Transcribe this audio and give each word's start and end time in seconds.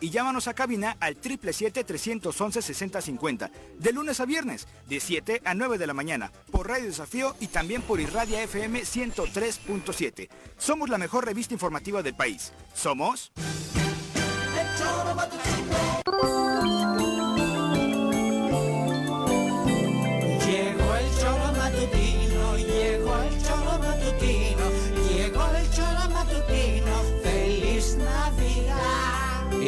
y 0.00 0.10
llámanos 0.10 0.48
a 0.48 0.54
cabina 0.54 0.96
al 0.98 1.20
777-311-6050, 1.20 3.50
de 3.78 3.92
lunes 3.92 4.18
a 4.20 4.24
viernes, 4.24 4.66
de 4.88 4.98
7 4.98 5.42
a 5.44 5.52
9 5.54 5.76
de 5.76 5.86
la 5.86 5.92
mañana, 5.92 6.32
por 6.50 6.68
Radio 6.68 6.86
Desafío 6.86 7.36
y 7.38 7.48
también 7.48 7.82
por 7.82 8.00
Irradia 8.00 8.42
FM 8.42 8.80
103.7. 8.80 10.30
Somos 10.56 10.88
la 10.88 10.96
mejor 10.96 11.26
revista 11.26 11.52
informativa 11.52 12.02
del 12.02 12.14
país. 12.14 12.50
Somos... 12.74 13.30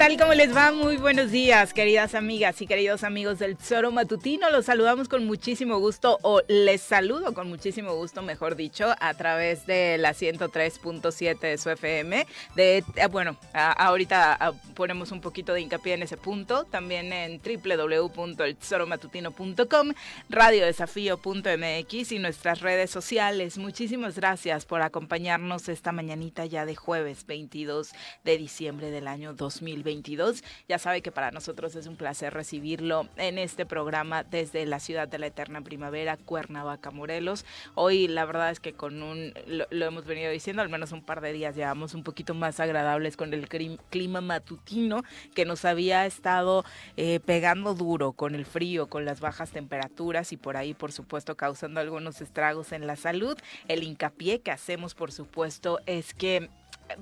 tal? 0.00 0.16
¿Cómo 0.16 0.32
les 0.32 0.56
va? 0.56 0.72
Muy 0.72 0.96
buenos 0.96 1.30
días, 1.30 1.74
queridas 1.74 2.14
amigas 2.14 2.62
y 2.62 2.66
queridos 2.66 3.04
amigos 3.04 3.38
del 3.38 3.58
Tesoro 3.58 3.92
Matutino. 3.92 4.48
Los 4.48 4.64
saludamos 4.64 5.10
con 5.10 5.26
muchísimo 5.26 5.78
gusto, 5.78 6.18
o 6.22 6.40
les 6.48 6.80
saludo 6.80 7.34
con 7.34 7.50
muchísimo 7.50 7.94
gusto, 7.94 8.22
mejor 8.22 8.56
dicho, 8.56 8.94
a 8.98 9.12
través 9.12 9.66
de 9.66 9.98
la 9.98 10.14
103.7 10.14 11.40
de 11.40 11.58
su 11.58 11.68
FM. 11.68 12.26
De, 12.56 12.82
eh, 12.96 13.06
bueno, 13.08 13.36
ahorita 13.52 14.54
ponemos 14.74 15.12
un 15.12 15.20
poquito 15.20 15.52
de 15.52 15.60
hincapié 15.60 15.92
en 15.92 16.04
ese 16.04 16.16
punto. 16.16 16.64
También 16.64 17.12
en 17.12 17.38
www.eltesoromatutino.com, 17.42 19.92
radiodesafío.mx 20.30 22.12
y 22.12 22.18
nuestras 22.18 22.60
redes 22.60 22.90
sociales. 22.90 23.58
Muchísimas 23.58 24.16
gracias 24.16 24.64
por 24.64 24.80
acompañarnos 24.80 25.68
esta 25.68 25.92
mañanita 25.92 26.46
ya 26.46 26.64
de 26.64 26.74
jueves 26.74 27.26
22 27.26 27.92
de 28.24 28.38
diciembre 28.38 28.90
del 28.90 29.06
año 29.06 29.34
2020. 29.34 29.89
2022. 29.90 30.42
Ya 30.68 30.78
sabe 30.78 31.02
que 31.02 31.12
para 31.12 31.30
nosotros 31.30 31.74
es 31.74 31.86
un 31.86 31.96
placer 31.96 32.32
recibirlo 32.32 33.08
en 33.16 33.38
este 33.38 33.66
programa 33.66 34.24
desde 34.24 34.64
la 34.66 34.80
ciudad 34.80 35.08
de 35.08 35.18
la 35.18 35.26
eterna 35.26 35.60
primavera, 35.62 36.16
Cuernavaca, 36.16 36.90
Morelos. 36.90 37.44
Hoy 37.74 38.08
la 38.08 38.24
verdad 38.24 38.50
es 38.50 38.60
que 38.60 38.72
con 38.72 39.02
un, 39.02 39.34
lo, 39.46 39.84
hemos 39.84 40.04
venido 40.04 40.30
diciendo, 40.30 40.62
al 40.62 40.68
menos 40.68 40.92
un 40.92 41.02
par 41.02 41.20
de 41.20 41.32
días 41.32 41.56
llevamos 41.56 41.94
un 41.94 42.02
poquito 42.02 42.34
más 42.34 42.60
agradables 42.60 43.16
con 43.16 43.34
el 43.34 43.48
clima 43.48 44.20
matutino 44.20 45.02
que 45.34 45.44
nos 45.44 45.64
había 45.64 46.06
estado 46.06 46.64
eh, 46.96 47.20
pegando 47.20 47.74
duro 47.74 48.12
con 48.12 48.34
el 48.34 48.44
frío, 48.44 48.88
con 48.88 49.04
las 49.04 49.20
bajas 49.20 49.50
temperaturas 49.50 50.32
y 50.32 50.36
por 50.36 50.56
ahí, 50.56 50.74
por 50.74 50.92
supuesto, 50.92 51.36
causando 51.36 51.80
algunos 51.80 52.20
estragos 52.20 52.72
en 52.72 52.86
la 52.86 52.96
salud. 52.96 53.36
El 53.68 53.82
hincapié 53.82 54.40
que 54.40 54.50
hacemos, 54.50 54.94
por 54.94 55.12
supuesto, 55.12 55.80
es 55.86 56.14
que 56.14 56.48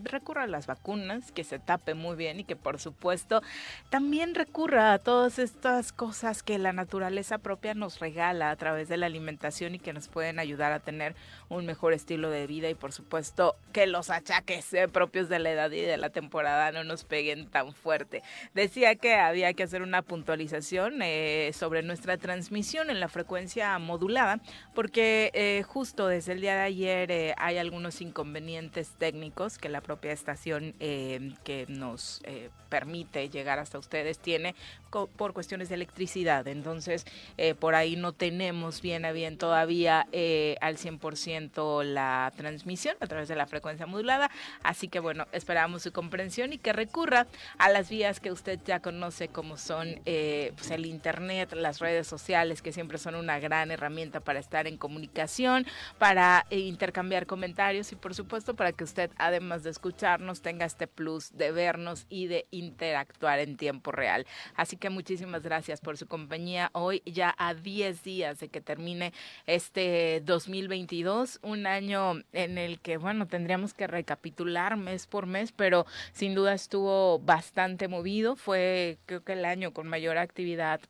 recurra 0.03 0.45
a 0.45 0.47
las 0.47 0.67
vacunas, 0.67 1.33
que 1.33 1.45
se 1.45 1.59
tape 1.59 1.95
muy 1.95 2.17
bien 2.17 2.41
y 2.41 2.45
que 2.45 2.57
por 2.57 2.79
supuesto 2.79 3.43
también 3.91 4.35
recurra 4.35 4.93
a 4.93 4.99
todas 4.99 5.39
estas 5.39 5.93
cosas 5.93 6.43
que 6.43 6.59
la 6.59 6.73
naturaleza 6.73 7.39
propia 7.39 7.75
nos 7.75 7.99
regala 8.01 8.51
a 8.51 8.57
través 8.57 8.89
de 8.89 8.97
la 8.97 9.07
alimentación 9.07 9.75
y 9.75 9.79
que 9.79 9.93
nos 9.93 10.09
pueden 10.09 10.39
ayudar 10.39 10.73
a 10.73 10.81
tener 10.81 11.15
un 11.49 11.67
mejor 11.67 11.93
estilo 11.93 12.31
de 12.31 12.47
vida 12.47 12.69
y 12.69 12.75
por 12.75 12.93
supuesto 12.93 13.57
que 13.73 13.87
los 13.87 14.11
achaques 14.11 14.73
eh, 14.75 14.89
propios 14.89 15.29
de 15.29 15.39
la 15.39 15.51
edad 15.51 15.71
y 15.71 15.81
de 15.81 15.97
la 15.97 16.11
temporada 16.11 16.73
no 16.73 16.85
nos 16.85 17.05
peguen 17.05 17.49
tan 17.49 17.73
fuerte. 17.73 18.23
Decía 18.55 18.97
que 18.97 19.15
había 19.15 19.53
que 19.55 19.63
hacer 19.63 19.83
una 19.83 20.03
puntualización 20.03 21.01
eh, 21.03 21.51
sobre 21.55 21.83
nuestra 21.83 22.17
transmisión 22.17 22.91
en 22.91 23.01
la 23.01 23.09
frecuencia 23.09 23.79
modulada 23.79 24.41
porque 24.75 25.31
eh, 25.35 25.63
justo 25.67 26.07
desde 26.07 26.33
el 26.33 26.41
día 26.41 26.55
de 26.55 26.63
ayer 26.63 27.35
hay 27.39 27.59
algunos 27.59 28.01
inconvenientes 28.01 28.95
técnicos 28.99 29.59
que 29.59 29.69
la 29.69 29.78
propia 29.81 30.13
estación 30.13 30.75
que 30.79 31.67
nos 31.69 32.23
permite 32.69 33.29
llegar 33.29 33.59
hasta 33.59 33.79
ustedes 33.79 34.19
tiene 34.19 34.55
por 34.91 35.33
cuestiones 35.33 35.69
de 35.69 35.75
electricidad. 35.75 36.47
Entonces, 36.49 37.05
eh, 37.37 37.55
por 37.55 37.75
ahí 37.75 37.97
no 37.97 38.13
tenemos 38.13 38.81
bien 38.81 39.05
a 39.05 39.13
bien 39.13 39.37
todavía 39.37 40.07
eh, 40.13 40.57
al 40.61 40.77
100% 40.77 41.85
la 41.85 42.33
transmisión 42.37 42.97
a 43.01 43.07
través 43.07 43.29
de 43.29 43.37
la 43.37 43.47
frecuencia 43.47 43.87
modulada. 43.87 44.31
Así 44.63 44.89
que, 44.89 45.01
bueno, 45.01 45.27
esperamos 45.33 45.83
su 45.83 45.93
comprensión 45.93 46.53
y 46.53 46.59
que 46.59 46.73
recurra 46.73 47.27
a 47.59 47.69
las 47.69 47.91
vías 47.91 48.21
que 48.21 48.33
usted 48.33 48.59
ya 48.65 48.81
conoce, 48.81 49.29
como 49.29 49.57
son 49.59 50.01
eh, 50.07 50.53
pues 50.57 50.71
el 50.71 50.87
Internet, 50.87 51.53
las 51.53 51.81
redes 51.81 52.07
sociales, 52.07 52.63
que 52.63 52.73
siempre 52.73 52.99
son 52.99 53.15
una 53.15 53.39
gran 53.39 53.71
herramienta 53.71 54.21
para 54.21 54.39
estar 54.39 54.67
en 54.67 54.79
comunicación, 54.79 55.67
para 55.99 56.47
intercambiar 56.51 57.27
comentarios 57.27 57.93
y, 57.93 57.97
por 57.97 58.15
supuesto, 58.15 58.55
para 58.55 58.73
que 58.73 58.85
usted, 58.85 59.11
además 59.19 59.63
de 59.63 59.68
escucharnos, 59.69 60.43
tenga 60.43 60.67
este 60.67 60.87
plus 60.87 61.37
de 61.37 61.53
vernos 61.53 62.07
y 62.09 62.27
de 62.27 62.47
interactuar 62.51 63.39
en 63.39 63.57
tiempo 63.57 63.93
real. 63.93 64.27
Así 64.55 64.77
que 64.77 64.91
muchísimas 64.91 65.43
gracias 65.43 65.81
por 65.81 65.97
su 65.97 66.07
compañía 66.07 66.71
hoy, 66.73 67.03
ya 67.05 67.35
a 67.39 67.55
10 67.55 68.03
días 68.03 68.39
de 68.41 68.49
que 68.49 68.61
termine 68.61 69.13
este 69.47 70.23
2022, 70.25 71.41
un 71.43 71.67
año 71.67 72.23
en 72.33 72.59
el 72.59 72.81
que, 72.81 72.97
bueno, 72.97 73.27
tendríamos 73.27 73.75
que 73.75 73.87
recapitular 73.87 74.77
mes 74.77 75.07
por 75.07 75.27
mes, 75.27 75.53
pero 75.53 75.87
sin 76.13 76.35
duda 76.35 76.55
estuvo 76.55 77.19
bastante 77.19 77.89
movido. 77.89 78.37
Fue, 78.37 78.99
creo 79.07 79.23
que 79.23 79.33
el 79.33 79.45
año 79.45 79.73
con 79.73 79.89
mayor 79.89 80.19
actividad 80.19 80.81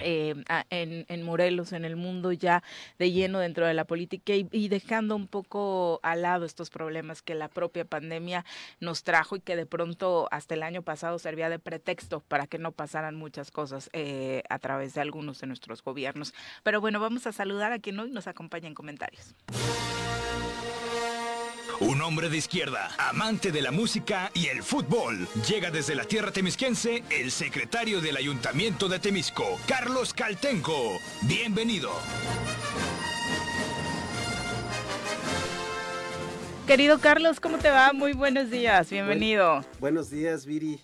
eh, 0.00 0.34
en, 0.70 1.22
Morelos, 1.22 1.72
en 1.72 1.84
el 1.84 1.96
mundo 1.96 2.32
ya 2.32 2.62
de 2.98 3.10
lleno 3.10 3.38
dentro 3.38 3.66
de 3.66 3.74
la 3.74 3.84
política 3.84 4.34
y, 4.34 4.68
dejando 4.68 5.16
un 5.16 5.26
poco 5.26 6.00
al 6.02 6.22
lado 6.22 6.44
estos 6.44 6.70
problemas 6.70 7.22
que 7.22 7.34
la 7.34 7.48
propia 7.48 7.84
pandemia 7.84 8.44
nos 8.80 9.02
trajo 9.02 9.36
y 9.36 9.40
que 9.40 9.56
de 9.56 9.66
pronto 9.66 10.28
hasta 10.30 10.54
el 10.54 10.62
año 10.62 10.82
pasado 10.82 11.18
servía 11.18 11.48
de 11.48 11.58
pretexto 11.58 12.20
para 12.20 12.46
que 12.46 12.58
no 12.58 12.72
pasaran 12.72 13.14
muchas 13.14 13.50
cosas 13.50 13.90
eh, 13.92 14.42
a 14.48 14.58
través 14.58 14.94
de 14.94 15.00
algunos 15.00 15.40
de 15.40 15.46
nuestros 15.46 15.82
gobiernos. 15.82 16.34
Pero 16.62 16.80
bueno, 16.80 17.00
vamos 17.00 17.26
a 17.26 17.32
saludar 17.32 17.72
a 17.72 17.78
quien 17.78 17.98
hoy 17.98 18.10
nos 18.10 18.26
acompaña 18.26 18.68
en 18.68 18.74
comentarios. 18.74 19.34
Un 21.80 22.02
hombre 22.02 22.28
de 22.28 22.36
izquierda, 22.36 22.90
amante 22.98 23.52
de 23.52 23.62
la 23.62 23.70
música 23.70 24.32
y 24.34 24.48
el 24.48 24.64
fútbol. 24.64 25.28
Llega 25.48 25.70
desde 25.70 25.94
la 25.94 26.02
tierra 26.04 26.32
temisquense 26.32 27.04
el 27.08 27.30
secretario 27.30 28.00
del 28.00 28.16
Ayuntamiento 28.16 28.88
de 28.88 28.98
Temisco, 28.98 29.44
Carlos 29.68 30.12
Caltenco. 30.12 30.98
Bienvenido. 31.22 31.92
Querido 36.66 36.98
Carlos, 36.98 37.38
¿cómo 37.38 37.58
te 37.58 37.70
va? 37.70 37.92
Muy 37.92 38.12
buenos 38.12 38.50
días, 38.50 38.90
bienvenido. 38.90 39.64
buenos 39.78 40.10
días, 40.10 40.44
Viri. 40.46 40.80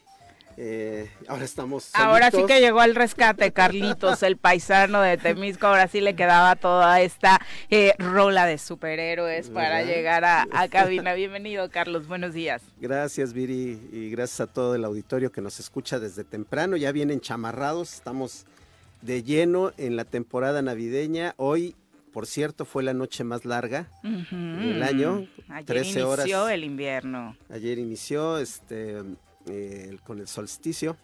Eh, 0.56 1.10
ahora 1.28 1.44
estamos. 1.44 1.90
Ahora 1.94 2.30
sí 2.30 2.44
que 2.46 2.60
llegó 2.60 2.80
al 2.80 2.94
rescate, 2.94 3.52
Carlitos, 3.54 4.22
el 4.22 4.36
paisano 4.36 5.00
de 5.00 5.16
Temisco. 5.16 5.66
Ahora 5.66 5.88
sí 5.88 6.00
le 6.00 6.14
quedaba 6.14 6.56
toda 6.56 7.00
esta 7.00 7.40
eh, 7.70 7.94
rola 7.98 8.46
de 8.46 8.58
superhéroes 8.58 9.50
para 9.50 9.82
llegar 9.82 10.24
a, 10.24 10.46
cabina. 10.70 11.14
Bienvenido, 11.14 11.70
Carlos. 11.70 12.06
Buenos 12.06 12.34
días. 12.34 12.62
Gracias, 12.80 13.32
Viri, 13.32 13.80
y 13.92 14.10
gracias 14.10 14.40
a 14.40 14.46
todo 14.46 14.74
el 14.74 14.84
auditorio 14.84 15.32
que 15.32 15.40
nos 15.40 15.60
escucha 15.60 15.98
desde 15.98 16.24
temprano. 16.24 16.76
Ya 16.76 16.92
vienen 16.92 17.20
chamarrados, 17.20 17.92
estamos 17.94 18.46
de 19.02 19.22
lleno 19.22 19.72
en 19.76 19.96
la 19.96 20.04
temporada 20.04 20.62
navideña. 20.62 21.34
Hoy 21.36 21.76
por 22.14 22.28
cierto, 22.28 22.64
fue 22.64 22.84
la 22.84 22.94
noche 22.94 23.24
más 23.24 23.44
larga 23.44 23.88
del 24.04 24.80
año. 24.84 25.26
Ayer 25.48 25.64
13 25.64 26.00
inició 26.00 26.48
el 26.48 26.62
invierno. 26.62 27.36
Ayer 27.50 27.76
inició, 27.76 28.38
este, 28.38 29.02
eh, 29.46 29.98
con 30.04 30.20
el 30.20 30.28
solsticio 30.28 30.96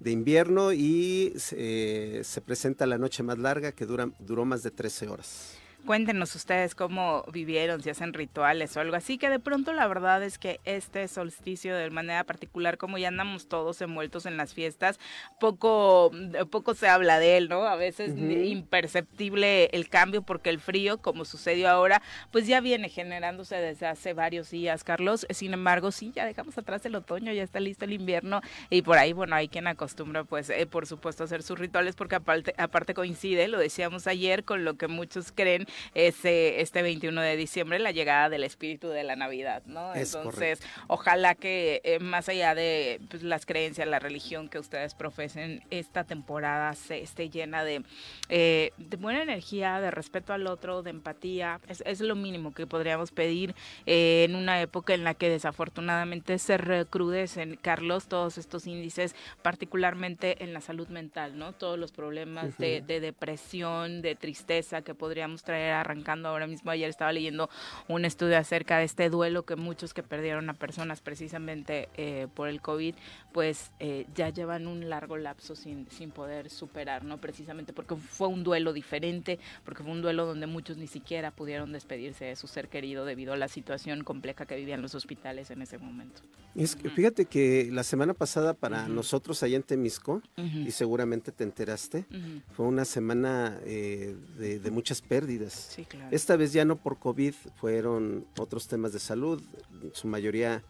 de 0.00 0.10
invierno 0.10 0.72
y 0.72 1.34
eh, 1.52 2.22
se 2.24 2.40
presenta 2.40 2.86
la 2.86 2.98
noche 2.98 3.22
más 3.22 3.38
larga 3.38 3.72
que 3.72 3.86
dura, 3.86 4.10
duró 4.18 4.44
más 4.44 4.62
de 4.62 4.70
13 4.70 5.08
horas. 5.08 5.59
Cuéntenos 5.86 6.34
ustedes 6.34 6.74
cómo 6.74 7.24
vivieron, 7.32 7.82
si 7.82 7.90
hacen 7.90 8.12
rituales 8.12 8.76
o 8.76 8.80
algo 8.80 8.96
así, 8.96 9.18
que 9.18 9.30
de 9.30 9.38
pronto 9.38 9.72
la 9.72 9.88
verdad 9.88 10.22
es 10.22 10.38
que 10.38 10.60
este 10.64 11.08
solsticio 11.08 11.74
de 11.74 11.90
manera 11.90 12.22
particular, 12.24 12.76
como 12.76 12.98
ya 12.98 13.08
andamos 13.08 13.48
todos 13.48 13.80
envueltos 13.80 14.26
en 14.26 14.36
las 14.36 14.54
fiestas, 14.54 15.00
poco, 15.40 16.12
poco 16.50 16.74
se 16.74 16.86
habla 16.86 17.18
de 17.18 17.38
él, 17.38 17.48
¿no? 17.48 17.66
A 17.66 17.76
veces 17.76 18.16
imperceptible 18.16 19.66
el 19.72 19.88
cambio 19.88 20.22
porque 20.22 20.50
el 20.50 20.60
frío, 20.60 20.98
como 20.98 21.24
sucedió 21.24 21.68
ahora, 21.68 22.02
pues 22.30 22.46
ya 22.46 22.60
viene 22.60 22.88
generándose 22.88 23.56
desde 23.56 23.86
hace 23.86 24.12
varios 24.12 24.50
días, 24.50 24.84
Carlos. 24.84 25.26
Sin 25.30 25.54
embargo, 25.54 25.92
sí, 25.92 26.12
ya 26.14 26.26
dejamos 26.26 26.56
atrás 26.58 26.84
el 26.86 26.94
otoño, 26.94 27.32
ya 27.32 27.42
está 27.42 27.58
listo 27.58 27.84
el 27.84 27.92
invierno 27.92 28.42
y 28.68 28.82
por 28.82 28.98
ahí, 28.98 29.12
bueno, 29.12 29.34
hay 29.34 29.48
quien 29.48 29.66
acostumbra, 29.66 30.24
pues, 30.24 30.50
eh, 30.50 30.66
por 30.66 30.86
supuesto, 30.86 31.24
hacer 31.24 31.42
sus 31.42 31.58
rituales 31.58 31.96
porque 31.96 32.16
aparte, 32.16 32.54
aparte 32.58 32.94
coincide, 32.94 33.48
lo 33.48 33.58
decíamos 33.58 34.06
ayer, 34.06 34.44
con 34.44 34.64
lo 34.64 34.74
que 34.74 34.86
muchos 34.86 35.32
creen 35.32 35.66
es 35.94 36.16
este 36.24 36.82
21 36.82 37.20
de 37.20 37.36
diciembre, 37.36 37.78
la 37.78 37.90
llegada 37.90 38.28
del 38.28 38.44
espíritu 38.44 38.88
de 38.88 39.04
la 39.04 39.16
Navidad, 39.16 39.62
¿no? 39.66 39.94
Entonces, 39.94 40.60
ojalá 40.86 41.34
que 41.34 41.80
eh, 41.84 41.98
más 41.98 42.28
allá 42.28 42.54
de 42.54 43.00
pues, 43.08 43.22
las 43.22 43.46
creencias, 43.46 43.86
la 43.88 43.98
religión 43.98 44.48
que 44.48 44.58
ustedes 44.58 44.94
profesen, 44.94 45.62
esta 45.70 46.04
temporada 46.04 46.74
se 46.74 47.00
esté 47.00 47.30
llena 47.30 47.64
de, 47.64 47.82
eh, 48.28 48.72
de 48.78 48.96
buena 48.96 49.22
energía, 49.22 49.80
de 49.80 49.90
respeto 49.90 50.32
al 50.32 50.46
otro, 50.46 50.82
de 50.82 50.90
empatía. 50.90 51.60
Es, 51.68 51.82
es 51.86 52.00
lo 52.00 52.14
mínimo 52.14 52.52
que 52.52 52.66
podríamos 52.66 53.10
pedir 53.10 53.54
eh, 53.86 54.24
en 54.28 54.36
una 54.36 54.60
época 54.60 54.94
en 54.94 55.04
la 55.04 55.14
que 55.14 55.28
desafortunadamente 55.28 56.38
se 56.38 56.56
recrudecen, 56.56 57.56
Carlos, 57.56 58.08
todos 58.08 58.38
estos 58.38 58.66
índices, 58.66 59.14
particularmente 59.42 60.42
en 60.42 60.52
la 60.52 60.60
salud 60.60 60.88
mental, 60.88 61.38
¿no? 61.38 61.52
Todos 61.52 61.78
los 61.78 61.92
problemas 61.92 62.56
de, 62.58 62.80
de 62.80 63.00
depresión, 63.00 64.02
de 64.02 64.14
tristeza 64.14 64.82
que 64.82 64.94
podríamos 64.94 65.42
traer 65.42 65.59
arrancando 65.68 66.28
ahora 66.28 66.46
mismo. 66.46 66.70
Ayer 66.70 66.88
estaba 66.88 67.12
leyendo 67.12 67.50
un 67.88 68.04
estudio 68.04 68.38
acerca 68.38 68.78
de 68.78 68.84
este 68.84 69.10
duelo 69.10 69.44
que 69.44 69.56
muchos 69.56 69.94
que 69.94 70.02
perdieron 70.02 70.48
a 70.50 70.54
personas 70.54 71.00
precisamente 71.00 71.88
eh, 71.96 72.28
por 72.34 72.48
el 72.48 72.60
COVID, 72.60 72.94
pues 73.32 73.70
eh, 73.78 74.06
ya 74.14 74.30
llevan 74.30 74.66
un 74.66 74.88
largo 74.88 75.16
lapso 75.16 75.54
sin, 75.54 75.88
sin 75.90 76.10
poder 76.10 76.50
superar, 76.50 77.04
¿no? 77.04 77.20
Precisamente 77.20 77.72
porque 77.72 77.96
fue 77.96 78.28
un 78.28 78.42
duelo 78.42 78.72
diferente, 78.72 79.38
porque 79.64 79.82
fue 79.82 79.92
un 79.92 80.02
duelo 80.02 80.26
donde 80.26 80.46
muchos 80.46 80.76
ni 80.76 80.86
siquiera 80.86 81.30
pudieron 81.30 81.72
despedirse 81.72 82.24
de 82.24 82.36
su 82.36 82.46
ser 82.46 82.68
querido 82.68 83.04
debido 83.04 83.32
a 83.32 83.36
la 83.36 83.48
situación 83.48 84.04
compleja 84.04 84.46
que 84.46 84.56
vivían 84.56 84.82
los 84.82 84.94
hospitales 84.94 85.50
en 85.50 85.62
ese 85.62 85.78
momento. 85.78 86.22
Es 86.54 86.74
que, 86.74 86.90
fíjate 86.90 87.26
que 87.26 87.68
la 87.70 87.84
semana 87.84 88.14
pasada 88.14 88.54
para 88.54 88.88
nosotros 88.88 89.42
allá 89.42 89.56
en 89.56 89.62
Temisco, 89.62 90.22
y 90.36 90.70
seguramente 90.72 91.30
te 91.30 91.44
enteraste, 91.44 92.06
fue 92.52 92.66
una 92.66 92.84
semana 92.84 93.60
eh, 93.64 94.16
de, 94.36 94.58
de, 94.58 94.70
muchas 94.70 95.00
pérdidas. 95.00 95.52
Sí, 95.52 95.84
claro. 95.84 96.08
Esta 96.10 96.36
vez 96.36 96.52
ya 96.52 96.64
no 96.64 96.76
por 96.76 96.98
COVID, 96.98 97.34
fueron 97.54 98.26
otros 98.38 98.66
temas 98.66 98.92
de 98.92 98.98
salud, 98.98 99.40
en 99.82 99.94
su 99.94 100.08
mayoría 100.08 100.62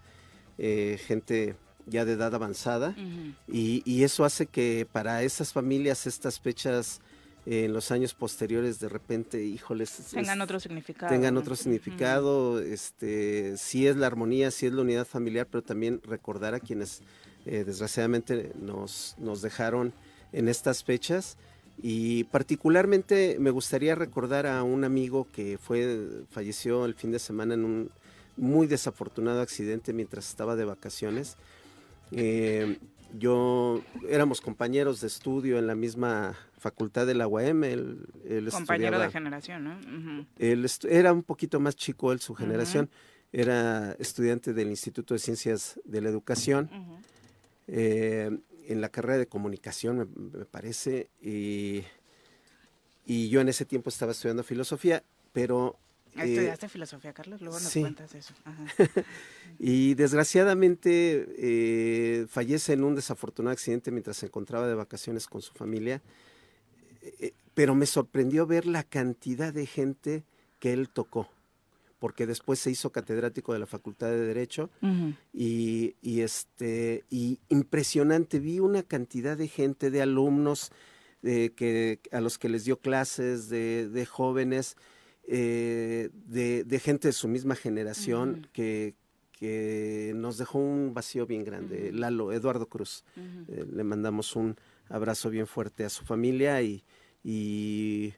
eh, 0.62 0.98
gente 1.06 1.56
ya 1.86 2.04
de 2.04 2.12
edad 2.12 2.34
avanzada, 2.34 2.94
y, 3.48 3.82
y, 3.84 4.04
eso 4.04 4.24
hace 4.24 4.46
que 4.46 4.86
para 4.90 5.22
esas 5.22 5.52
familias 5.52 6.06
estas 6.06 6.40
fechas 6.40 7.00
eh, 7.46 7.64
en 7.64 7.72
los 7.72 7.90
años 7.90 8.12
posteriores 8.12 8.80
de 8.80 8.88
repente, 8.88 9.42
híjoles, 9.42 9.90
tengan 10.12 10.38
es, 10.38 10.44
otro 10.44 10.60
significado. 10.60 11.10
Tengan 11.10 11.36
otro 11.38 11.56
significado, 11.56 12.52
uh 12.52 12.58
-huh. 12.58 12.72
este, 12.72 13.56
sí 13.56 13.86
es 13.86 13.96
la 13.96 14.06
armonía, 14.06 14.50
sí 14.50 14.66
es 14.66 14.72
la 14.72 14.82
unidad 14.82 15.06
familiar, 15.06 15.46
pero 15.50 15.62
también 15.62 16.00
recordar 16.04 16.54
a 16.54 16.60
quienes 16.60 17.00
eh, 17.46 17.64
desgraciadamente 17.64 18.52
nos, 18.60 19.14
nos 19.18 19.40
dejaron 19.40 19.94
en 20.32 20.48
estas 20.48 20.84
fechas. 20.84 21.38
Y 21.82 22.24
particularmente 22.24 23.38
me 23.40 23.50
gustaría 23.50 23.94
recordar 23.94 24.46
a 24.46 24.62
un 24.62 24.84
amigo 24.84 25.26
que 25.32 25.56
fue, 25.56 26.24
falleció 26.30 26.84
el 26.84 26.94
fin 26.94 27.10
de 27.10 27.18
semana 27.18 27.54
en 27.54 27.64
un 27.64 27.90
muy 28.36 28.66
desafortunado 28.66 29.40
accidente 29.40 29.94
mientras 29.94 30.28
estaba 30.28 30.56
de 30.56 30.66
vacaciones. 30.66 31.36
Eh, 32.12 32.78
yo 33.18 33.82
éramos 34.08 34.40
compañeros 34.40 35.00
de 35.00 35.08
estudio 35.08 35.58
en 35.58 35.66
la 35.66 35.74
misma 35.74 36.36
facultad 36.58 37.06
de 37.06 37.14
la 37.14 37.26
UAM. 37.26 37.64
Él, 37.64 38.06
él 38.24 38.48
Compañero 38.50 38.98
de 38.98 39.10
generación, 39.10 39.64
¿no? 39.64 39.70
Uh 39.72 40.22
-huh. 40.22 40.26
él 40.38 40.66
era 40.88 41.12
un 41.12 41.22
poquito 41.22 41.58
más 41.60 41.76
chico, 41.76 42.12
él, 42.12 42.20
su 42.20 42.34
generación. 42.34 42.86
Uh 42.86 42.88
-huh. 42.88 43.40
Era 43.40 43.92
estudiante 43.98 44.52
del 44.52 44.68
Instituto 44.68 45.14
de 45.14 45.20
Ciencias 45.20 45.80
de 45.84 46.00
la 46.00 46.08
Educación. 46.08 46.68
Uh 46.72 46.76
-huh. 46.76 46.98
eh, 47.68 48.38
en 48.66 48.80
la 48.80 48.88
carrera 48.88 49.18
de 49.18 49.26
comunicación, 49.26 49.98
me, 49.98 50.06
me 50.38 50.44
parece. 50.44 51.10
Y, 51.20 51.82
y, 53.04 53.28
yo 53.28 53.40
en 53.40 53.48
ese 53.48 53.64
tiempo 53.64 53.88
estaba 53.88 54.12
estudiando 54.12 54.44
filosofía, 54.44 55.02
pero 55.32 55.76
¿Estudiaste 56.16 56.66
eh, 56.66 56.68
filosofía, 56.68 57.12
Carlos? 57.12 57.40
Luego 57.40 57.58
nos 57.58 57.70
sí. 57.70 57.80
cuentas 57.80 58.14
eso. 58.14 58.34
y 59.58 59.94
desgraciadamente 59.94 61.26
eh, 61.38 62.26
fallece 62.28 62.72
en 62.72 62.84
un 62.84 62.94
desafortunado 62.94 63.52
accidente 63.52 63.90
mientras 63.90 64.16
se 64.16 64.26
encontraba 64.26 64.66
de 64.66 64.74
vacaciones 64.74 65.26
con 65.26 65.40
su 65.42 65.52
familia. 65.52 66.02
Eh, 67.02 67.32
pero 67.54 67.74
me 67.74 67.86
sorprendió 67.86 68.46
ver 68.46 68.66
la 68.66 68.82
cantidad 68.82 69.52
de 69.52 69.66
gente 69.66 70.24
que 70.58 70.72
él 70.72 70.88
tocó, 70.88 71.28
porque 71.98 72.26
después 72.26 72.58
se 72.58 72.70
hizo 72.70 72.90
catedrático 72.90 73.52
de 73.52 73.58
la 73.58 73.66
Facultad 73.66 74.08
de 74.08 74.20
Derecho 74.20 74.70
uh 74.82 74.86
-huh. 74.86 75.16
y, 75.32 75.96
y, 76.02 76.20
este, 76.20 77.04
y 77.10 77.38
impresionante, 77.48 78.40
vi 78.40 78.60
una 78.60 78.82
cantidad 78.82 79.36
de 79.36 79.48
gente, 79.48 79.90
de 79.90 80.02
alumnos 80.02 80.70
que, 81.22 82.00
a 82.12 82.20
los 82.20 82.38
que 82.38 82.48
les 82.48 82.64
dio 82.64 82.78
clases, 82.78 83.48
de, 83.48 83.88
de 83.88 84.06
jóvenes, 84.06 84.76
eh, 85.32 86.10
de, 86.26 86.64
de, 86.64 86.78
gente 86.80 87.06
de 87.06 87.12
su 87.12 87.28
misma 87.28 87.54
generación 87.54 88.30
uh 88.30 88.34
-huh. 88.34 88.50
que, 88.52 88.94
que, 89.30 90.12
nos 90.16 90.38
dejó 90.38 90.58
un 90.58 90.92
vacío 90.92 91.24
bien 91.24 91.44
grande. 91.44 91.76
Uh 91.76 91.94
-huh. 91.94 91.98
Lalo, 92.00 92.32
Eduardo 92.32 92.66
Cruz, 92.66 93.04
uh 93.16 93.20
-huh. 93.20 93.44
eh, 93.48 93.66
le 93.72 93.84
mandamos 93.84 94.34
un 94.34 94.56
abrazo 94.88 95.30
bien 95.30 95.46
fuerte 95.46 95.84
a 95.84 95.88
su 95.88 96.04
familia 96.04 96.60
y, 96.62 96.82
y, 97.22 98.12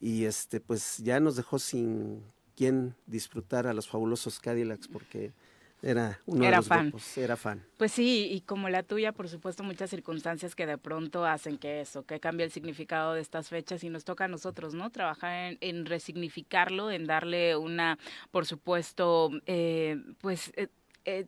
y, 0.00 0.24
este, 0.24 0.60
pues 0.60 0.96
ya 1.04 1.20
nos 1.20 1.36
dejó 1.36 1.58
sin 1.58 2.22
quien 2.56 2.94
disfrutar 3.06 3.66
a 3.66 3.74
los 3.74 3.86
fabulosos 3.86 4.40
Cadillacs 4.40 4.88
porque 4.88 5.34
era 5.82 6.20
uno 6.26 6.44
era 6.44 6.50
de 6.50 6.56
los 6.56 6.68
fan. 6.68 6.88
Grupos, 6.90 7.18
era 7.18 7.36
fan. 7.36 7.64
Pues 7.76 7.92
sí, 7.92 8.28
y 8.30 8.40
como 8.42 8.68
la 8.68 8.82
tuya, 8.82 9.12
por 9.12 9.28
supuesto, 9.28 9.62
muchas 9.62 9.90
circunstancias 9.90 10.54
que 10.54 10.66
de 10.66 10.78
pronto 10.78 11.24
hacen 11.24 11.58
que 11.58 11.80
eso, 11.80 12.04
que 12.04 12.20
cambie 12.20 12.44
el 12.44 12.52
significado 12.52 13.14
de 13.14 13.20
estas 13.20 13.48
fechas 13.48 13.82
y 13.84 13.90
nos 13.90 14.04
toca 14.04 14.24
a 14.24 14.28
nosotros, 14.28 14.74
¿no? 14.74 14.90
Trabajar 14.90 15.52
en, 15.52 15.58
en 15.60 15.86
resignificarlo, 15.86 16.90
en 16.90 17.06
darle 17.06 17.56
una, 17.56 17.98
por 18.30 18.46
supuesto, 18.46 19.30
eh, 19.46 19.96
pues... 20.20 20.52
Eh, 20.56 20.68
eh, 21.04 21.26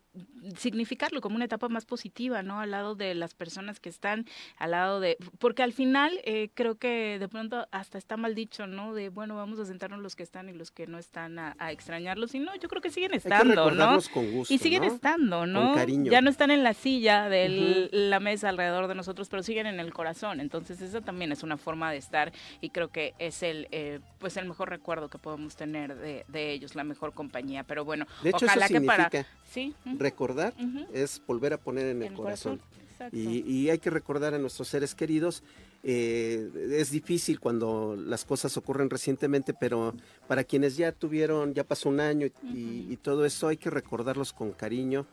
significarlo 0.57 1.21
como 1.21 1.37
una 1.37 1.47
etapa 1.47 1.69
más 1.69 1.85
positiva, 1.85 2.43
¿no? 2.43 2.61
Al 2.61 2.71
lado 2.71 2.95
de 2.95 3.15
las 3.15 3.35
personas 3.35 3.81
que 3.81 3.89
están, 3.89 4.27
al 4.59 4.73
lado 4.73 5.01
de, 5.01 5.17
porque 5.39 5.63
al 5.63 5.73
final 5.73 6.21
eh, 6.25 6.51
creo 6.55 6.77
que 6.77 7.19
de 7.19 7.29
pronto 7.29 7.67
hasta 7.71 7.99
está 7.99 8.17
mal 8.17 8.35
dicho, 8.35 8.67
¿no? 8.67 8.95
De, 8.95 9.09
bueno, 9.09 9.37
vamos 9.37 9.59
a 9.59 9.65
sentarnos 9.65 10.01
los 10.01 10.17
que 10.17 10.23
están 10.23 10.49
y 10.49 10.53
los 10.53 10.71
que 10.71 10.87
no 10.87 10.99
están 10.99 11.39
a, 11.39 11.57
a 11.59 11.73
extrañarlos, 11.73 12.35
y 12.35 12.39
no, 12.39 12.55
yo 12.57 12.69
creo 12.69 12.83
que 12.83 12.91
siguen 12.91 13.15
estando, 13.15 13.69
que 13.69 13.75
¿no? 13.77 13.99
Con 14.13 14.33
gusto, 14.33 14.53
y 14.53 14.59
siguen 14.59 14.83
¿no? 14.83 14.89
estando, 14.89 15.47
¿no? 15.47 15.69
Con 15.69 15.75
cariño. 15.75 16.11
Ya 16.11 16.21
no 16.21 16.31
están 16.31 16.51
en 16.51 16.63
la 16.63 16.75
silla 16.75 17.29
de 17.29 17.49
uh 17.49 17.53
-huh. 17.53 17.89
la 17.93 18.21
mesa 18.21 18.49
alrededor 18.49 18.89
de 18.89 18.95
nosotros, 18.95 19.29
pero 19.29 19.43
siguen 19.43 19.67
en 19.67 19.81
el 19.81 19.93
corazón, 19.93 20.41
entonces 20.41 20.81
esa 20.81 21.01
también 21.01 21.33
es 21.33 21.43
una 21.43 21.57
forma 21.57 21.91
de 21.91 21.99
estar 21.99 22.33
y 22.61 22.71
creo 22.71 22.89
que 22.89 23.15
es 23.19 23.43
el, 23.43 23.69
eh, 23.71 24.01
pues 24.19 24.37
el 24.37 24.47
mejor 24.47 24.71
recuerdo 24.71 25.09
que 25.09 25.19
podemos 25.19 25.57
tener 25.57 25.95
de, 25.97 26.25
de, 26.29 26.53
ellos, 26.53 26.75
la 26.75 26.85
mejor 26.85 27.13
compañía, 27.13 27.65
pero 27.65 27.85
bueno, 27.85 28.07
de 28.23 28.31
hecho, 28.31 28.47
ojalá 28.47 28.67
eso 28.67 28.75
que 28.75 28.81
para... 28.83 29.11
¿sí? 29.45 29.72
Recordar 29.99 30.55
uh 30.59 30.63
-huh. 30.63 30.87
es 30.93 31.21
volver 31.27 31.53
a 31.53 31.59
poner 31.59 31.87
en 31.87 32.03
el, 32.03 32.09
el 32.09 32.15
corazón. 32.15 32.59
corazón. 32.59 32.83
Y, 33.11 33.41
y, 33.51 33.71
hay 33.71 33.79
que 33.79 33.91
recordar 33.91 34.33
a 34.33 34.39
nuestros 34.39 34.69
seres 34.69 34.95
queridos. 34.95 35.43
Eh, 35.83 36.49
es 36.71 36.93
difícil 36.93 37.41
cuando 37.41 37.97
las 37.97 38.25
cosas 38.25 38.57
ocurren 38.57 38.89
recientemente, 38.89 39.53
pero 39.53 39.95
para 40.29 40.45
quienes 40.45 40.77
ya 40.77 40.93
tuvieron, 40.93 41.53
ya 41.55 41.65
pasó 41.65 41.89
un 41.89 41.99
año 41.99 42.29
y, 42.45 42.87
y 42.89 42.97
todo 43.03 43.25
eso, 43.25 43.49
hay 43.49 43.57
que 43.57 43.71
recordarlos 43.71 44.33
con 44.33 44.53
cariño, 44.53 45.07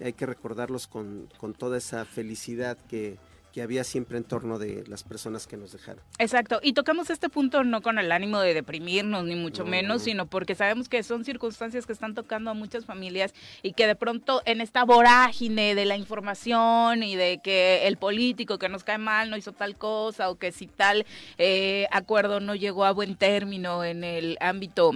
hay 0.00 0.14
que 0.14 0.24
recordarlos 0.24 0.86
con, 0.86 1.28
con 1.36 1.52
toda 1.52 1.76
esa 1.76 2.06
felicidad 2.06 2.78
que, 2.88 3.18
que 3.54 3.62
había 3.62 3.84
siempre 3.84 4.18
en 4.18 4.24
torno 4.24 4.58
de 4.58 4.82
las 4.88 5.04
personas 5.04 5.46
que 5.46 5.56
nos 5.56 5.70
dejaron. 5.70 6.02
Exacto, 6.18 6.58
y 6.60 6.72
tocamos 6.72 7.08
este 7.08 7.28
punto 7.28 7.62
no 7.62 7.82
con 7.82 8.00
el 8.00 8.10
ánimo 8.10 8.40
de 8.40 8.52
deprimirnos, 8.52 9.24
ni 9.24 9.36
mucho 9.36 9.62
no, 9.62 9.70
menos, 9.70 9.98
no. 9.98 10.04
sino 10.04 10.26
porque 10.26 10.56
sabemos 10.56 10.88
que 10.88 11.04
son 11.04 11.24
circunstancias 11.24 11.86
que 11.86 11.92
están 11.92 12.16
tocando 12.16 12.50
a 12.50 12.54
muchas 12.54 12.84
familias 12.84 13.32
y 13.62 13.74
que 13.74 13.86
de 13.86 13.94
pronto 13.94 14.42
en 14.44 14.60
esta 14.60 14.82
vorágine 14.82 15.76
de 15.76 15.84
la 15.84 15.96
información 15.96 17.04
y 17.04 17.14
de 17.14 17.38
que 17.44 17.86
el 17.86 17.96
político 17.96 18.58
que 18.58 18.68
nos 18.68 18.82
cae 18.82 18.98
mal 18.98 19.30
no 19.30 19.36
hizo 19.36 19.52
tal 19.52 19.78
cosa 19.78 20.30
o 20.30 20.34
que 20.36 20.50
si 20.50 20.66
tal 20.66 21.06
eh, 21.38 21.86
acuerdo 21.92 22.40
no 22.40 22.56
llegó 22.56 22.84
a 22.84 22.90
buen 22.90 23.14
término 23.14 23.84
en 23.84 24.02
el 24.02 24.36
ámbito 24.40 24.90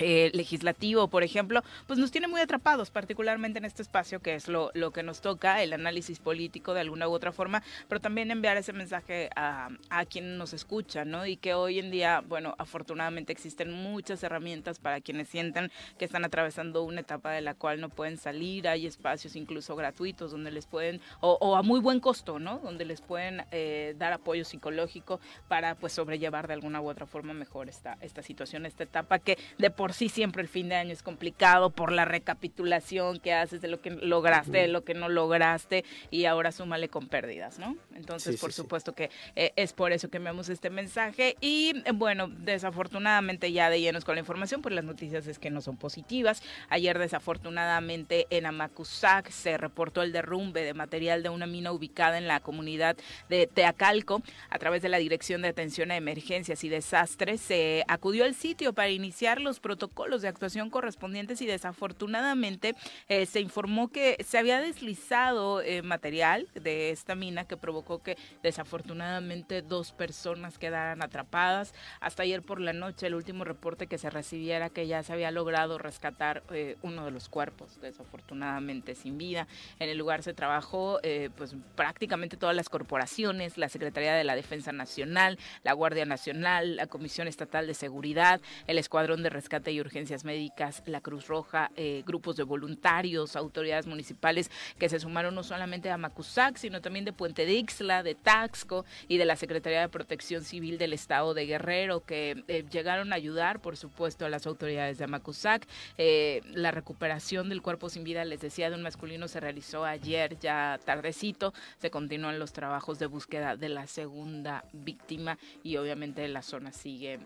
eh, 0.00 0.30
legislativo, 0.34 1.08
por 1.08 1.22
ejemplo, 1.22 1.62
pues 1.86 1.98
nos 1.98 2.10
tiene 2.10 2.28
muy 2.28 2.40
atrapados, 2.40 2.90
particularmente 2.90 3.58
en 3.58 3.64
este 3.64 3.82
espacio 3.82 4.20
que 4.20 4.34
es 4.34 4.48
lo, 4.48 4.70
lo, 4.74 4.90
que 4.90 5.02
nos 5.02 5.20
toca, 5.20 5.62
el 5.62 5.72
análisis 5.72 6.18
político 6.18 6.74
de 6.74 6.80
alguna 6.80 7.08
u 7.08 7.12
otra 7.12 7.32
forma, 7.32 7.62
pero 7.88 8.00
también 8.00 8.30
enviar 8.30 8.56
ese 8.56 8.72
mensaje 8.72 9.30
a, 9.36 9.68
a 9.90 10.04
quien 10.04 10.38
nos 10.38 10.52
escucha, 10.52 11.04
¿no? 11.04 11.26
Y 11.26 11.36
que 11.36 11.54
hoy 11.54 11.78
en 11.78 11.90
día, 11.90 12.22
bueno, 12.26 12.54
afortunadamente 12.58 13.32
existen 13.32 13.72
muchas 13.72 14.22
herramientas 14.22 14.78
para 14.78 15.00
quienes 15.00 15.28
sienten 15.28 15.70
que 15.98 16.04
están 16.04 16.24
atravesando 16.24 16.82
una 16.82 17.00
etapa 17.00 17.30
de 17.30 17.40
la 17.40 17.54
cual 17.54 17.80
no 17.80 17.88
pueden 17.88 18.18
salir, 18.18 18.68
hay 18.68 18.86
espacios 18.86 19.36
incluso 19.36 19.76
gratuitos 19.76 20.30
donde 20.30 20.50
les 20.50 20.66
pueden, 20.66 21.00
o, 21.20 21.38
o 21.40 21.56
a 21.56 21.62
muy 21.62 21.80
buen 21.80 22.00
costo, 22.00 22.38
¿no? 22.38 22.58
Donde 22.58 22.84
les 22.84 23.00
pueden 23.00 23.44
eh, 23.50 23.94
dar 23.98 24.12
apoyo 24.12 24.44
psicológico 24.44 25.20
para 25.48 25.74
pues 25.74 25.92
sobrellevar 25.92 26.46
de 26.46 26.54
alguna 26.54 26.80
u 26.80 26.88
otra 26.88 27.06
forma 27.06 27.32
mejor 27.34 27.68
esta, 27.68 27.96
esta 28.00 28.22
situación, 28.22 28.66
esta 28.66 28.84
etapa 28.84 29.18
que 29.18 29.38
de 29.58 29.70
por 29.70 29.85
sí 29.92 30.08
siempre 30.08 30.42
el 30.42 30.48
fin 30.48 30.68
de 30.68 30.76
año 30.76 30.92
es 30.92 31.02
complicado 31.02 31.70
por 31.70 31.92
la 31.92 32.04
recapitulación 32.04 33.20
que 33.20 33.32
haces 33.32 33.60
de 33.60 33.68
lo 33.68 33.80
que 33.80 33.90
lograste, 33.90 34.58
de 34.58 34.68
lo 34.68 34.84
que 34.84 34.94
no 34.94 35.08
lograste 35.08 35.84
y 36.10 36.24
ahora 36.24 36.52
súmale 36.52 36.88
con 36.88 37.08
pérdidas, 37.08 37.58
¿no? 37.58 37.76
Entonces, 37.94 38.34
sí, 38.34 38.40
por 38.40 38.52
sí, 38.52 38.56
supuesto 38.56 38.92
sí. 38.92 38.96
que 38.96 39.10
eh, 39.36 39.52
es 39.56 39.72
por 39.72 39.92
eso 39.92 40.08
que 40.08 40.16
enviamos 40.16 40.48
este 40.48 40.70
mensaje 40.70 41.36
y 41.40 41.72
eh, 41.84 41.92
bueno, 41.94 42.28
desafortunadamente 42.28 43.52
ya 43.52 43.70
de 43.70 43.80
llenos 43.80 44.04
con 44.04 44.16
la 44.16 44.20
información, 44.20 44.62
pues 44.62 44.74
las 44.74 44.84
noticias 44.84 45.26
es 45.26 45.38
que 45.38 45.50
no 45.50 45.60
son 45.60 45.76
positivas. 45.76 46.42
Ayer 46.68 46.98
desafortunadamente 46.98 48.26
en 48.30 48.46
Amacuzac 48.46 49.30
se 49.30 49.56
reportó 49.56 50.02
el 50.02 50.12
derrumbe 50.12 50.62
de 50.62 50.74
material 50.74 51.22
de 51.22 51.28
una 51.28 51.46
mina 51.46 51.72
ubicada 51.72 52.18
en 52.18 52.26
la 52.26 52.40
comunidad 52.40 52.96
de 53.28 53.46
Teacalco 53.46 54.22
a 54.50 54.58
través 54.58 54.82
de 54.82 54.88
la 54.88 54.98
Dirección 54.98 55.42
de 55.42 55.48
Atención 55.48 55.90
a 55.90 55.96
Emergencias 55.96 56.64
y 56.64 56.68
Desastres. 56.68 57.40
Se 57.40 57.84
acudió 57.88 58.24
al 58.24 58.34
sitio 58.34 58.72
para 58.72 58.90
iniciar 58.90 59.40
los 59.40 59.60
protocolos 59.60 59.75
de 59.76 60.28
actuación 60.28 60.70
correspondientes 60.70 61.40
y 61.42 61.46
desafortunadamente 61.46 62.74
eh, 63.08 63.26
se 63.26 63.40
informó 63.40 63.88
que 63.88 64.16
se 64.24 64.38
había 64.38 64.60
deslizado 64.60 65.60
eh, 65.62 65.82
material 65.82 66.48
de 66.54 66.90
esta 66.90 67.14
mina 67.14 67.44
que 67.44 67.56
provocó 67.56 68.02
que 68.02 68.16
desafortunadamente 68.42 69.62
dos 69.62 69.92
personas 69.92 70.58
quedaran 70.58 71.02
atrapadas. 71.02 71.74
Hasta 72.00 72.22
ayer 72.22 72.42
por 72.42 72.60
la 72.60 72.72
noche 72.72 73.06
el 73.06 73.14
último 73.14 73.44
reporte 73.44 73.86
que 73.86 73.98
se 73.98 74.10
recibiera 74.10 74.70
que 74.70 74.86
ya 74.86 75.02
se 75.02 75.12
había 75.12 75.30
logrado 75.30 75.78
rescatar 75.78 76.42
eh, 76.50 76.76
uno 76.82 77.04
de 77.04 77.10
los 77.10 77.28
cuerpos, 77.28 77.80
desafortunadamente 77.80 78.94
sin 78.94 79.18
vida. 79.18 79.46
En 79.78 79.88
el 79.88 79.98
lugar 79.98 80.22
se 80.22 80.34
trabajó 80.34 81.00
eh, 81.02 81.30
pues 81.36 81.54
prácticamente 81.74 82.36
todas 82.36 82.56
las 82.56 82.68
corporaciones, 82.68 83.58
la 83.58 83.68
Secretaría 83.68 84.14
de 84.14 84.24
la 84.24 84.36
Defensa 84.36 84.72
Nacional, 84.72 85.38
la 85.62 85.72
Guardia 85.72 86.04
Nacional, 86.04 86.76
la 86.76 86.86
Comisión 86.86 87.28
Estatal 87.28 87.66
de 87.66 87.74
Seguridad, 87.74 88.40
el 88.66 88.78
Escuadrón 88.78 89.22
de 89.22 89.30
Rescate 89.30 89.65
y 89.70 89.80
Urgencias 89.80 90.24
Médicas, 90.24 90.82
la 90.86 91.00
Cruz 91.00 91.26
Roja, 91.26 91.70
eh, 91.76 92.02
grupos 92.06 92.36
de 92.36 92.42
voluntarios, 92.42 93.36
autoridades 93.36 93.86
municipales 93.86 94.50
que 94.78 94.88
se 94.88 95.00
sumaron 95.00 95.34
no 95.34 95.42
solamente 95.42 95.90
a 95.90 95.96
Macusac, 95.96 96.56
sino 96.56 96.80
también 96.80 97.04
de 97.04 97.12
Puente 97.12 97.46
de 97.46 97.54
Ixla, 97.54 98.02
de 98.02 98.14
Taxco 98.14 98.84
y 99.08 99.18
de 99.18 99.24
la 99.24 99.36
Secretaría 99.36 99.80
de 99.80 99.88
Protección 99.88 100.44
Civil 100.44 100.78
del 100.78 100.92
Estado 100.92 101.34
de 101.34 101.46
Guerrero, 101.46 102.04
que 102.04 102.44
eh, 102.48 102.64
llegaron 102.70 103.12
a 103.12 103.16
ayudar, 103.16 103.60
por 103.60 103.76
supuesto, 103.76 104.26
a 104.26 104.28
las 104.28 104.46
autoridades 104.46 104.98
de 104.98 105.04
Amacuzac. 105.04 105.66
Eh, 105.98 106.42
la 106.52 106.70
recuperación 106.70 107.48
del 107.48 107.62
cuerpo 107.62 107.88
sin 107.88 108.04
vida, 108.04 108.24
les 108.24 108.40
decía, 108.40 108.70
de 108.70 108.76
un 108.76 108.82
masculino 108.82 109.28
se 109.28 109.40
realizó 109.40 109.84
ayer, 109.84 110.38
ya 110.38 110.78
tardecito. 110.84 111.52
Se 111.78 111.90
continúan 111.90 112.38
los 112.38 112.52
trabajos 112.52 112.98
de 112.98 113.06
búsqueda 113.06 113.56
de 113.56 113.68
la 113.68 113.86
segunda 113.86 114.64
víctima 114.72 115.38
y 115.62 115.76
obviamente 115.76 116.26
la 116.28 116.42
zona 116.42 116.72
sigue 116.72 117.20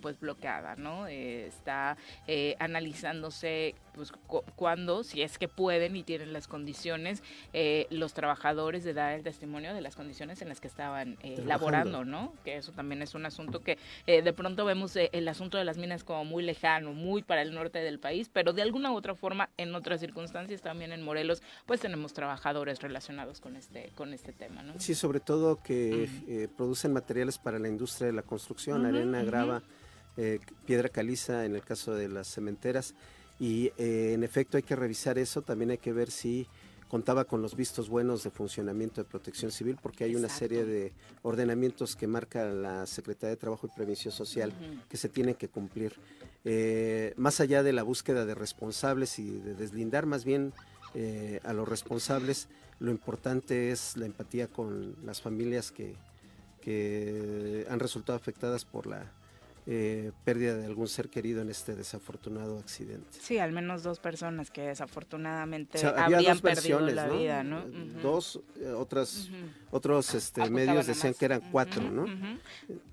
pues 0.00 0.18
bloqueada, 0.18 0.76
¿no? 0.76 1.06
Está 1.62 1.96
eh, 2.26 2.56
analizándose 2.58 3.74
pues 3.94 4.10
cu 4.10 4.42
cuándo, 4.56 5.04
si 5.04 5.22
es 5.22 5.38
que 5.38 5.48
pueden 5.48 5.96
y 5.96 6.02
tienen 6.02 6.32
las 6.32 6.48
condiciones, 6.48 7.22
eh, 7.52 7.86
los 7.90 8.14
trabajadores 8.14 8.84
de 8.84 8.94
dar 8.94 9.12
el 9.12 9.22
testimonio 9.22 9.74
de 9.74 9.80
las 9.80 9.96
condiciones 9.96 10.40
en 10.42 10.48
las 10.48 10.60
que 10.60 10.68
estaban 10.68 11.18
eh, 11.22 11.42
laborando, 11.46 12.04
¿no? 12.04 12.32
Que 12.42 12.56
eso 12.56 12.72
también 12.72 13.02
es 13.02 13.14
un 13.14 13.26
asunto 13.26 13.60
que 13.60 13.78
eh, 14.06 14.22
de 14.22 14.32
pronto 14.32 14.64
vemos 14.64 14.96
eh, 14.96 15.10
el 15.12 15.28
asunto 15.28 15.58
de 15.58 15.64
las 15.64 15.76
minas 15.76 16.04
como 16.04 16.24
muy 16.24 16.42
lejano, 16.42 16.94
muy 16.94 17.22
para 17.22 17.42
el 17.42 17.54
norte 17.54 17.80
del 17.80 17.98
país, 17.98 18.30
pero 18.32 18.52
de 18.52 18.62
alguna 18.62 18.90
u 18.92 18.96
otra 18.96 19.14
forma, 19.14 19.50
en 19.58 19.74
otras 19.74 20.00
circunstancias, 20.00 20.62
también 20.62 20.92
en 20.92 21.02
Morelos, 21.02 21.42
pues 21.66 21.80
tenemos 21.80 22.12
trabajadores 22.14 22.80
relacionados 22.80 23.40
con 23.40 23.56
este, 23.56 23.92
con 23.94 24.14
este 24.14 24.32
tema, 24.32 24.62
¿no? 24.62 24.72
Sí, 24.78 24.94
sobre 24.94 25.20
todo 25.20 25.62
que 25.62 25.92
uh 25.92 26.30
-huh. 26.30 26.48
producen 26.56 26.92
materiales 26.94 27.38
para 27.38 27.58
la 27.58 27.68
industria 27.68 28.06
de 28.06 28.14
la 28.14 28.22
construcción, 28.22 28.80
uh 28.80 28.84
-huh, 28.84 28.88
arena, 28.88 29.18
uh 29.18 29.22
-huh. 29.22 29.26
grava, 29.26 29.62
piedra 30.66 30.88
caliza, 30.88 31.44
en 31.44 31.54
el 31.54 31.62
caso 31.62 31.94
de 31.94 32.08
las 32.08 32.28
cementeras 32.28 32.94
y 33.42 33.72
eh, 33.76 34.12
en 34.14 34.22
efecto 34.22 34.56
hay 34.56 34.62
que 34.62 34.76
revisar 34.76 35.18
eso, 35.18 35.42
también 35.42 35.70
hay 35.70 35.78
que 35.78 35.92
ver 35.92 36.12
si 36.12 36.46
contaba 36.86 37.24
con 37.24 37.42
los 37.42 37.56
vistos 37.56 37.88
buenos 37.88 38.22
de 38.22 38.30
funcionamiento 38.30 39.02
de 39.02 39.08
protección 39.08 39.50
civil, 39.50 39.78
porque 39.82 40.04
hay 40.04 40.10
Exacto. 40.10 40.26
una 40.26 40.38
serie 40.38 40.64
de 40.64 40.92
ordenamientos 41.22 41.96
que 41.96 42.06
marca 42.06 42.44
la 42.44 42.86
Secretaría 42.86 43.30
de 43.30 43.36
Trabajo 43.38 43.66
y 43.66 43.74
Prevención 43.74 44.12
Social 44.12 44.52
uh 44.52 44.62
-huh. 44.62 44.88
que 44.88 44.96
se 44.96 45.08
tienen 45.08 45.34
que 45.34 45.48
cumplir. 45.48 45.94
Eh, 46.44 47.14
más 47.16 47.40
allá 47.40 47.64
de 47.64 47.72
la 47.72 47.82
búsqueda 47.82 48.26
de 48.26 48.34
responsables 48.34 49.18
y 49.18 49.30
de 49.40 49.54
deslindar 49.54 50.06
más 50.06 50.24
bien 50.24 50.52
eh, 50.94 51.40
a 51.44 51.52
los 51.52 51.66
responsables, 51.68 52.48
lo 52.78 52.90
importante 52.90 53.72
es 53.72 53.96
la 53.96 54.06
empatía 54.06 54.46
con 54.46 54.94
las 55.04 55.20
familias 55.20 55.72
que, 55.72 55.96
que 56.60 57.66
han 57.70 57.80
resultado 57.80 58.16
afectadas 58.16 58.64
por 58.64 58.86
la 58.86 59.10
eh, 59.66 60.10
pérdida 60.24 60.56
de 60.56 60.66
algún 60.66 60.88
ser 60.88 61.08
querido 61.08 61.40
en 61.42 61.50
este 61.50 61.76
desafortunado 61.76 62.58
accidente. 62.58 63.06
Sí, 63.20 63.38
al 63.38 63.52
menos 63.52 63.82
dos 63.82 64.00
personas 64.00 64.50
que 64.50 64.62
desafortunadamente 64.62 65.78
o 65.78 65.80
sea, 65.80 65.90
habrían 66.04 66.40
perdido 66.40 66.80
la 66.80 67.06
¿no? 67.06 67.18
vida, 67.18 67.44
¿no? 67.44 67.60
Uh 67.60 67.68
-huh. 67.68 68.00
Dos, 68.02 68.40
eh, 68.60 68.68
otras, 68.70 69.28
uh 69.28 69.34
-huh. 69.34 69.50
otros 69.70 70.14
este, 70.14 70.50
medios 70.50 70.86
decían 70.86 71.14
que 71.14 71.24
eran 71.26 71.40
cuatro, 71.52 71.80
uh 71.82 71.86
-huh. 71.86 71.92
¿no? 71.92 72.38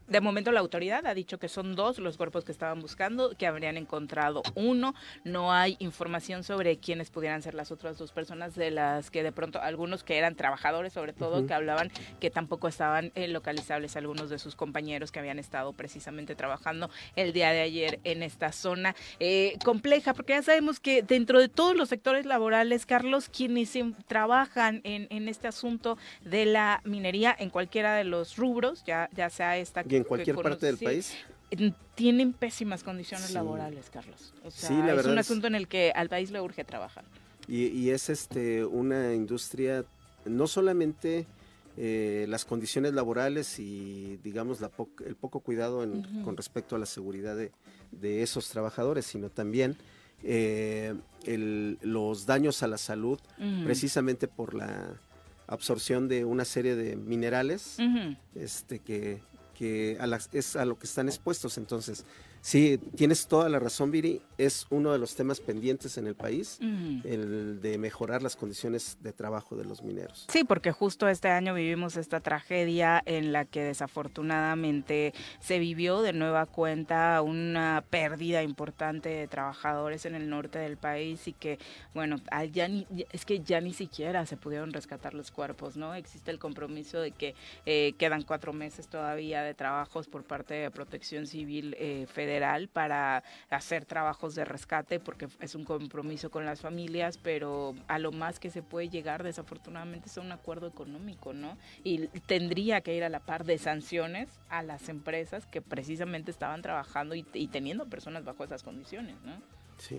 De 0.10 0.22
momento 0.22 0.52
la 0.52 0.60
autoridad 0.60 1.06
ha 1.06 1.14
dicho 1.14 1.38
que 1.38 1.48
son 1.48 1.76
dos 1.76 2.00
los 2.00 2.18
cuerpos 2.18 2.44
que 2.44 2.52
estaban 2.52 2.82
buscando, 2.82 3.36
que 3.38 3.46
habrían 3.46 3.78
encontrado 3.78 4.42
uno. 4.56 4.96
No 5.24 5.54
hay 5.54 5.76
información 5.80 6.44
sobre 6.44 6.78
quiénes 6.78 7.12
pudieran 7.12 7.44
ser 7.44 7.54
las 7.54 7.72
otras 7.72 7.98
dos 7.98 8.12
personas 8.12 8.56
de 8.56 8.72
las 8.72 9.12
que 9.12 9.22
de 9.22 9.32
pronto 9.32 9.62
algunos 9.62 10.04
que 10.04 10.18
eran 10.18 10.36
trabajadores, 10.36 10.94
sobre 10.94 11.14
todo, 11.14 11.46
que 11.46 11.54
hablaban 11.54 11.92
que 12.20 12.32
tampoco 12.32 12.68
estaban 12.68 13.12
eh, 13.14 13.28
localizables 13.28 13.96
algunos 13.96 14.32
de 14.32 14.40
sus 14.40 14.56
compañeros 14.56 15.12
que 15.12 15.20
habían 15.20 15.38
estado 15.38 15.74
precisamente 15.74 16.36
trabajando 16.36 16.90
el 17.16 17.32
día 17.32 17.52
de 17.52 17.62
ayer 17.62 18.00
en 18.04 18.24
esta 18.24 18.52
zona 18.52 18.96
eh, 19.20 19.58
compleja, 19.64 20.14
porque 20.14 20.34
ya 20.34 20.42
sabemos 20.42 20.80
que 20.80 21.04
dentro 21.04 21.40
de 21.40 21.50
todos 21.50 21.76
los 21.76 21.90
sectores 21.90 22.26
laborales, 22.26 22.86
Carlos, 22.86 23.30
quienes 23.30 23.70
trabajan 24.08 24.82
en, 24.84 25.08
en 25.12 25.28
este 25.28 25.48
asunto 25.48 25.98
de 26.22 26.46
la 26.46 26.82
minería 26.84 27.36
en 27.38 27.50
cualquiera 27.50 27.94
de 27.94 28.04
los 28.04 28.38
rubros, 28.38 28.84
ya, 28.86 29.10
ya 29.14 29.30
sea 29.30 29.58
esta 29.58 29.84
en 30.00 30.06
cualquier 30.06 30.36
parte 30.36 30.66
del 30.66 30.78
país 30.78 31.14
tienen 31.96 32.34
pésimas 32.34 32.84
condiciones 32.84 33.28
sí. 33.28 33.34
laborales, 33.34 33.90
Carlos. 33.90 34.34
O 34.44 34.52
sea, 34.52 34.70
sí, 34.70 34.76
la 34.76 34.94
es 34.94 35.06
un 35.06 35.18
asunto 35.18 35.48
en 35.48 35.56
el 35.56 35.68
que 35.68 35.92
al 35.96 36.10
país 36.10 36.32
le 36.32 36.40
urge 36.42 36.64
trabajar. 36.64 37.04
Y, 37.48 37.68
y 37.68 37.90
es 37.90 38.10
este 38.10 38.64
una 38.66 39.14
industria 39.14 39.86
no 40.26 40.46
solamente 40.48 41.26
eh, 41.78 42.26
las 42.30 42.46
condiciones 42.46 42.94
laborales 42.94 43.58
y 43.60 44.18
digamos 44.24 44.60
la 44.60 44.70
po 44.70 44.90
el 45.06 45.16
poco 45.16 45.40
cuidado 45.40 45.84
en, 45.84 45.92
uh 45.92 46.02
-huh. 46.04 46.24
con 46.24 46.38
respecto 46.38 46.76
a 46.76 46.80
la 46.80 46.86
seguridad 46.86 47.36
de, 47.36 47.52
de 47.92 48.22
esos 48.22 48.50
trabajadores, 48.50 49.06
sino 49.06 49.30
también 49.30 49.78
eh, 50.24 50.94
el, 51.26 51.78
los 51.82 52.26
daños 52.26 52.62
a 52.64 52.68
la 52.68 52.78
salud, 52.78 53.20
uh 53.40 53.44
-huh. 53.44 53.64
precisamente 53.64 54.28
por 54.28 54.54
la 54.54 55.00
absorción 55.48 56.08
de 56.08 56.26
una 56.26 56.46
serie 56.46 56.76
de 56.76 56.96
minerales 56.96 57.78
uh 57.80 57.84
-huh. 57.84 58.18
este, 58.36 58.80
que 58.80 59.22
que 59.60 59.98
a 60.00 60.08
es 60.32 60.56
a 60.56 60.64
lo 60.64 60.80
que 60.80 60.88
están 60.88 61.10
expuestos. 61.10 61.58
Entonces, 61.58 62.06
sí, 62.42 62.78
tienes 62.96 63.28
toda 63.28 63.50
la 63.50 63.60
razón, 63.60 63.92
Viri, 63.92 64.22
es 64.38 64.66
uno 64.70 64.94
de 64.94 65.00
los 65.00 65.16
temas 65.16 65.42
pendientes 65.42 65.98
en 65.98 66.08
el 66.08 66.16
país, 66.16 66.60
el 66.62 67.60
de 67.62 67.78
mejorar 67.78 68.24
las 68.24 68.38
condiciones 68.38 68.98
de 69.02 69.12
trabajo 69.12 69.58
de 69.58 69.66
los 69.66 69.84
mineros. 69.84 70.26
Sí, 70.30 70.46
porque 70.46 70.72
justo 70.72 71.10
este 71.10 71.28
año 71.28 71.54
vivimos 71.54 71.98
esta 71.98 72.22
tragedia 72.22 73.04
en 73.06 73.34
la 73.34 73.44
que 73.44 73.62
desafortunadamente 73.62 75.14
se 75.42 75.60
vivió 75.60 76.02
de 76.02 76.14
nueva 76.14 76.46
cuenta 76.46 77.22
una 77.22 77.84
pérdida 77.90 78.42
importante 78.42 79.10
de 79.10 79.28
trabajadores 79.28 80.06
en 80.06 80.16
el 80.16 80.30
norte 80.30 80.58
del 80.60 80.78
país 80.78 81.28
y 81.28 81.34
que, 81.34 81.60
bueno, 81.94 82.18
ya 82.54 82.70
ni, 82.70 82.88
es 83.12 83.26
que 83.26 83.42
ya 83.42 83.60
ni 83.60 83.74
siquiera 83.74 84.26
se 84.26 84.38
pudieron 84.38 84.72
rescatar 84.72 85.14
los 85.14 85.32
cuerpos, 85.32 85.76
¿no? 85.76 85.96
Existe 85.96 86.32
el 86.32 86.40
compromiso 86.40 87.02
de 87.02 87.12
que 87.12 87.36
eh, 87.66 87.94
quedan 87.98 88.24
cuatro 88.24 88.54
meses 88.54 88.88
todavía 88.88 89.44
de 89.44 89.54
trabajos 89.54 90.08
por 90.08 90.24
parte 90.24 90.54
de 90.54 90.72
Protección 90.72 91.28
Civil 91.28 91.76
eh, 91.78 92.06
Federal 92.08 92.29
para 92.68 93.24
hacer 93.50 93.86
trabajos 93.86 94.36
de 94.36 94.46
rescate 94.46 95.00
porque 95.00 95.28
es 95.40 95.56
un 95.56 95.66
compromiso 95.66 96.30
con 96.30 96.46
las 96.46 96.62
familias, 96.62 97.18
pero 97.18 97.76
a 97.88 98.00
lo 98.00 98.12
más 98.12 98.40
que 98.40 98.50
se 98.50 98.62
puede 98.62 98.90
llegar 98.90 99.24
desafortunadamente 99.24 100.10
es 100.10 100.18
un 100.18 100.32
acuerdo 100.32 100.68
económico, 100.68 101.34
¿no? 101.34 101.58
Y 101.84 102.08
tendría 102.28 102.82
que 102.82 102.96
ir 102.96 103.04
a 103.04 103.10
la 103.10 103.20
par 103.20 103.46
de 103.46 103.58
sanciones 103.58 104.40
a 104.50 104.64
las 104.64 104.90
empresas 104.90 105.46
que 105.46 105.62
precisamente 105.62 106.32
estaban 106.32 106.62
trabajando 106.62 107.16
y, 107.16 107.26
y 107.34 107.48
teniendo 107.48 107.88
personas 107.88 108.24
bajo 108.24 108.44
esas 108.44 108.64
condiciones, 108.64 109.16
¿no? 109.24 109.59
Sí, 109.80 109.98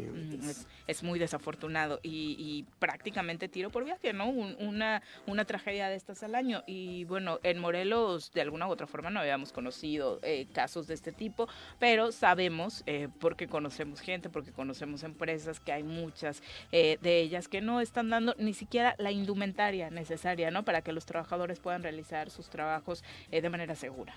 es- 0.87 1.03
muy 1.03 1.19
desafortunado 1.19 1.99
y, 2.03 2.37
y 2.39 2.67
prácticamente 2.79 3.49
tiro 3.49 3.71
por 3.71 3.85
viaje, 3.85 4.13
¿no? 4.13 4.29
Un- 4.29 4.55
una, 4.61 5.03
una 5.27 5.45
tragedia 5.47 5.89
de 5.89 5.97
estas 5.97 6.23
al 6.23 6.35
año. 6.35 6.63
Y 6.67 7.05
bueno, 7.05 7.41
en 7.43 7.59
Morelos 7.59 8.31
de 8.33 8.43
alguna 8.43 8.69
u 8.69 8.71
otra 8.71 8.87
forma 8.87 9.09
no 9.11 9.21
habíamos 9.21 9.53
conocido 9.53 10.19
eh, 10.23 10.47
casos 10.53 10.87
de 10.87 10.95
este 10.95 11.13
tipo, 11.13 11.49
pero 11.79 12.13
sabemos, 12.13 12.83
eh, 12.87 13.09
porque 13.19 13.47
conocemos 13.49 14.01
gente, 14.01 14.29
porque 14.29 14.53
conocemos 14.53 15.03
empresas, 15.03 15.59
que 15.61 15.73
hay 15.73 15.83
muchas 15.83 16.43
eh, 16.73 16.99
de 17.01 17.21
ellas 17.21 17.49
que 17.49 17.61
no 17.61 17.81
están 17.81 18.11
dando 18.11 18.35
ni 18.39 18.53
siquiera 18.53 18.95
la 18.99 19.11
indumentaria 19.11 19.89
necesaria, 19.91 20.51
¿no? 20.51 20.65
Para 20.65 20.83
que 20.83 20.93
los 20.93 21.07
trabajadores 21.07 21.59
puedan 21.61 21.83
realizar 21.83 22.31
sus 22.31 22.51
trabajos 22.51 23.03
de 23.31 23.49
manera 23.49 23.75
segura. 23.75 24.15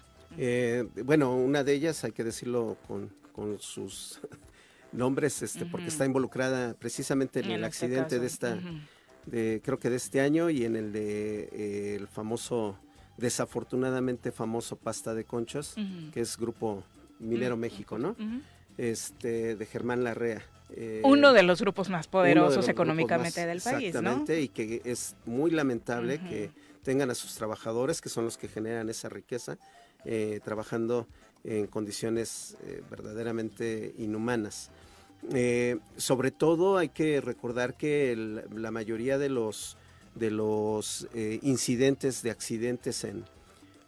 Bueno, 1.05 1.35
una 1.35 1.63
de 1.63 1.73
ellas, 1.73 2.03
hay 2.03 2.11
que 2.11 2.23
decirlo 2.23 2.75
con, 2.87 3.09
con 3.33 3.59
sus 3.59 4.19
nombres, 4.93 5.41
este, 5.41 5.65
porque 5.65 5.87
está 5.87 6.05
involucrada 6.05 6.73
precisamente 6.75 7.39
en, 7.39 7.45
el 7.51 7.63
este 7.63 7.65
accidente 7.65 8.19
de 8.19 8.27
esta, 8.27 8.59
de, 9.25 9.61
creo 9.63 9.79
que 9.79 9.89
de 9.89 9.95
este 9.97 10.21
año 10.21 10.49
y 10.49 10.65
en 10.65 10.75
el 10.75 10.91
de 10.93 11.49
eh, 11.51 11.95
el 11.99 12.07
famoso, 12.07 12.77
desafortunadamente 13.17 14.31
famoso 14.31 14.75
pasta 14.75 15.13
de 15.13 15.25
conchos, 15.25 15.75
Ujú. 15.77 16.11
que 16.11 16.21
es 16.21 16.37
Grupo 16.37 16.83
Minero 17.19 17.57
México, 17.57 17.97
¿no? 17.97 18.15
Este, 18.77 19.55
de 19.55 19.65
Germán 19.65 20.03
Larrea. 20.03 20.41
Eh, 20.75 21.01
Uno 21.03 21.33
de 21.33 21.43
los 21.43 21.61
grupos 21.61 21.89
más 21.89 22.07
de 22.07 22.11
poderosos 22.11 22.67
económicamente 22.67 23.41
más- 23.41 23.47
del 23.47 23.61
país, 23.61 23.93
¿no? 23.93 23.99
Exactamente, 23.99 24.41
y 24.41 24.47
que 24.47 24.81
es 24.85 25.15
muy 25.25 25.51
lamentable 25.51 26.19
que 26.19 26.49
tengan 26.83 27.11
a 27.11 27.15
sus 27.15 27.35
trabajadores, 27.35 28.01
que 28.01 28.09
son 28.09 28.25
los 28.25 28.37
que 28.37 28.47
generan 28.47 28.89
esa 28.89 29.09
riqueza, 29.09 29.57
eh, 30.05 30.39
trabajando 30.43 31.07
en 31.43 31.67
condiciones 31.67 32.57
eh, 32.63 32.81
verdaderamente 32.89 33.93
inhumanas. 33.97 34.69
Eh, 35.33 35.77
sobre 35.97 36.31
todo 36.31 36.77
hay 36.77 36.89
que 36.89 37.21
recordar 37.21 37.75
que 37.77 38.11
el- 38.11 38.43
la 38.55 38.71
mayoría 38.71 39.17
de 39.17 39.29
los, 39.29 39.77
de 40.15 40.31
los 40.31 41.07
eh, 41.13 41.39
incidentes 41.43 42.21
de 42.23 42.31
accidentes 42.31 43.03
en, 43.03 43.23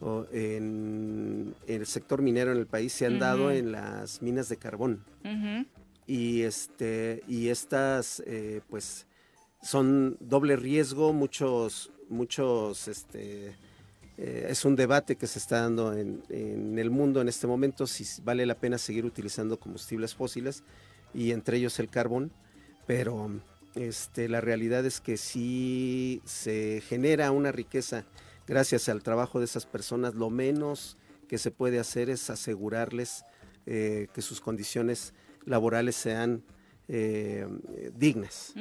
o 0.00 0.26
en 0.32 1.54
el 1.66 1.86
sector 1.86 2.22
minero 2.22 2.52
en 2.52 2.58
el 2.58 2.66
país 2.66 2.92
se 2.92 3.06
han 3.06 3.18
dado 3.18 3.50
en 3.50 3.72
las 3.72 4.22
minas 4.22 4.48
de 4.48 4.56
carbón. 4.56 5.04
Y 6.06 6.42
este 6.42 7.22
y 7.26 7.48
estas 7.48 8.22
pues 8.70 9.06
son 9.62 10.16
doble 10.20 10.54
riesgo 10.56 11.12
muchos 11.12 11.90
muchos 12.08 12.86
este 12.88 13.56
eh, 14.18 14.46
es 14.48 14.64
un 14.64 14.76
debate 14.76 15.16
que 15.16 15.26
se 15.26 15.38
está 15.38 15.60
dando 15.60 15.92
en, 15.92 16.22
en 16.30 16.78
el 16.78 16.90
mundo 16.90 17.20
en 17.20 17.28
este 17.28 17.46
momento 17.46 17.86
si 17.86 18.04
vale 18.22 18.46
la 18.46 18.54
pena 18.54 18.78
seguir 18.78 19.04
utilizando 19.04 19.58
combustibles 19.58 20.14
fósiles 20.14 20.62
y 21.14 21.32
entre 21.32 21.58
ellos 21.58 21.78
el 21.78 21.88
carbón 21.88 22.32
pero 22.86 23.30
este 23.74 24.28
la 24.28 24.40
realidad 24.40 24.86
es 24.86 25.00
que 25.00 25.16
si 25.16 26.22
se 26.24 26.82
genera 26.88 27.30
una 27.30 27.52
riqueza 27.52 28.04
gracias 28.46 28.88
al 28.88 29.02
trabajo 29.02 29.38
de 29.38 29.44
esas 29.44 29.66
personas 29.66 30.14
lo 30.14 30.30
menos 30.30 30.96
que 31.28 31.38
se 31.38 31.50
puede 31.50 31.78
hacer 31.78 32.10
es 32.10 32.30
asegurarles 32.30 33.24
eh, 33.66 34.06
que 34.12 34.22
sus 34.22 34.40
condiciones 34.40 35.12
laborales 35.44 35.96
sean 35.96 36.42
eh, 36.88 37.48
dignas. 37.96 38.54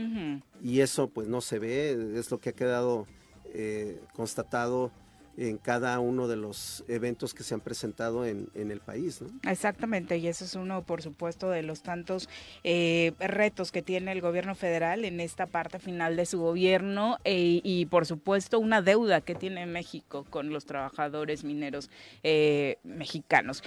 Y 0.63 0.79
eso 0.79 1.09
pues 1.09 1.27
no 1.27 1.41
se 1.41 1.59
ve, 1.59 2.15
es 2.15 2.31
lo 2.31 2.39
que 2.39 2.49
ha 2.49 2.53
quedado 2.53 3.05
eh, 3.53 4.01
constatado 4.13 4.91
en 5.37 5.57
cada 5.57 5.99
uno 5.99 6.27
de 6.27 6.35
los 6.35 6.83
eventos 6.87 7.33
que 7.33 7.43
se 7.43 7.53
han 7.53 7.61
presentado 7.61 8.25
en, 8.25 8.49
el 8.55 8.79
país. 8.79 9.21
¿no? 9.21 9.27
Exactamente, 9.49 10.17
y 10.17 10.27
eso 10.27 10.45
es 10.45 10.55
uno, 10.55 10.83
por 10.83 11.01
supuesto, 11.01 11.49
de 11.49 11.61
los 11.61 11.81
tantos 11.81 12.29
eh, 12.63 13.13
retos 13.19 13.71
que 13.71 13.81
tiene 13.81 14.11
el 14.11 14.21
gobierno 14.21 14.55
federal 14.55 15.05
en 15.05 15.19
esta 15.19 15.45
parte 15.45 15.79
final 15.79 16.15
de 16.15 16.25
su 16.25 16.39
gobierno 16.39 17.17
eh, 17.23 17.61
y, 17.63 17.85
por 17.87 18.05
supuesto, 18.05 18.59
una 18.59 18.81
deuda 18.81 19.21
que 19.21 19.35
tiene 19.35 19.65
México 19.65 20.25
con 20.29 20.49
los 20.49 20.65
trabajadores 20.65 21.43
mineros 21.43 21.89
eh, 22.23 22.77
mexicanos. 22.83 23.63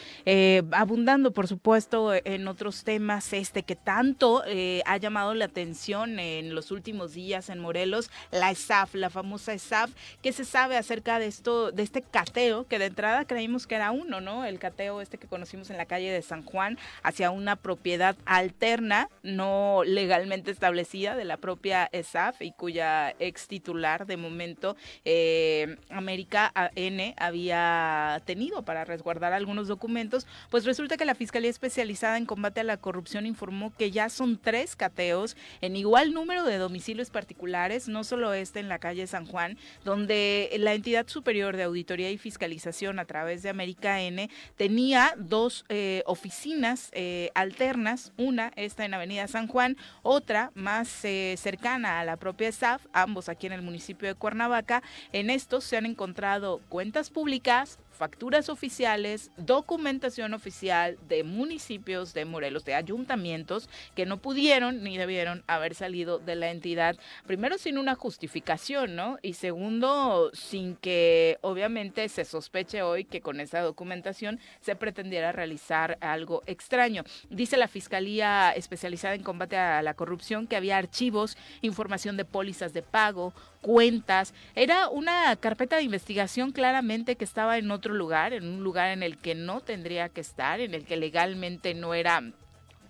Abundando, 0.72 1.32
por 1.32 1.48
supuesto, 1.48 2.12
en 2.14 2.48
otros 2.48 2.84
temas, 2.84 3.32
este 3.32 3.62
que 3.62 3.76
tanto 3.76 4.42
ha 4.84 4.96
llamado 4.96 5.34
la 5.34 5.46
atención 5.46 6.18
en 6.18 6.54
los 6.54 6.70
últimos 6.70 7.12
días 7.12 7.50
en 7.50 7.58
Morelos, 7.58 8.10
la 8.30 8.50
ESAF, 8.50 8.94
la 8.94 9.10
famosa 9.10 9.52
ESAF, 9.52 9.90
¿qué 10.22 10.32
se 10.32 10.44
sabe 10.44 10.76
acerca 10.76 11.18
de 11.18 11.26
esto, 11.26 11.57
de 11.72 11.82
este 11.82 12.02
cateo, 12.02 12.66
que 12.66 12.78
de 12.78 12.86
entrada 12.86 13.24
creímos 13.24 13.66
que 13.66 13.74
era 13.74 13.90
uno, 13.90 14.20
¿no? 14.20 14.44
El 14.44 14.58
cateo 14.58 15.00
este 15.00 15.18
que 15.18 15.26
conocimos 15.26 15.70
en 15.70 15.76
la 15.76 15.86
calle 15.86 16.10
de 16.10 16.22
San 16.22 16.42
Juan 16.42 16.78
hacia 17.02 17.30
una 17.30 17.56
propiedad 17.56 18.16
alterna, 18.24 19.08
no 19.22 19.82
legalmente 19.84 20.50
establecida 20.50 21.16
de 21.16 21.24
la 21.24 21.36
propia 21.36 21.88
ESAF 21.92 22.40
y 22.42 22.52
cuya 22.52 23.14
ex 23.18 23.48
titular 23.48 24.06
de 24.06 24.16
momento 24.16 24.76
eh, 25.04 25.76
América 25.90 26.52
N 26.74 27.14
había 27.18 28.22
tenido 28.24 28.62
para 28.62 28.84
resguardar 28.84 29.32
algunos 29.32 29.68
documentos, 29.68 30.26
pues 30.50 30.64
resulta 30.64 30.96
que 30.96 31.04
la 31.04 31.14
Fiscalía 31.14 31.50
Especializada 31.50 32.16
en 32.16 32.26
Combate 32.26 32.60
a 32.60 32.64
la 32.64 32.76
Corrupción 32.76 33.26
informó 33.26 33.72
que 33.76 33.90
ya 33.90 34.08
son 34.08 34.38
tres 34.38 34.76
cateos 34.76 35.36
en 35.60 35.76
igual 35.76 36.12
número 36.12 36.44
de 36.44 36.58
domicilios 36.58 37.10
particulares, 37.10 37.88
no 37.88 38.04
solo 38.04 38.32
este 38.32 38.60
en 38.60 38.68
la 38.68 38.78
calle 38.78 39.06
San 39.06 39.26
Juan, 39.26 39.56
donde 39.84 40.50
la 40.58 40.74
entidad 40.74 41.06
superior 41.08 41.47
de 41.56 41.64
auditoría 41.64 42.10
y 42.10 42.18
fiscalización 42.18 42.98
a 42.98 43.04
través 43.04 43.42
de 43.42 43.48
América 43.48 44.00
N 44.00 44.28
tenía 44.56 45.14
dos 45.16 45.64
eh, 45.68 46.02
oficinas 46.06 46.90
eh, 46.92 47.30
alternas, 47.34 48.12
una 48.16 48.52
esta 48.56 48.84
en 48.84 48.94
Avenida 48.94 49.28
San 49.28 49.46
Juan, 49.46 49.76
otra 50.02 50.50
más 50.54 51.04
eh, 51.04 51.34
cercana 51.38 52.00
a 52.00 52.04
la 52.04 52.16
propia 52.16 52.52
SAF, 52.52 52.86
ambos 52.92 53.28
aquí 53.28 53.46
en 53.46 53.52
el 53.52 53.62
municipio 53.62 54.08
de 54.08 54.14
Cuernavaca. 54.14 54.82
En 55.12 55.30
estos 55.30 55.64
se 55.64 55.76
han 55.76 55.86
encontrado 55.86 56.60
cuentas 56.68 57.10
públicas, 57.10 57.78
facturas 57.98 58.48
oficiales, 58.48 59.30
documentación 59.36 60.32
oficial 60.32 60.96
de 61.08 61.24
municipios 61.24 62.14
de 62.14 62.24
Morelos, 62.24 62.64
de 62.64 62.74
ayuntamientos 62.74 63.68
que 63.94 64.06
no 64.06 64.18
pudieron 64.18 64.82
ni 64.82 64.96
debieron 64.96 65.42
haber 65.46 65.74
salido 65.74 66.18
de 66.18 66.36
la 66.36 66.50
entidad, 66.50 66.96
primero 67.26 67.58
sin 67.58 67.76
una 67.76 67.94
justificación, 67.96 68.94
¿no? 68.94 69.18
Y 69.20 69.34
segundo, 69.34 70.30
sin 70.32 70.76
que 70.76 71.38
obviamente 71.42 72.08
se 72.08 72.24
sospeche 72.24 72.82
hoy 72.82 73.04
que 73.04 73.20
con 73.20 73.40
esa 73.40 73.60
documentación 73.60 74.38
se 74.60 74.76
pretendiera 74.76 75.32
realizar 75.32 75.98
algo 76.00 76.42
extraño. 76.46 77.04
Dice 77.30 77.56
la 77.56 77.68
Fiscalía 77.68 78.52
especializada 78.52 79.14
en 79.14 79.22
combate 79.22 79.56
a 79.56 79.82
la 79.82 79.94
corrupción 79.94 80.46
que 80.46 80.56
había 80.56 80.78
archivos, 80.78 81.36
información 81.62 82.16
de 82.16 82.24
pólizas 82.24 82.72
de 82.72 82.82
pago, 82.82 83.34
cuentas. 83.60 84.34
Era 84.54 84.88
una 84.88 85.34
carpeta 85.36 85.76
de 85.76 85.82
investigación 85.82 86.52
claramente 86.52 87.16
que 87.16 87.24
estaba 87.24 87.58
en 87.58 87.70
otro 87.70 87.87
lugar, 87.94 88.32
en 88.32 88.48
un 88.48 88.62
lugar 88.62 88.90
en 88.90 89.02
el 89.02 89.18
que 89.18 89.34
no 89.34 89.60
tendría 89.60 90.08
que 90.08 90.20
estar, 90.20 90.60
en 90.60 90.74
el 90.74 90.84
que 90.84 90.96
legalmente 90.96 91.74
no 91.74 91.94
era 91.94 92.22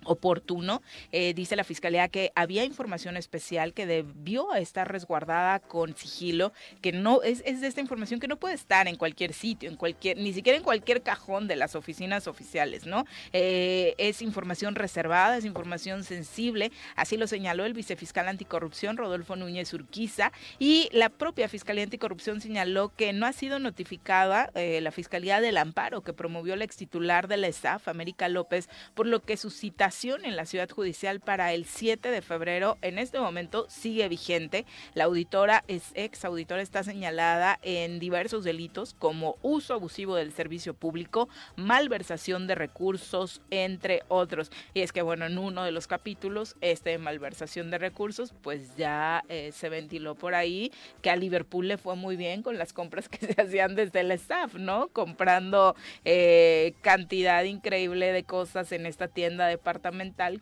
oportuno. 0.09 0.83
Eh, 1.13 1.35
dice 1.35 1.57
la 1.57 1.65
fiscalía 1.65 2.09
que 2.09 2.33
había 2.35 2.65
información 2.65 3.17
especial 3.17 3.73
que 3.73 3.87
debió 3.87 4.55
estar 4.55 4.91
resguardada 4.91 5.61
con 5.61 5.97
sigilo, 5.97 6.53
que 6.81 6.93
no 6.93 7.23
es, 7.23 7.43
es 7.47 7.61
de 7.61 7.67
esta 7.67 7.81
información 7.81 8.21
que 8.21 8.29
no 8.29 8.37
puede 8.37 8.55
estar 8.55 8.89
en 8.89 8.97
cualquier 8.97 9.33
sitio, 9.33 9.69
en 9.69 9.77
cualquier, 9.77 10.17
ni 10.17 10.33
siquiera 10.33 10.57
en 10.57 10.65
cualquier 10.65 11.03
cajón 11.03 11.47
de 11.47 11.57
las 11.57 11.75
oficinas 11.75 12.27
oficiales, 12.27 12.87
¿no? 12.87 13.05
Eh, 13.33 13.95
es 13.99 14.23
información 14.23 14.75
reservada, 14.75 15.37
es 15.37 15.45
información 15.45 16.05
sensible, 16.05 16.73
así 16.97 17.17
lo 17.17 17.27
señaló 17.27 17.65
el 17.65 17.75
vicefiscal 17.75 18.29
anticorrupción 18.29 18.97
Rodolfo 18.97 19.37
Núñez 19.37 19.73
Urquiza 19.75 20.33
y 20.59 20.89
la 20.93 21.09
propia 21.09 21.49
Fiscalía 21.49 21.85
Anticorrupción 21.85 22.41
señaló 22.41 22.93
que 22.97 23.13
no 23.13 23.27
ha 23.27 23.33
sido 23.33 23.59
notificada 23.59 24.51
eh, 24.55 24.81
la 24.81 24.91
Fiscalía 24.91 25.41
del 25.41 25.59
Amparo 25.59 26.03
que 26.03 26.13
promovió 26.13 26.57
la 26.57 26.65
extitular 26.65 27.29
de 27.29 27.37
la 27.37 27.49
ESAF, 27.49 27.89
América 27.89 28.29
López, 28.29 28.69
por 28.95 29.07
lo 29.07 29.21
que 29.21 29.37
su 29.37 29.51
citación 29.51 29.98
citación 29.99 30.25
en 30.25 30.37
la 30.37 30.47
ciudad 30.47 30.71
judicial 30.71 31.19
para 31.19 31.53
el 31.53 31.65
7 31.65 32.11
de 32.11 32.23
febrero. 32.23 32.79
En 32.83 32.99
este 32.99 33.19
momento 33.19 33.67
sigue 33.69 34.09
vigente. 34.09 34.65
La 34.95 35.05
auditora 35.05 35.65
es 35.67 35.91
ex 35.95 36.25
auditora, 36.25 36.63
está 36.63 36.85
señalada 36.85 37.59
en 37.63 37.99
diversos 37.99 38.45
delitos 38.45 38.95
como 38.95 39.37
uso 39.43 39.75
abusivo 39.75 40.15
del 40.15 40.33
servicio 40.33 40.73
público, 40.73 41.29
malversación 41.57 42.47
de 42.47 42.55
recursos, 42.55 43.41
entre 43.51 44.03
otros. 44.07 44.53
Y 44.73 44.83
es 44.83 44.93
que, 44.93 45.03
bueno, 45.03 45.27
en 45.27 45.37
uno 45.37 45.65
de 45.65 45.73
los 45.73 45.89
capítulos, 45.89 46.55
este 46.61 46.91
de 46.91 46.99
malversación 46.99 47.71
de 47.73 47.79
recursos, 47.79 48.33
pues 48.43 48.77
ya 48.77 49.25
eh, 49.29 49.51
se 49.53 49.69
ventiló 49.69 50.15
por 50.15 50.37
ahí 50.37 50.71
que 51.03 51.11
a 51.11 51.17
Liverpool 51.17 51.67
le 51.67 51.77
fue 51.77 51.97
muy 51.97 52.15
bien 52.15 52.43
con 52.43 52.57
las 52.57 52.73
compras 52.73 53.09
que 53.09 53.19
se 53.35 53.41
hacían 53.41 53.75
desde 53.75 54.01
el 54.01 54.13
staff, 54.13 54.55
¿no? 54.55 54.89
Comprando 54.89 55.75
eh, 56.05 56.75
cantidad 56.83 57.43
increíble 57.43 58.13
de 58.13 58.23
cosas 58.23 58.71
en 58.71 58.87
esta 58.87 59.09
tienda 59.09 59.49
departamental 59.49 59.88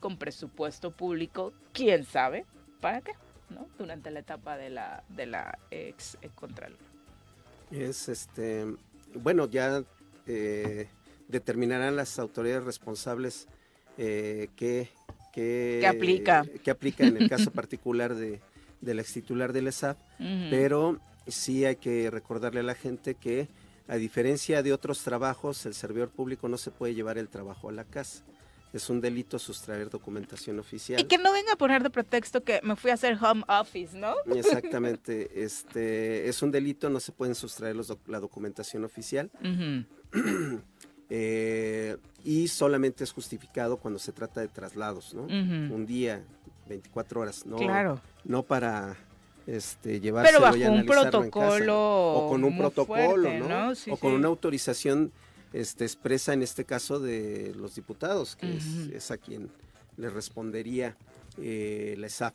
con 0.00 0.18
presupuesto 0.18 0.90
público, 0.90 1.52
quién 1.72 2.04
sabe 2.04 2.44
para 2.80 3.00
qué, 3.00 3.12
¿no? 3.50 3.66
Durante 3.78 4.10
la 4.10 4.20
etapa 4.20 4.56
de 4.56 4.70
la, 4.70 5.04
de 5.08 5.26
la 5.26 5.58
ex 5.70 6.18
eh, 6.22 6.30
Contralor. 6.34 6.78
Es 7.70 8.08
este, 8.08 8.66
bueno, 9.14 9.48
ya 9.48 9.82
eh, 10.26 10.88
determinarán 11.28 11.96
las 11.96 12.18
autoridades 12.18 12.64
responsables 12.64 13.48
eh, 13.98 14.48
qué, 14.56 14.88
qué, 15.32 15.78
¿Qué 15.80 15.86
aplica? 15.86 16.44
qué 16.62 16.70
aplica 16.70 17.06
en 17.06 17.16
el 17.16 17.28
caso 17.28 17.50
particular 17.50 18.14
de, 18.14 18.40
del 18.80 19.00
ex 19.00 19.12
titular 19.12 19.52
del 19.52 19.68
ESAP, 19.68 19.98
Ujú. 20.20 20.50
pero 20.50 21.00
sí 21.26 21.64
hay 21.64 21.76
que 21.76 22.10
recordarle 22.10 22.60
a 22.60 22.64
la 22.64 22.74
gente 22.74 23.14
que 23.14 23.48
a 23.88 23.96
diferencia 23.96 24.62
de 24.62 24.72
otros 24.72 25.02
trabajos, 25.02 25.64
el 25.66 25.74
servidor 25.74 26.10
público 26.10 26.48
no 26.48 26.58
se 26.58 26.72
puede 26.72 26.94
llevar 26.94 27.18
el 27.18 27.28
trabajo 27.28 27.68
a 27.68 27.72
la 27.72 27.84
casa. 27.84 28.24
Es 28.76 28.90
un 28.90 29.00
delito 29.00 29.38
sustraer 29.38 29.88
documentación 29.88 30.58
oficial. 30.58 31.00
Y 31.00 31.04
que 31.04 31.16
no 31.18 31.32
venga 31.32 31.54
a 31.54 31.56
poner 31.56 31.82
de 31.82 31.90
pretexto 31.90 32.42
que 32.44 32.60
me 32.62 32.76
fui 32.76 32.90
a 32.90 32.94
hacer 32.94 33.16
home 33.22 33.42
office, 33.48 33.96
¿no? 33.96 34.14
Exactamente, 34.34 35.30
este 35.42 36.28
es 36.28 36.42
un 36.42 36.50
delito, 36.50 36.90
no 36.90 37.00
se 37.00 37.10
pueden 37.12 37.34
sustraer 37.34 37.74
los 37.74 37.88
doc- 37.88 38.06
la 38.06 38.20
documentación 38.20 38.84
oficial 38.84 39.30
eh, 41.10 41.96
y 42.24 42.48
solamente 42.48 43.04
es 43.04 43.12
justificado 43.12 43.76
cuando 43.76 43.98
se 43.98 44.12
trata 44.12 44.40
de 44.40 44.48
traslados, 44.48 45.14
¿no? 45.14 45.22
Un 45.22 45.86
día, 45.86 46.22
24 46.68 47.20
horas, 47.20 47.46
no, 47.46 47.56
Claro. 47.56 48.00
no 48.24 48.42
para 48.42 48.96
este, 49.46 50.00
llevárselo 50.00 50.38
Pero 50.40 50.44
bajo 50.44 50.56
y 50.56 50.64
un 50.80 50.84
protocolo. 50.86 52.12
o 52.14 52.28
con 52.28 52.42
un 52.44 52.58
protocolo, 52.58 53.22
fuerte, 53.22 53.40
¿no? 53.40 53.74
Sí, 53.74 53.90
o 53.90 53.96
con 53.96 54.10
sí. 54.10 54.16
una 54.16 54.28
autorización 54.28 55.12
este, 55.52 55.84
expresa 55.84 56.32
en 56.32 56.42
este 56.42 56.64
caso 56.64 56.98
de 57.00 57.54
los 57.56 57.74
diputados, 57.74 58.36
que 58.36 58.56
es- 58.56 58.88
es, 58.92 59.10
a 59.10 59.16
quien 59.18 59.50
le 59.96 60.10
respondería 60.10 60.96
eh, 61.38 61.94
la 61.98 62.06
ESAF. 62.06 62.34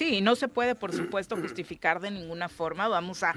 Sí, 0.00 0.22
no 0.22 0.34
se 0.34 0.48
puede, 0.48 0.74
por 0.74 0.94
supuesto, 0.94 1.36
justificar 1.36 2.00
de 2.00 2.10
ninguna 2.10 2.48
forma. 2.48 2.88
Vamos 2.88 3.22
a, 3.22 3.34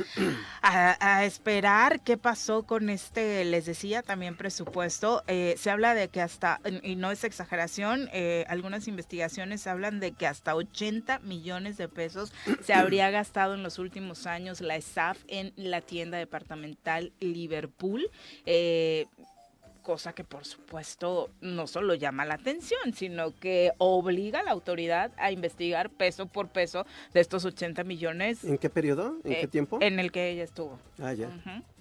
esperar 1.26 1.99
qué 2.06 2.15
pasó 2.17 2.63
con 2.63 2.89
este, 2.89 3.43
les 3.43 3.65
decía, 3.65 4.02
también 4.02 4.38
presupuesto. 4.38 5.23
Eh, 5.28 5.56
se 5.58 5.69
habla 5.71 5.93
de 5.93 6.08
que 6.08 6.21
hasta, 6.21 6.62
y 6.82 6.95
no 6.95 7.12
es 7.12 7.26
exageración, 7.26 8.08
eh, 8.13 8.45
algunas 8.47 8.88
investigaciones 8.88 9.67
hablan 9.67 9.99
de 9.99 10.13
que 10.13 10.26
hasta 10.26 10.56
80 10.56 11.19
millones 11.19 11.76
de 11.76 11.89
pesos 11.89 12.32
se 12.62 12.73
habría 12.73 13.12
gastado 13.12 13.56
en 13.56 13.62
los 13.62 13.78
últimos 13.78 14.26
años 14.26 14.62
la 14.62 14.80
SAF 14.80 15.17
en 15.28 15.52
la 15.58 15.82
tienda 15.82 16.17
departamental 16.17 17.12
Liverpool. 17.19 18.10
Eh, 18.45 19.08
cosa 19.84 20.13
que 20.13 20.24
por 20.24 20.46
supuesto 20.46 21.30
no 21.41 21.67
solo 21.67 21.93
llama 21.93 22.26
la 22.26 22.36
atención, 22.36 22.93
sino 22.93 23.36
que 23.36 23.72
obliga 23.78 24.39
a 24.39 24.43
la 24.43 24.52
autoridad 24.52 25.12
a 25.17 25.32
investigar 25.32 25.89
peso 25.91 26.26
por 26.26 26.48
peso 26.48 26.86
de 27.13 27.19
estos 27.19 27.46
80 27.46 27.84
millones 27.84 28.43
¿En 28.43 28.58
qué 28.58 28.69
periodo? 28.69 29.17
¿En 29.24 29.34
eh, 29.34 29.38
qué 29.41 29.48
tiempo? 29.48 29.78
en 29.82 30.00
el 30.00 30.12
que 30.12 30.30
ella 30.30 30.43
estuvo. 30.43 30.80
Ah, 31.00 31.13
ya. 31.13 31.30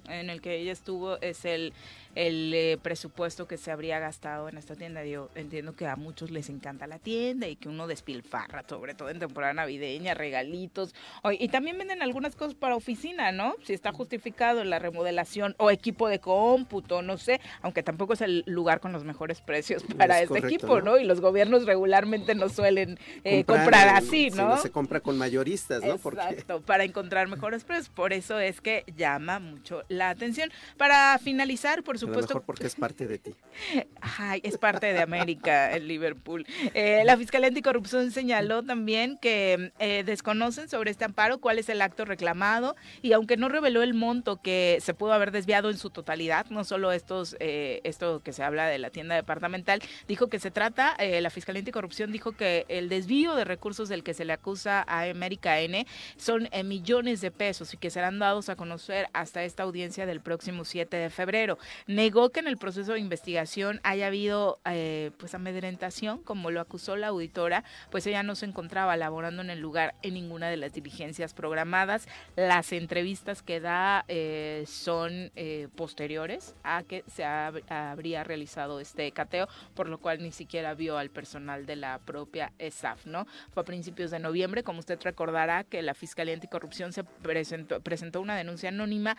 En 0.09 0.31
el 0.31 0.41
que 0.41 0.57
ella 0.57 0.73
estuvo 0.73 1.21
es 1.21 1.45
el, 1.45 1.73
el 2.15 2.53
eh, 2.55 2.79
presupuesto 2.83 3.47
que 3.47 3.57
se 3.57 3.71
habría 3.71 3.99
gastado 3.99 4.49
en 4.49 4.59
esta 4.59 4.75
tienda. 4.77 5.05
Yo 5.05 5.31
entiendo 5.35 5.75
que 5.75 5.87
a 5.87 5.97
muchos 5.97 6.31
les 6.31 6.49
encanta 6.49 6.87
la 6.87 6.99
tienda 6.99 7.49
y 7.49 7.57
que 7.57 7.69
uno 7.69 7.87
despilfarra, 7.87 8.65
sobre 8.69 8.95
todo 8.95 9.11
en 9.11 9.19
temporada 9.19 9.55
navideña, 9.55 10.15
regalitos. 10.15 10.95
Y 11.39 11.49
también 11.49 11.79
venden 11.79 12.03
algunas 12.03 12.37
cosas 12.37 12.55
para 12.55 12.77
oficina, 12.77 13.33
¿no? 13.33 13.55
Si 13.65 13.73
está 13.73 13.93
justificado 13.93 14.65
la 14.65 14.79
remodelación 14.79 15.55
o 15.59 15.71
equipo 15.71 16.09
de 16.09 16.19
cómputo, 16.19 17.03
no 17.03 17.17
sé, 17.19 17.41
aunque 17.63 17.83
tampoco 17.83 18.13
es 18.13 18.21
el 18.21 18.45
lugar 18.47 18.81
con 18.81 18.93
los 18.93 19.05
mejores 19.05 19.41
precios 19.41 19.83
para 19.97 20.17
Es 20.17 20.23
este 20.25 20.41
correcto, 20.41 20.49
equipo, 20.49 20.81
¿no? 20.81 20.93
¿no? 20.93 20.99
Y 20.99 21.05
los 21.05 21.21
gobiernos 21.21 21.65
regularmente 21.65 22.35
no 22.35 22.49
suelen 22.49 22.99
eh, 23.25 23.45
comprar, 23.45 23.89
así, 23.89 24.31
si 24.31 24.37
¿no? 24.37 24.57
se 24.59 24.71
compra 24.71 25.01
con 25.01 25.17
mayoristas, 25.17 25.83
¿no? 25.83 25.97
Porque 25.99 26.21
Exacto, 26.21 26.61
para 26.61 26.85
encontrar 26.85 27.29
mejores 27.29 27.65
precios. 27.65 27.89
Por 27.89 28.13
eso 28.13 28.39
es 28.39 28.61
que 28.61 28.85
llama 28.97 29.39
mucho 29.39 29.83
la 29.89 30.11
atención. 30.11 30.51
Para 30.77 31.19
finalizar, 31.19 31.83
por 31.83 31.99
a 32.03 32.07
lo 32.07 32.15
supuesto, 32.15 32.35
mejor 32.35 32.47
porque 32.47 32.67
es 32.67 32.75
parte 32.75 33.07
de 33.07 33.19
ti. 33.19 33.35
Ay, 34.01 34.41
es 34.45 34.59
parte 34.59 34.93
de 34.93 35.01
América, 35.01 35.73
el 35.73 35.89
Liverpool. 35.89 36.47
Eh, 36.75 37.03
la 37.05 37.17
Fiscalía 37.17 37.49
Anticorrupción 37.49 38.11
señaló 38.11 38.63
también 38.63 39.19
que 39.19 39.73
eh, 39.79 40.03
desconocen 40.05 40.69
sobre 40.69 40.91
este 40.91 41.05
amparo 41.05 41.39
cuál 41.39 41.59
es 41.59 41.69
el 41.69 41.83
acto 41.83 42.05
reclamado 42.05 42.77
y 43.01 43.13
aunque 43.13 43.37
no 43.37 43.49
reveló 43.49 43.83
el 43.83 43.95
monto 43.95 44.41
que 44.41 44.79
se 44.81 44.95
pudo 44.95 45.13
haber 45.13 45.31
desviado 45.31 45.71
en 45.71 45.79
su 45.79 45.91
totalidad, 45.91 46.47
no 46.51 46.65
solo 46.65 46.93
estos, 46.93 47.37
eh, 47.41 47.81
esto 47.85 48.23
que 48.23 48.33
se 48.33 48.43
habla 48.43 48.67
de 48.67 48.79
la 48.79 48.91
tienda 48.91 49.15
departamental, 49.15 49.81
dijo 50.09 50.29
que 50.29 50.39
se 50.39 50.51
trata, 50.51 50.95
eh, 50.99 51.21
la 51.21 51.31
Fiscalía 51.31 51.61
Anticorrupción 51.61 52.13
dijo 52.13 52.33
que 52.33 52.67
el 52.69 52.89
desvío 52.89 53.35
de 53.35 53.45
recursos 53.45 53.89
del 53.89 54.03
que 54.03 54.15
se 54.15 54.25
le 54.25 54.33
acusa 54.33 54.85
a 54.87 55.03
América 55.03 55.61
N 55.61 55.87
son 56.17 56.49
eh, 56.53 56.65
millones 56.65 57.21
de 57.21 57.31
pesos 57.31 57.75
y 57.75 57.77
que 57.77 57.91
serán 57.91 58.19
dados 58.19 58.49
a 58.49 58.57
conocer 58.57 59.09
hasta 59.13 59.45
esta 59.45 59.63
audiencia 59.63 60.07
del 60.07 60.21
próximo 60.21 60.65
7 60.65 60.97
de 60.97 61.11
febrero. 61.11 61.59
Negó 61.93 62.31
que 62.31 62.41
en 62.41 62.47
el 62.47 62.57
proceso 62.57 62.95
de 62.95 63.01
investigación 63.01 63.79
haya 63.83 64.07
habido 64.07 64.61
eh, 64.65 65.11
pues 65.19 65.35
amedrentación, 65.35 66.23
como 66.23 66.51
lo 66.51 66.63
acusó 66.63 66.97
la 66.97 67.09
auditora, 67.09 67.65
pues 67.91 68.07
ella 68.07 68.23
no 68.23 68.35
se 68.35 68.47
encontraba 68.47 68.97
laborando 68.97 69.43
en 69.43 69.51
el 69.51 69.61
lugar 69.61 69.95
en 70.01 70.15
ninguna 70.15 70.49
de 70.49 70.57
las 70.57 70.73
diligencias 70.73 71.35
programadas. 71.35 72.09
Las 72.35 72.73
entrevistas 72.73 73.43
que 73.43 73.61
da 73.61 74.07
eh, 74.09 74.65
son 74.67 75.33
eh, 75.37 75.69
posteriores 75.77 76.55
a 76.63 76.83
que 76.83 77.05
se 77.09 77.25
hab- 77.25 77.63
habría 77.71 78.25
realizado 78.25 78.81
este 78.81 79.13
cateo, 79.13 79.47
por 79.75 79.91
lo 79.91 79.99
cual 79.99 80.23
ni 80.23 80.33
siquiera 80.33 80.73
vio 80.73 80.97
al 80.97 81.11
personal 81.11 81.67
de 81.67 81.77
la 81.77 81.99
propia 81.99 82.53
ESAF, 82.59 83.05
¿no? 83.05 83.27
Fue 83.53 83.65
a 83.65 83.67
principios 83.67 84.11
de 84.11 84.19
noviembre, 84.19 84.63
como 84.63 84.79
usted 84.79 84.99
recordará, 85.03 85.65
que 85.65 85.83
la 85.83 85.93
Fiscalía 85.93 86.33
Anticorrupción 86.33 86.95
se 86.95 87.05
presentó, 87.05 87.81
presentó 87.81 88.23
una 88.23 88.35
denuncia 88.35 88.71
anónima 88.71 89.19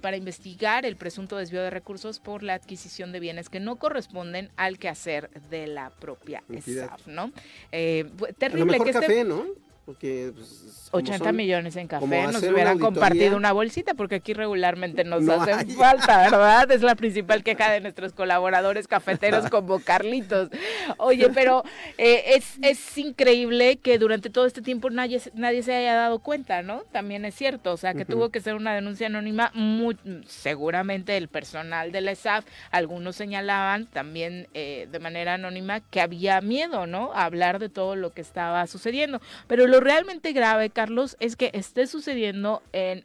para 0.00 0.16
investigar 0.16 0.86
el 0.86 0.96
presunto 0.96 1.36
desvío 1.36 1.62
de 1.62 1.68
recursos 1.70 2.05
por 2.20 2.42
la 2.42 2.54
adquisición 2.54 3.12
de 3.12 3.20
bienes 3.20 3.48
que 3.48 3.60
no 3.60 3.76
corresponden 3.76 4.50
al 4.56 4.78
quehacer 4.78 5.30
de 5.50 5.66
la 5.66 5.90
propia. 5.90 6.42
ESAF, 6.52 7.06
¿no? 7.06 7.32
Eh, 7.72 8.04
bu- 8.16 8.24
A 8.24 8.28
lo 8.28 8.34
terrible 8.34 8.64
mejor 8.64 8.84
que 8.86 8.90
este 8.92 9.00
café, 9.06 9.24
¿no? 9.24 9.44
Porque 9.86 10.32
pues, 10.34 10.88
como 10.90 11.00
80 11.00 11.24
son- 11.26 11.36
millones 11.36 11.76
en 11.76 11.86
café, 11.86 12.22
nos 12.26 12.42
una 12.42 12.52
hubieran 12.52 12.78
compartido 12.80 13.36
una 13.36 13.52
bolsita 13.52 13.94
porque 13.94 14.16
aquí 14.16 14.32
regularmente 14.34 15.04
nos 15.04 15.22
No 15.22 15.34
hacen 15.34 15.58
hay. 15.60 15.74
falta, 15.76 16.18
¿verdad? 16.30 16.70
Es 16.72 16.82
la 16.82 16.96
principal 16.96 17.44
queja 17.44 17.70
de 17.70 17.80
nuestros 17.80 18.12
colaboradores 18.12 18.88
cafeteros 18.88 19.48
como 19.50 19.78
Carlitos. 19.78 20.50
Oye, 20.98 21.30
pero 21.32 21.62
eh, 21.98 22.34
es, 22.34 22.54
es 22.62 22.98
increíble 22.98 23.76
que 23.76 23.98
durante 24.00 24.28
todo 24.28 24.44
este 24.46 24.60
tiempo 24.60 24.90
nadie, 24.90 25.20
se- 25.20 25.30
nadie 25.34 25.62
se 25.62 25.72
haya 25.72 25.94
dado 25.94 26.18
cuenta, 26.18 26.62
¿no? 26.62 26.80
También 26.90 27.24
es 27.24 27.36
cierto, 27.36 27.72
o 27.72 27.76
sea, 27.76 27.94
que 27.94 28.04
tuvo 28.04 28.30
que 28.30 28.40
ser 28.40 28.54
una 28.56 28.74
denuncia 28.74 29.06
anónima, 29.06 29.52
muy, 29.54 29.96
seguramente 30.26 31.16
el 31.16 31.28
personal 31.28 31.92
de 31.92 32.00
la 32.00 32.10
ESAF, 32.10 32.44
algunos 32.72 33.14
señalaban 33.16 33.86
también 33.86 34.48
eh, 34.54 34.88
de 34.90 34.98
manera 34.98 35.34
anónima 35.34 35.78
que 35.80 36.00
había 36.00 36.40
miedo, 36.40 36.86
¿no? 36.88 37.12
A 37.14 37.24
hablar 37.24 37.58
de 37.60 37.68
todo 37.68 37.94
lo 37.94 38.10
que 38.12 38.20
estaba 38.20 38.66
sucediendo. 38.66 39.20
Pero 39.46 39.66
lo 39.66 39.75
realmente 39.80 40.32
grave, 40.32 40.70
Carlos, 40.70 41.16
es 41.20 41.36
que 41.36 41.50
esté 41.54 41.86
sucediendo 41.86 42.62
en 42.72 43.04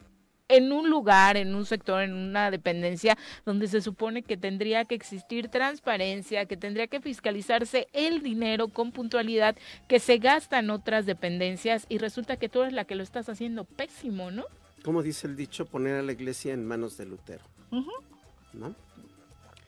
en 0.52 0.72
un 0.72 0.90
lugar, 0.90 1.38
en 1.38 1.56
un 1.56 1.66
sector, 1.66 2.02
en 2.02 2.14
una 2.14 2.52
dependencia 2.52 3.18
donde 3.46 3.68
se 3.68 3.82
supone 3.82 4.22
que 4.22 4.38
tendría 4.38 4.86
que 4.86 4.96
existir 4.96 5.48
transparencia, 5.48 6.46
que 6.46 6.58
tendría 6.58 6.88
que 6.88 7.00
fiscalizarse 7.00 7.88
el 7.94 8.22
dinero 8.22 8.68
con 8.68 8.92
puntualidad 8.92 9.56
que 9.88 10.00
se 10.00 10.18
gasta 10.18 10.60
en 10.60 10.70
otras 10.70 11.06
dependencias 11.06 11.86
y 11.90 11.98
resulta 11.98 12.36
que 12.36 12.50
tú 12.50 12.62
eres 12.62 12.74
la 12.74 12.86
que 12.86 12.96
lo 12.96 13.04
estás 13.04 13.30
haciendo 13.30 13.64
pésimo, 13.64 14.30
¿no? 14.30 14.46
Como 14.84 15.02
dice 15.04 15.28
el 15.28 15.36
dicho, 15.36 15.66
poner 15.66 15.96
a 15.96 16.02
la 16.02 16.12
iglesia 16.12 16.54
en 16.54 16.66
manos 16.66 16.98
de 16.98 17.06
Lutero. 17.06 17.44
¿no? 18.54 18.76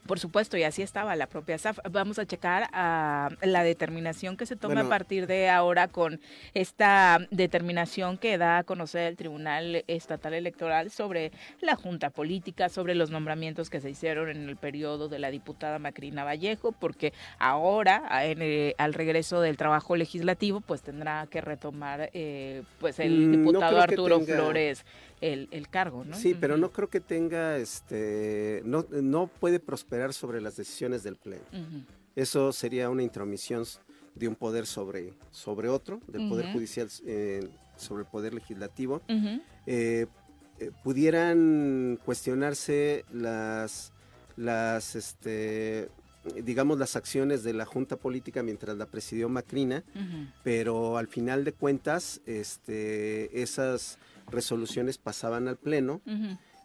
Por 0.06 0.18
supuesto, 0.20 0.58
y 0.58 0.64
así 0.64 0.82
estaba 0.82 1.16
la 1.16 1.26
propia 1.26 1.56
SAF. 1.56 1.78
Vamos 1.90 2.18
a 2.18 2.26
checar 2.26 2.68
a 2.74 3.30
la 3.42 3.62
determinación 3.64 4.36
que 4.36 4.44
se 4.44 4.54
Bueno. 4.56 4.82
a 4.82 4.88
partir 4.88 5.26
de 5.26 5.48
ahora 5.48 5.88
con 5.88 6.20
esta 6.52 7.18
determinación 7.30 8.18
que 8.18 8.36
da 8.36 8.58
a 8.58 8.64
conocer 8.64 9.06
el 9.08 9.16
Tribunal 9.16 9.82
Estatal 9.86 10.34
Electoral 10.34 10.90
sobre 10.90 11.32
la 11.62 11.74
Junta 11.74 12.10
Política, 12.10 12.68
sobre 12.68 12.94
los 12.94 13.10
nombramientos 13.10 13.70
que 13.70 13.80
se 13.80 13.88
hicieron 13.88 14.28
en 14.28 14.46
el 14.48 14.56
periodo 14.56 15.08
de 15.08 15.18
la 15.18 15.30
diputada 15.30 15.78
Macrina 15.78 16.22
Vallejo, 16.22 16.72
porque 16.72 17.14
ahora, 17.38 18.02
a- 18.08 18.26
en, 18.26 18.38
eh, 18.42 18.74
al 18.76 18.92
regreso 18.92 19.40
del 19.40 19.56
trabajo 19.56 19.96
legislativo, 19.96 20.60
pues 20.60 20.82
tendrá 20.82 21.26
que 21.30 21.40
retomar 21.40 22.10
eh, 22.12 22.62
pues 22.78 22.98
el 23.00 23.12
Mm, 23.12 23.30
no 23.30 23.38
diputado 23.38 23.80
Arturo 23.80 24.18
tenga- 24.20 24.34
Flores 24.34 24.84
el, 25.32 25.48
el 25.52 25.68
cargo, 25.68 26.04
¿no? 26.04 26.16
Sí, 26.16 26.36
pero 26.38 26.56
no 26.58 26.70
creo 26.70 26.90
que 26.90 27.00
tenga, 27.00 27.56
este, 27.56 28.60
no, 28.64 28.84
no 28.90 29.26
puede 29.26 29.58
prosperar 29.58 30.12
sobre 30.12 30.40
las 30.40 30.56
decisiones 30.56 31.02
del 31.02 31.16
Pleno. 31.16 31.44
Eso 32.14 32.52
sería 32.52 32.90
una 32.90 33.02
intromisión 33.02 33.64
de 34.14 34.28
un 34.28 34.36
poder 34.36 34.66
sobre, 34.66 35.14
sobre 35.30 35.68
otro, 35.68 36.00
del 36.06 36.28
Poder. 36.28 36.52
Judicial 36.52 36.88
eh, 37.06 37.48
sobre 37.76 38.02
el 38.02 38.08
Poder 38.08 38.34
Legislativo. 38.34 39.00
Eh, 39.08 40.06
eh, 40.60 40.70
pudieran 40.84 41.98
cuestionarse 42.04 43.04
las, 43.10 43.92
las 44.36 44.94
este, 44.94 45.88
digamos, 46.44 46.78
las 46.78 46.96
acciones 46.96 47.42
de 47.42 47.54
la 47.54 47.64
Junta 47.64 47.96
Política 47.96 48.42
mientras 48.42 48.76
la 48.76 48.86
presidió 48.86 49.28
Macrina, 49.28 49.84
pero 50.42 50.98
al 50.98 51.08
final 51.08 51.44
de 51.44 51.52
cuentas 51.52 52.20
este, 52.26 53.42
esas 53.42 53.98
resoluciones 54.30 54.98
pasaban 54.98 55.48
al 55.48 55.56
Pleno 55.56 56.00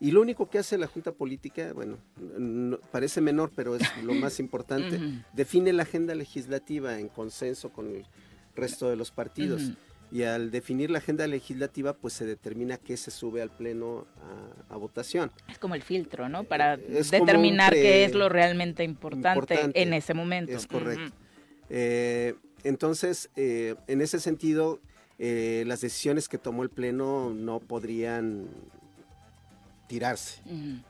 y 0.02 0.12
lo 0.12 0.22
único 0.22 0.50
que 0.50 0.60
hace 0.60 0.78
la 0.78 0.88
Junta 0.88 1.12
Política, 1.12 1.74
bueno, 1.74 1.98
no- 2.38 2.80
parece 2.92 3.20
menor, 3.22 3.52
pero 3.56 3.76
es 3.76 3.82
lo 4.04 4.14
más 4.14 4.40
importante, 4.40 5.00
define 5.34 5.74
la 5.74 5.84
agenda 5.84 6.16
legislativa 6.16 7.00
en 7.00 7.10
consenso 7.10 7.70
con 7.70 7.88
el 7.96 8.06
resto 8.56 8.90
de 8.90 8.96
los 8.96 9.12
partidos. 9.12 9.72
Y 10.12 10.24
al 10.24 10.50
definir 10.50 10.90
la 10.90 10.98
agenda 10.98 11.28
legislativa, 11.28 11.94
pues 11.94 12.14
se 12.16 12.26
determina 12.26 12.78
qué 12.78 12.98
se 12.98 13.12
sube 13.12 13.44
al 13.44 13.52
Pleno 13.52 14.08
a, 14.70 14.74
a 14.74 14.76
votación. 14.76 15.30
Es 15.48 15.60
como 15.60 15.76
el 15.76 15.84
filtro, 15.84 16.28
¿no? 16.30 16.46
Para 16.46 16.74
Eh, 16.74 16.86
es 16.98 17.12
un 17.14 17.20
determinar 17.20 17.70
pre- 17.70 17.80
qué 17.84 18.06
es 18.06 18.16
lo 18.16 18.28
realmente 18.28 18.84
importante, 18.84 19.54
importante. 19.54 19.80
en 19.84 19.94
ese 19.94 20.16
momento. 20.16 20.52
Es 20.52 20.66
correcto. 20.66 21.14
Eh, 21.70 22.34
entonces, 22.64 23.30
eh, 23.36 23.76
en 23.86 24.02
ese 24.02 24.20
sentido, 24.20 24.80
eh, 25.20 25.66
las 25.68 25.82
decisiones 25.82 26.30
que 26.30 26.38
tomó 26.38 26.64
el 26.64 26.70
Pleno 26.70 27.32
no 27.34 27.60
podrían 27.60 28.48
tirarse. 29.88 30.42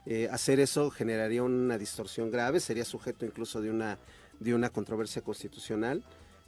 Eh, 0.06 0.30
hacer 0.32 0.60
eso 0.60 0.92
generaría 0.92 1.42
una 1.42 1.78
distorsión 1.78 2.30
grave, 2.30 2.60
sería 2.60 2.86
sujeto 2.86 3.26
incluso 3.26 3.62
de 3.62 3.72
una, 3.72 3.98
de 4.40 4.54
una 4.54 4.70
controversia 4.70 5.24
constitucional. 5.24 6.04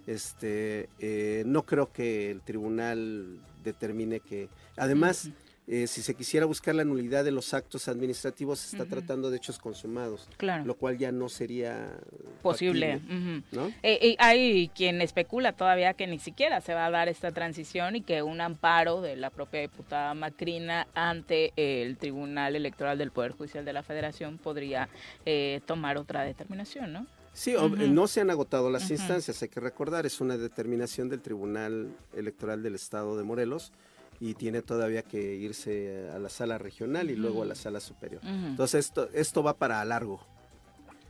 Este, 0.06 0.90
eh, 1.00 1.44
no 1.46 1.66
creo 1.66 1.92
que 1.92 2.30
el 2.30 2.42
tribunal 2.42 3.40
determine 3.64 4.20
que, 4.20 4.50
además. 4.78 5.30
Eh, 5.68 5.88
si 5.88 6.02
se 6.02 6.16
quisiera 6.16 6.46
buscar 6.46 6.76
la 6.76 6.84
nulidad 6.84 7.24
de 7.24 7.32
los 7.32 7.54
actos 7.54 7.88
administrativos, 7.88 8.60
se 8.60 8.76
está 8.76 8.90
tratando 8.90 9.30
de 9.30 9.38
hechos 9.38 9.58
consumados, 9.60 10.28
Claro. 10.38 10.66
lo 10.66 10.76
cual 10.76 10.98
ya 10.98 11.12
no 11.12 11.30
sería 11.30 11.92
Posible. 12.42 13.00
factible. 13.00 13.44
¿no? 13.52 13.68
Eh, 13.84 14.00
eh, 14.02 14.16
hay 14.20 14.70
quien 14.70 15.02
especula 15.02 15.54
todavía 15.54 15.94
que 15.94 16.08
ni 16.08 16.20
siquiera 16.20 16.62
se 16.62 16.74
va 16.74 16.88
a 16.88 16.92
dar 16.92 17.08
esta 17.10 17.32
transición 17.32 17.96
y 17.96 18.02
que 18.02 18.24
un 18.24 18.42
amparo 18.42 19.02
de 19.02 19.16
la 19.16 19.30
propia 19.30 19.62
diputada 19.62 20.14
Macrina 20.14 20.88
ante 20.94 21.54
el 21.56 21.98
Tribunal 21.98 22.56
Electoral 22.56 22.98
del 22.98 23.12
Poder 23.12 23.32
Judicial 23.32 23.64
de 23.64 23.74
la 23.74 23.84
Federación 23.84 24.38
podría 24.40 24.90
eh, 25.26 25.62
tomar 25.66 25.98
otra 25.98 26.24
determinación, 26.24 26.92
¿no? 26.92 27.06
Sí, 27.34 27.56
Ujú. 27.56 27.70
no 27.88 28.08
se 28.08 28.20
han 28.20 28.30
agotado 28.30 28.70
las 28.70 28.92
instancias, 28.92 29.42
hay 29.42 29.48
que 29.48 29.62
recordar, 29.62 30.06
es 30.06 30.20
una 30.20 30.36
determinación 30.38 31.08
del 31.08 31.22
Tribunal 31.22 31.88
Electoral 32.14 32.62
del 32.62 32.76
Estado 32.76 33.16
de 33.16 33.24
Morelos 33.24 33.72
y 34.22 34.36
tiene 34.36 34.62
todavía 34.62 35.02
que 35.02 35.36
irse 35.36 36.08
a 36.14 36.20
la 36.20 36.30
sala 36.30 36.60
regional 36.60 37.10
y 37.10 37.16
luego 37.16 37.42
a 37.42 37.46
la 37.48 37.56
sala 37.56 37.80
superior. 37.80 38.22
Entonces 38.24 38.86
esto, 38.86 39.10
esto 39.14 39.42
va 39.42 39.58
para 39.58 39.84
largo. 39.84 40.22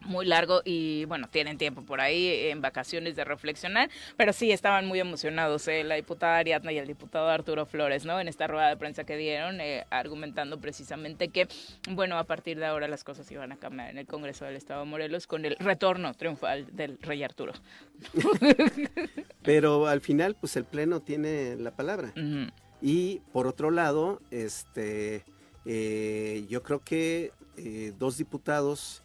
muy 0.04 0.26
largo 0.26 0.62
y 0.63 1.04
bueno, 1.06 1.28
tienen 1.30 1.58
tiempo 1.58 1.84
por 1.84 2.00
ahí 2.00 2.50
en 2.50 2.62
vacaciones 2.62 3.17
de 3.17 3.26
reflexionar, 3.26 3.89
pero 4.17 4.32
sí 4.32 4.52
estaban 4.52 4.88
muy 4.88 5.00
emocionados 5.00 5.67
eh, 5.67 5.84
la 5.84 5.95
diputada 5.95 6.38
Ariadna 6.38 6.71
y 6.71 6.78
el 6.78 6.88
diputado 6.88 7.30
Arturo 7.30 7.65
Flores, 7.65 8.06
¿no? 8.06 8.19
En 8.19 8.30
esta 8.30 8.47
rueda 8.47 8.69
de 8.69 8.78
prensa 8.78 9.04
que 9.04 9.17
dieron, 9.17 9.60
eh, 9.60 9.86
argumentando 9.89 10.60
precisamente 10.60 11.28
que, 11.28 11.50
bueno, 11.89 12.17
a 12.17 12.24
partir 12.24 12.58
de 12.58 12.65
ahora 12.65 12.88
las 12.88 13.04
cosas 13.04 13.30
iban 13.30 13.52
a 13.52 13.58
cambiar 13.58 13.89
en 13.89 13.97
el 13.97 14.08
Congreso 14.08 14.45
del 14.45 14.56
Estado 14.56 14.80
de 14.80 14.88
Morelos 14.88 15.28
con 15.28 15.43
el 15.45 15.58
retorno 15.58 16.13
triunfal 16.13 16.65
del 16.76 16.97
rey 17.02 17.24
Arturo. 17.24 17.54
Pero 19.43 19.86
al 19.86 20.00
final, 20.02 20.36
pues 20.39 20.56
el 20.56 20.63
Pleno 20.63 21.02
tiene 21.02 21.58
la 21.58 21.76
palabra. 21.76 22.13
Ujú. 22.15 22.50
Y 22.82 23.22
por 23.32 23.48
otro 23.48 23.70
lado, 23.72 24.22
este, 24.32 25.24
eh, 25.65 26.46
yo 26.50 26.63
creo 26.63 26.80
que 26.84 27.32
eh, 27.58 27.94
dos 27.98 28.17
diputados 28.17 29.04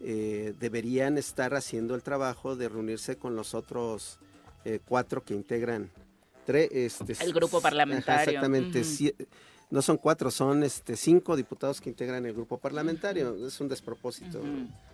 eh, 0.00 0.54
deberían 0.58 1.18
estar 1.18 1.54
haciendo 1.54 1.94
el 1.94 2.02
trabajo 2.02 2.56
de 2.56 2.68
reunirse 2.68 3.16
con 3.16 3.36
los 3.36 3.54
otros 3.54 4.18
cuatro 4.84 5.24
que 5.24 5.34
integran 5.34 5.90
tres, 6.46 6.70
este, 6.70 7.24
El 7.24 7.32
grupo 7.32 7.58
ajá, 7.58 7.64
parlamentario. 7.64 8.30
exactamente. 8.30 8.84
No 9.72 9.80
son 9.80 9.96
cuatro, 9.96 10.30
son 10.30 10.62
este, 10.64 10.96
cinco 10.96 11.34
diputados 11.34 11.80
que 11.80 11.88
integran 11.88 12.26
el 12.26 12.34
grupo 12.34 12.58
parlamentario. 12.58 13.46
Es 13.46 13.58
un 13.58 13.68
despropósito 13.68 14.42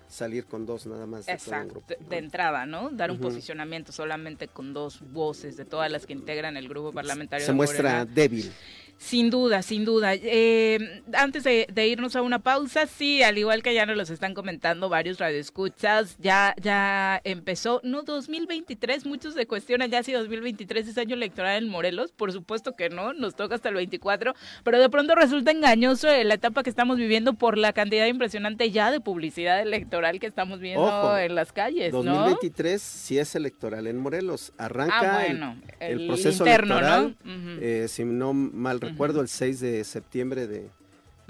salir 0.07 0.47
con 0.47 0.67
dos 0.67 0.87
nada 0.87 1.05
más. 1.05 1.27
de 1.27 1.33
todo 1.37 1.51
un 1.51 1.55
Exacto, 1.55 1.71
grupo, 1.73 1.87
de, 1.89 1.97
¿no? 2.01 2.09
de 2.09 2.19
entrada, 2.19 2.65
¿no? 2.65 2.89
Dar 2.91 3.11
un 3.11 3.19
posicionamiento 3.19 3.91
solamente 3.91 4.47
con 4.47 4.73
dos 4.73 5.01
voces 5.13 5.57
de 5.57 5.65
todas 5.65 5.91
las 5.91 6.07
que 6.07 6.13
integran 6.13 6.57
el 6.57 6.69
grupo 6.69 6.93
parlamentario. 6.93 7.45
Se 7.45 7.51
de 7.51 7.57
muestra 7.57 8.05
débil. 8.05 8.53
Sin 9.01 9.31
duda, 9.31 9.63
sin 9.63 9.85
duda. 9.85 10.13
Eh, 10.15 11.03
antes 11.15 11.45
de, 11.45 11.69
de 11.73 11.87
irnos 11.87 12.17
a 12.17 12.23
una 12.23 12.41
pausa, 12.41 12.87
sí, 12.87 13.23
al 13.23 13.39
igual 13.39 13.63
que 13.63 13.73
ya 13.73 13.87
nos 13.87 13.97
los 13.97 14.11
están 14.11 14.35
comentando 14.35 14.89
varios 14.89 15.19
radioescuchas, 15.19 16.17
ya, 16.19 16.53
ya 16.61 17.21
empezó, 17.23 17.81
no 17.85 18.03
2023, 18.03 19.07
muchos 19.07 19.35
se 19.35 19.47
cuestionan 19.47 19.89
ya 19.91 20.03
si 20.03 20.11
2023 20.13 20.89
es 20.89 20.99
año 20.99 21.15
electoral 21.15 21.63
en 21.63 21.69
Morelos, 21.69 22.11
por 22.11 22.33
supuesto 22.33 22.75
que 22.75 22.89
no, 22.91 23.13
nos 23.13 23.37
toca 23.37 23.55
hasta 23.55 23.69
el 23.69 23.77
24, 23.77 24.35
pero 24.65 24.81
de 24.81 24.89
pronto 24.91 25.15
resulta 25.15 25.53
engañoso 25.53 26.09
eh, 26.09 26.25
la 26.25 26.35
etapa 26.35 26.65
que 26.65 26.71
estamos 26.71 26.97
viviendo 26.99 27.35
por 27.35 27.57
la 27.57 27.73
cantidad 27.73 28.07
impresionante 28.07 28.71
ya 28.73 28.91
de 28.91 29.01
publicidad 29.01 29.63
electoral 29.63 30.19
que 30.19 30.27
estamos 30.27 30.59
viendo 30.59 30.83
Ojo, 30.83 31.17
en 31.17 31.37
las 31.37 31.53
calles, 31.53 31.93
¿no? 31.93 32.03
2023 32.03 32.83
sí 32.83 33.17
es 33.19 33.37
electoral 33.37 33.87
en 33.87 33.99
Morelos. 33.99 34.53
Arranca 34.59 35.19
Ah, 35.21 35.27
el- 35.27 35.39
bueno, 35.39 35.57
el, 35.79 36.01
el 36.01 36.07
proceso 36.09 36.45
interno, 36.45 36.79
electoral, 36.79 37.17
¿no? 37.25 37.33
Eh, 37.61 37.87
si 37.89 38.05
no 38.05 38.33
mal 38.35 38.81
recuerdo, 38.89 39.21
el 39.21 39.29
6 39.29 39.61
de 39.61 39.85
septiembre 39.85 40.47
de, 40.47 40.71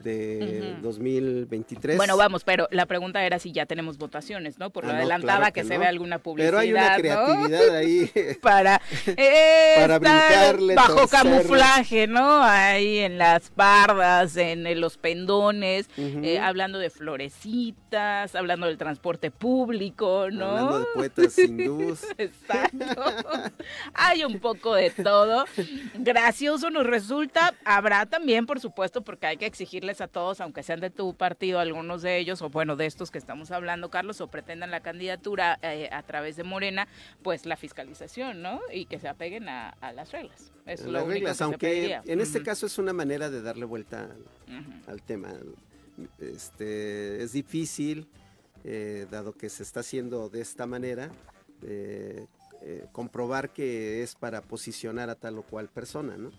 de 0.02 0.72
Ujú. 0.76 0.82
2023. 0.82 1.96
Bueno, 1.96 2.16
vamos, 2.16 2.44
pero 2.44 2.68
la 2.70 2.86
pregunta 2.86 3.24
era 3.24 3.38
si 3.38 3.52
ya 3.52 3.66
tenemos 3.66 3.98
votaciones, 3.98 4.58
¿no? 4.58 4.70
Por 4.70 4.84
lo 4.84 4.90
Ah, 4.90 4.92
no, 4.94 4.98
adelantada 5.00 5.38
claro 5.38 5.52
que, 5.52 5.60
que 5.62 5.66
se 5.68 5.78
ve 5.78 5.86
alguna 5.86 6.18
publicidad, 6.18 6.50
Pero 6.50 6.58
hay 6.60 6.72
una 6.72 6.90
¿no? 6.90 6.96
creatividad 6.98 7.76
ahí. 7.76 8.10
Para, 8.42 8.80
eh, 9.06 9.74
Para 9.76 9.98
brincarle, 9.98 10.74
bajo 10.74 10.94
torcerle. 10.94 11.30
camuflaje, 11.30 12.06
¿no? 12.06 12.42
Ahí 12.42 12.98
en 12.98 13.18
las 13.18 13.52
bardas, 13.54 14.36
en, 14.36 14.66
en 14.66 14.80
los 14.80 14.96
pendones, 14.98 15.88
eh, 15.96 16.38
hablando 16.38 16.78
de 16.78 16.90
florecitas, 16.90 18.34
hablando 18.34 18.66
del 18.66 18.78
transporte 18.78 19.30
público, 19.30 20.28
¿no? 20.30 20.46
Hablando 20.50 20.78
de 20.80 20.86
poetas 20.94 21.38
hindús. 21.38 22.00
Exacto. 22.16 23.02
Hay 23.94 24.24
un 24.24 24.38
poco 24.38 24.74
de 24.74 24.90
todo. 24.90 25.44
Gracioso 25.94 26.70
nos 26.70 26.86
resulta. 26.86 27.54
Habrá 27.64 28.06
también, 28.06 28.46
por 28.46 28.60
supuesto, 28.60 29.02
porque 29.02 29.26
hay 29.26 29.36
que 29.36 29.46
a 30.00 30.08
todos, 30.08 30.40
aunque 30.40 30.62
sean 30.62 30.80
de 30.80 30.90
tu 30.90 31.14
partido, 31.14 31.58
algunos 31.58 32.02
de 32.02 32.18
ellos, 32.18 32.42
o 32.42 32.50
bueno, 32.50 32.76
de 32.76 32.86
estos 32.86 33.10
que 33.10 33.18
estamos 33.18 33.50
hablando, 33.50 33.90
Carlos, 33.90 34.20
o 34.20 34.28
pretendan 34.28 34.70
la 34.70 34.80
candidatura 34.80 35.58
eh, 35.62 35.88
a 35.90 36.02
través 36.02 36.36
de 36.36 36.44
Morena, 36.44 36.88
pues 37.22 37.46
la 37.46 37.56
fiscalización, 37.56 38.42
¿no? 38.42 38.60
Y 38.72 38.86
que 38.86 38.98
se 38.98 39.08
apeguen 39.08 39.48
a, 39.48 39.70
a 39.80 39.92
las 39.92 40.12
reglas. 40.12 40.52
Es 40.66 40.80
en 40.80 40.86
lo 40.86 40.92
las 40.92 41.02
único 41.02 41.14
reglas, 41.14 41.38
que 41.38 41.44
aunque 41.44 42.00
en 42.04 42.20
este 42.20 42.42
caso 42.42 42.66
es 42.66 42.78
una 42.78 42.92
manera 42.92 43.30
de 43.30 43.42
darle 43.42 43.64
vuelta 43.64 44.08
al 44.86 45.02
tema. 45.02 45.32
Este, 46.20 47.22
es 47.22 47.32
difícil, 47.32 48.06
eh, 48.64 49.06
dado 49.10 49.32
que 49.32 49.48
se 49.48 49.62
está 49.62 49.80
haciendo 49.80 50.28
de 50.28 50.40
esta 50.40 50.66
manera, 50.66 51.10
eh, 51.62 52.26
eh, 52.62 52.86
comprobar 52.92 53.50
que 53.50 54.02
es 54.02 54.14
para 54.14 54.42
posicionar 54.42 55.10
a 55.10 55.14
tal 55.14 55.38
o 55.38 55.42
cual 55.42 55.68
persona, 55.68 56.16
¿no? 56.16 56.30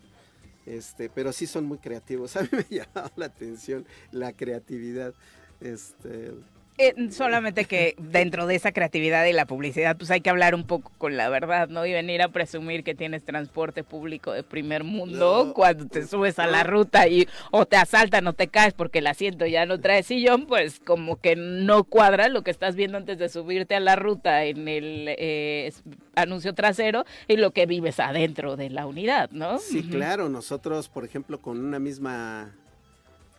Este, 0.69 1.09
pero 1.09 1.33
sí 1.33 1.47
son 1.47 1.65
muy 1.65 1.79
creativos. 1.79 2.35
A 2.37 2.43
mí 2.43 2.49
me 2.51 2.59
ha 2.79 2.85
llamado 2.85 3.11
la 3.15 3.25
atención 3.25 3.85
la 4.11 4.33
creatividad. 4.33 5.13
Este, 5.59 6.31
Eh, 6.81 6.95
solamente 7.11 7.65
que 7.65 7.93
dentro 7.97 8.47
de 8.47 8.55
esa 8.55 8.71
creatividad 8.71 9.25
y 9.25 9.33
la 9.33 9.45
publicidad, 9.45 9.97
pues 9.97 10.09
hay 10.11 10.21
que 10.21 10.29
hablar 10.29 10.55
un 10.55 10.63
poco 10.63 10.93
con 10.97 11.17
la 11.17 11.27
verdad, 11.27 11.67
¿no? 11.67 11.85
Y 11.85 11.91
venir 11.91 12.21
a 12.21 12.29
presumir 12.29 12.85
que 12.85 12.95
tienes 12.95 13.25
transporte 13.25 13.83
público 13.83 14.31
de 14.31 14.43
primer 14.43 14.85
mundo 14.85 15.51
cuando 15.53 15.87
te 15.87 16.07
subes 16.07 16.39
a 16.39 16.47
la 16.47 16.63
ruta 16.63 17.09
y 17.09 17.27
o 17.51 17.65
te 17.65 17.75
asaltan 17.75 18.25
o 18.27 18.33
te 18.33 18.47
caes 18.47 18.73
porque 18.73 18.99
el 18.99 19.07
asiento 19.07 19.45
ya 19.45 19.65
no 19.65 19.81
trae 19.81 20.03
sillón, 20.03 20.45
pues 20.45 20.79
como 20.79 21.19
que 21.19 21.35
no 21.35 21.83
cuadra 21.83 22.29
lo 22.29 22.43
que 22.43 22.51
estás 22.51 22.77
viendo 22.77 22.97
antes 22.97 23.17
de 23.17 23.27
subirte 23.27 23.75
a 23.75 23.81
la 23.81 23.97
ruta 23.97 24.45
en 24.45 24.69
el 24.69 25.05
eh, 25.17 25.73
anuncio 26.15 26.53
trasero 26.53 27.03
y 27.27 27.35
lo 27.35 27.51
que 27.51 27.65
vives 27.65 27.99
adentro 27.99 28.55
de 28.55 28.69
la 28.69 28.85
unidad, 28.85 29.29
¿no? 29.31 29.57
Sí, 29.57 29.83
claro. 29.83 30.29
Nosotros, 30.29 30.87
por 30.87 31.03
ejemplo, 31.03 31.41
con 31.41 31.59
una 31.59 31.79
misma 31.79 32.55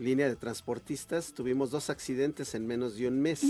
línea 0.00 0.28
de 0.28 0.34
transportistas, 0.34 1.32
tuvimos 1.32 1.70
dos 1.70 1.90
accidentes 1.90 2.54
en 2.54 2.66
menos 2.66 2.96
de 2.96 3.06
un 3.06 3.20
mes. 3.20 3.42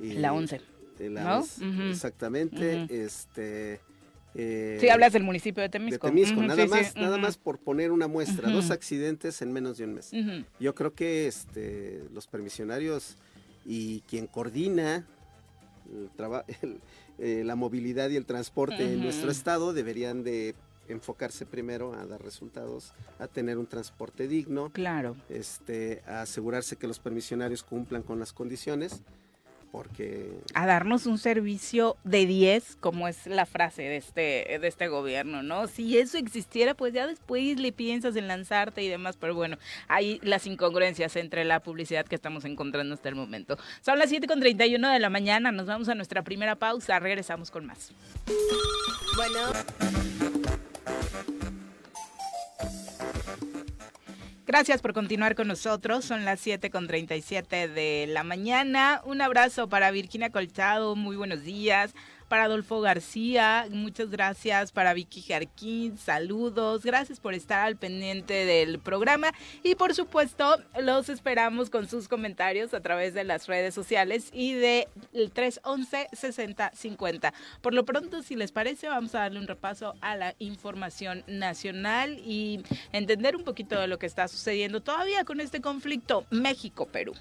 Y, 0.00 0.14
la 0.14 0.32
11. 0.32 0.60
La 1.10 1.44
Exactamente. 1.88 2.86
Este. 2.90 3.80
Eh, 4.34 4.78
sí, 4.80 4.88
hablas 4.88 5.12
del 5.12 5.22
municipio 5.22 5.62
de 5.62 5.68
Temisco. 5.68 6.06
De 6.06 6.12
Temisco, 6.12 6.42
nada, 6.42 6.66
más, 6.66 6.94
nada 6.96 7.18
más 7.18 7.36
por 7.36 7.58
poner 7.58 7.92
una 7.92 8.08
muestra, 8.08 8.50
dos 8.50 8.70
accidentes 8.70 9.42
en 9.42 9.52
menos 9.52 9.78
de 9.78 9.84
un 9.84 9.94
mes. 9.94 10.10
Yo 10.60 10.74
creo 10.74 10.94
que 10.94 11.26
este, 11.26 12.02
los 12.12 12.26
permisionarios 12.26 13.16
y 13.64 14.00
quien 14.02 14.26
coordina 14.26 15.06
eh, 17.18 17.42
la 17.44 17.56
movilidad 17.56 18.10
y 18.10 18.16
el 18.16 18.26
transporte 18.26 18.92
en 18.92 19.00
nuestro 19.02 19.30
estado 19.30 19.72
deberían 19.72 20.22
de 20.22 20.54
enfocarse 20.88 21.46
primero 21.46 21.94
a 21.94 22.06
dar 22.06 22.22
resultados, 22.22 22.92
a 23.18 23.26
tener 23.26 23.58
un 23.58 23.66
transporte 23.66 24.28
digno, 24.28 24.70
claro. 24.70 25.16
este, 25.28 26.02
a 26.06 26.22
asegurarse 26.22 26.76
que 26.76 26.86
los 26.86 26.98
permisionarios 26.98 27.62
cumplan 27.62 28.02
con 28.02 28.18
las 28.18 28.32
condiciones, 28.32 29.02
porque... 29.70 30.40
A 30.54 30.66
darnos 30.66 31.06
un 31.06 31.18
servicio 31.18 31.96
de 32.04 32.26
10, 32.26 32.78
como 32.80 33.08
es 33.08 33.26
la 33.26 33.46
frase 33.46 33.82
de 33.82 33.96
este, 33.96 34.58
de 34.60 34.66
este 34.66 34.88
gobierno, 34.88 35.42
¿no? 35.42 35.66
Si 35.66 35.98
eso 35.98 36.18
existiera, 36.18 36.74
pues 36.74 36.92
ya 36.92 37.06
después 37.06 37.58
le 37.58 37.72
piensas 37.72 38.16
en 38.16 38.28
lanzarte 38.28 38.82
y 38.82 38.88
demás, 38.88 39.16
pero 39.20 39.34
bueno, 39.34 39.58
hay 39.86 40.20
las 40.22 40.46
incongruencias 40.46 41.16
entre 41.16 41.44
la 41.44 41.60
publicidad 41.60 42.06
que 42.06 42.14
estamos 42.14 42.44
encontrando 42.44 42.94
hasta 42.94 43.08
el 43.08 43.14
momento. 43.14 43.58
Son 43.82 43.98
las 43.98 44.10
7.31 44.10 44.92
de 44.92 44.98
la 44.98 45.10
mañana, 45.10 45.52
nos 45.52 45.66
vamos 45.66 45.88
a 45.88 45.94
nuestra 45.94 46.22
primera 46.22 46.56
pausa, 46.56 46.98
regresamos 46.98 47.50
con 47.50 47.66
más. 47.66 47.92
Bueno. 49.16 50.37
Gracias 54.48 54.80
por 54.80 54.94
continuar 54.94 55.34
con 55.34 55.46
nosotros. 55.46 56.06
Son 56.06 56.24
las 56.24 56.40
7 56.40 56.70
con 56.70 56.86
37 56.86 57.68
de 57.68 58.06
la 58.08 58.24
mañana. 58.24 59.02
Un 59.04 59.20
abrazo 59.20 59.68
para 59.68 59.90
Virginia 59.90 60.30
Colchado. 60.30 60.96
Muy 60.96 61.16
buenos 61.16 61.42
días 61.42 61.92
para 62.28 62.44
Adolfo 62.44 62.80
García, 62.80 63.66
muchas 63.70 64.10
gracias 64.10 64.70
para 64.70 64.92
Vicky 64.92 65.22
Jarquín, 65.22 65.96
saludos, 65.96 66.84
gracias 66.84 67.20
por 67.20 67.34
estar 67.34 67.66
al 67.66 67.76
pendiente 67.76 68.44
del 68.44 68.78
programa. 68.78 69.32
Y 69.62 69.74
por 69.74 69.94
supuesto 69.94 70.58
los 70.80 71.08
esperamos 71.08 71.70
con 71.70 71.88
sus 71.88 72.06
comentarios 72.06 72.74
a 72.74 72.80
través 72.80 73.14
de 73.14 73.24
las 73.24 73.46
redes 73.46 73.74
sociales 73.74 74.30
y 74.32 74.52
de 74.52 74.88
311 75.32 76.08
6050. 76.12 77.32
Por 77.62 77.74
lo 77.74 77.84
pronto, 77.84 78.22
si 78.22 78.36
les 78.36 78.52
parece, 78.52 78.88
vamos 78.88 79.14
a 79.14 79.20
darle 79.20 79.40
un 79.40 79.46
repaso 79.46 79.94
a 80.00 80.16
la 80.16 80.34
información 80.38 81.24
nacional 81.26 82.18
y 82.18 82.62
entender 82.92 83.36
un 83.36 83.44
poquito 83.44 83.80
de 83.80 83.86
lo 83.86 83.98
que 83.98 84.06
está 84.06 84.28
sucediendo 84.28 84.82
todavía 84.82 85.24
con 85.24 85.40
este 85.40 85.60
conflicto 85.60 86.26
México-Perú 86.30 87.14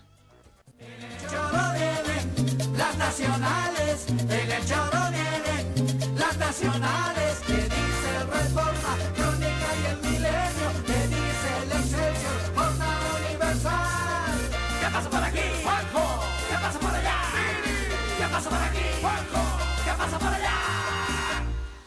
las 2.78 2.98
nacionales, 2.98 4.06
en 4.08 4.52
el 4.52 4.66
choro 4.66 5.00
vienen 5.10 6.16
las 6.16 6.38
nacionales, 6.38 7.40
que 7.48 7.54
dice 7.54 8.10
Reforma, 8.32 8.94
Crónica 9.16 9.70
y 9.82 9.86
el 9.92 9.98
Milenio, 9.98 10.70
que 10.86 11.00
dice 11.08 11.50
el 11.63 11.72
Excelsior, 11.72 12.40
Jornada 12.56 13.08
Universal. 13.26 14.38
¿Qué 14.80 14.88
pasa 14.94 15.10
por 15.10 15.24
aquí? 15.24 15.40
Juanjo, 15.63 16.06
¿qué 16.50 16.56
pasa 16.62 16.80
por 16.80 16.96
allá? 16.96 17.18
¿Qué 18.18 18.26
pasa 18.32 18.50
por 18.50 18.62
aquí? 18.62 18.86
Juanjo, 19.02 19.42
¿qué 19.84 19.92
pasa 19.98 20.20
por 20.20 20.34
allá? 20.34 20.58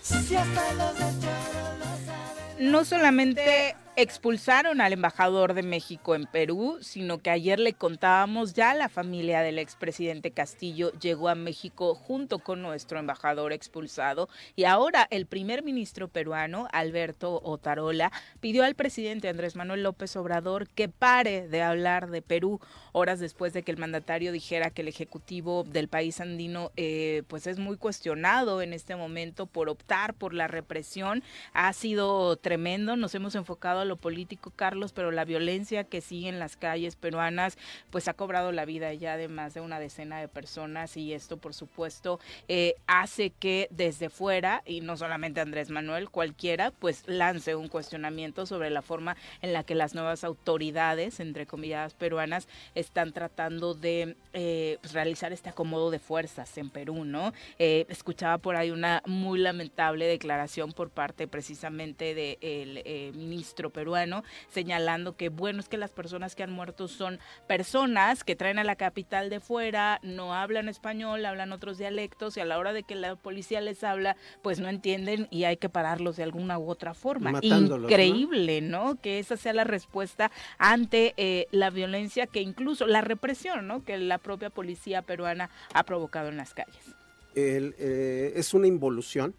Si 0.02 0.36
hasta 0.36 0.72
los 0.74 0.94
de 0.94 1.08
choro 1.20 1.62
lo 1.78 1.90
saben. 2.06 2.72
No 2.72 2.84
solamente 2.84 3.76
expulsaron 3.96 4.80
al 4.80 4.92
embajador 4.92 5.52
de 5.54 5.62
México 5.62 6.14
en 6.14 6.26
Perú, 6.26 6.78
sino 6.80 7.18
que 7.18 7.30
ayer 7.30 7.58
le 7.58 7.72
contábamos 7.72 8.54
ya 8.54 8.72
la 8.74 8.88
familia 8.88 9.40
del 9.40 9.58
expresidente 9.58 10.30
Castillo 10.30 10.92
llegó 11.00 11.28
a 11.28 11.34
México 11.34 11.94
junto 11.94 12.38
con 12.38 12.62
nuestro 12.62 12.98
embajador 12.98 13.52
expulsado 13.52 14.28
y 14.54 14.64
ahora 14.64 15.06
el 15.10 15.26
primer 15.26 15.62
ministro 15.62 16.08
peruano, 16.08 16.68
Alberto 16.72 17.40
Otarola, 17.42 18.12
pidió 18.40 18.64
al 18.64 18.76
presidente 18.76 19.28
Andrés 19.28 19.56
Manuel 19.56 19.82
López 19.82 20.14
Obrador 20.16 20.68
que 20.68 20.88
pare 20.88 21.48
de 21.48 21.62
hablar 21.62 22.10
de 22.10 22.22
Perú 22.22 22.60
horas 22.92 23.20
después 23.20 23.52
de 23.52 23.62
que 23.62 23.72
el 23.72 23.78
mandatario 23.78 24.32
dijera 24.32 24.70
que 24.70 24.82
el 24.82 24.88
ejecutivo 24.88 25.64
del 25.64 25.88
país 25.88 26.20
andino 26.20 26.70
eh, 26.76 27.22
pues 27.28 27.46
es 27.46 27.58
muy 27.58 27.76
cuestionado 27.76 28.62
en 28.62 28.72
este 28.72 28.96
momento 28.96 29.46
por 29.46 29.68
optar 29.68 30.14
por 30.14 30.32
la 30.32 30.48
represión. 30.48 31.22
Ha 31.52 31.72
sido 31.72 32.36
tremendo, 32.36 32.96
nos 32.96 33.14
hemos 33.14 33.34
enfocado 33.34 33.79
lo 33.84 33.96
político, 33.96 34.52
Carlos, 34.54 34.92
pero 34.92 35.10
la 35.10 35.24
violencia 35.24 35.84
que 35.84 36.00
sigue 36.00 36.28
en 36.28 36.38
las 36.38 36.56
calles 36.56 36.96
peruanas, 36.96 37.58
pues 37.90 38.08
ha 38.08 38.14
cobrado 38.14 38.52
la 38.52 38.64
vida 38.64 38.92
ya 38.94 39.16
de 39.16 39.28
más 39.28 39.54
de 39.54 39.60
una 39.60 39.80
decena 39.80 40.20
de 40.20 40.28
personas 40.28 40.96
y 40.96 41.12
esto, 41.12 41.36
por 41.36 41.54
supuesto, 41.54 42.20
eh, 42.48 42.74
hace 42.86 43.30
que 43.30 43.68
desde 43.70 44.10
fuera, 44.10 44.62
y 44.66 44.80
no 44.80 44.96
solamente 44.96 45.40
Andrés 45.40 45.70
Manuel, 45.70 46.10
cualquiera, 46.10 46.70
pues 46.70 47.04
lance 47.06 47.54
un 47.54 47.68
cuestionamiento 47.68 48.46
sobre 48.46 48.70
la 48.70 48.82
forma 48.82 49.16
en 49.42 49.52
la 49.52 49.64
que 49.64 49.74
las 49.74 49.94
nuevas 49.94 50.24
autoridades, 50.24 51.20
entre 51.20 51.46
comillas, 51.46 51.94
peruanas, 51.94 52.48
están 52.74 53.12
tratando 53.12 53.74
de 53.74 54.16
eh, 54.32 54.78
pues, 54.80 54.92
realizar 54.92 55.32
este 55.32 55.50
acomodo 55.50 55.90
de 55.90 55.98
fuerzas 55.98 56.56
en 56.58 56.70
Perú, 56.70 57.04
¿no? 57.04 57.32
Eh, 57.58 57.86
escuchaba 57.88 58.38
por 58.38 58.56
ahí 58.56 58.70
una 58.70 59.02
muy 59.06 59.38
lamentable 59.38 60.06
declaración 60.06 60.72
por 60.72 60.90
parte 60.90 61.26
precisamente 61.26 62.14
del 62.14 63.14
ministro 63.14 63.69
peruano, 63.70 64.22
señalando 64.48 65.16
que 65.16 65.28
bueno 65.28 65.60
es 65.60 65.68
que 65.68 65.78
las 65.78 65.92
personas 65.92 66.34
que 66.34 66.42
han 66.42 66.52
muerto 66.52 66.88
son 66.88 67.18
personas 67.46 68.24
que 68.24 68.36
traen 68.36 68.58
a 68.58 68.64
la 68.64 68.76
capital 68.76 69.30
de 69.30 69.40
fuera, 69.40 70.00
no 70.02 70.34
hablan 70.34 70.68
español, 70.68 71.24
hablan 71.24 71.52
otros 71.52 71.78
dialectos 71.78 72.36
y 72.36 72.40
a 72.40 72.44
la 72.44 72.58
hora 72.58 72.72
de 72.72 72.82
que 72.82 72.94
la 72.94 73.16
policía 73.16 73.60
les 73.60 73.82
habla, 73.84 74.16
pues 74.42 74.60
no 74.60 74.68
entienden 74.68 75.28
y 75.30 75.44
hay 75.44 75.56
que 75.56 75.68
pararlos 75.68 76.16
de 76.16 76.22
alguna 76.22 76.58
u 76.58 76.68
otra 76.68 76.94
forma. 76.94 77.32
Increíble, 77.42 78.60
¿no? 78.60 79.00
Que 79.00 79.18
esa 79.18 79.36
sea 79.36 79.52
la 79.52 79.64
respuesta 79.64 80.30
ante 80.58 81.14
eh, 81.16 81.46
la 81.50 81.70
violencia 81.70 82.26
que 82.26 82.40
incluso 82.40 82.86
la 82.86 83.00
represión, 83.00 83.66
¿no? 83.66 83.84
Que 83.84 83.98
la 83.98 84.18
propia 84.18 84.50
policía 84.50 85.02
peruana 85.02 85.50
ha 85.74 85.84
provocado 85.84 86.28
en 86.28 86.36
las 86.36 86.54
calles. 86.54 86.94
Eh, 87.34 88.32
es 88.34 88.54
una 88.54 88.66
involución 88.66 89.34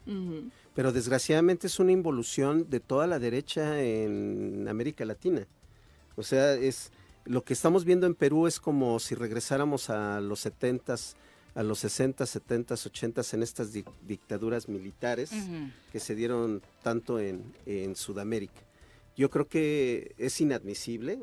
pero 0.73 0.91
desgraciadamente 0.91 1.67
es 1.67 1.79
una 1.79 1.91
involución 1.91 2.69
de 2.69 2.79
toda 2.79 3.07
la 3.07 3.19
derecha 3.19 3.81
en 3.81 4.67
América 4.69 5.05
Latina. 5.05 5.47
O 6.15 6.23
sea, 6.23 6.53
es 6.53 6.91
lo 7.25 7.43
que 7.43 7.53
estamos 7.53 7.86
viendo 7.86 8.07
en 8.07 8.15
Perú 8.15 8.47
es 8.47 8.60
como 8.60 8.99
si 8.99 9.15
regresáramos 9.15 9.89
a 9.89 10.21
los 10.21 10.45
70s, 10.45 11.15
a 11.55 11.63
los 11.63 11.79
60, 11.79 12.25
70, 12.25 12.73
80 12.73 13.21
en 13.34 13.43
estas 13.43 13.71
dictaduras 13.73 14.69
militares 14.69 15.31
que 15.91 15.99
se 15.99 16.15
dieron 16.15 16.62
tanto 16.81 17.19
en, 17.19 17.43
Sudamérica. 17.95 18.62
Yo 19.15 19.29
creo 19.29 19.47
que 19.47 20.15
es 20.17 20.39
inadmisible, 20.39 21.19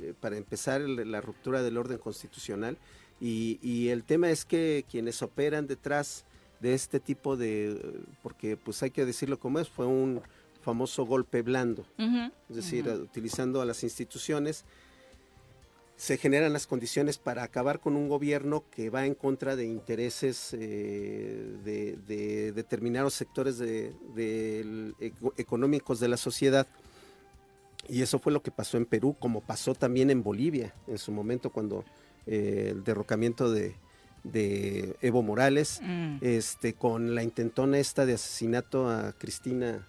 eh, 0.00 0.14
para 0.18 0.36
empezar, 0.36 0.80
la 0.80 1.20
ruptura 1.20 1.62
del 1.62 1.76
orden 1.76 1.98
constitucional 1.98 2.78
y, 3.20 3.58
y 3.62 3.88
el 3.88 4.04
tema 4.04 4.30
es 4.30 4.44
que 4.44 4.84
quienes 4.90 5.22
operan 5.22 5.66
detrás 5.66 6.24
de 6.60 6.74
este 6.74 7.00
tipo 7.00 7.36
de, 7.36 8.00
porque 8.22 8.56
pues 8.56 8.82
hay 8.82 8.90
que 8.90 9.04
decirlo 9.04 9.38
como 9.38 9.58
es, 9.58 9.68
fue 9.68 9.86
un 9.86 10.22
famoso 10.62 11.04
golpe 11.04 11.42
blando, 11.42 11.86
es 12.48 12.56
decir, 12.56 12.88
utilizando 12.88 13.60
a 13.60 13.64
las 13.64 13.84
instituciones, 13.84 14.64
se 15.96 16.18
generan 16.18 16.52
las 16.52 16.66
condiciones 16.66 17.16
para 17.18 17.42
acabar 17.42 17.80
con 17.80 17.96
un 17.96 18.08
gobierno 18.08 18.64
que 18.70 18.90
va 18.90 19.06
en 19.06 19.14
contra 19.14 19.56
de 19.56 19.64
intereses 19.64 20.50
eh, 20.52 21.56
de, 21.64 22.52
determinados 22.52 23.14
sectores 23.14 23.58
de, 23.58 23.94
económicos 25.38 25.98
de 25.98 26.08
la 26.08 26.18
sociedad. 26.18 26.66
Y 27.88 28.02
eso 28.02 28.18
fue 28.18 28.32
lo 28.32 28.42
que 28.42 28.50
pasó 28.50 28.76
en 28.76 28.84
Perú, 28.84 29.16
como 29.18 29.40
pasó 29.40 29.74
también 29.74 30.10
en 30.10 30.22
Bolivia 30.22 30.74
en 30.86 30.98
su 30.98 31.12
momento 31.12 31.50
cuando 31.50 31.84
eh, 32.26 32.70
el 32.72 32.84
derrocamiento 32.84 33.50
de, 33.50 33.76
de 34.32 34.96
Evo 35.02 35.22
Morales, 35.22 35.80
mm. 35.82 36.16
este, 36.20 36.74
con 36.74 37.14
la 37.14 37.22
intentona 37.22 37.78
esta 37.78 38.06
de 38.06 38.14
asesinato 38.14 38.88
a 38.90 39.12
Cristina 39.12 39.86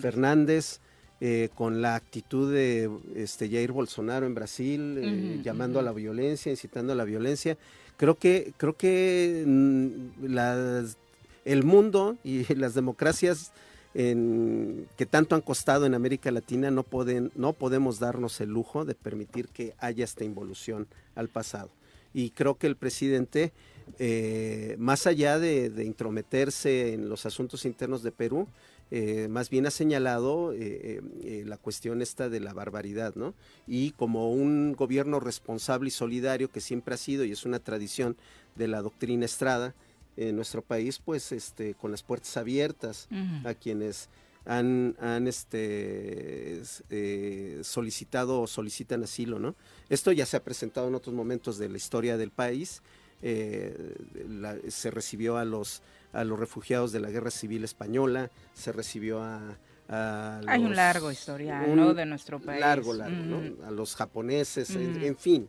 Fernández, 0.00 0.80
eh, 1.20 1.50
con 1.54 1.82
la 1.82 1.94
actitud 1.96 2.52
de 2.52 2.90
este, 3.14 3.48
Jair 3.50 3.72
Bolsonaro 3.72 4.26
en 4.26 4.34
Brasil, 4.34 4.98
eh, 5.02 5.40
llamando 5.42 5.78
a 5.78 5.82
la 5.82 5.92
violencia, 5.92 6.50
incitando 6.50 6.92
a 6.92 6.96
la 6.96 7.04
violencia. 7.04 7.58
Creo 7.96 8.14
que, 8.16 8.52
creo 8.56 8.76
que 8.76 9.44
mm, 9.46 10.24
las- 10.26 10.96
el 11.44 11.62
mundo 11.64 12.16
y 12.24 12.44
las 12.54 12.74
democracias 12.74 13.52
en- 13.94 14.86
que 14.96 15.04
tanto 15.06 15.34
han 15.34 15.40
costado 15.42 15.84
en 15.86 15.94
América 15.94 16.30
Latina 16.30 16.70
no, 16.70 16.82
pueden, 16.84 17.30
no 17.34 17.52
podemos 17.52 17.98
darnos 17.98 18.40
el 18.40 18.48
lujo 18.50 18.84
de 18.84 18.94
permitir 18.94 19.48
que 19.48 19.74
haya 19.78 20.04
esta 20.04 20.24
involución 20.24 20.86
al 21.14 21.28
pasado. 21.28 21.70
Y 22.14 22.30
creo 22.30 22.56
que 22.56 22.66
el 22.66 22.76
presidente, 22.76 23.52
eh, 23.98 24.76
más 24.78 25.06
allá 25.06 25.38
de, 25.38 25.70
de 25.70 25.84
intrometerse 25.84 26.94
en 26.94 27.08
los 27.08 27.26
asuntos 27.26 27.64
internos 27.64 28.02
de 28.02 28.12
Perú, 28.12 28.46
eh, 28.90 29.28
más 29.28 29.50
bien 29.50 29.66
ha 29.66 29.70
señalado 29.70 30.52
eh, 30.52 31.00
la 31.46 31.56
cuestión 31.56 32.02
esta 32.02 32.28
de 32.28 32.40
la 32.40 32.52
barbaridad, 32.52 33.14
¿no? 33.14 33.34
Y 33.66 33.92
como 33.92 34.32
un 34.32 34.72
gobierno 34.72 35.20
responsable 35.20 35.88
y 35.88 35.92
solidario 35.92 36.50
que 36.50 36.60
siempre 36.60 36.94
ha 36.94 36.98
sido 36.98 37.24
y 37.24 37.32
es 37.32 37.44
una 37.44 37.60
tradición 37.60 38.16
de 38.56 38.68
la 38.68 38.82
doctrina 38.82 39.26
Estrada 39.26 39.74
en 40.16 40.36
nuestro 40.36 40.62
país, 40.62 40.98
pues 40.98 41.32
este, 41.32 41.74
con 41.74 41.92
las 41.92 42.02
puertas 42.02 42.36
abiertas 42.36 43.08
a 43.44 43.54
quienes 43.54 44.08
han, 44.44 44.96
han 45.00 45.26
este, 45.26 46.62
eh, 46.90 47.60
solicitado 47.62 48.40
o 48.40 48.46
solicitan 48.46 49.02
asilo, 49.02 49.38
¿no? 49.38 49.54
Esto 49.88 50.12
ya 50.12 50.26
se 50.26 50.36
ha 50.36 50.44
presentado 50.44 50.88
en 50.88 50.94
otros 50.94 51.14
momentos 51.14 51.58
de 51.58 51.68
la 51.68 51.76
historia 51.76 52.16
del 52.16 52.30
país. 52.30 52.82
Eh, 53.22 53.94
la- 54.28 54.56
se 54.68 54.90
recibió 54.90 55.36
a 55.36 55.44
los, 55.44 55.82
a 56.12 56.24
los 56.24 56.38
refugiados 56.38 56.92
de 56.92 57.00
la 57.00 57.10
Guerra 57.10 57.30
Civil 57.30 57.64
Española, 57.64 58.30
se 58.54 58.72
recibió 58.72 59.22
a... 59.22 59.58
a 59.88 60.40
Hay 60.46 60.64
un 60.64 60.74
largo 60.74 61.10
historial. 61.10 61.94
De 61.94 62.06
nuestro 62.06 62.38
país. 62.40 62.60
Largo, 62.60 62.92
largo. 62.94 63.16
¿no? 63.16 63.66
A 63.66 63.70
los 63.70 63.94
japoneses, 63.96 64.70
en, 64.76 65.02
en 65.02 65.16
fin, 65.16 65.48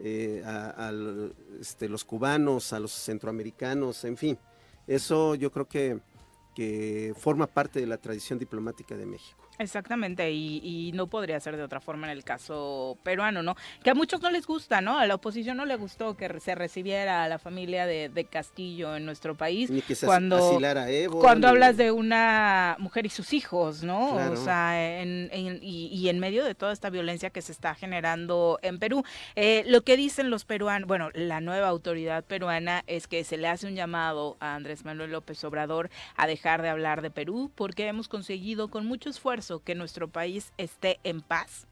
eh, 0.00 0.42
a, 0.44 0.92
este, 1.60 1.88
los 1.88 2.04
cubanos, 2.04 2.72
a 2.72 2.80
los 2.80 2.92
centroamericanos, 2.92 4.04
en 4.04 4.16
fin. 4.16 4.38
Eso 4.86 5.34
yo 5.34 5.50
creo 5.50 5.66
que, 5.66 5.98
que 6.54 7.14
forma 7.16 7.46
parte 7.46 7.80
de 7.80 7.86
la 7.86 7.96
tradición 7.98 8.38
diplomática 8.38 8.96
de 8.96 9.06
México. 9.06 9.45
Exactamente, 9.58 10.30
y, 10.32 10.60
y 10.62 10.92
no 10.92 11.06
podría 11.06 11.38
ser 11.40 11.56
de 11.56 11.62
otra 11.62 11.80
forma 11.80 12.06
en 12.06 12.12
el 12.16 12.24
caso 12.24 12.98
peruano, 13.02 13.42
¿no? 13.42 13.56
Que 13.82 13.90
a 13.90 13.94
muchos 13.94 14.20
no 14.20 14.30
les 14.30 14.46
gusta, 14.46 14.80
¿no? 14.80 14.98
A 14.98 15.06
la 15.06 15.14
oposición 15.14 15.56
no 15.56 15.64
le 15.64 15.76
gustó 15.76 16.16
que 16.16 16.40
se 16.40 16.54
recibiera 16.54 17.24
a 17.24 17.28
la 17.28 17.38
familia 17.38 17.86
de, 17.86 18.08
de 18.08 18.24
Castillo 18.24 18.96
en 18.96 19.04
nuestro 19.06 19.34
país. 19.34 19.70
Ni 19.70 19.82
que 19.82 19.94
se 19.94 20.06
Cuando- 20.06 20.36
asilara 20.36 20.82
a 20.84 20.90
Evo. 20.90 21.20
Cuando 21.20 21.46
ni- 21.46 21.52
hablas 21.52 21.76
de 21.76 21.90
una 21.90 22.76
mujer 22.78 23.06
y 23.06 23.08
sus 23.10 23.32
hijos, 23.32 23.82
¿no? 23.82 24.12
Claro. 24.12 24.32
O 24.32 24.36
sea, 24.36 25.00
en- 25.00 25.28
en- 25.32 25.58
y, 25.62 25.86
y 25.86 26.08
en 26.08 26.18
medio 26.18 26.44
de 26.44 26.54
toda 26.54 26.72
esta 26.72 26.90
violencia 26.90 27.30
que 27.30 27.42
se 27.42 27.52
está 27.52 27.74
generando 27.74 28.58
en 28.62 28.78
Perú, 28.78 29.04
eh, 29.36 29.64
lo 29.66 29.82
que 29.82 29.96
dicen 29.96 30.30
los 30.30 30.44
peruanos, 30.44 30.86
bueno, 30.86 31.10
la 31.14 31.40
nueva 31.40 31.68
autoridad 31.68 32.24
peruana 32.24 32.82
es 32.86 33.06
que 33.06 33.24
se 33.24 33.36
le 33.36 33.48
hace 33.48 33.66
un 33.66 33.74
llamado 33.74 34.36
a 34.40 34.54
Andrés 34.54 34.84
Manuel 34.84 35.12
López 35.12 35.42
Obrador 35.44 35.88
a 36.16 36.26
dejar 36.26 36.62
de 36.62 36.68
hablar 36.68 37.00
de 37.02 37.10
Perú 37.10 37.50
porque 37.54 37.86
hemos 37.86 38.08
conseguido 38.08 38.68
con 38.68 38.86
mucho 38.86 39.08
esfuerzo 39.08 39.45
que 39.64 39.74
nuestro 39.74 40.08
país 40.08 40.52
esté 40.58 40.98
en 41.04 41.20
paz. 41.20 41.66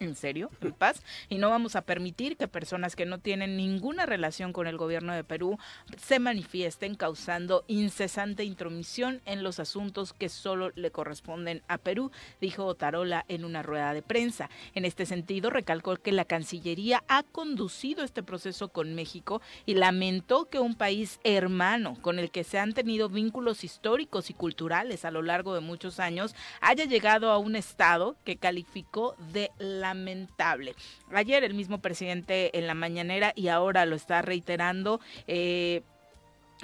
¿En 0.00 0.16
serio? 0.16 0.50
¿En 0.60 0.72
paz? 0.72 1.02
Y 1.28 1.38
no 1.38 1.50
vamos 1.50 1.76
a 1.76 1.82
permitir 1.82 2.36
que 2.36 2.48
personas 2.48 2.96
que 2.96 3.06
no 3.06 3.18
tienen 3.18 3.56
ninguna 3.56 4.06
relación 4.06 4.52
con 4.52 4.66
el 4.66 4.76
gobierno 4.76 5.14
de 5.14 5.22
Perú 5.22 5.58
se 5.96 6.18
manifiesten 6.18 6.96
causando 6.96 7.64
incesante 7.68 8.44
intromisión 8.44 9.22
en 9.24 9.42
los 9.42 9.60
asuntos 9.60 10.12
que 10.12 10.28
solo 10.28 10.72
le 10.74 10.90
corresponden 10.90 11.62
a 11.68 11.78
Perú, 11.78 12.10
dijo 12.40 12.66
Otarola 12.66 13.24
en 13.28 13.44
una 13.44 13.62
rueda 13.62 13.94
de 13.94 14.02
prensa. 14.02 14.50
En 14.74 14.84
este 14.84 15.06
sentido, 15.06 15.48
recalcó 15.50 15.96
que 15.96 16.12
la 16.12 16.24
Cancillería 16.24 17.04
ha 17.08 17.22
conducido 17.22 18.04
este 18.04 18.22
proceso 18.22 18.68
con 18.68 18.94
México 18.94 19.40
y 19.64 19.74
lamentó 19.74 20.46
que 20.46 20.58
un 20.58 20.74
país 20.74 21.20
hermano 21.22 21.96
con 22.02 22.18
el 22.18 22.30
que 22.30 22.44
se 22.44 22.58
han 22.58 22.72
tenido 22.72 23.08
vínculos 23.08 23.62
históricos 23.62 24.28
y 24.30 24.34
culturales 24.34 25.04
a 25.04 25.10
lo 25.10 25.22
largo 25.22 25.54
de 25.54 25.60
muchos 25.60 26.00
años 26.00 26.34
haya 26.60 26.84
llegado 26.84 27.30
a 27.30 27.38
un 27.38 27.56
estado 27.56 28.16
que 28.24 28.36
calificó 28.36 29.14
de 29.32 29.50
lamentable. 29.84 30.74
Ayer 31.12 31.44
el 31.44 31.54
mismo 31.54 31.78
presidente 31.78 32.56
en 32.58 32.66
la 32.66 32.74
mañanera 32.74 33.32
y 33.36 33.48
ahora 33.48 33.84
lo 33.84 33.96
está 33.96 34.22
reiterando. 34.22 35.00
eh, 35.26 35.82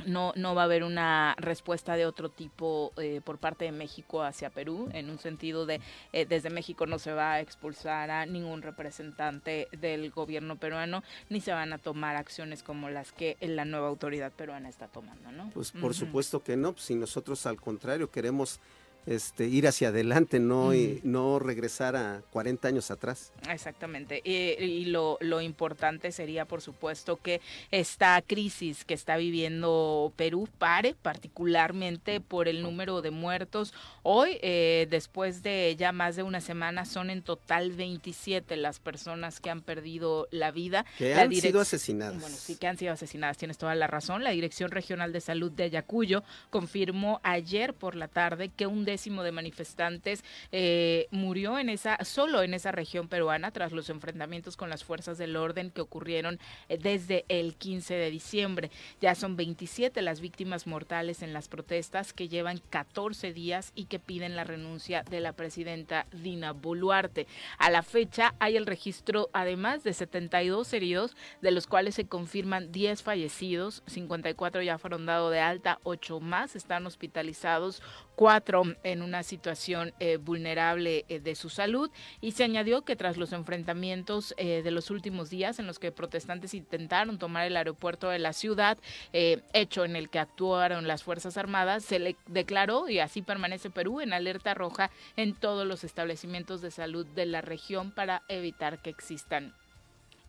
no, 0.07 0.33
no 0.37 0.55
va 0.55 0.62
a 0.62 0.64
haber 0.64 0.85
una 0.85 1.35
respuesta 1.39 1.97
de 1.97 2.07
otro 2.07 2.31
tipo 2.31 2.93
eh, 2.97 3.21
por 3.23 3.39
parte 3.39 3.64
de 3.64 3.73
México 3.73 4.23
hacia 4.23 4.49
Perú, 4.49 4.89
en 4.93 5.11
un 5.11 5.18
sentido 5.18 5.66
de 5.66 5.81
eh, 6.12 6.27
desde 6.27 6.49
México 6.49 6.87
no 6.87 6.99
se 6.99 7.12
va 7.12 7.33
a 7.33 7.41
expulsar 7.41 8.11
a 8.11 8.25
ningún 8.25 8.62
representante 8.62 9.68
del 9.73 10.11
gobierno 10.11 10.57
peruano, 10.57 11.03
ni 11.29 11.41
se 11.41 11.53
van 11.53 11.73
a 11.73 11.79
tomar 11.79 12.16
acciones 12.16 12.62
como 12.62 12.89
las 12.89 13.12
que 13.12 13.37
la 13.41 13.64
nueva 13.64 13.89
autoridad 13.89 14.33
peruana 14.33 14.68
está 14.68 14.87
tomando, 14.87 15.33
¿no? 15.33 15.51
Pues 15.51 15.73
por 15.73 15.95
supuesto 15.95 16.43
que 16.43 16.57
no, 16.57 16.73
pues, 16.73 16.85
si 16.85 16.95
nosotros 16.95 17.45
al 17.47 17.61
contrario 17.61 18.11
queremos 18.11 18.61
este, 19.07 19.46
ir 19.46 19.66
hacia 19.66 19.88
adelante, 19.88 20.38
no, 20.40 20.74
y, 20.74 21.01
no 21.05 21.38
regresar 21.38 21.96
a 21.96 22.22
40 22.30 22.68
años 22.68 22.90
atrás. 22.90 23.32
Exactamente. 23.51 24.20
Y, 24.24 24.62
y 24.62 24.84
lo, 24.86 25.18
lo 25.20 25.40
importante 25.40 26.12
sería, 26.12 26.44
por 26.44 26.62
supuesto, 26.62 27.16
que 27.16 27.40
esta 27.70 28.20
crisis 28.22 28.84
que 28.84 28.94
está 28.94 29.16
viviendo 29.16 30.12
Perú 30.16 30.48
pare, 30.59 30.94
particularmente 31.01 32.20
por 32.20 32.48
el 32.48 32.62
número 32.62 33.03
de 33.03 33.11
muertos. 33.11 33.72
Hoy, 34.03 34.38
eh, 34.42 34.86
después 34.90 35.42
de 35.42 35.76
ya 35.78 35.92
más 35.92 36.16
de 36.16 36.22
una 36.22 36.40
semana, 36.40 36.84
son 36.84 37.11
en 37.11 37.22
total 37.22 37.72
27 37.72 38.57
las 38.57 38.80
personas 38.80 39.40
que 39.40 39.51
han 39.51 39.62
perdido 39.62 40.28
la 40.30 40.51
vida. 40.51 40.84
Que 40.98 41.14
La 41.14 41.22
han 41.22 41.34
sido 41.34 41.61
asesinadas. 41.61 42.20
Bueno, 42.20 42.36
sí 42.36 42.57
que 42.57 42.66
han 42.66 42.78
sido 42.78 42.92
asesinadas, 42.92 43.36
tienes 43.36 43.59
toda 43.59 43.74
la 43.74 43.86
razón. 43.86 44.24
La 44.24 44.30
Dirección 44.30 44.70
Regional 44.70 45.12
de 45.12 45.20
Salud 45.20 45.51
de 45.53 45.64
Ayacuyo 45.64 46.22
confirmó 46.51 47.20
ayer 47.22 47.74
por 47.74 47.96
la 47.96 48.09
tarde 48.09 48.48
que 48.48 48.66
un 48.66 48.84
de 48.91 49.32
manifestantes 49.32 50.24
eh, 50.53 51.07
murió 51.11 51.59
en 51.59 51.68
esa, 51.68 51.99
solo 52.05 52.43
en 52.43 52.55
esa 52.55 52.72
región 52.72 53.09
peruana 53.09 53.51
tras 53.51 53.72
los 53.72 53.91
enfrentamientos 53.91 54.57
con 54.57 54.70
las 54.70 54.84
fuerzas 54.84 55.18
del 55.18 55.36
orden 55.36 55.70
que 55.70 55.80
ocurrieron 55.80 56.38
eh, 56.68 56.78
desde 56.78 57.24
el 57.28 57.55
15 57.57 57.95
de 57.95 58.11
diciembre. 58.11 58.70
Ya 59.01 59.14
son 59.14 59.36
27 59.36 60.03
las 60.03 60.20
víctimas 60.20 60.66
mortales 60.66 61.22
en 61.22 61.32
las 61.32 61.49
protestas 61.49 62.12
que 62.12 62.28
llevan 62.28 62.61
14 62.70 63.32
días 63.32 63.72
y 63.74 63.84
que 63.84 63.99
piden 63.99 64.36
la 64.36 64.45
renuncia 64.45 65.03
de 65.03 65.20
la 65.20 65.32
presidenta 65.32 66.07
Dina 66.12 66.53
Boluarte. 66.53 67.26
A 67.59 67.70
la 67.70 67.82
fecha 67.82 68.34
hay 68.38 68.57
el 68.57 68.66
registro 68.66 69.30
además 69.32 69.84
de 69.84 69.93
72 69.93 70.72
heridos, 70.72 71.16
de 71.43 71.51
los 71.51 71.66
cuales 71.66 71.95
se 71.95 72.07
confirman 72.07 72.72
10 72.72 73.03
fallecidos, 73.03 73.82
54 73.86 74.62
ya 74.62 74.78
fueron 74.78 75.07
dados 75.07 75.32
de 75.32 75.41
alta, 75.41 75.78
8 75.82 76.20
más 76.20 76.57
están 76.57 76.86
hospitalizados, 76.86 77.82
4 78.21 78.77
en 78.83 79.01
una 79.01 79.23
situación 79.23 79.95
eh, 79.99 80.18
vulnerable 80.18 81.07
eh, 81.09 81.21
de 81.21 81.35
su 81.35 81.49
salud. 81.49 81.91
Y 82.21 82.33
se 82.33 82.45
añadió 82.45 82.83
que 82.83 82.95
tras 82.95 83.16
los 83.16 83.33
enfrentamientos 83.33 84.35
eh, 84.37 84.61
de 84.62 84.71
los 84.71 84.91
últimos 84.91 85.31
días 85.31 85.59
en 85.59 85.66
los 85.66 85.79
que 85.79 85.91
protestantes 85.91 86.53
intentaron 86.53 87.18
tomar 87.18 87.47
el 87.47 87.57
aeropuerto 87.57 88.11
de 88.11 88.18
la 88.18 88.35
ciudad, 88.35 88.77
eh, 89.14 89.41
hecho 89.55 89.87
en 89.87 89.97
el 89.97 90.11
que 90.11 90.18
actuaron 90.18 90.87
las 90.87 91.03
Fuerzas 91.03 91.39
Armadas, 91.39 91.83
se 91.83 91.99
le 91.99 92.14
declaró 92.27 92.91
y 92.91 92.99
así 92.99 93.23
permanece 93.23 93.71
Perú 93.71 94.03
en 94.03 94.12
alerta 94.12 94.53
roja 94.53 94.91
en 95.16 95.35
todos 95.35 95.66
los 95.66 95.83
establecimientos 95.83 96.61
de 96.61 96.71
salud 96.71 97.07
de 97.07 97.25
la 97.25 97.41
región 97.41 97.91
para 97.91 98.23
evitar 98.29 98.83
que 98.83 98.91
existan 98.91 99.55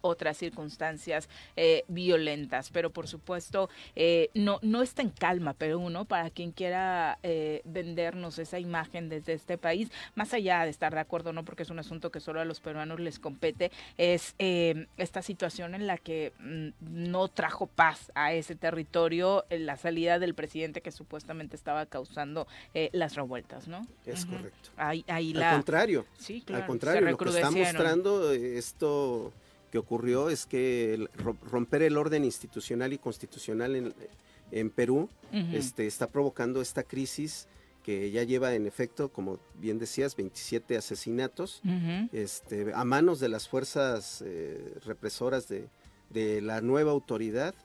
otras 0.01 0.37
circunstancias 0.37 1.29
eh, 1.55 1.83
violentas. 1.87 2.69
Pero 2.71 2.89
por 2.89 3.07
supuesto, 3.07 3.69
eh, 3.95 4.29
no, 4.33 4.59
no 4.61 4.81
está 4.81 5.01
en 5.01 5.09
calma 5.09 5.53
Perú, 5.53 5.89
¿no? 5.89 6.05
Para 6.05 6.29
quien 6.29 6.51
quiera 6.51 7.19
eh, 7.23 7.61
vendernos 7.65 8.39
esa 8.39 8.59
imagen 8.59 9.09
desde 9.09 9.33
este 9.33 9.57
país, 9.57 9.91
más 10.15 10.33
allá 10.33 10.63
de 10.63 10.69
estar 10.69 10.93
de 10.93 10.99
acuerdo, 10.99 11.33
no 11.33 11.45
porque 11.45 11.63
es 11.63 11.69
un 11.69 11.79
asunto 11.79 12.11
que 12.11 12.19
solo 12.19 12.41
a 12.41 12.45
los 12.45 12.59
peruanos 12.59 12.99
les 12.99 13.19
compete, 13.19 13.71
es 13.97 14.35
eh, 14.39 14.87
esta 14.97 15.21
situación 15.21 15.75
en 15.75 15.87
la 15.87 15.97
que 15.97 16.33
mm, 16.39 16.69
no 16.79 17.27
trajo 17.27 17.67
paz 17.67 18.11
a 18.15 18.33
ese 18.33 18.55
territorio 18.55 19.45
en 19.49 19.65
la 19.65 19.77
salida 19.77 20.19
del 20.19 20.33
presidente 20.33 20.81
que 20.81 20.91
supuestamente 20.91 21.55
estaba 21.55 21.85
causando 21.85 22.47
eh, 22.73 22.89
las 22.93 23.15
revueltas, 23.15 23.67
¿no? 23.67 23.85
Es 24.05 24.25
correcto. 24.25 24.69
Ahí, 24.77 25.03
ahí 25.07 25.31
Al 25.33 25.39
la... 25.39 25.51
contrario, 25.53 26.05
Sí, 26.17 26.41
claro, 26.45 26.63
al 26.63 26.67
contrario, 26.67 27.01
se 27.05 27.11
lo 27.11 27.17
que 27.17 27.29
está 27.29 27.51
mostrando 27.51 28.31
esto 28.31 29.33
que 29.71 29.77
ocurrió 29.77 30.29
es 30.29 30.45
que 30.45 30.93
el 30.93 31.09
ro- 31.15 31.37
romper 31.49 31.81
el 31.81 31.97
orden 31.97 32.25
institucional 32.25 32.91
y 32.93 32.97
constitucional 32.97 33.75
en, 33.75 33.93
en 34.51 34.69
Perú 34.69 35.09
este, 35.53 35.87
está 35.87 36.07
provocando 36.07 36.61
esta 36.61 36.83
crisis 36.83 37.47
que 37.83 38.11
ya 38.11 38.21
lleva 38.23 38.53
en 38.53 38.67
efecto, 38.67 39.09
como 39.09 39.39
bien 39.55 39.79
decías, 39.79 40.15
27 40.15 40.77
asesinatos 40.77 41.61
este, 42.11 42.73
a 42.75 42.83
manos 42.83 43.19
de 43.19 43.29
las 43.29 43.47
fuerzas 43.47 44.21
eh, 44.25 44.75
represoras 44.85 45.47
de, 45.47 45.67
de 46.11 46.41
la 46.41 46.61
nueva 46.61 46.91
autoridad, 46.91 47.55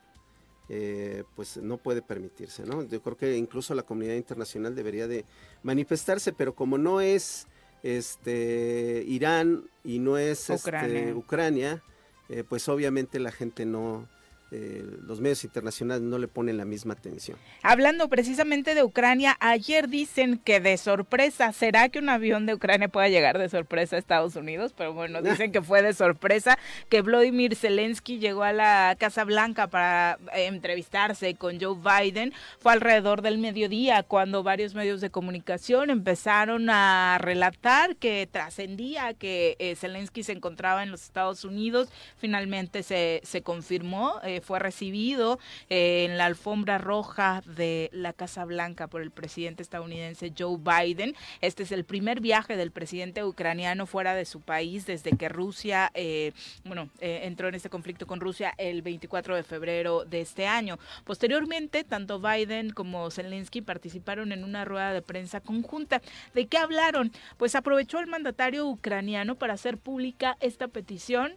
eh, 0.69 1.25
pues 1.35 1.59
no 1.59 1.77
puede 1.77 2.01
permitirse, 2.03 2.65
¿no? 2.65 2.83
Yo 2.89 3.03
creo 3.03 3.17
que 3.17 3.37
incluso 3.37 3.75
la 3.75 3.83
comunidad 3.83 4.15
internacional 4.15 4.75
debería 4.75 5.07
de 5.07 5.25
manifestarse, 5.63 6.33
pero 6.33 6.55
como 6.55 6.79
no 6.79 7.01
es 7.01 7.47
este, 7.83 9.05
Irán 9.07 9.69
y 9.85 9.99
no 9.99 10.19
es 10.19 10.51
este, 10.51 11.15
Ucrania. 11.15 11.83
Eh, 12.29 12.45
pues 12.49 12.69
obviamente 12.69 13.21
la 13.21 13.31
gente 13.33 13.65
no, 13.67 14.09
eh, 14.57 14.83
los 15.03 15.21
medios 15.21 15.45
internacionales 15.45 16.03
no 16.03 16.19
le 16.19 16.29
ponen 16.29 16.57
la 16.57 16.65
misma 16.65 16.95
atención. 16.95 17.37
Hablando 17.63 18.09
precisamente 18.09 18.75
de 18.75 18.83
Ucrania, 18.83 19.37
ayer 19.41 19.89
dicen 19.89 20.39
que 20.39 20.61
de 20.61 20.79
sorpresa, 20.79 21.53
¿será 21.53 21.91
que 21.91 21.99
un 21.99 22.09
avión 22.09 22.47
de 22.47 22.55
Ucrania 22.55 22.89
pueda 22.89 23.09
llegar 23.09 23.39
de 23.39 23.51
sorpresa 23.51 23.97
a 23.97 23.99
Estados 23.99 24.35
Unidos? 24.35 24.73
Pero 24.77 24.95
bueno, 24.95 25.21
dicen 25.21 25.53
que 25.53 25.61
fue 25.61 25.83
de 25.83 25.93
sorpresa 25.93 26.59
que 26.89 27.03
Vladimir 27.03 27.55
Zelensky 27.55 28.19
llegó 28.19 28.45
a 28.45 28.53
la 28.53 28.97
Casa 28.99 29.25
Blanca 29.25 29.67
para 29.67 30.19
eh, 30.35 30.47
entrevistarse 30.47 31.35
con 31.35 31.61
Joe 31.61 31.77
Biden. 31.77 32.33
Fue 32.59 32.73
alrededor 32.73 33.21
del 33.21 33.37
mediodía 33.37 34.03
cuando 34.03 34.43
varios 34.43 34.75
medios 34.75 35.03
de 35.03 35.11
comunicación 35.11 35.91
empezaron 35.91 36.71
a 36.71 37.19
relatar 37.21 37.97
que 37.97 38.27
trascendía 38.31 39.13
que 39.13 39.57
eh, 39.59 39.77
Zelensky 39.77 40.23
se 40.23 40.33
encontraba 40.33 40.83
en 40.83 40.91
los 40.91 41.03
Estados 41.03 41.45
Unidos. 41.45 41.91
Finalmente 42.17 42.83
se, 42.83 43.21
se 43.23 43.43
confirmó. 43.43 44.15
eh, 44.23 44.41
fue 44.47 44.59
recibido 44.61 45.39
eh, 45.69 46.07
en 46.07 46.17
la 46.17 46.25
alfombra 46.27 46.79
roja 46.79 47.43
de 47.45 47.91
la 47.93 48.13
Casa 48.13 48.45
Blanca 48.45 48.87
por 48.87 49.03
el 49.03 49.11
presidente 49.11 49.63
estadounidense 49.63 50.33
Joe 50.39 50.57
Biden. 50.57 51.15
Este 51.41 51.65
es 51.65 51.73
el 51.73 51.85
primer 51.85 52.21
viaje 52.21 52.57
del 52.57 52.71
presidente 52.71 53.25
ucraniano 53.25 53.87
fuera 53.87 54.15
de 54.15 54.25
su 54.25 54.41
país 54.41 54.87
desde 54.87 55.17
que 55.17 55.29
Rusia, 55.29 55.91
eh, 55.95 56.33
bueno, 56.65 56.89
eh, 57.01 57.23
entró 57.25 57.49
en 57.49 57.57
este 57.57 57.69
conflicto 57.69 58.07
con 58.07 58.21
Rusia 58.21 58.55
el 58.57 58.83
24 58.83 59.35
de 59.35 59.43
febrero 59.43 60.05
de 60.05 60.21
este 60.21 60.47
año. 60.47 60.79
Posteriormente, 61.05 61.83
tanto 61.83 62.21
Biden 62.21 62.71
como 62.71 63.11
Zelensky 63.11 63.61
participaron 63.61 64.31
en 64.31 64.45
una 64.45 64.65
rueda 64.65 64.93
de 64.93 65.03
prensa 65.03 65.41
conjunta. 65.41 66.01
¿De 66.35 66.47
qué 66.47 66.59
hablaron? 66.59 67.11
Pues 67.37 67.57
aprovechó 67.57 67.99
el 67.99 68.07
mandatario 68.07 68.67
ucraniano 68.67 69.35
para 69.35 69.55
hacer 69.55 69.77
pública 69.77 70.37
esta 70.41 70.69
petición 70.69 71.35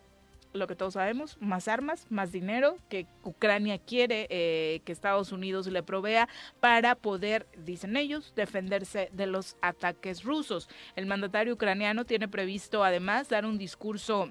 lo 0.54 0.68
que 0.68 0.76
todos 0.76 0.94
sabemos, 0.94 1.38
más 1.40 1.68
armas, 1.68 2.06
más 2.10 2.32
dinero 2.32 2.78
que 2.90 3.08
Ucrania 3.24 3.78
quiere 3.78 4.28
eh, 4.30 4.82
que 4.84 4.92
Estados 4.92 5.32
Unidos 5.32 5.68
le 5.68 5.84
provea 5.84 6.28
para 6.60 6.96
poder, 6.96 7.48
dicen 7.58 7.98
ellos, 7.98 8.34
defenderse 8.36 9.10
de 9.14 9.28
los 9.28 9.58
ataques 9.62 10.24
rusos. 10.24 10.70
El 10.96 11.06
mandatario 11.06 11.54
ucraniano 11.54 12.06
tiene 12.06 12.28
previsto 12.28 12.84
además 12.84 13.30
dar 13.30 13.46
un 13.46 13.58
discurso 13.58 14.30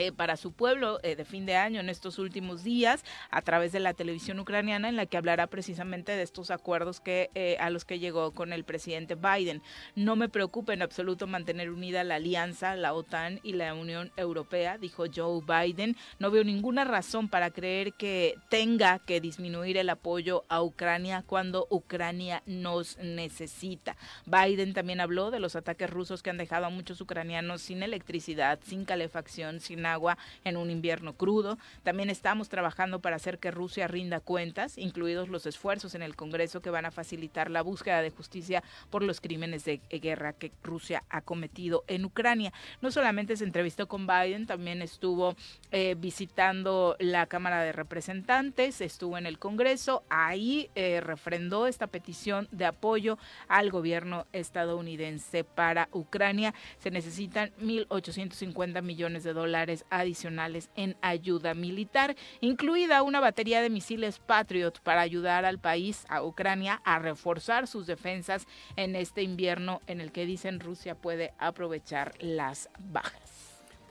eh, 0.00 0.12
para 0.12 0.38
su 0.38 0.52
pueblo 0.52 0.98
eh, 1.02 1.14
de 1.14 1.26
fin 1.26 1.44
de 1.44 1.56
año 1.56 1.78
en 1.78 1.90
estos 1.90 2.18
últimos 2.18 2.64
días 2.64 3.04
a 3.30 3.42
través 3.42 3.70
de 3.72 3.80
la 3.80 3.92
televisión 3.92 4.40
ucraniana 4.40 4.88
en 4.88 4.96
la 4.96 5.04
que 5.04 5.18
hablará 5.18 5.46
precisamente 5.46 6.12
de 6.12 6.22
estos 6.22 6.50
acuerdos 6.50 7.00
que 7.00 7.28
eh, 7.34 7.58
a 7.60 7.68
los 7.68 7.84
que 7.84 7.98
llegó 7.98 8.32
con 8.32 8.54
el 8.54 8.64
presidente 8.64 9.14
Biden. 9.14 9.60
No 9.96 10.16
me 10.16 10.30
preocupa 10.30 10.72
en 10.72 10.80
absoluto 10.80 11.26
mantener 11.26 11.68
unida 11.68 12.02
la 12.02 12.14
alianza, 12.14 12.76
la 12.76 12.94
OTAN 12.94 13.40
y 13.42 13.52
la 13.52 13.74
Unión 13.74 14.10
Europea, 14.16 14.78
dijo 14.78 15.04
Joe 15.14 15.42
Biden. 15.46 15.98
No 16.18 16.30
veo 16.30 16.44
ninguna 16.44 16.84
razón 16.84 17.28
para 17.28 17.50
creer 17.50 17.92
que 17.92 18.36
tenga 18.48 19.00
que 19.00 19.20
disminuir 19.20 19.76
el 19.76 19.90
apoyo 19.90 20.44
a 20.48 20.62
Ucrania 20.62 21.24
cuando 21.26 21.66
Ucrania 21.68 22.42
nos 22.46 22.96
necesita. 22.96 23.98
Biden 24.24 24.72
también 24.72 25.02
habló 25.02 25.30
de 25.30 25.40
los 25.40 25.56
ataques 25.56 25.90
rusos 25.90 26.22
que 26.22 26.30
han 26.30 26.38
dejado 26.38 26.64
a 26.64 26.70
muchos 26.70 27.02
ucranianos 27.02 27.60
sin 27.60 27.82
electricidad, 27.82 28.60
sin 28.64 28.86
calefacción, 28.86 29.60
sin 29.60 29.89
agua 29.92 30.18
en 30.44 30.56
un 30.56 30.70
invierno 30.70 31.14
crudo. 31.14 31.58
También 31.82 32.10
estamos 32.10 32.48
trabajando 32.48 33.00
para 33.00 33.16
hacer 33.16 33.38
que 33.38 33.50
Rusia 33.50 33.88
rinda 33.88 34.20
cuentas, 34.20 34.78
incluidos 34.78 35.28
los 35.28 35.46
esfuerzos 35.46 35.94
en 35.94 36.02
el 36.02 36.16
Congreso 36.16 36.60
que 36.60 36.70
van 36.70 36.86
a 36.86 36.90
facilitar 36.90 37.50
la 37.50 37.62
búsqueda 37.62 38.02
de 38.02 38.10
justicia 38.10 38.62
por 38.90 39.02
los 39.02 39.20
crímenes 39.20 39.64
de 39.64 39.80
guerra 39.90 40.32
que 40.32 40.52
Rusia 40.62 41.04
ha 41.08 41.20
cometido 41.22 41.84
en 41.86 42.04
Ucrania. 42.04 42.52
No 42.80 42.90
solamente 42.90 43.36
se 43.36 43.44
entrevistó 43.44 43.88
con 43.88 44.06
Biden, 44.06 44.46
también 44.46 44.82
estuvo 44.82 45.36
eh, 45.70 45.94
visitando 45.98 46.96
la 46.98 47.26
Cámara 47.26 47.62
de 47.62 47.72
Representantes, 47.72 48.80
estuvo 48.80 49.16
en 49.18 49.26
el 49.26 49.38
Congreso, 49.38 50.02
ahí 50.08 50.70
eh, 50.74 51.00
refrendó 51.00 51.66
esta 51.66 51.86
petición 51.86 52.48
de 52.50 52.66
apoyo 52.66 53.18
al 53.48 53.70
gobierno 53.70 54.26
estadounidense 54.32 55.44
para 55.44 55.88
Ucrania. 55.92 56.54
Se 56.78 56.90
necesitan 56.90 57.52
1.850 57.60 58.82
millones 58.82 59.24
de 59.24 59.32
dólares 59.32 59.69
adicionales 59.90 60.70
en 60.76 60.96
ayuda 61.02 61.54
militar, 61.54 62.16
incluida 62.40 63.02
una 63.02 63.20
batería 63.20 63.62
de 63.62 63.70
misiles 63.70 64.18
Patriot 64.18 64.80
para 64.82 65.00
ayudar 65.00 65.44
al 65.44 65.58
país, 65.58 66.04
a 66.08 66.22
Ucrania, 66.22 66.80
a 66.84 66.98
reforzar 66.98 67.66
sus 67.66 67.86
defensas 67.86 68.46
en 68.76 68.96
este 68.96 69.22
invierno 69.22 69.80
en 69.86 70.00
el 70.00 70.12
que 70.12 70.26
dicen 70.26 70.60
Rusia 70.60 70.94
puede 70.94 71.32
aprovechar 71.38 72.14
las 72.20 72.68
bajas. 72.78 73.30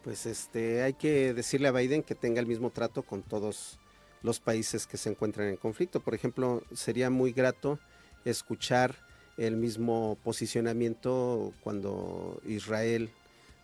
Pues 0.04 0.26
este, 0.26 0.82
hay 0.84 0.94
que 0.94 1.34
decirle 1.34 1.68
a 1.68 1.72
Biden 1.72 2.04
que 2.04 2.16
tenga 2.16 2.40
el 2.40 2.48
mismo 2.48 2.70
trato 2.70 3.04
con 3.04 3.22
todos 3.22 3.80
los 4.22 4.40
países 4.40 4.88
que 4.88 4.98
se 4.98 5.10
encuentran 5.10 5.48
en 5.48 5.58
conflicto. 5.58 6.00
Por 6.00 6.14
ejemplo, 6.14 6.64
sería 6.74 7.10
muy 7.10 7.32
grato 7.32 7.80
escuchar 8.26 8.96
el 9.38 9.56
mismo 9.56 10.18
posicionamiento 10.24 11.54
cuando 11.62 12.42
Israel 12.46 13.10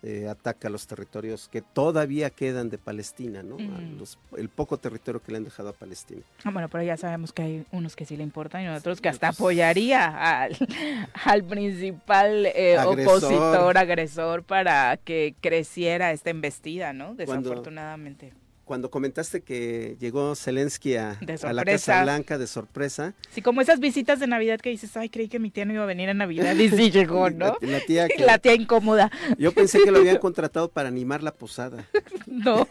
eh, 0.07 0.27
ataca 0.29 0.69
los 0.69 0.85
territorios 0.85 1.47
que 1.49 1.61
todavía 1.61 2.29
quedan 2.29 2.69
de 2.69 2.77
Palestina, 2.77 3.41
¿no? 3.41 3.57
Mm. 3.57 3.97
Los- 3.97 4.19
el 4.37 4.49
poco 4.49 4.77
territorio 4.77 5.19
que 5.21 5.31
le 5.31 5.39
han 5.39 5.43
dejado 5.43 5.69
a 5.69 5.73
Palestina. 5.73 6.21
Ah, 6.43 6.51
bueno, 6.51 6.69
pero 6.69 6.83
ya 6.83 6.95
sabemos 6.95 7.33
que 7.33 7.41
hay 7.41 7.65
unos 7.71 7.95
que 7.95 8.05
sí 8.05 8.15
le 8.15 8.23
importan 8.23 8.63
y 8.63 8.67
otros 8.67 9.01
que 9.01 9.09
hasta 9.09 9.29
apoyaría 9.29 10.43
al, 10.43 10.55
al 11.25 11.43
principal 11.43 12.45
eh, 12.45 12.77
Agresor. 12.77 13.17
opositor, 13.17 13.77
agresor, 13.79 14.43
para 14.43 14.97
que 14.97 15.33
creciera 15.41 16.11
esta 16.11 16.29
embestida, 16.29 16.93
¿no? 16.93 17.15
Desafortunadamente. 17.15 18.29
Cuando 18.29 18.44
comentaste 18.89 19.41
que 19.41 19.95
llegó 19.99 20.35
Zelensky 20.35 20.95
a, 20.95 21.17
la. 21.53 21.63
Casa 21.63 22.03
Blanca 22.03 22.37
de 22.37 22.47
sorpresa, 22.47 23.13
Sí, 23.31 23.41
como 23.41 23.61
esas 23.61 23.79
visitas 23.79 24.19
de 24.19 24.27
Navidad 24.27 24.59
que 24.59 24.69
dices, 24.69 24.95
ay, 24.97 25.09
creí 25.09 25.27
que 25.27 25.39
mi 25.39 25.51
tía 25.51 25.65
no 25.65 25.73
iba 25.73 25.83
a 25.83 25.87
venir 25.87 26.09
a 26.09 26.13
Navidad 26.13 26.55
y 26.55 26.69
sí 26.75 26.89
llegó, 26.91 27.29
¿no? 27.29 27.57
la, 27.61 27.67
la 27.67 27.79
tía 27.81 28.07
que- 28.15 28.23
La 28.25 28.37
tía 28.39 28.55
incómoda. 28.55 29.11
yo 29.37 29.51
pensé 29.51 29.81
que 29.83 29.91
lo 29.91 29.99
habían 29.99 30.17
contratado 30.17 30.69
para 30.69 30.89
animar 30.89 31.23
la 31.23 31.33
posada. 31.33 31.85
No. 32.27 32.67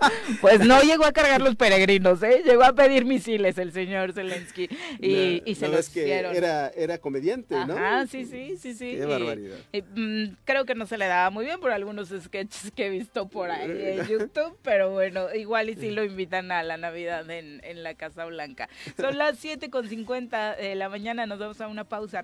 Pues 0.40 0.60
no 0.60 0.82
llegó 0.82 1.04
a 1.04 1.12
cargar 1.12 1.40
los 1.40 1.56
peregrinos, 1.56 2.22
¿eh? 2.22 2.42
Llegó 2.44 2.64
a 2.64 2.72
pedir 2.74 3.04
misiles 3.04 3.56
el 3.58 3.72
señor 3.72 4.12
Zelensky 4.12 4.68
y, 5.00 5.42
No, 5.44 5.50
y 5.50 5.54
se 5.54 5.66
no, 5.66 5.72
los 5.72 5.80
es 5.86 5.88
que 5.90 6.02
hicieron. 6.02 6.34
Era, 6.36 6.68
era 6.70 6.98
comediante, 6.98 7.54
¿no? 7.66 7.74
Ajá, 7.76 8.06
sí, 8.06 8.24
sí, 8.24 8.56
sí, 8.58 8.74
sí. 8.74 8.92
Qué 8.96 9.02
y- 9.02 9.06
barbaridad. 9.06 9.56
y, 9.72 9.82
mm, 9.82 10.36
creo 10.44 10.64
que 10.64 10.74
no 10.74 10.86
se 10.86 10.98
le 10.98 11.06
daba 11.06 11.30
muy 11.30 11.44
bien 11.44 11.60
por 11.60 11.70
algunos 11.70 12.08
sketches 12.08 12.70
que 12.72 12.86
he 12.86 12.90
visto 12.90 13.28
por 13.28 13.50
ahí 13.50 13.70
en 13.70 14.06
YouTube, 14.06 14.56
pero 14.62 14.90
bueno, 14.90 15.32
igual 15.34 15.70
y 15.70 15.76
sí 15.76 15.90
lo 15.90 16.04
invitan 16.04 16.52
a 16.52 16.62
la 16.62 16.76
Navidad 16.76 17.28
en, 17.30 17.60
en 17.64 17.82
la 17.82 17.94
Casa 17.94 18.24
Blanca. 18.24 18.68
Son 18.96 19.16
las 19.18 19.42
7.50 19.42 20.56
de 20.56 20.74
la 20.74 20.88
mañana, 20.88 21.26
nos 21.26 21.38
vamos 21.38 21.60
a 21.60 21.68
una 21.68 21.84
pausa. 21.84 22.22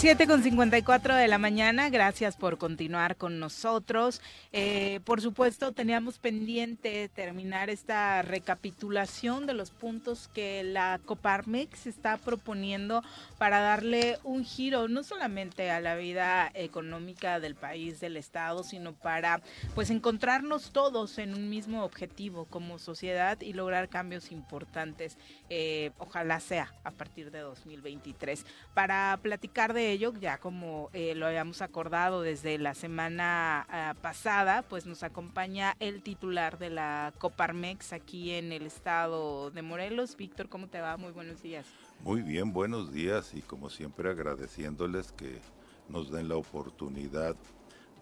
Re- 0.00 0.16
7.54 0.16 1.16
de 1.16 1.26
la 1.26 1.38
mañana, 1.38 1.90
gracias 1.90 2.36
por 2.36 2.56
continuar 2.56 3.16
con 3.16 3.40
nosotros. 3.40 4.20
Eh, 4.52 5.00
por 5.04 5.20
supuesto, 5.20 5.72
teníamos 5.72 6.18
pendiente 6.18 7.08
terminar 7.08 7.68
esta 7.68 8.22
recapitulación 8.22 9.46
de 9.46 9.54
los 9.54 9.70
puntos 9.70 10.28
que 10.32 10.62
la 10.62 11.00
Coparmex 11.04 11.88
está 11.88 12.16
proponiendo 12.16 13.02
para 13.38 13.58
darle 13.58 14.18
un 14.22 14.44
giro 14.44 14.86
no 14.86 15.02
solamente 15.02 15.70
a 15.72 15.80
la 15.80 15.96
vida 15.96 16.48
económica 16.54 17.40
del 17.40 17.56
país, 17.56 17.98
del 17.98 18.16
Estado, 18.16 18.62
sino 18.62 18.92
para 18.92 19.42
pues 19.74 19.90
encontrarnos 19.90 20.70
todos 20.70 21.18
en 21.18 21.34
un 21.34 21.50
mismo 21.50 21.82
objetivo 21.82 22.44
como 22.44 22.78
sociedad 22.78 23.40
y 23.40 23.52
lograr 23.52 23.88
cambios 23.88 24.30
importantes. 24.30 25.18
Eh, 25.50 25.90
ojalá 25.98 26.38
sea 26.38 26.72
a 26.84 26.92
partir 26.92 27.32
de 27.32 27.40
2023. 27.40 28.46
Para 28.74 29.18
platicar 29.22 29.74
de 29.74 29.87
ello, 29.92 30.12
ya 30.20 30.38
como 30.38 30.90
eh, 30.92 31.14
lo 31.14 31.26
habíamos 31.26 31.62
acordado 31.62 32.22
desde 32.22 32.58
la 32.58 32.74
semana 32.74 33.66
ah, 33.68 33.94
pasada, 34.00 34.62
pues 34.62 34.86
nos 34.86 35.02
acompaña 35.02 35.76
el 35.80 36.02
titular 36.02 36.58
de 36.58 36.70
la 36.70 37.12
Coparmex 37.18 37.92
aquí 37.92 38.32
en 38.32 38.52
el 38.52 38.66
estado 38.66 39.50
de 39.50 39.62
Morelos. 39.62 40.16
Víctor, 40.16 40.48
¿cómo 40.48 40.68
te 40.68 40.80
va? 40.80 40.96
Muy 40.96 41.12
buenos 41.12 41.42
días. 41.42 41.66
Muy 42.02 42.22
bien, 42.22 42.52
buenos 42.52 42.92
días 42.92 43.34
y 43.34 43.42
como 43.42 43.70
siempre 43.70 44.10
agradeciéndoles 44.10 45.12
que 45.12 45.40
nos 45.88 46.10
den 46.10 46.28
la 46.28 46.36
oportunidad 46.36 47.34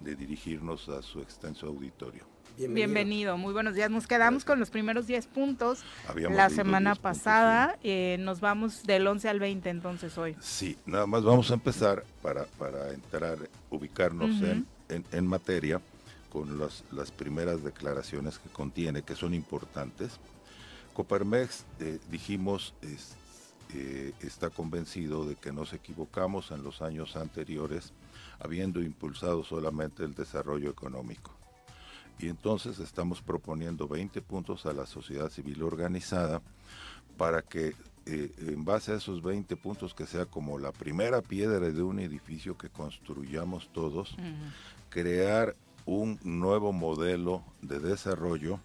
de 0.01 0.15
dirigirnos 0.15 0.89
a 0.89 1.03
su 1.03 1.21
extenso 1.21 1.67
auditorio. 1.67 2.36
Bienvenido. 2.57 3.37
muy 3.37 3.53
buenos 3.53 3.75
días. 3.75 3.91
Nos 3.91 4.07
quedamos 4.07 4.45
con 4.45 4.59
los 4.59 4.71
primeros 4.71 5.07
10 5.07 5.27
puntos 5.27 5.85
Habíamos 6.09 6.37
la 6.37 6.49
semana 6.51 6.91
10 6.91 6.99
puntos, 6.99 7.19
pasada. 7.23 7.79
eh, 7.83 8.17
nos 8.21 8.41
vamos 8.41 8.83
del 8.85 9.07
11 9.07 9.29
al 9.29 9.41
20 9.41 9.69
entonces 9.71 10.17
hoy. 10.19 10.37
Sí, 10.41 10.79
nada 10.87 11.07
más 11.07 11.23
vamos 11.23 11.51
a 11.51 11.55
empezar 11.55 12.05
para, 12.23 12.45
para 12.59 12.93
entrar, 12.93 13.39
ubicarnos 13.71 14.31
en, 14.43 14.67
en- 14.89 15.05
en 15.13 15.27
materia 15.27 15.81
con 16.31 16.59
las, 16.59 16.85
las 16.93 17.11
primeras 17.11 17.63
declaraciones 17.63 18.39
que 18.39 18.49
contiene, 18.51 19.03
que 19.03 19.15
son 19.17 19.35
importantes. 19.35 20.13
Coparmex, 20.95 21.65
eh, 21.81 21.99
dijimos, 22.11 22.75
es- 22.83 23.17
eh, 23.75 24.13
está 24.21 24.49
convencido 24.49 25.25
de 25.27 25.35
que 25.35 25.53
nos 25.53 25.73
equivocamos 25.73 26.51
en 26.53 26.63
los 26.63 26.81
años 26.83 27.17
anteriores, 27.17 27.93
habiendo 28.39 28.81
impulsado 28.81 29.45
solamente 29.45 30.05
el 30.05 30.15
desarrollo 30.15 30.71
económico. 30.71 31.33
Y 32.19 32.29
entonces 32.29 32.79
estamos 32.79 33.21
proponiendo 33.21 33.89
20 33.89 34.23
puntos 34.23 34.67
a 34.67 34.73
la 34.73 34.87
sociedad 34.87 35.29
civil 35.29 35.63
organizada 35.63 36.41
para 37.17 37.43
que 37.43 37.75
eh, 38.07 38.33
en 38.39 38.65
base 38.65 38.93
a 38.93 38.97
esos 38.97 39.23
20 39.23 39.57
puntos 39.57 39.93
que 39.93 40.07
sea 40.07 40.27
como 40.27 40.59
la 40.59 40.73
primera 40.73 41.23
piedra 41.23 41.71
de 41.71 41.83
un 41.83 41.99
edificio 41.99 42.57
que 42.57 42.69
construyamos 42.69 43.69
todos, 43.73 44.17
crear 44.91 45.57
un 45.87 46.19
nuevo 46.23 46.73
modelo 46.73 47.43
de 47.63 47.81
desarrollo 47.81 48.61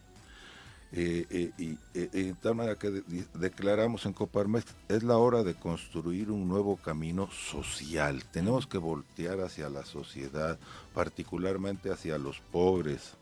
eh, 0.94 1.26
eh, 1.30 1.52
y 1.58 1.78
de 1.94 2.34
tal 2.42 2.56
manera 2.56 2.76
que 2.76 3.04
declaramos 3.34 4.06
en 4.06 4.14
Coparmex, 4.14 4.76
es 4.90 5.04
la 5.04 5.18
hora 5.18 5.42
de 5.42 5.56
construir 5.56 6.30
un 6.30 6.50
nuevo 6.50 6.76
camino 6.76 7.32
social. 7.32 8.26
Tenemos 8.26 8.68
que 8.68 8.78
voltear 8.78 9.40
hacia 9.40 9.70
la 9.70 9.86
sociedad, 9.86 10.60
particularmente 10.94 11.92
hacia 11.92 12.18
los 12.18 12.42
pobres, 12.52 13.16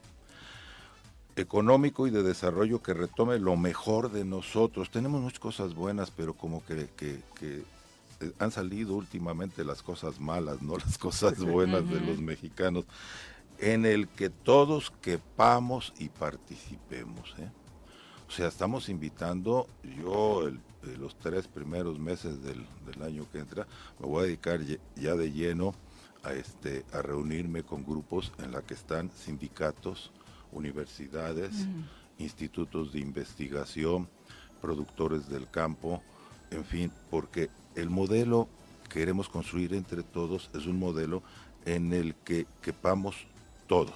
económico 1.39 2.07
y 2.07 2.11
de 2.11 2.23
desarrollo 2.23 2.81
que 2.81 2.93
retome 2.93 3.39
lo 3.39 3.55
mejor 3.55 4.11
de 4.11 4.25
nosotros. 4.25 4.91
Tenemos 4.91 5.21
muchas 5.21 5.39
cosas 5.39 5.73
buenas, 5.73 6.11
pero 6.11 6.33
como 6.33 6.63
que, 6.65 6.89
que, 6.95 7.21
que 7.35 7.63
eh, 8.19 8.31
han 8.39 8.51
salido 8.51 8.95
últimamente 8.95 9.63
las 9.63 9.81
cosas 9.81 10.19
malas, 10.19 10.61
no 10.61 10.77
las 10.85 10.97
cosas 10.97 11.39
buenas 11.39 11.89
de 11.89 11.99
los 12.01 12.19
mexicanos, 12.19 12.85
en 13.59 13.85
el 13.85 14.07
que 14.07 14.29
todos 14.29 14.91
quepamos 15.01 15.93
y 15.97 16.09
participemos. 16.09 17.33
¿eh? 17.39 17.49
O 18.27 18.31
sea, 18.31 18.47
estamos 18.47 18.89
invitando, 18.89 19.67
yo 19.83 20.47
el, 20.47 20.59
los 20.99 21.15
tres 21.17 21.47
primeros 21.47 21.99
meses 21.99 22.41
del, 22.43 22.65
del, 22.85 23.03
año 23.03 23.25
que 23.31 23.39
entra, 23.39 23.67
me 23.99 24.07
voy 24.07 24.23
a 24.23 24.27
dedicar 24.27 24.59
ya 24.95 25.15
de 25.15 25.31
lleno 25.31 25.73
a, 26.23 26.33
este, 26.33 26.85
a 26.93 27.01
reunirme 27.01 27.63
con 27.63 27.85
grupos 27.85 28.31
en 28.39 28.51
la 28.51 28.61
que 28.61 28.73
están 28.73 29.11
sindicatos, 29.11 30.11
universidades, 30.51 31.67
institutos 32.17 32.93
de 32.93 32.99
investigación, 32.99 34.07
productores 34.61 35.29
del 35.29 35.49
campo, 35.49 36.01
en 36.51 36.65
fin, 36.65 36.91
porque 37.09 37.49
el 37.75 37.89
modelo 37.89 38.47
que 38.83 38.99
queremos 38.99 39.29
construir 39.29 39.73
entre 39.73 40.03
todos 40.03 40.49
es 40.53 40.65
un 40.65 40.79
modelo 40.79 41.23
en 41.65 41.93
el 41.93 42.15
que 42.15 42.47
quepamos 42.61 43.15
todos. 43.67 43.93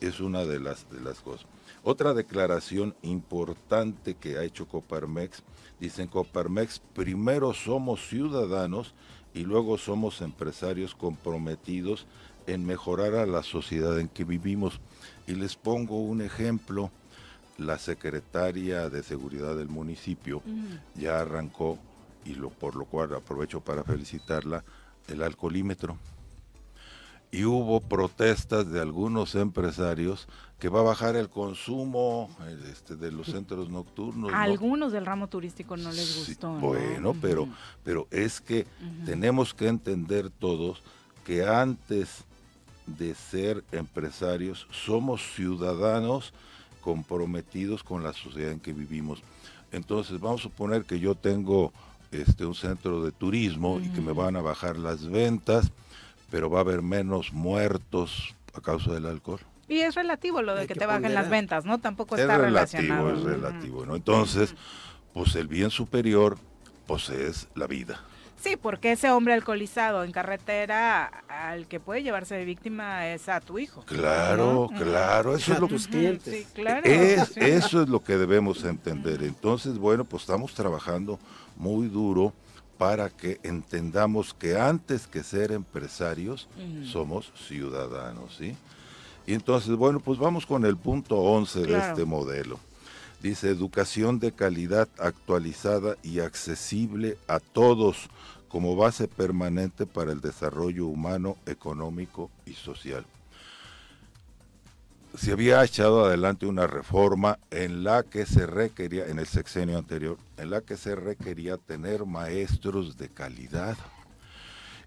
Es 0.00 0.20
una 0.20 0.44
de 0.44 0.58
las, 0.58 0.90
de 0.90 1.00
las 1.00 1.20
cosas. 1.20 1.46
Otra 1.84 2.14
declaración 2.14 2.94
importante 3.02 4.14
que 4.14 4.36
ha 4.38 4.44
hecho 4.44 4.66
Coparmex, 4.66 5.42
dicen 5.80 6.08
Coparmex, 6.08 6.80
primero 6.94 7.54
somos 7.54 8.06
ciudadanos 8.06 8.94
y 9.34 9.44
luego 9.44 9.78
somos 9.78 10.20
empresarios 10.20 10.94
comprometidos 10.94 12.06
en 12.46 12.64
mejorar 12.66 13.14
a 13.14 13.26
la 13.26 13.42
sociedad 13.42 13.98
en 13.98 14.08
que 14.08 14.24
vivimos. 14.24 14.80
Y 15.26 15.34
les 15.34 15.56
pongo 15.56 16.00
un 16.00 16.20
ejemplo, 16.20 16.90
la 17.58 17.78
secretaria 17.78 18.88
de 18.88 19.02
Seguridad 19.02 19.56
del 19.56 19.68
municipio 19.68 20.42
ya 20.94 21.20
arrancó, 21.20 21.78
y 22.24 22.34
lo, 22.34 22.50
por 22.50 22.76
lo 22.76 22.84
cual 22.84 23.14
aprovecho 23.14 23.60
para 23.60 23.84
felicitarla, 23.84 24.64
el 25.08 25.22
alcoholímetro. 25.22 25.96
Y 27.30 27.44
hubo 27.44 27.80
protestas 27.80 28.70
de 28.70 28.80
algunos 28.80 29.34
empresarios 29.34 30.28
que 30.58 30.68
va 30.68 30.80
a 30.80 30.84
bajar 30.84 31.16
el 31.16 31.30
consumo 31.30 32.28
este, 32.70 32.94
de 32.94 33.10
los 33.10 33.28
centros 33.28 33.70
nocturnos. 33.70 34.32
A 34.32 34.42
algunos 34.42 34.92
del 34.92 35.06
ramo 35.06 35.28
turístico 35.28 35.76
no 35.76 35.90
les 35.90 36.18
gustó. 36.18 36.52
Bueno, 36.52 37.16
pero, 37.20 37.48
pero 37.82 38.06
es 38.10 38.40
que 38.40 38.66
tenemos 39.06 39.54
que 39.54 39.68
entender 39.68 40.28
todos 40.28 40.82
que 41.24 41.46
antes 41.46 42.24
de 42.86 43.14
ser 43.14 43.64
empresarios 43.72 44.66
somos 44.70 45.22
ciudadanos 45.34 46.32
comprometidos 46.80 47.82
con 47.82 48.02
la 48.02 48.12
sociedad 48.12 48.52
en 48.52 48.60
que 48.60 48.72
vivimos. 48.72 49.22
Entonces 49.70 50.20
vamos 50.20 50.40
a 50.40 50.44
suponer 50.44 50.84
que 50.84 51.00
yo 51.00 51.14
tengo 51.14 51.72
este 52.10 52.44
un 52.44 52.54
centro 52.54 53.02
de 53.02 53.12
turismo 53.12 53.80
y 53.80 53.88
que 53.88 54.00
me 54.00 54.12
van 54.12 54.36
a 54.36 54.42
bajar 54.42 54.76
las 54.76 55.06
ventas 55.08 55.72
pero 56.32 56.48
va 56.48 56.60
a 56.60 56.62
haber 56.62 56.80
menos 56.80 57.30
muertos 57.34 58.34
a 58.54 58.62
causa 58.62 58.90
del 58.94 59.04
alcohol. 59.04 59.40
Y 59.68 59.80
es 59.80 59.94
relativo 59.94 60.40
lo 60.40 60.54
de 60.54 60.66
que, 60.66 60.74
te 60.74 60.86
bajen 60.86 61.12
las 61.12 61.28
ventas, 61.28 61.66
¿no? 61.66 61.78
Tampoco 61.78 62.16
está 62.16 62.38
relacionado. 62.38 63.12
Es 63.12 63.22
relativo, 63.22 63.84
¿no? 63.84 63.94
Entonces, 63.94 64.54
pues 65.12 65.36
el 65.36 65.46
bien 65.46 65.70
superior, 65.70 66.38
pues 66.86 67.10
es 67.10 67.48
la 67.54 67.66
vida. 67.66 68.00
Sí, 68.42 68.56
porque 68.56 68.90
ese 68.90 69.08
hombre 69.10 69.34
alcoholizado 69.34 70.02
en 70.02 70.10
carretera, 70.10 71.04
al 71.28 71.68
que 71.68 71.78
puede 71.78 72.02
llevarse 72.02 72.34
de 72.34 72.44
víctima 72.44 73.06
es 73.06 73.28
a 73.28 73.40
tu 73.40 73.60
hijo. 73.60 73.82
Claro, 73.82 74.68
claro, 74.76 75.36
eso 75.36 75.52
es 75.52 75.60
lo 75.60 75.68
tus 75.68 75.86
clientes. 75.86 76.34
Sí, 76.34 76.46
claro, 76.52 76.84
es, 76.84 77.36
Eso 77.36 77.82
es 77.82 77.88
lo 77.88 78.02
que 78.02 78.16
debemos 78.16 78.64
entender. 78.64 79.22
Entonces, 79.22 79.78
bueno, 79.78 80.04
pues 80.04 80.24
estamos 80.24 80.54
trabajando 80.54 81.20
muy 81.56 81.86
duro 81.86 82.32
para 82.78 83.10
que 83.10 83.38
entendamos 83.44 84.34
que 84.34 84.58
antes 84.58 85.06
que 85.06 85.22
ser 85.22 85.52
empresarios 85.52 86.48
somos 86.84 87.32
ciudadanos, 87.46 88.34
¿sí? 88.36 88.56
Y 89.24 89.34
entonces, 89.34 89.76
bueno, 89.76 90.00
pues 90.00 90.18
vamos 90.18 90.46
con 90.46 90.64
el 90.66 90.76
punto 90.76 91.16
11 91.16 91.60
de 91.60 91.78
este 91.78 92.04
modelo. 92.04 92.58
Dice, 93.22 93.48
educación 93.50 94.18
de 94.18 94.32
calidad 94.32 94.88
actualizada 94.98 95.96
y 96.02 96.20
accesible 96.20 97.16
a 97.28 97.38
todos 97.38 98.08
como 98.48 98.76
base 98.76 99.08
permanente 99.08 99.86
para 99.86 100.12
el 100.12 100.20
desarrollo 100.20 100.86
humano, 100.86 101.36
económico 101.46 102.30
y 102.44 102.54
social 102.54 103.06
se 105.14 105.32
había 105.32 105.62
echado 105.62 106.04
adelante 106.04 106.46
una 106.46 106.66
reforma 106.66 107.38
en 107.50 107.84
la 107.84 108.02
que 108.02 108.24
se 108.24 108.46
requería, 108.46 109.06
en 109.06 109.18
el 109.18 109.26
sexenio 109.26 109.78
anterior, 109.78 110.16
en 110.36 110.50
la 110.50 110.62
que 110.62 110.76
se 110.76 110.94
requería 110.94 111.58
tener 111.58 112.06
maestros 112.06 112.96
de 112.96 113.08
calidad. 113.08 113.76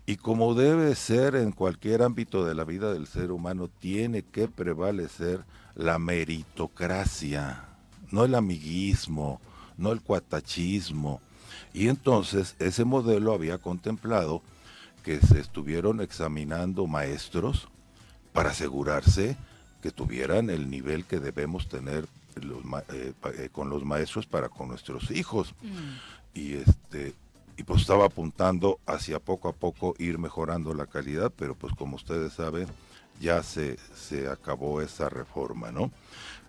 Y 0.07 0.17
como 0.17 0.53
debe 0.53 0.95
ser 0.95 1.35
en 1.35 1.51
cualquier 1.51 2.01
ámbito 2.01 2.45
de 2.45 2.55
la 2.55 2.63
vida 2.63 2.93
del 2.93 3.07
ser 3.07 3.31
humano, 3.31 3.69
tiene 3.79 4.23
que 4.23 4.47
prevalecer 4.47 5.43
la 5.75 5.99
meritocracia, 5.99 7.64
no 8.15 8.23
el 8.23 8.33
amiguismo, 8.33 9.41
no 9.77 9.91
el 9.91 9.99
cuatachismo. 9.99 11.19
Y 11.73 11.89
entonces 11.89 12.55
ese 12.59 12.85
modelo 12.85 13.33
había 13.33 13.57
contemplado 13.57 14.41
que 15.03 15.19
se 15.19 15.41
estuvieron 15.41 15.99
examinando 15.99 16.87
maestros 16.87 17.67
para 18.31 18.51
asegurarse 18.51 19.35
que 19.81 19.91
tuvieran 19.91 20.49
el 20.49 20.69
nivel 20.69 21.03
que 21.03 21.19
debemos 21.19 21.67
tener 21.67 22.07
eh, 22.93 23.13
eh, 23.37 23.49
con 23.51 23.69
los 23.69 23.83
maestros 23.83 24.25
para 24.25 24.47
con 24.47 24.69
nuestros 24.69 25.11
hijos. 25.11 25.53
Mm. 25.61 26.39
Y 26.39 26.53
este 26.53 27.13
y 27.57 27.63
pues 27.63 27.81
estaba 27.81 28.05
apuntando 28.05 28.79
hacia 28.85 29.19
poco 29.19 29.49
a 29.49 29.53
poco 29.53 29.93
ir 29.97 30.19
mejorando 30.19 30.73
la 30.73 30.87
calidad, 30.87 31.33
pero 31.37 31.53
pues 31.53 31.73
como 31.73 31.97
ustedes 31.97 32.33
saben, 32.33 32.67
ya 33.19 33.43
se, 33.43 33.77
se 33.95 34.27
acabó 34.27 34.81
esa 34.81 35.09
reforma, 35.09 35.71
¿no? 35.71 35.91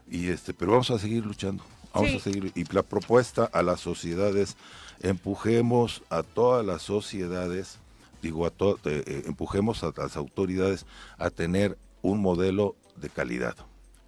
Y 0.09 0.29
este, 0.29 0.55
pero 0.55 0.73
vamos 0.73 0.91
a 0.91 0.99
seguir 0.99 1.25
luchando. 1.25 1.65
Vamos 1.93 2.15
a 2.15 2.19
seguir. 2.21 2.53
Y 2.55 2.65
la 2.73 2.83
propuesta 2.83 3.45
a 3.45 3.63
las 3.63 3.81
sociedades, 3.81 4.57
empujemos 5.01 6.03
a 6.11 6.23
todas 6.23 6.65
las 6.65 6.83
sociedades, 6.83 7.79
digo, 8.23 8.47
a 8.47 8.53
eh, 8.85 9.23
empujemos 9.27 9.83
a 9.83 9.93
las 9.97 10.17
autoridades 10.17 10.85
a 11.19 11.31
tener 11.31 11.79
un 12.03 12.21
modelo 12.21 12.77
de 12.97 13.09
calidad 13.09 13.57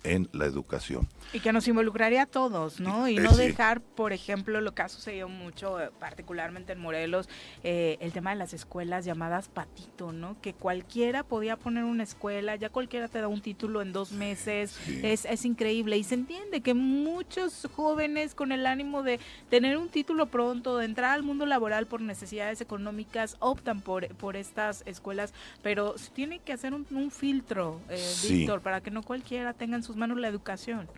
en 0.04 0.28
la 0.32 0.46
educación. 0.46 1.08
Y 1.32 1.40
que 1.40 1.52
nos 1.52 1.68
involucraría 1.68 2.22
a 2.22 2.26
todos, 2.26 2.80
¿no? 2.80 3.06
Y 3.06 3.18
eh, 3.18 3.20
no 3.20 3.36
dejar, 3.36 3.82
por 3.82 4.14
ejemplo, 4.14 4.62
lo 4.62 4.72
que 4.72 4.80
ha 4.80 4.88
sucedido 4.88 5.28
mucho, 5.28 5.78
eh, 5.78 5.90
particularmente 6.00 6.72
en 6.72 6.80
Morelos, 6.80 7.28
eh, 7.62 7.98
el 8.00 8.12
tema 8.12 8.30
de 8.30 8.36
las 8.36 8.54
escuelas 8.54 9.04
llamadas 9.04 9.48
patito, 9.48 10.12
¿no? 10.12 10.40
Que 10.40 10.54
cualquiera 10.54 11.24
podía 11.24 11.56
poner 11.56 11.84
una 11.84 12.02
escuela, 12.02 12.56
ya 12.56 12.70
cualquiera 12.70 13.08
te 13.08 13.20
da 13.20 13.28
un 13.28 13.42
título 13.42 13.82
en 13.82 13.92
dos 13.92 14.12
meses, 14.12 14.78
es, 15.02 15.26
es 15.26 15.44
increíble. 15.44 15.98
Y 15.98 16.04
se 16.04 16.14
entiende 16.14 16.62
que 16.62 16.72
muchos 16.72 17.68
jóvenes 17.76 18.34
con 18.34 18.50
el 18.50 18.64
ánimo 18.64 19.02
de 19.02 19.20
tener 19.50 19.76
un 19.76 19.90
título 19.90 20.26
pronto, 20.26 20.78
de 20.78 20.86
entrar 20.86 21.12
al 21.12 21.24
mundo 21.24 21.44
laboral 21.44 21.86
por 21.86 22.00
necesidades 22.00 22.62
económicas, 22.62 23.36
optan 23.40 23.82
por, 23.82 24.08
por 24.14 24.36
estas 24.36 24.82
escuelas, 24.86 25.34
pero 25.62 25.98
se 25.98 26.10
tiene 26.10 26.38
que 26.38 26.54
hacer 26.54 26.72
un, 26.72 27.10
filtro, 27.10 27.80
Víctor, 28.28 28.60
para 28.62 28.80
que 28.80 28.90
no 28.90 29.02
cualquiera 29.02 29.52
tenga 29.52 29.76
en 29.76 29.82
sus 29.82 29.96
manos 29.96 30.18
la 30.18 30.28
educación. 30.28 30.88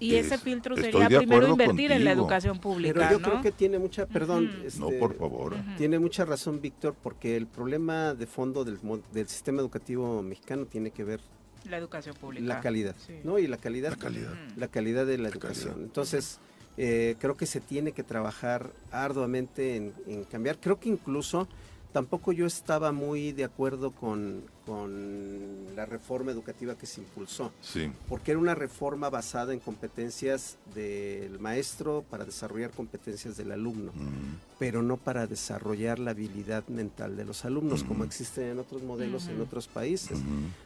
Y 0.00 0.16
ese 0.16 0.38
filtro 0.38 0.74
sería 0.76 1.06
primero 1.06 1.46
invertir 1.46 1.92
en 1.92 2.04
la 2.04 2.12
educación 2.12 2.58
pública. 2.58 2.94
Pero 2.94 3.10
yo 3.18 3.20
creo 3.22 3.42
que 3.42 3.52
tiene 3.52 3.78
mucha, 3.78 4.06
perdón, 4.06 4.50
no 4.78 4.88
este, 4.88 4.98
por 4.98 5.14
favor, 5.16 5.54
tiene 5.76 5.98
mucha 5.98 6.24
razón 6.24 6.60
Víctor, 6.60 6.94
porque 7.02 7.36
el 7.36 7.46
problema 7.46 8.14
de 8.14 8.26
fondo 8.26 8.64
del, 8.64 8.78
del 9.12 9.28
sistema 9.28 9.60
educativo 9.60 10.22
mexicano 10.22 10.64
tiene 10.66 10.90
que 10.90 11.04
ver 11.04 11.20
la 11.68 11.76
educación 11.76 12.16
pública, 12.16 12.46
la 12.46 12.60
calidad, 12.60 12.96
¿no? 13.22 13.38
Y 13.38 13.46
la 13.46 13.58
calidad, 13.58 13.90
la 13.90 13.96
calidad, 13.96 14.34
la 14.56 14.68
calidad 14.68 15.06
de 15.06 15.18
la 15.18 15.28
educación. 15.28 15.74
Entonces, 15.82 16.40
Eh, 16.82 17.16
creo 17.18 17.36
que 17.36 17.46
se 17.46 17.60
tiene 17.60 17.92
que 17.92 18.02
trabajar 18.02 18.70
arduamente 18.90 19.76
en, 19.76 19.92
en 20.06 20.24
cambiar. 20.24 20.56
Creo 20.58 20.78
que 20.78 20.88
incluso 20.88 21.46
tampoco 21.92 22.32
yo 22.32 22.46
estaba 22.46 22.90
muy 22.92 23.32
de 23.32 23.44
acuerdo 23.44 23.90
con, 23.90 24.44
con 24.66 25.74
la 25.74 25.86
reforma 25.86 26.30
educativa 26.32 26.76
que 26.76 26.86
se 26.86 27.00
impulsó, 27.00 27.52
Sí. 27.60 27.90
porque 28.08 28.32
era 28.32 28.40
una 28.40 28.54
reforma 28.54 29.08
basada 29.10 29.52
en 29.52 29.60
competencias 29.60 30.56
del 30.74 31.38
maestro 31.38 32.04
para 32.10 32.24
desarrollar 32.24 32.70
competencias 32.70 33.36
del 33.36 33.52
alumno, 33.52 33.92
Mm, 33.94 34.36
pero 34.58 34.82
no 34.82 34.96
para 34.96 35.26
desarrollar 35.26 35.98
la 35.98 36.10
habilidad 36.12 36.66
mental 36.68 37.16
de 37.16 37.24
los 37.24 37.44
alumnos, 37.44 37.82
como 37.84 38.04
existe 38.04 38.50
en 38.50 38.58
otros 38.58 38.82
modelos 38.82 39.26
en 39.28 39.40
otros 39.40 39.68
países. 39.68 40.18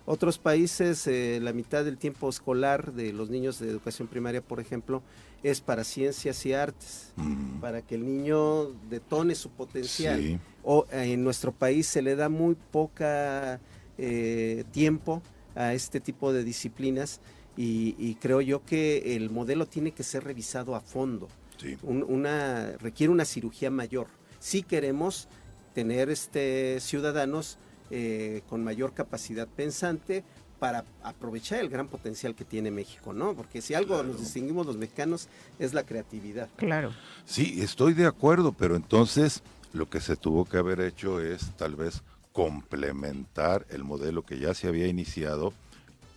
Otros 0.07 0.39
países, 0.39 1.07
eh, 1.07 1.39
la 1.43 1.53
mitad 1.53 1.85
del 1.85 1.97
tiempo 1.99 2.29
escolar 2.29 2.93
de 2.93 3.13
los 3.13 3.31
niños 3.31 3.59
de 3.59 3.69
educación 3.71 4.09
primaria, 4.09 4.41
por 4.43 4.61
ejemplo, 4.61 5.03
es 5.43 5.61
para 5.61 5.85
ciencias 5.85 6.45
y 6.47 6.55
artes, 6.55 7.13
para 7.61 7.83
que 7.83 7.95
el 7.97 8.05
niño 8.07 8.71
detone 8.91 9.35
su 9.35 9.51
potencial. 9.51 10.21
Sí. 10.21 10.39
O 10.63 10.87
eh, 10.91 11.13
en 11.13 11.23
nuestro 11.23 11.53
país 11.53 11.87
se 11.87 12.01
le 12.01 12.17
da 12.17 12.29
muy 12.31 12.57
poca 12.73 13.61
eh, 13.99 14.65
tiempo 14.73 15.23
a 15.55 15.73
este 15.75 16.01
tipo 16.01 16.33
de 16.33 16.45
disciplinas 16.45 17.21
y, 17.57 17.95
y 17.99 18.17
creo 18.17 18.41
yo 18.41 18.65
que 18.65 19.15
el 19.17 19.31
modelo 19.31 19.67
tiene 19.67 19.93
que 19.93 20.03
ser 20.03 20.25
revisado 20.25 20.75
a 20.75 20.81
fondo. 20.81 21.29
Sí. 21.61 21.77
Un- 21.83 22.03
una, 22.03 22.73
requiere 22.79 23.13
una 23.13 23.25
cirugía 23.25 23.71
mayor. 23.71 24.09
Si 24.41 24.63
queremos 24.63 25.29
tener 25.75 26.11
este, 26.11 26.79
ciudadanos 26.81 27.59
eh, 27.91 28.43
con 28.49 28.65
mayor 28.65 28.93
capacidad 28.95 29.47
pensante 29.47 30.25
para 30.59 30.85
aprovechar 31.03 31.61
el 31.61 31.69
gran 31.69 31.89
potencial 31.89 32.35
que 32.35 32.45
tiene 32.45 32.71
México, 32.71 33.13
¿no? 33.13 33.35
Porque 33.35 33.61
si 33.61 33.75
algo 33.75 33.95
Claro. 33.95 34.09
nos 34.09 34.21
distinguimos 34.21 34.67
los 34.67 34.77
mexicanos 34.77 35.29
es 35.59 35.75
la 35.75 35.85
creatividad. 35.85 36.49
Claro. 36.57 36.93
Sí, 37.25 37.61
estoy 37.61 37.93
de 37.95 38.07
acuerdo, 38.07 38.53
pero 38.53 38.75
entonces 38.77 39.43
lo 39.73 39.89
que 39.91 40.01
se 40.01 40.17
tuvo 40.17 40.45
que 40.45 40.57
haber 40.57 40.81
hecho 40.81 41.21
es 41.21 41.51
tal 41.57 41.75
vez 41.77 42.03
complementar 42.35 43.65
el 43.71 43.85
modelo 43.85 44.27
que 44.27 44.41
ya 44.41 44.55
se 44.55 44.67
había 44.67 44.89
iniciado 44.89 45.55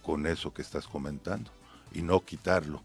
con 0.01 0.25
eso 0.25 0.51
que 0.51 0.63
estás 0.63 0.87
comentando 0.87 1.51
y 1.93 2.01
no 2.01 2.21
quitarlo, 2.21 2.81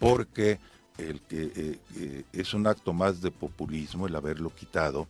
porque 0.00 0.58
el 0.98 1.20
que 1.20 1.52
eh, 1.54 1.78
eh, 1.96 2.24
es 2.32 2.52
un 2.52 2.66
acto 2.66 2.92
más 2.92 3.22
de 3.22 3.30
populismo 3.30 4.08
el 4.08 4.16
haberlo 4.16 4.52
quitado, 4.52 5.06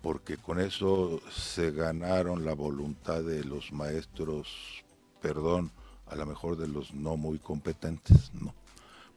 porque 0.00 0.38
con 0.38 0.58
eso 0.58 1.20
se 1.30 1.70
ganaron 1.70 2.46
la 2.46 2.54
voluntad 2.54 3.22
de 3.22 3.44
los 3.44 3.72
maestros, 3.72 4.82
perdón, 5.20 5.70
a 6.06 6.16
lo 6.16 6.24
mejor 6.24 6.56
de 6.56 6.66
los 6.66 6.94
no 6.94 7.18
muy 7.18 7.38
competentes, 7.38 8.32
no, 8.34 8.54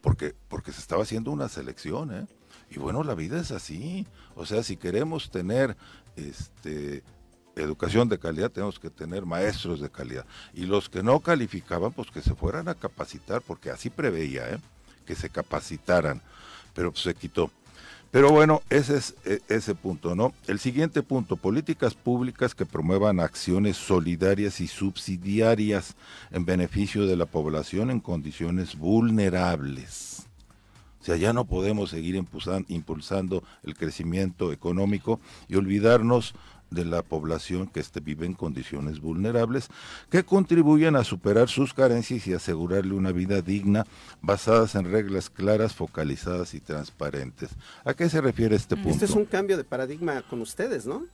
porque 0.02 0.34
porque 0.48 0.70
se 0.70 0.80
estaba 0.80 1.02
haciendo 1.02 1.30
una 1.30 1.48
selección, 1.48 2.14
¿eh? 2.14 2.26
Y 2.68 2.78
bueno, 2.78 3.04
la 3.04 3.14
vida 3.14 3.40
es 3.40 3.52
así. 3.52 4.06
O 4.34 4.44
sea, 4.44 4.64
si 4.64 4.76
queremos 4.76 5.30
tener 5.30 5.76
este 6.16 7.04
educación 7.56 8.08
de 8.08 8.18
calidad, 8.18 8.50
tenemos 8.50 8.78
que 8.78 8.90
tener 8.90 9.24
maestros 9.26 9.80
de 9.80 9.90
calidad. 9.90 10.24
Y 10.54 10.66
los 10.66 10.88
que 10.88 11.02
no 11.02 11.20
calificaban, 11.20 11.92
pues 11.92 12.10
que 12.10 12.22
se 12.22 12.34
fueran 12.34 12.68
a 12.68 12.74
capacitar, 12.74 13.42
porque 13.42 13.70
así 13.70 13.90
preveía, 13.90 14.50
¿eh? 14.50 14.58
que 15.06 15.14
se 15.14 15.30
capacitaran. 15.30 16.20
Pero 16.74 16.92
pues, 16.92 17.02
se 17.02 17.14
quitó. 17.14 17.50
Pero 18.10 18.30
bueno, 18.30 18.62
ese 18.70 18.96
es 18.98 19.14
e- 19.24 19.40
ese 19.48 19.74
punto, 19.74 20.14
¿no? 20.14 20.32
El 20.46 20.58
siguiente 20.58 21.02
punto, 21.02 21.36
políticas 21.36 21.94
públicas 21.94 22.54
que 22.54 22.64
promuevan 22.64 23.18
acciones 23.20 23.76
solidarias 23.76 24.60
y 24.60 24.68
subsidiarias 24.68 25.96
en 26.30 26.44
beneficio 26.44 27.06
de 27.06 27.16
la 27.16 27.26
población 27.26 27.90
en 27.90 28.00
condiciones 28.00 28.76
vulnerables. 28.76 30.26
O 31.00 31.04
sea, 31.04 31.16
ya 31.16 31.32
no 31.32 31.44
podemos 31.44 31.90
seguir 31.90 32.16
impulsan- 32.16 32.64
impulsando 32.68 33.42
el 33.64 33.76
crecimiento 33.76 34.52
económico 34.52 35.20
y 35.48 35.56
olvidarnos 35.56 36.34
de 36.70 36.84
la 36.84 37.02
población 37.02 37.66
que 37.68 37.80
este, 37.80 38.00
vive 38.00 38.26
en 38.26 38.34
condiciones 38.34 39.00
vulnerables, 39.00 39.68
que 40.10 40.24
contribuyen 40.24 40.96
a 40.96 41.04
superar 41.04 41.48
sus 41.48 41.72
carencias 41.72 42.26
y 42.26 42.32
asegurarle 42.34 42.94
una 42.94 43.12
vida 43.12 43.40
digna 43.40 43.86
basadas 44.20 44.74
en 44.74 44.90
reglas 44.90 45.30
claras, 45.30 45.74
focalizadas 45.74 46.54
y 46.54 46.60
transparentes. 46.60 47.50
¿A 47.84 47.94
qué 47.94 48.08
se 48.08 48.20
refiere 48.20 48.56
este 48.56 48.74
punto? 48.76 48.90
Este 48.90 49.04
es 49.04 49.12
un 49.12 49.24
cambio 49.26 49.56
de 49.56 49.64
paradigma 49.64 50.22
con 50.22 50.40
ustedes, 50.40 50.86
¿no? 50.86 51.04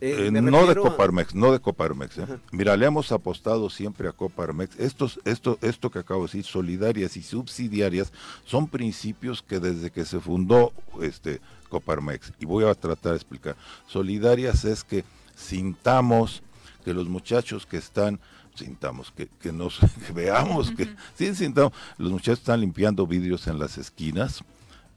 Eh, 0.00 0.26
Eh, 0.26 0.30
no 0.30 0.66
de 0.66 0.72
a- 0.72 0.74
Coparmex, 0.74 1.34
no 1.34 1.52
de 1.52 1.58
Coparmex. 1.60 2.18
¿eh? 2.18 2.26
Mira, 2.52 2.76
le 2.76 2.84
hemos 2.84 3.12
apostado 3.12 3.70
siempre 3.70 4.08
a 4.08 4.12
Coparmex. 4.12 4.78
Estos, 4.78 5.18
esto, 5.24 5.58
esto 5.62 5.90
que 5.90 6.00
acabo 6.00 6.20
de 6.22 6.26
decir, 6.26 6.44
solidarias 6.44 7.16
y 7.16 7.22
subsidiarias, 7.22 8.12
son 8.44 8.68
principios 8.68 9.42
que 9.42 9.58
desde 9.58 9.90
que 9.90 10.04
se 10.04 10.20
fundó 10.20 10.72
este 11.00 11.40
Coparmex, 11.66 12.32
y 12.38 12.46
voy 12.46 12.64
a 12.64 12.74
tratar 12.74 13.12
de 13.12 13.16
explicar, 13.16 13.56
solidarias 13.86 14.64
es 14.64 14.84
que 14.84 15.04
sintamos 15.34 16.42
que 16.84 16.94
los 16.94 17.08
muchachos 17.08 17.66
que 17.66 17.76
están 17.76 18.20
sintamos, 18.54 19.12
que, 19.12 19.28
que 19.40 19.52
nos 19.52 19.78
que 20.06 20.12
veamos, 20.12 20.70
que 20.70 20.88
sí 21.14 21.34
sintamos, 21.34 21.72
los 21.98 22.10
muchachos 22.10 22.38
están 22.38 22.60
limpiando 22.60 23.06
vidrios 23.06 23.46
en 23.46 23.58
las 23.58 23.76
esquinas, 23.76 24.42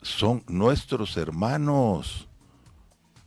son 0.01 0.43
nuestros 0.47 1.17
hermanos 1.17 2.28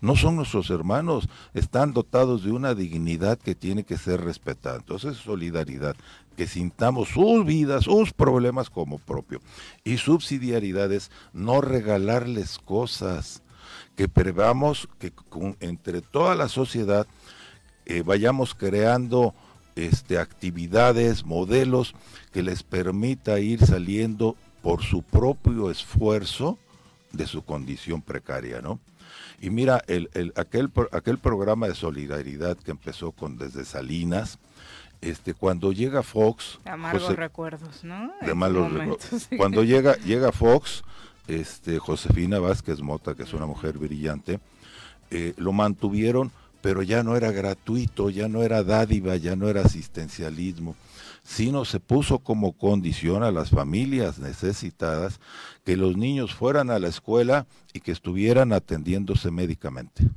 no 0.03 0.17
son 0.17 0.37
nuestros 0.37 0.69
hermanos, 0.69 1.29
están 1.55 1.93
dotados 1.93 2.45
de 2.45 2.51
una 2.51 2.75
dignidad 2.75 3.39
que 3.39 3.55
tiene 3.55 3.85
que 3.85 3.97
ser 3.97 4.21
respetada. 4.21 4.77
Entonces, 4.77 5.17
solidaridad, 5.17 5.97
que 6.37 6.49
sintamos 6.49 7.11
sus 7.11 7.47
vidas, 7.47 7.85
sus 7.85 8.13
problemas 8.13 8.69
como 8.69 8.99
propio. 8.99 9.41
Y 9.85 9.99
subsidiariedad 9.99 10.93
es 10.93 11.13
no 11.33 11.61
regalarles 11.61 12.59
cosas, 12.59 13.43
que 13.97 14.09
prevamos 14.09 14.89
que 14.99 15.13
entre 15.61 16.03
toda 16.03 16.35
la 16.35 16.49
sociedad 16.49 17.07
eh, 17.87 18.03
vayamos 18.03 18.55
creando 18.55 19.35
este, 19.77 20.19
actividades, 20.19 21.25
modelos 21.25 21.95
que 22.33 22.43
les 22.43 22.65
permita 22.65 23.39
ir 23.39 23.65
saliendo 23.65 24.37
por 24.63 24.83
su 24.83 25.03
propio 25.03 25.71
esfuerzo 25.71 26.59
de 27.13 27.27
su 27.27 27.45
condición 27.45 28.03
precaria, 28.03 28.61
¿no? 28.61 28.81
Y 29.43 29.51
mira, 29.51 29.83
el, 29.89 30.09
el- 30.15 30.33
aquel, 30.37 30.71
aquel 30.93 31.19
programa 31.19 31.69
de 31.69 31.75
solidaridad 31.75 32.57
que 32.57 32.71
empezó 32.71 33.13
con 33.13 33.37
desde 33.37 33.65
Salinas, 33.67 34.39
este, 35.03 35.35
cuando 35.35 35.73
llega 35.73 36.03
Fox, 36.05 36.61
Amargos 36.65 37.03
José- 37.03 37.17
recuerdos, 37.17 37.83
¿no? 37.85 38.13
de 38.25 38.35
malos 38.35 38.73
recuerdos. 38.73 39.29
Cuando 39.37 39.65
llega, 39.65 39.97
llega 39.97 40.31
Fox, 40.33 40.85
este, 41.27 41.79
Josefina 41.81 42.39
Vázquez 42.39 42.81
Mota, 42.81 43.15
que 43.17 43.25
es 43.25 43.33
una 43.35 43.47
mujer 43.47 43.79
brillante, 43.79 44.39
eh, 45.11 45.35
lo 45.37 45.53
mantuvieron, 45.53 46.31
pero 46.61 46.83
ya 46.85 47.03
no 47.03 47.17
era 47.17 47.33
gratuito, 47.33 48.11
ya 48.11 48.29
no 48.29 48.45
era 48.45 48.63
dádiva, 48.63 49.17
ya 49.17 49.35
no 49.35 49.49
era 49.49 49.63
asistencialismo, 49.63 50.77
sino 51.23 51.65
se 51.65 51.81
puso 51.81 52.19
como 52.19 52.53
condición 52.53 53.23
a 53.23 53.31
las 53.31 53.51
familias 53.51 54.19
necesitadas 54.19 55.21
que 55.65 55.77
los 55.77 55.97
niños 55.97 56.35
fueran 56.35 56.71
a 56.71 56.79
la 56.79 56.89
escuela 56.89 57.47
y 57.73 57.81
que 57.81 57.93
estuvieran 57.93 58.53
atendiéndose 58.53 59.31
médicamente. 59.31 60.09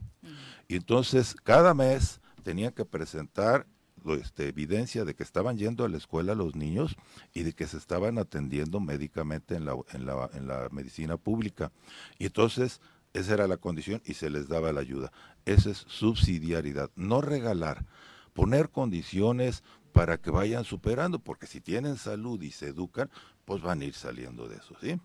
Y 0.67 0.75
entonces 0.75 1.35
cada 1.43 1.73
mes 1.73 2.21
tenían 2.43 2.71
que 2.71 2.85
presentar 2.85 3.67
este, 4.05 4.47
evidencia 4.47 5.03
de 5.03 5.15
que 5.15 5.23
estaban 5.23 5.57
yendo 5.57 5.83
a 5.83 5.89
la 5.89 5.97
escuela 5.97 6.35
los 6.35 6.55
niños 6.55 6.95
y 7.33 7.43
de 7.43 7.53
que 7.53 7.67
se 7.67 7.77
estaban 7.77 8.17
atendiendo 8.17 8.79
médicamente 8.79 9.55
en 9.55 9.65
la, 9.65 9.75
en 9.93 10.05
la, 10.05 10.29
en 10.33 10.47
la 10.47 10.69
medicina 10.71 11.17
pública. 11.17 11.71
Y 12.19 12.25
entonces 12.25 12.81
esa 13.13 13.33
era 13.33 13.47
la 13.47 13.57
condición 13.57 14.01
y 14.05 14.15
se 14.15 14.29
les 14.29 14.47
daba 14.47 14.73
la 14.73 14.81
ayuda. 14.81 15.11
Esa 15.45 15.69
es 15.69 15.85
subsidiariedad, 15.87 16.91
no 16.95 17.21
regalar, 17.21 17.85
poner 18.33 18.69
condiciones 18.69 19.63
para 19.95 20.17
que 20.17 20.29
vayan 20.29 20.65
superando, 20.65 21.19
porque 21.19 21.47
si 21.47 21.61
tienen 21.61 21.95
salud 21.95 22.41
y 22.41 22.51
se 22.51 22.67
educan, 22.67 23.09
pues 23.45 23.61
van 23.61 23.79
a 23.79 23.85
ir 23.85 23.93
saliendo 23.93 24.45
de 24.49 24.57
eso, 24.57 24.75
¿sí? 24.81 24.99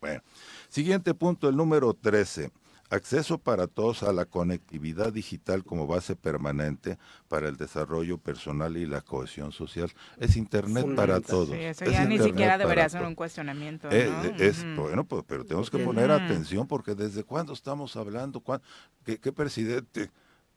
Bueno, 0.00 0.22
siguiente 0.70 1.12
punto, 1.12 1.46
el 1.50 1.56
número 1.56 1.92
13. 1.92 2.50
Acceso 2.88 3.36
para 3.36 3.66
todos 3.66 4.02
a 4.02 4.14
la 4.14 4.24
conectividad 4.24 5.12
digital 5.12 5.62
como 5.62 5.86
base 5.86 6.16
permanente 6.16 6.98
para 7.28 7.48
el 7.48 7.56
desarrollo 7.58 8.16
personal 8.16 8.78
y 8.78 8.86
la 8.86 9.02
cohesión 9.02 9.52
social. 9.52 9.92
Es 10.16 10.36
Internet 10.36 10.86
para 10.96 11.20
todos. 11.20 11.50
Sí, 11.50 11.54
eso 11.56 11.84
Es 11.84 11.92
ya 11.92 12.06
ni 12.06 12.18
siquiera 12.18 12.56
debería 12.56 12.88
ser 12.88 13.02
un 13.02 13.14
cuestionamiento. 13.14 13.88
Eh, 13.90 14.06
¿no? 14.10 14.24
eh, 14.24 14.34
es, 14.38 14.64
bueno, 14.74 15.04
pues, 15.04 15.22
pero 15.28 15.44
tenemos 15.44 15.70
que 15.70 15.78
poner 15.84 16.10
atención 16.10 16.66
porque 16.66 16.94
desde 16.94 17.22
cuándo 17.24 17.52
estamos 17.52 17.94
hablando, 17.94 18.40
¿Cuán- 18.40 18.62
qué, 19.04 19.18
qué 19.18 19.32
presidente? 19.32 20.10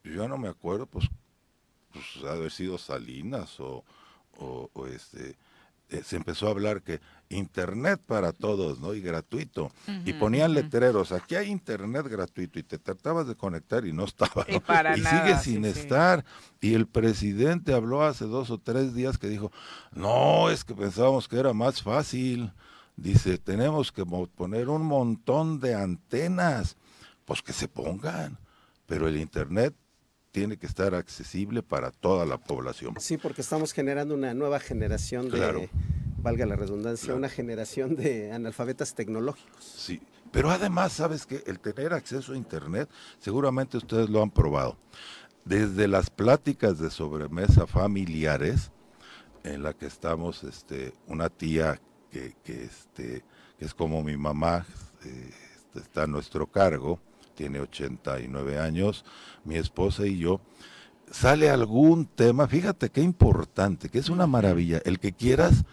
Yo 0.06 0.26
no 0.30 0.38
me 0.38 0.48
acuerdo, 0.48 0.86
pues, 0.88 1.06
pues 1.94 2.26
haber 2.26 2.52
sido 2.52 2.78
Salinas 2.78 3.60
o, 3.60 3.84
o- 4.38 4.70
o 4.74 4.88
este, 4.88 5.38
eh, 5.90 6.02
se 6.04 6.16
empezó 6.16 6.48
a 6.48 6.52
hablar 6.52 6.82
que 6.82 7.00
internet 7.30 8.02
para 8.06 8.32
todos, 8.32 8.80
¿no? 8.80 8.94
Y 8.96 9.02
gratuito. 9.02 9.72
y 10.06 10.14
ponían 10.14 10.54
letreros, 10.54 11.12
aquí 11.12 11.36
hay 11.36 11.50
internet 11.50 12.08
gratuito 12.08 12.58
y 12.60 12.64
te 12.64 12.80
tratabas 12.80 13.28
de 13.28 13.36
conectar 13.36 13.86
y 13.86 13.94
no 13.94 14.06
estaba. 14.06 14.46
Y 14.48 14.54
¿no? 14.54 14.62
para 14.62 14.98
Y 14.98 15.02
nada, 15.02 15.22
sigue 15.22 15.38
sin 15.40 15.64
sí. 15.64 15.80
estar. 15.80 16.26
Y 16.62 16.74
el 16.74 16.88
presidente 16.88 17.74
habló 17.74 18.04
hace 18.04 18.26
dos 18.26 18.50
o 18.50 18.58
tres 18.58 18.94
días 18.96 19.18
que 19.18 19.28
dijo, 19.28 19.52
no, 19.92 20.50
es 20.50 20.64
que 20.64 20.74
pensábamos 20.74 21.28
que 21.28 21.38
era 21.38 21.54
más 21.54 21.82
fácil. 21.84 22.52
Dice, 22.96 23.38
tenemos 23.40 23.92
que 23.92 24.06
poner 24.06 24.70
un 24.70 24.84
montón 24.84 25.60
de 25.60 25.74
antenas, 25.76 26.78
pues 27.26 27.42
que 27.42 27.52
se 27.54 27.68
pongan, 27.68 28.38
pero 28.86 29.08
el 29.08 29.18
Internet 29.18 29.74
tiene 30.34 30.58
que 30.58 30.66
estar 30.66 30.96
accesible 30.96 31.62
para 31.62 31.92
toda 31.92 32.26
la 32.26 32.40
población. 32.40 32.96
Sí, 33.00 33.18
porque 33.18 33.42
estamos 33.42 33.72
generando 33.72 34.16
una 34.16 34.34
nueva 34.34 34.60
generación 34.60 35.30
de, 35.30 35.70
valga 36.18 36.48
la 36.48 36.56
redundancia, 36.56 37.14
una 37.14 37.30
generación 37.30 37.96
de 37.96 38.32
analfabetas 38.32 38.96
tecnológicos. 38.96 39.64
Sí, 39.64 40.02
pero 40.32 40.50
además, 40.50 40.92
¿sabes 40.94 41.28
que 41.28 41.44
El 41.46 41.60
tener 41.60 41.94
acceso 41.94 42.34
a 42.34 42.38
Internet, 42.38 42.90
seguramente 43.20 43.78
ustedes 43.78 44.10
lo 44.10 44.24
han 44.24 44.32
probado. 44.32 44.76
Desde 45.46 45.88
las 45.88 46.10
pláticas 46.10 46.80
de 46.80 46.90
sobremesa 46.90 47.68
familiares, 47.68 48.72
en 49.44 49.62
la 49.62 49.74
que 49.74 49.86
estamos, 49.86 50.44
este, 50.44 50.94
una 51.06 51.30
tía 51.30 51.80
que, 52.10 52.36
que, 52.44 52.64
este, 52.64 53.24
que 53.60 53.66
es 53.66 53.74
como 53.76 54.02
mi 54.02 54.18
mamá, 54.18 54.66
eh, 55.06 55.30
está 55.76 56.04
a 56.04 56.08
nuestro 56.08 56.48
cargo, 56.48 57.00
tiene 57.34 57.60
89 57.60 58.60
años, 58.60 59.06
mi 59.44 59.56
esposa 59.56 60.06
y 60.06 60.18
yo, 60.18 60.42
sale 61.12 61.50
algún 61.50 62.06
tema, 62.06 62.48
fíjate 62.48 62.90
qué 62.90 63.02
importante, 63.02 63.90
que 63.90 64.00
es 64.00 64.10
una 64.10 64.28
maravilla, 64.28 64.82
el 64.86 65.00
que 65.00 65.14
quieras, 65.14 65.64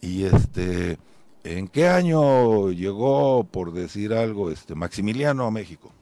y 0.00 0.24
este, 0.24 0.98
¿en 1.42 1.68
qué 1.68 1.88
año 1.88 2.70
llegó, 2.70 3.44
por 3.44 3.72
decir 3.72 4.12
algo, 4.12 4.50
este 4.50 4.74
Maximiliano 4.74 5.46
a 5.46 5.50
México? 5.50 5.92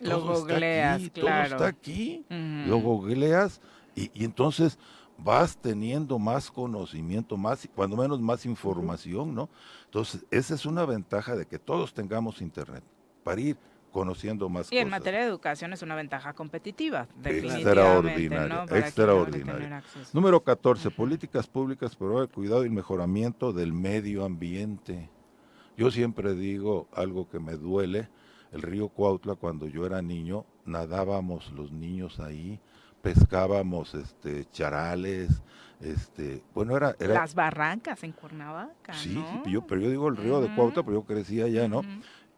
Lo 0.00 0.22
googleas, 0.22 1.10
claro. 1.10 1.56
Todo 1.56 1.66
está 1.66 1.66
aquí, 1.66 2.24
lo 2.28 2.78
googleas, 2.78 3.60
y, 3.94 4.10
y 4.14 4.24
entonces 4.24 4.78
vas 5.16 5.56
teniendo 5.56 6.18
más 6.18 6.50
conocimiento, 6.50 7.36
más, 7.36 7.68
cuando 7.74 7.96
menos 7.96 8.20
más 8.20 8.46
información, 8.46 9.34
¿no? 9.34 9.48
Entonces, 9.84 10.24
esa 10.30 10.54
es 10.54 10.64
una 10.64 10.84
ventaja 10.86 11.36
de 11.36 11.46
que 11.46 11.58
todos 11.58 11.92
tengamos 11.92 12.40
internet 12.40 12.82
para 13.22 13.40
ir 13.40 13.56
conociendo 13.90 14.48
más 14.48 14.72
y 14.72 14.78
en 14.78 14.88
materia 14.88 15.20
de 15.20 15.26
educación 15.26 15.72
es 15.72 15.82
una 15.82 15.94
ventaja 15.94 16.32
competitiva, 16.32 17.08
Extraordinaria, 17.24 18.64
extraordinaria. 18.70 19.82
Número 20.12 20.42
14, 20.42 20.90
políticas 20.90 21.46
públicas 21.46 21.96
para 21.96 22.22
el 22.22 22.28
cuidado 22.28 22.64
y 22.64 22.70
mejoramiento 22.70 23.52
del 23.52 23.72
medio 23.72 24.24
ambiente. 24.24 25.10
Yo 25.76 25.90
siempre 25.90 26.34
digo 26.34 26.88
algo 26.94 27.28
que 27.28 27.40
me 27.40 27.54
duele, 27.54 28.08
el 28.52 28.62
río 28.62 28.88
Cuautla 28.88 29.34
cuando 29.34 29.66
yo 29.66 29.86
era 29.86 30.02
niño, 30.02 30.44
nadábamos 30.64 31.50
los 31.52 31.72
niños 31.72 32.20
ahí, 32.20 32.60
pescábamos 33.02 33.94
este 33.94 34.44
charales, 34.50 35.42
este, 35.80 36.42
bueno, 36.54 36.76
era, 36.76 36.94
las 36.98 37.34
barrancas 37.34 38.04
en 38.04 38.12
Cuernavaca, 38.12 38.92
Sí, 38.92 39.18
yo, 39.46 39.66
pero 39.66 39.80
yo 39.80 39.88
digo 39.88 40.08
el 40.08 40.16
río 40.16 40.40
de 40.40 40.54
Cuautla, 40.54 40.82
pero 40.82 40.98
yo 40.98 41.04
crecía 41.04 41.46
allá, 41.46 41.68
¿no? 41.68 41.82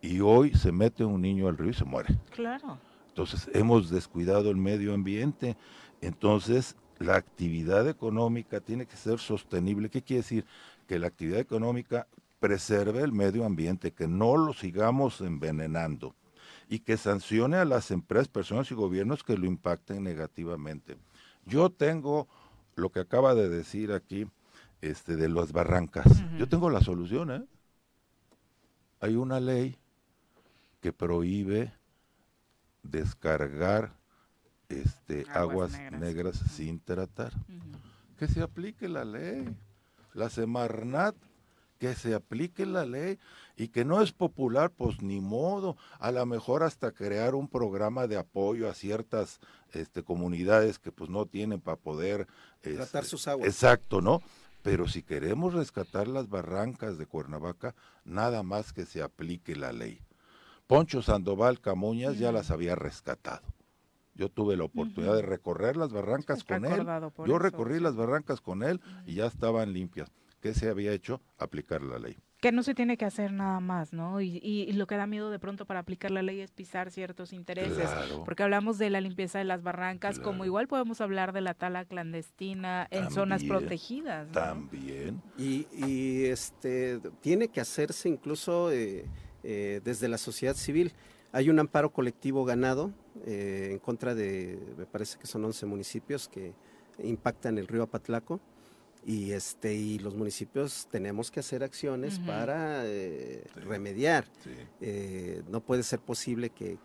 Y 0.03 0.21
hoy 0.21 0.53
se 0.53 0.73
mete 0.73 1.05
un 1.05 1.23
niño 1.23 1.49
al 1.49 1.57
río 1.57 1.71
y 1.71 1.75
se 1.75 1.85
muere. 1.85 2.19
Claro. 2.31 2.79
Entonces 3.09 3.49
hemos 3.55 3.89
descuidado 3.89 4.51
el 4.51 4.57
medio 4.57 4.93
ambiente. 4.93 5.57
Entonces 6.01 6.77
la 6.99 7.17
actividad 7.17 7.89
económica 7.89 8.61
tiene 8.61 8.85
que 8.85 8.97
ser 8.97 9.19
sostenible. 9.19 9.89
¿Qué 9.89 10.03
quiere 10.03 10.23
decir? 10.23 10.45
Que 10.87 10.99
la 10.99 11.07
actividad 11.07 11.39
económica 11.39 12.09
preserve 12.41 13.03
el 13.03 13.13
medio 13.13 13.45
ambiente, 13.45 13.93
que 13.93 14.09
no 14.09 14.37
lo 14.37 14.53
sigamos 14.53 15.21
envenenando 15.21 16.17
y 16.69 16.81
que 16.81 16.97
sancione 16.97 17.57
a 17.59 17.65
las 17.65 17.91
empresas, 17.91 18.29
personas 18.29 18.71
y 18.71 18.75
gobiernos 18.75 19.23
que 19.23 19.37
lo 19.37 19.47
impacten 19.47 20.03
negativamente. 20.03 20.97
Yo 21.47 21.71
tengo 21.71 22.29
lo 22.75 22.91
que 22.91 23.01
acaba 23.01 23.35
de 23.35 23.49
decir 23.49 23.93
aquí 23.93 24.27
este, 24.81 25.17
de 25.17 25.29
las 25.29 25.53
barrancas. 25.53 26.07
Yo 26.39 26.49
tengo 26.49 26.71
la 26.71 26.81
solución. 26.81 27.31
¿eh? 27.31 27.45
Hay 29.01 29.17
una 29.17 29.39
ley 29.39 29.77
que 30.83 30.93
prohíbe 30.93 31.73
descargar 32.83 33.97
este, 34.69 35.25
aguas, 35.31 35.73
negras. 35.93 36.37
sin 36.51 36.81
tratar. 36.81 37.33
Que 38.19 38.27
se 38.27 38.43
aplique 38.43 38.89
la 38.89 39.05
ley. 39.05 39.57
La 40.13 40.29
Semarnat, 40.29 41.15
que 41.79 41.95
se 41.95 42.15
aplique 42.15 42.67
la 42.67 42.85
ley 42.85 43.19
y 43.57 43.69
que 43.69 43.85
no 43.85 44.03
es 44.03 44.13
popular, 44.13 44.71
pues 44.71 45.01
ni 45.01 45.21
modo. 45.21 45.77
A 46.01 46.11
lo 46.11 46.27
mejor 46.27 46.65
hasta 46.65 46.91
crear 46.91 47.35
un 47.37 47.49
programa 47.49 48.09
de 48.09 48.19
apoyo 48.19 48.69
a 48.69 48.75
ciertas 48.75 49.39
este, 49.73 50.03
comunidades 50.03 50.81
que 50.81 50.91
pues 50.91 51.09
no 51.09 51.27
tienen 51.27 51.61
para 51.61 51.77
poder... 51.77 52.27
Tratar 52.61 53.05
este, 53.05 53.11
sus 53.11 53.29
aguas. 53.29 53.47
Exacto, 53.49 54.01
¿no? 54.01 54.21
Pero 54.63 54.89
si 54.89 55.03
queremos 55.03 55.55
rescatar 55.55 56.09
las 56.09 56.29
barrancas 56.29 56.99
de 56.99 57.07
Cuernavaca, 57.07 57.75
nada 58.05 58.43
más 58.43 58.73
que 58.73 58.85
se 58.85 59.01
aplique 59.01 59.57
la 59.57 59.73
ley. 59.73 60.01
Poncho 60.73 61.03
Sandoval 61.03 61.61
Camuñas 61.61 62.19
ya 62.19 62.33
las 62.33 62.51
había 62.51 62.75
rescatado. 62.75 63.43
Yo 64.15 64.31
tuve 64.31 64.57
la 64.57 64.65
oportunidad 64.65 65.15
de 65.17 65.21
recorrer 65.21 65.77
las 65.77 65.93
barrancas 65.93 66.45
con 66.45 66.65
él. 66.65 66.87
Yo 67.27 67.39
recorrí 67.39 67.79
las 67.79 67.95
barrancas 67.95 68.41
con 68.41 68.63
él 68.63 68.81
y 69.05 69.17
ya 69.17 69.27
estaban 69.27 69.75
limpias. 69.75 70.11
¿Qué 70.41 70.55
se 70.55 70.71
había 70.71 70.93
hecho? 70.93 71.21
Aplicar 71.37 71.83
la 71.83 71.99
ley. 71.99 72.17
Que 72.41 72.53
no 72.53 72.63
se 72.63 72.75
tiene 72.75 72.97
que 72.97 73.05
hacer 73.05 73.33
nada 73.35 73.61
más, 73.61 73.93
¿no? 73.93 74.23
Y, 74.23 74.73
lo 74.73 74.87
que 74.87 74.97
da 74.97 75.07
miedo 75.07 75.31
de 75.31 75.39
pronto 75.39 75.67
para 75.67 75.81
aplicar 75.81 76.11
la 76.11 76.23
ley 76.23 76.41
es 76.41 76.53
pisar 76.53 76.91
ciertos 76.91 77.35
intereses. 77.35 77.91
Porque 78.25 78.43
hablamos 78.43 78.79
de 78.79 78.89
la 78.89 79.03
limpieza 79.03 79.39
de 79.39 79.45
las 79.45 79.63
barrancas, 79.63 80.19
como 80.21 80.47
igual 80.47 80.69
podemos 80.69 81.03
hablar 81.03 81.35
de 81.35 81.43
la 81.43 81.53
tala 81.53 81.85
clandestina 81.85 82.89
en 82.91 83.11
zonas 83.11 83.45
protegidas. 83.45 84.33
También. 84.33 85.21
Y, 85.37 86.25
este 86.25 86.99
tiene 87.21 87.49
que 87.49 87.61
hacerse 87.61 88.09
incluso 88.09 88.73
eh, 88.73 89.05
eh, 89.45 89.81
desde 89.85 90.09
la 90.09 90.19
sociedad 90.19 90.55
civil. 90.55 90.93
Hay 91.33 91.51
un 91.51 91.59
amparo 91.59 91.93
colectivo 91.93 92.45
ganado 92.45 92.93
eh, 93.27 93.71
en 93.73 93.79
contra 93.79 94.15
de, 94.15 94.59
me 94.77 94.87
parece 94.87 95.19
que 95.19 95.27
son 95.27 95.45
11 95.45 95.67
municipios 95.67 96.29
que 96.29 96.53
impactan 97.03 97.59
el 97.59 97.67
río 97.67 97.83
Apatlaco 97.83 98.41
y 99.05 99.33
este 99.33 99.75
y 99.75 99.99
los 99.99 100.15
municipios 100.15 100.87
tenemos 100.91 101.31
que 101.31 101.41
hacer 101.41 101.65
acciones 101.65 102.21
para 102.21 102.87
eh, 102.87 103.45
remediar. 103.57 104.27
no 105.51 105.61
puede 105.61 105.83
ser 105.83 105.99
posible 105.99 106.51
que, 106.51 106.79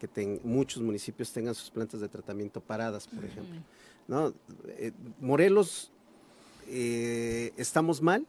muchos 0.44 0.82
municipios 0.82 1.32
tengan 1.32 1.54
sus 1.54 1.70
plantas 1.70 2.00
de 2.00 2.10
tratamiento 2.10 2.62
paradas, 2.62 3.08
por 3.08 3.24
ejemplo. 3.24 3.62
¿no? 4.08 4.34
Morelos 5.20 5.92
estamos 6.66 8.02
mal, 8.02 8.26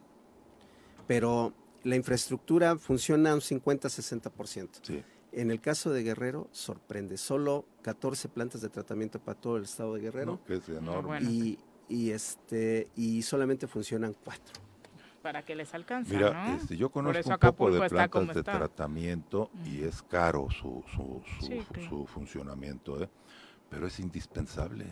pero 1.07 1.55
la 1.85 1.97
infraestructura 1.97 2.77
funciona 2.77 3.35
un 3.35 3.41
50-60%. 3.41 4.69
Sí. 4.83 5.03
En 5.33 5.51
el 5.51 5.61
caso 5.61 5.91
de 5.91 6.03
Guerrero, 6.03 6.49
sorprende, 6.53 7.17
solo 7.17 7.67
14 7.83 8.29
plantas 8.29 8.61
de 8.61 8.71
tratamiento 8.71 9.19
para 9.19 9.39
todo 9.39 9.57
el 9.57 9.65
estado 9.65 9.95
de 9.95 10.01
Guerrero. 10.01 10.41
que 10.47 10.57
es 10.57 10.69
enorme. 10.69 11.21
Y, 11.23 11.59
y, 11.89 12.11
este, 12.11 12.89
y 12.97 13.23
solamente 13.23 13.67
funcionan 13.67 14.15
cuatro. 14.25 14.55
Para 15.23 15.43
que 15.45 15.55
les 15.55 15.75
alcance. 15.75 16.15
Mira, 16.15 16.57
este, 16.57 16.77
yo 16.77 16.91
conozco 16.91 17.29
un 17.29 17.39
poco 17.39 17.71
de 17.71 17.89
plantas 17.89 18.35
de 18.35 18.43
tratamiento 18.43 19.51
y 19.67 19.83
es 19.83 20.03
caro 20.03 20.49
su, 20.51 20.83
su, 20.95 21.23
su, 21.89 22.07
funcionamiento, 22.07 23.03
¿eh? 23.03 23.09
pero 23.69 23.89
es 23.89 23.99
indispensable 24.01 24.87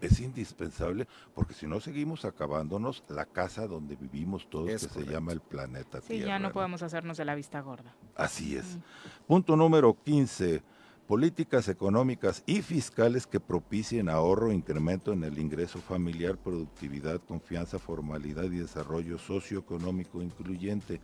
es 0.00 0.20
indispensable 0.20 1.06
porque 1.34 1.54
si 1.54 1.66
no 1.66 1.80
seguimos 1.80 2.24
acabándonos 2.24 3.04
la 3.08 3.26
casa 3.26 3.66
donde 3.66 3.96
vivimos 3.96 4.48
todos, 4.48 4.68
que 4.68 4.78
se 4.78 5.04
llama 5.04 5.32
el 5.32 5.40
planeta 5.40 6.00
sí, 6.00 6.20
ya 6.20 6.38
no, 6.38 6.52
podemos 6.52 6.82
hacernos 6.82 7.16
de 7.16 7.24
la 7.24 7.34
vista 7.34 7.60
gorda. 7.60 7.94
Así 8.14 8.56
es. 8.56 8.78
Punto 9.26 9.56
número 9.56 9.96
15. 10.04 10.62
Políticas 11.06 11.68
económicas 11.68 12.42
y 12.46 12.62
fiscales 12.62 13.28
que 13.28 13.38
propicien 13.38 14.08
ahorro, 14.08 14.50
incremento 14.50 15.12
en 15.12 15.22
el 15.22 15.38
ingreso 15.38 15.78
familiar, 15.78 16.36
productividad, 16.36 17.20
confianza, 17.20 17.78
formalidad 17.78 18.44
y 18.44 18.58
desarrollo 18.58 19.16
socioeconómico 19.16 20.20
incluyente. 20.20 21.00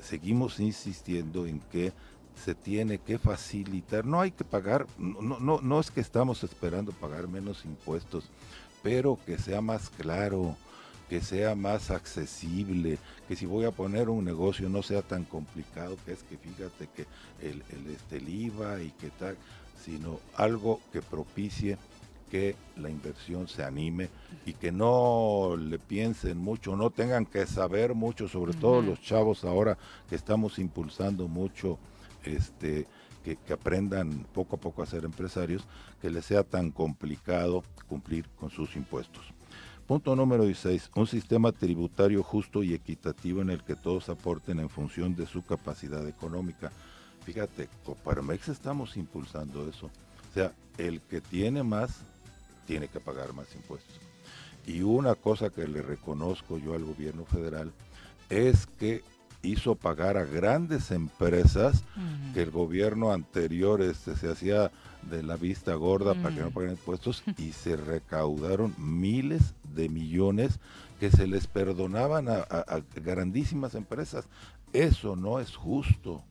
Seguimos 0.00 0.60
insistiendo 0.60 1.46
en 1.46 1.58
que 1.58 1.92
se 2.40 2.54
tiene 2.54 2.98
que 2.98 3.18
facilitar, 3.18 4.04
no 4.04 4.20
hay 4.20 4.32
que 4.32 4.44
pagar, 4.44 4.86
no, 4.98 5.38
no, 5.38 5.60
no 5.60 5.80
es 5.80 5.90
que 5.90 6.00
estamos 6.00 6.42
esperando 6.42 6.92
pagar 6.92 7.28
menos 7.28 7.64
impuestos, 7.64 8.24
pero 8.82 9.18
que 9.26 9.38
sea 9.38 9.60
más 9.60 9.90
claro, 9.90 10.56
que 11.08 11.20
sea 11.20 11.54
más 11.54 11.90
accesible, 11.90 12.98
que 13.28 13.36
si 13.36 13.46
voy 13.46 13.64
a 13.66 13.70
poner 13.70 14.08
un 14.08 14.24
negocio 14.24 14.68
no 14.68 14.82
sea 14.82 15.02
tan 15.02 15.24
complicado, 15.24 15.96
que 16.04 16.12
es 16.12 16.22
que 16.22 16.36
fíjate 16.36 16.88
que 16.94 17.06
el, 17.46 17.62
el, 17.70 17.94
este, 17.94 18.16
el 18.16 18.28
IVA 18.28 18.82
y 18.82 18.90
que 18.92 19.10
tal, 19.10 19.36
sino 19.84 20.18
algo 20.36 20.80
que 20.92 21.02
propicie 21.02 21.78
que 22.30 22.54
la 22.76 22.88
inversión 22.88 23.48
se 23.48 23.64
anime 23.64 24.08
y 24.46 24.52
que 24.52 24.70
no 24.70 25.56
le 25.58 25.78
piensen 25.78 26.38
mucho, 26.38 26.76
no 26.76 26.90
tengan 26.90 27.26
que 27.26 27.44
saber 27.46 27.94
mucho, 27.94 28.28
sobre 28.28 28.54
todo 28.54 28.80
los 28.80 29.00
chavos 29.02 29.44
ahora 29.44 29.76
que 30.08 30.14
estamos 30.14 30.58
impulsando 30.58 31.26
mucho 31.26 31.78
este, 32.24 32.86
que, 33.24 33.38
aprendan 33.52 34.26
poco 34.32 34.56
a 34.56 34.60
poco 34.60 34.82
a 34.82 34.86
ser 34.86 35.04
empresarios, 35.04 35.64
que 36.00 36.10
les 36.10 36.24
sea 36.24 36.42
tan 36.42 36.70
complicado 36.70 37.62
cumplir 37.88 38.28
con 38.36 38.50
sus 38.50 38.76
impuestos. 38.76 39.24
Punto 39.86 40.14
número 40.14 40.44
16. 40.44 40.90
Un 40.94 41.06
sistema 41.06 41.50
tributario 41.50 42.22
justo 42.22 42.62
y 42.62 42.74
equitativo 42.74 43.42
en 43.42 43.50
el 43.50 43.64
que 43.64 43.74
todos 43.74 44.08
aporten 44.08 44.60
en 44.60 44.68
función 44.68 45.16
de 45.16 45.26
su 45.26 45.44
capacidad 45.44 46.06
económica. 46.06 46.70
Fíjate, 47.24 47.68
Coparmex 47.84 48.48
estamos 48.48 48.96
impulsando 48.96 49.68
eso. 49.68 49.86
O 50.30 50.32
sea, 50.32 50.52
el 50.78 51.00
que 51.00 51.20
tiene 51.20 51.64
más, 51.64 52.02
tiene 52.66 52.86
que 52.86 53.00
pagar 53.00 53.32
más 53.32 53.52
impuestos. 53.56 53.98
Y 54.64 54.82
una 54.82 55.16
cosa 55.16 55.50
que 55.50 55.66
le 55.66 55.82
reconozco 55.82 56.58
yo 56.58 56.74
al 56.74 56.84
gobierno 56.84 57.24
federal 57.24 57.72
es 58.28 58.66
que 58.66 59.02
hizo 59.42 59.74
pagar 59.74 60.16
a 60.16 60.24
grandes 60.24 60.90
empresas 60.90 61.84
que 62.34 62.42
el 62.42 62.50
gobierno 62.50 63.12
anterior 63.12 63.80
este, 63.82 64.16
se 64.16 64.30
hacía 64.30 64.70
de 65.02 65.22
la 65.22 65.36
vista 65.36 65.74
gorda 65.74 66.14
para 66.14 66.34
que 66.34 66.42
no 66.42 66.50
paguen 66.50 66.72
impuestos 66.72 67.22
y 67.38 67.52
se 67.52 67.76
recaudaron 67.76 68.74
miles 68.78 69.54
de 69.74 69.88
millones 69.88 70.60
que 70.98 71.10
se 71.10 71.26
les 71.26 71.46
perdonaban 71.46 72.28
a, 72.28 72.44
grandísimas 72.94 73.74
empresas. 73.74 74.26
Eso 74.72 75.16
no 75.16 75.40
es 75.40 75.56
justo. 75.56 76.22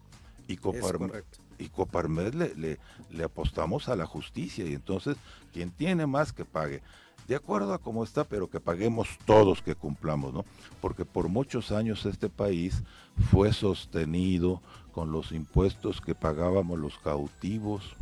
Y 0.47 0.57
Coparmex, 0.57 1.25
y 1.57 2.37
le, 2.37 2.55
le, 2.55 2.79
le 3.11 3.23
apostamos 3.23 3.89
a 3.89 3.95
la 3.95 4.05
justicia 4.05 4.65
y 4.65 4.73
entonces 4.73 5.17
quien 5.51 5.71
tiene 5.71 6.07
más 6.07 6.31
que 6.31 6.45
pague 6.45 6.81
de 7.29 7.35
acuerdo 7.35 7.73
a 7.75 7.77
cómo 7.77 8.03
está, 8.03 8.23
pero 8.23 8.49
que 8.49 8.59
paguemos 8.59 9.07
todos 9.23 9.61
que 9.61 9.75
cumplamos, 9.75 10.33
¿no? 10.33 10.45
Porque 10.81 11.05
por 11.05 11.29
muchos 11.29 11.71
años 11.71 12.07
este 12.07 12.27
país 12.27 12.81
fue 13.29 13.53
sostenido 13.53 14.63
con 14.91 15.11
los 15.11 15.31
impuestos 15.31 16.01
que 16.01 16.15
pagábamos 16.15 16.79
los 16.79 16.97
cautivos 16.97 17.95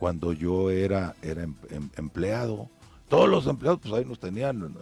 cuando 0.00 0.32
yo 0.32 0.68
era, 0.68 1.14
era 1.22 1.44
em, 1.44 1.54
em, 1.70 1.90
empleado. 1.96 2.68
Todos 3.08 3.28
los 3.28 3.46
empleados, 3.46 3.78
pues 3.80 3.94
ahí 3.94 4.04
nos 4.04 4.18
tenían 4.18 4.74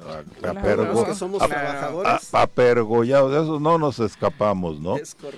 apergollados, 2.32 3.32
de 3.32 3.42
eso 3.42 3.60
no 3.60 3.76
nos 3.76 3.98
escapamos, 3.98 4.80
¿no? 4.80 4.96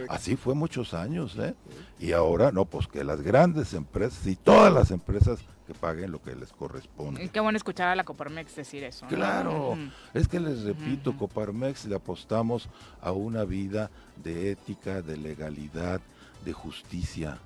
Así 0.08 0.36
fue 0.36 0.54
muchos 0.54 0.94
años, 0.94 1.36
¿eh? 1.36 1.56
Y 1.98 2.12
ahora, 2.12 2.52
no, 2.52 2.64
pues 2.64 2.86
que 2.86 3.02
las 3.02 3.22
grandes 3.22 3.74
empresas 3.74 4.24
y 4.26 4.36
todas 4.36 4.72
las 4.72 4.92
empresas 4.92 5.40
que 5.72 5.78
paguen 5.78 6.10
lo 6.10 6.22
que 6.22 6.34
les 6.34 6.52
corresponde. 6.52 7.24
Y 7.24 7.28
qué 7.28 7.40
bueno 7.40 7.56
escuchar 7.56 7.88
a 7.88 7.96
la 7.96 8.04
Coparmex 8.04 8.54
decir 8.56 8.84
eso. 8.84 9.06
Claro, 9.06 9.76
es 10.14 10.28
que 10.28 10.40
les 10.40 10.62
repito, 10.62 11.16
Coparmex 11.16 11.86
le 11.86 11.96
apostamos 11.96 12.68
a 13.00 13.12
una 13.12 13.44
vida 13.44 13.90
de 14.22 14.50
ética, 14.50 15.02
de 15.02 15.16
legalidad, 15.16 16.00
de 16.44 16.52
justicia. 16.52 17.38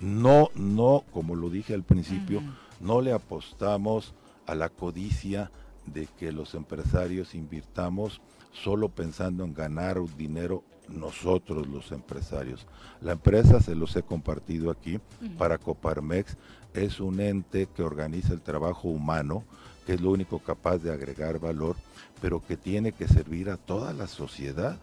No, 0.00 0.50
no, 0.54 1.04
como 1.12 1.34
lo 1.34 1.48
dije 1.48 1.74
al 1.74 1.82
principio, 1.82 2.42
no 2.80 3.00
le 3.00 3.12
apostamos 3.12 4.14
a 4.46 4.54
la 4.54 4.68
codicia 4.68 5.50
de 5.86 6.06
que 6.18 6.32
los 6.32 6.54
empresarios 6.54 7.34
invirtamos 7.34 8.20
solo 8.52 8.88
pensando 8.88 9.44
en 9.44 9.54
ganar 9.54 9.98
dinero 10.16 10.62
nosotros 10.88 11.66
los 11.66 11.92
empresarios. 11.92 12.66
La 13.00 13.12
empresa, 13.12 13.60
se 13.60 13.74
los 13.74 13.94
he 13.96 14.02
compartido 14.02 14.70
aquí, 14.70 15.00
para 15.38 15.58
Coparmex 15.58 16.36
es 16.76 17.00
un 17.00 17.20
ente 17.20 17.68
que 17.74 17.82
organiza 17.82 18.32
el 18.32 18.40
trabajo 18.40 18.88
humano, 18.88 19.44
que 19.86 19.94
es 19.94 20.00
lo 20.00 20.10
único 20.10 20.38
capaz 20.40 20.78
de 20.78 20.92
agregar 20.92 21.38
valor, 21.38 21.76
pero 22.20 22.44
que 22.44 22.56
tiene 22.56 22.92
que 22.92 23.08
servir 23.08 23.50
a 23.50 23.56
toda 23.56 23.92
la 23.92 24.06
sociedad, 24.06 24.76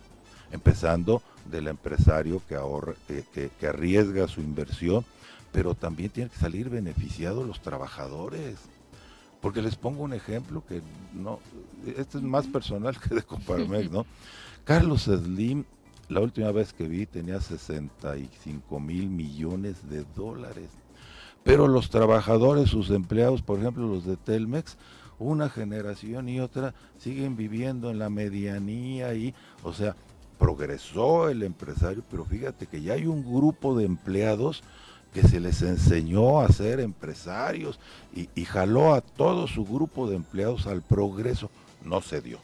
empezando 0.52 1.22
del 1.50 1.68
empresario 1.68 2.41
que, 2.48 2.56
ahorra, 2.56 2.94
que, 3.08 3.50
que, 3.60 3.68
arriesga 3.68 4.28
su 4.28 4.41
inversión, 4.41 5.06
pero 5.52 5.76
también 5.76 6.10
tiene 6.10 6.30
que 6.30 6.38
salir 6.38 6.70
beneficiados 6.70 7.46
los 7.46 7.62
trabajadores. 7.62 8.58
Porque 9.41 9.62
les 9.62 9.76
pongo 9.76 10.04
un 10.04 10.14
ejemplo 10.14 10.64
que 10.66 10.82
no, 11.14 11.39
este 11.98 12.18
es 12.18 12.24
más 12.24 12.48
personal 12.48 12.98
que 13.00 13.14
de 13.14 13.24
Coparmex, 13.24 13.91
¿no? 13.91 14.06
Carlos 14.64 15.04
Slim, 15.04 15.66
la 16.08 16.22
última 16.22 16.52
vez 16.52 16.72
que 16.72 16.88
vi, 16.88 17.06
tenía 17.06 17.41
65 17.41 18.80
mil 18.80 19.10
millones 19.10 19.89
de 19.89 20.06
dólares. 20.16 20.70
Pero 21.44 21.68
los 21.68 21.89
trabajadores, 21.89 22.70
sus 22.70 22.89
empleados, 22.89 23.41
por 23.41 23.60
ejemplo 23.60 23.88
los 23.88 24.06
de 24.06 24.16
Telmex, 24.18 24.78
una 25.20 25.50
generación 25.50 26.30
y 26.30 26.39
otra 26.39 26.74
siguen 26.98 27.36
viviendo 27.36 27.89
en 27.89 28.00
la 28.00 28.10
medianía 28.10 29.14
y, 29.14 29.34
o 29.64 29.74
sea, 29.74 29.96
progresó 30.39 31.30
el 31.30 31.44
empresario, 31.44 32.04
pero 32.10 32.26
fíjate 32.26 32.68
que 32.68 32.82
ya 32.82 32.94
hay 32.94 33.06
un 33.06 33.24
grupo 33.24 33.78
de 33.78 33.86
empleados 33.86 34.64
que 35.14 35.22
se 35.22 35.39
les 35.39 35.62
enseñó 35.62 36.41
a 36.41 36.50
ser 36.50 36.80
empresarios 36.80 37.80
y, 38.16 38.46
jaló 38.46 38.94
a 38.94 39.02
todo 39.02 39.48
su 39.48 39.64
grupo 39.64 40.10
de 40.10 40.16
empleados 40.16 40.66
al 40.66 40.82
progreso. 40.82 41.50
No 41.86 42.02
se 42.02 42.22
dio. 42.22 42.39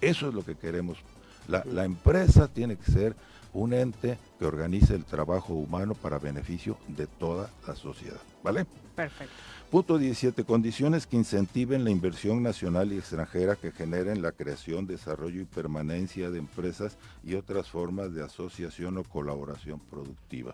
Eso 0.00 0.28
es 0.28 0.34
lo 0.34 0.44
que 0.44 0.54
queremos. 0.54 0.98
La, 1.46 1.62
la 1.66 1.84
empresa 1.84 2.48
tiene 2.48 2.76
que 2.76 2.90
ser 2.90 3.14
un 3.54 3.72
ente 3.72 4.18
que 4.38 4.44
organice 4.44 4.94
el 4.94 5.04
trabajo 5.04 5.54
humano 5.54 5.94
para 5.94 6.18
beneficio 6.18 6.76
de 6.88 7.06
toda 7.06 7.50
la 7.66 7.74
sociedad. 7.74 8.20
¿Vale? 8.42 8.66
Perfecto. 8.94 9.34
Punto 9.70 9.98
17. 9.98 10.44
Condiciones 10.44 11.06
que 11.06 11.16
incentiven 11.16 11.82
la 11.82 11.90
inversión 11.90 12.42
nacional 12.42 12.92
y 12.92 12.98
extranjera 12.98 13.56
que 13.56 13.72
generen 13.72 14.22
la 14.22 14.32
creación, 14.32 14.86
desarrollo 14.86 15.40
y 15.40 15.46
permanencia 15.46 16.30
de 16.30 16.38
empresas 16.38 16.96
y 17.24 17.34
otras 17.34 17.68
formas 17.68 18.12
de 18.12 18.22
asociación 18.22 18.98
o 18.98 19.04
colaboración 19.04 19.80
productiva. 19.80 20.52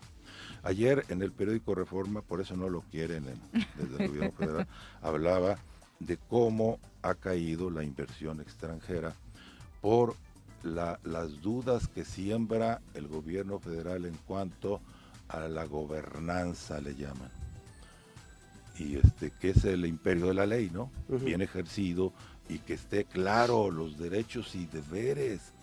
Ayer 0.63 1.05
en 1.09 1.21
el 1.21 1.31
periódico 1.31 1.75
Reforma, 1.75 2.21
por 2.21 2.41
eso 2.41 2.55
no 2.55 2.69
lo 2.69 2.81
quieren 2.81 3.25
desde 3.77 4.03
el 4.03 4.07
gobierno 4.07 4.31
federal, 4.31 4.67
hablaba 5.01 5.57
de 5.99 6.17
cómo 6.17 6.79
ha 7.03 7.13
caído 7.13 7.69
la 7.69 7.83
inversión 7.83 8.41
extranjera 8.41 9.13
por 9.81 10.15
las 10.63 11.41
dudas 11.41 11.87
que 11.87 12.05
siembra 12.05 12.81
el 12.93 13.07
gobierno 13.07 13.59
federal 13.59 14.05
en 14.05 14.15
cuanto 14.27 14.81
a 15.27 15.47
la 15.47 15.65
gobernanza, 15.65 16.81
le 16.81 16.95
llaman. 16.95 17.29
Y 18.77 18.97
este, 18.97 19.31
que 19.31 19.51
es 19.51 19.65
el 19.65 19.85
imperio 19.85 20.27
de 20.27 20.33
la 20.33 20.45
ley, 20.45 20.69
¿no? 20.71 20.91
Bien 21.07 21.41
ejercido 21.41 22.13
y 22.49 22.59
que 22.59 22.73
esté 22.73 23.05
claro 23.05 23.71
los 23.71 23.97
derechos 23.97 24.55
y 24.55 24.65
deberes. 24.65 25.53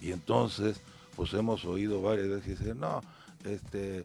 Y 0.00 0.12
entonces, 0.12 0.80
pues 1.16 1.32
hemos 1.34 1.64
oído 1.64 2.00
varias 2.00 2.28
veces 2.28 2.58
decir, 2.58 2.76
no, 2.76 3.02
este, 3.44 4.04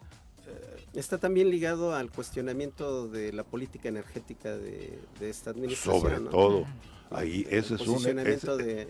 Está 0.96 1.18
también 1.18 1.50
ligado 1.50 1.94
al 1.94 2.10
cuestionamiento 2.10 3.08
de 3.08 3.34
la 3.34 3.44
política 3.44 3.90
energética 3.90 4.56
de, 4.56 5.00
esta 5.20 5.50
administración. 5.52 6.02
Sobre 6.02 6.20
todo. 6.32 6.66
Ahí 7.12 7.46
ese 7.50 7.76
es 7.76 7.88
un, 7.88 8.20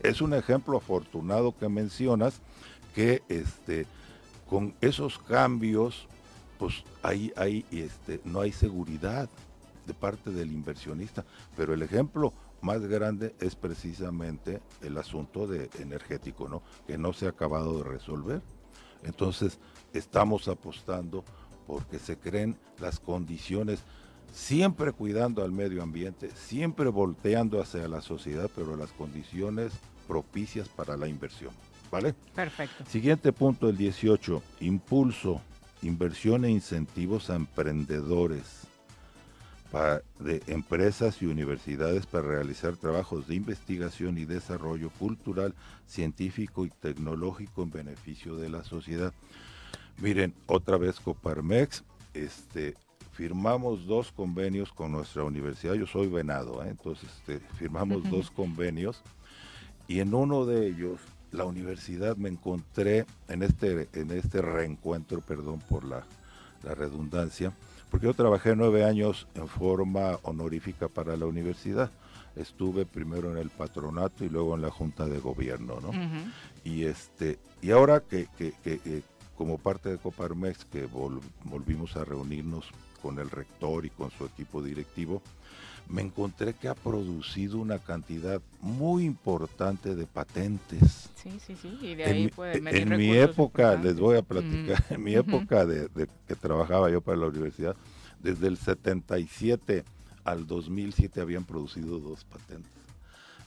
es, 0.03 0.22
un 0.22 0.34
ejemplo 0.34 0.78
afortunado 0.78 1.56
que 1.58 1.68
mencionas 1.68 2.39
que 2.93 3.22
este 3.28 3.86
con 4.47 4.74
esos 4.80 5.20
cambios 5.20 6.08
pues 6.58 6.84
ahí, 7.03 7.34
ahí 7.36 7.66
este, 7.72 8.22
no 8.24 8.41
hay 8.41 8.51
seguridad 8.51 9.30
de 9.86 9.93
parte 9.93 10.32
del 10.32 10.51
inversionista, 10.51 11.26
pero 11.56 11.74
el 11.74 11.82
ejemplo 11.82 12.34
más 12.62 12.82
grande 12.82 13.36
es 13.39 13.56
precisamente 13.56 14.62
el 14.82 14.97
asunto 14.97 15.47
de 15.47 15.70
energético, 15.80 16.47
¿no? 16.47 16.64
Que 16.88 16.97
no 16.97 17.14
se 17.14 17.26
ha 17.28 17.30
acabado 17.30 17.78
de 17.78 17.84
resolver. 17.84 18.41
Entonces, 19.03 19.60
estamos 19.93 20.47
apostando 20.47 21.24
porque 21.68 21.99
se 21.99 22.18
creen 22.18 22.55
las 22.80 22.99
condiciones 22.99 23.80
siempre 24.34 24.91
cuidando 24.91 25.43
al 25.43 25.51
medio 25.51 25.82
ambiente, 25.82 26.30
siempre 26.36 26.89
volteando 26.89 27.61
hacia 27.61 27.88
la 27.88 28.01
sociedad, 28.01 28.49
pero 28.55 28.76
las 28.76 28.91
condiciones 28.91 29.72
propicias 30.07 30.68
para 30.68 30.97
la 30.97 31.07
inversión. 31.07 31.51
¿Vale? 31.91 32.13
Perfecto. 32.34 32.84
Siguiente 32.89 33.32
punto, 33.32 33.70
el 33.70 33.78
18, 33.78 34.41
impulso, 34.59 35.41
inversión 35.82 36.43
e 36.43 36.49
incentivos 36.49 37.30
a 37.30 37.36
emprendedores 37.36 38.66
de 40.20 40.41
empresas 40.47 41.22
y 41.22 41.26
universidades 41.26 42.05
para 42.05 42.28
realizar 42.28 42.78
trabajos 42.78 43.28
de 43.28 43.36
investigación 43.36 44.18
y 44.18 44.24
desarrollo 44.24 44.89
cultural, 44.89 45.53
científico 45.86 46.66
y 46.66 46.70
tecnológico 46.70 47.63
en 47.63 47.72
beneficio 47.72 48.38
de 48.38 48.49
la 48.49 48.63
sociedad. 48.63 49.13
Miren, 50.01 50.33
otra 50.47 50.77
vez 50.77 50.99
Coparmex, 50.99 51.83
este, 52.13 52.75
firmamos 53.13 53.85
dos 53.87 54.11
convenios 54.11 54.71
con 54.73 54.91
nuestra 54.91 55.23
universidad. 55.23 55.73
Yo 55.73 55.87
soy 55.87 56.07
venado, 56.07 56.63
¿eh? 56.63 56.67
entonces 56.69 57.09
este, 57.17 57.39
firmamos 57.55 58.09
dos 58.09 58.29
convenios 58.29 59.01
y 59.87 59.99
en 59.99 60.13
uno 60.13 60.45
de 60.45 60.67
ellos 60.67 60.99
la 61.31 61.45
universidad 61.45 62.17
me 62.17 62.29
encontré 62.29 63.05
en 63.27 63.43
este, 63.43 63.87
en 63.93 64.11
este 64.11 64.41
reencuentro, 64.41 65.21
perdón 65.21 65.61
por 65.69 65.85
la, 65.85 66.05
la 66.63 66.75
redundancia, 66.75 67.53
porque 67.89 68.07
yo 68.07 68.13
trabajé 68.13 68.55
nueve 68.55 68.83
años 68.83 69.27
en 69.35 69.47
forma 69.47 70.19
honorífica 70.23 70.87
para 70.89 71.15
la 71.15 71.25
universidad. 71.25 71.89
Estuve 72.35 72.85
primero 72.85 73.31
en 73.31 73.37
el 73.37 73.49
patronato 73.49 74.25
y 74.25 74.29
luego 74.29 74.55
en 74.55 74.61
la 74.61 74.71
junta 74.71 75.05
de 75.05 75.19
gobierno, 75.19 75.79
¿no? 75.79 75.91
Y 76.65 76.83
este, 76.83 77.39
y 77.61 77.71
ahora 77.71 78.01
que, 78.01 78.27
que, 78.37 78.51
que, 78.61 79.03
como 79.38 79.57
parte 79.57 79.89
de 79.89 79.97
Coparmex, 79.97 80.65
que 80.65 80.88
volvimos 81.43 81.95
a 81.95 82.05
reunirnos 82.05 82.65
con 83.01 83.19
el 83.19 83.29
rector 83.29 83.86
y 83.86 83.89
con 83.89 84.11
su 84.11 84.25
equipo 84.25 84.61
directivo, 84.61 85.21
me 85.88 86.01
encontré 86.01 86.53
que 86.53 86.67
ha 86.67 86.73
producido 86.73 87.59
una 87.59 87.77
cantidad 87.77 88.41
muy 88.61 89.05
importante 89.05 89.95
de 89.95 90.07
patentes. 90.07 91.09
Sí, 91.15 91.39
sí, 91.45 91.55
sí, 91.55 91.77
y 91.81 91.95
de 91.95 92.05
ahí 92.05 92.31
en, 92.53 92.63
venir 92.63 92.93
en 92.93 92.97
mi 92.97 93.11
época, 93.15 93.75
les 93.75 93.99
voy 93.99 94.17
a 94.17 94.21
platicar, 94.21 94.83
en 94.89 95.03
mi 95.03 95.15
época 95.15 95.65
de, 95.65 95.88
de 95.89 96.07
que 96.27 96.36
trabajaba 96.36 96.89
yo 96.89 97.01
para 97.01 97.17
la 97.17 97.27
universidad, 97.27 97.75
desde 98.21 98.47
el 98.47 98.57
77 98.57 99.83
al 100.23 100.47
2007 100.47 101.21
habían 101.21 101.43
producido 101.43 101.99
dos 101.99 102.23
patentes. 102.25 102.71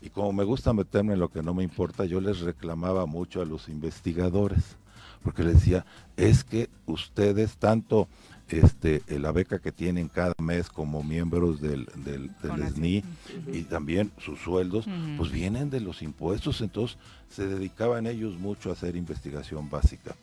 Y 0.00 0.10
como 0.10 0.32
me 0.32 0.44
gusta 0.44 0.72
meterme 0.72 1.14
en 1.14 1.18
lo 1.18 1.28
que 1.28 1.42
no 1.42 1.54
me 1.54 1.64
importa, 1.64 2.04
yo 2.04 2.20
les 2.20 2.40
reclamaba 2.40 3.06
mucho 3.06 3.42
a 3.42 3.44
los 3.44 3.68
investigadores, 3.68 4.76
porque 5.22 5.42
les 5.42 5.54
decía, 5.54 5.84
es 6.16 6.44
que 6.44 6.68
ustedes 6.86 7.56
tanto 7.56 8.08
este, 8.48 9.02
eh, 9.08 9.18
la 9.18 9.32
beca 9.32 9.58
que 9.58 9.72
tienen 9.72 10.08
cada 10.08 10.34
mes 10.38 10.68
como 10.70 11.02
miembros 11.02 11.60
del, 11.60 11.86
del. 11.96 12.30
SNI 12.42 13.04
y 13.52 13.62
también 13.62 14.10
sus 14.18 14.40
sueldos, 14.40 14.86
pues 15.16 15.30
vienen 15.30 15.70
de 15.70 15.80
los 15.80 16.02
impuestos, 16.02 16.60
entonces 16.60 16.98
se 17.28 17.46
dedicaban 17.46 18.06
ellos 18.06 18.38
mucho 18.38 18.70
a 18.70 18.72
hacer 18.72 18.96
investigación 18.96 19.68
básica. 19.68 20.16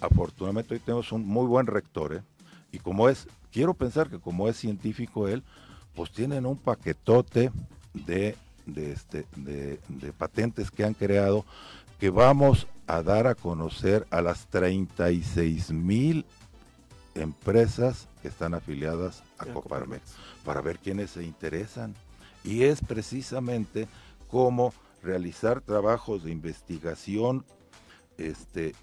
Afortunadamente 0.00 0.74
hoy 0.74 0.80
tenemos 0.80 1.10
un 1.12 1.26
muy 1.26 1.46
buen 1.46 1.66
rector, 1.66 2.14
¿eh? 2.14 2.22
y 2.70 2.78
como 2.78 3.08
es, 3.08 3.28
quiero 3.50 3.72
pensar 3.74 4.10
que 4.10 4.18
como 4.18 4.48
es 4.48 4.56
científico 4.56 5.28
él, 5.28 5.42
pues 5.94 6.10
tienen 6.10 6.44
un 6.44 6.58
paquetote 6.58 7.50
de, 7.94 8.36
de, 8.66 8.92
este, 8.92 9.26
de, 9.36 9.80
de 9.88 10.12
patentes 10.12 10.70
que 10.70 10.84
han 10.84 10.94
creado 10.94 11.44
que 11.98 12.10
vamos 12.10 12.66
a 12.86 13.02
dar 13.02 13.26
a 13.26 13.34
conocer 13.34 14.06
a 14.10 14.20
las 14.20 14.46
36 14.48 15.72
mil 15.72 16.26
empresas 17.14 18.08
que 18.22 18.28
están 18.28 18.54
afiliadas 18.54 19.22
a 19.38 19.44
A 19.44 19.46
Coparmex 19.46 20.12
Coparmex. 20.12 20.44
para 20.44 20.60
ver 20.60 20.78
quiénes 20.78 21.10
se 21.10 21.24
interesan. 21.24 21.94
Y 22.42 22.64
es 22.64 22.80
precisamente 22.80 23.88
cómo 24.28 24.74
realizar 25.02 25.60
trabajos 25.60 26.24
de 26.24 26.32
investigación 26.32 27.44
este, 28.18 28.74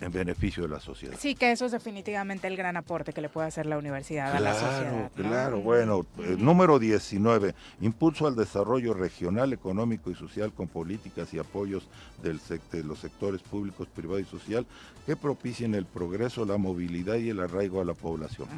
en 0.00 0.12
beneficio 0.12 0.64
de 0.64 0.68
la 0.68 0.80
sociedad. 0.80 1.16
Sí, 1.18 1.34
que 1.34 1.52
eso 1.52 1.66
es 1.66 1.72
definitivamente 1.72 2.46
el 2.46 2.56
gran 2.56 2.76
aporte 2.76 3.12
que 3.12 3.20
le 3.20 3.28
puede 3.28 3.48
hacer 3.48 3.66
la 3.66 3.78
universidad 3.78 4.34
a 4.34 4.40
la 4.40 4.54
sociedad. 4.54 4.92
¿no? 4.92 5.10
Claro, 5.10 5.60
bueno, 5.60 6.06
eh, 6.18 6.36
número 6.38 6.78
19, 6.78 7.54
impulso 7.80 8.26
al 8.26 8.34
desarrollo 8.34 8.94
regional, 8.94 9.52
económico 9.52 10.10
y 10.10 10.14
social 10.14 10.52
con 10.52 10.68
políticas 10.68 11.32
y 11.34 11.38
apoyos 11.38 11.88
del 12.22 12.40
de 12.72 12.84
los 12.84 12.98
sectores 12.98 13.42
públicos, 13.42 13.88
privado 13.94 14.18
y 14.18 14.24
social 14.24 14.66
que 15.06 15.16
propicien 15.16 15.74
el 15.74 15.86
progreso, 15.86 16.44
la 16.44 16.56
movilidad 16.56 17.16
y 17.16 17.30
el 17.30 17.40
arraigo 17.40 17.80
a 17.80 17.84
la 17.84 17.94
población. 17.94 18.48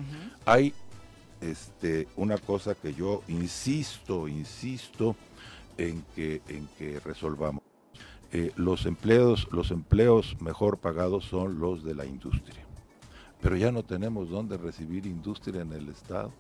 Hay 0.45 0.73
este, 1.41 2.09
una 2.17 2.39
cosa 2.39 2.75
que 2.75 2.95
yo 2.95 3.23
insisto, 3.29 4.29
insisto 4.29 5.17
en 5.77 6.03
que, 6.15 6.41
en 6.49 6.69
que 6.79 7.01
resolvamos. 7.01 7.63
Eh, 8.39 8.53
los 8.57 8.85
empleos, 8.85 9.49
los 9.51 9.71
empleos 9.71 10.37
mejor 10.43 10.77
pagados 10.77 11.25
son 11.25 11.59
los 11.59 11.83
de 11.83 11.95
la 11.95 12.05
industria. 12.05 12.67
Pero 13.41 13.57
ya 13.57 13.73
no 13.73 13.83
tenemos 13.83 14.29
dónde 14.29 14.59
recibir 14.59 15.07
industria 15.07 15.63
en 15.63 15.73
el 15.73 15.89
Estado. 15.89 16.35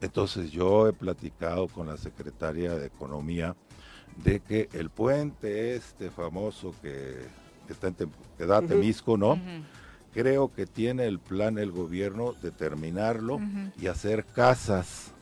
Entonces 0.00 0.50
yo 0.50 0.88
he 0.88 0.92
platicado 0.92 1.68
con 1.68 1.86
la 1.86 1.96
secretaria 1.96 2.74
de 2.74 2.86
Economía 2.86 3.54
de 4.24 4.40
que 4.40 4.68
el 4.72 4.90
puente 4.90 5.76
este 5.76 6.10
famoso 6.10 6.74
que, 6.82 7.14
que 7.68 7.74
está 7.74 7.86
en 7.86 7.94
que 8.36 8.46
da. 8.46 8.60
Temisco, 8.60 9.16
¿no? 9.16 9.38
Creo 10.12 10.52
que 10.52 10.66
tiene 10.66 11.06
el 11.06 11.20
plan 11.20 11.58
el 11.58 11.70
gobierno 11.70 12.32
de 12.42 12.50
terminarlo 12.50 13.36
Ujú. 13.36 13.70
y 13.80 13.86
hacer 13.86 14.24
casas. 14.24 15.12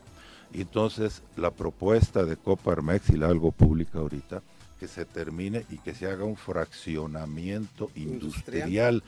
Y 0.54 0.62
entonces 0.62 1.22
la 1.36 1.50
propuesta 1.50 2.24
de 2.24 2.38
Coparmex 2.38 3.10
y 3.10 3.18
la 3.18 3.26
algo 3.26 3.52
pública 3.52 3.98
ahorita, 3.98 4.42
que 4.78 4.88
se 4.88 5.04
termine 5.04 5.64
y 5.70 5.78
que 5.78 5.94
se 5.94 6.06
haga 6.06 6.24
un 6.24 6.36
fraccionamiento 6.36 7.90
Industrial. 7.94 8.68
industrial. 8.68 9.02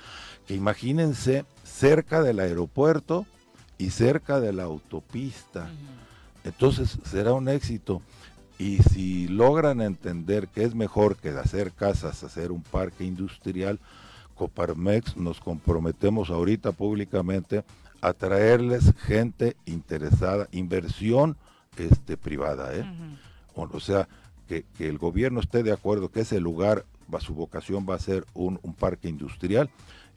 Que 0.46 0.54
imagínense 0.54 1.44
cerca 1.64 2.22
del 2.22 2.40
aeropuerto 2.40 3.26
y 3.76 3.90
cerca 3.90 4.40
de 4.40 4.52
la 4.52 4.64
autopista. 4.64 5.70
Entonces 6.44 6.98
será 7.04 7.32
un 7.32 7.48
éxito. 7.48 8.02
Y 8.58 8.78
si 8.78 9.28
logran 9.28 9.80
entender 9.80 10.48
que 10.48 10.64
es 10.64 10.74
mejor 10.74 11.16
que 11.16 11.28
hacer 11.30 11.72
casas, 11.72 12.24
hacer 12.24 12.50
un 12.50 12.62
parque 12.62 13.04
industrial, 13.04 13.78
Coparmex 14.34 15.16
nos 15.16 15.40
comprometemos 15.40 16.30
ahorita 16.30 16.72
públicamente 16.72 17.64
a 18.00 18.12
traerles 18.12 18.92
gente 18.98 19.56
interesada, 19.66 20.48
inversión 20.52 21.36
este, 21.76 22.16
privada. 22.16 22.74
¿eh? 22.74 22.84
O, 23.54 23.62
o 23.62 23.80
sea, 23.80 24.08
que, 24.48 24.64
que 24.76 24.88
el 24.88 24.98
gobierno 24.98 25.40
esté 25.40 25.62
de 25.62 25.72
acuerdo 25.72 26.10
que 26.10 26.20
ese 26.20 26.40
lugar, 26.40 26.84
va, 27.12 27.20
su 27.20 27.34
vocación 27.34 27.86
va 27.88 27.94
a 27.94 28.00
ser 28.00 28.26
un, 28.34 28.58
un 28.62 28.74
parque 28.74 29.08
industrial 29.08 29.70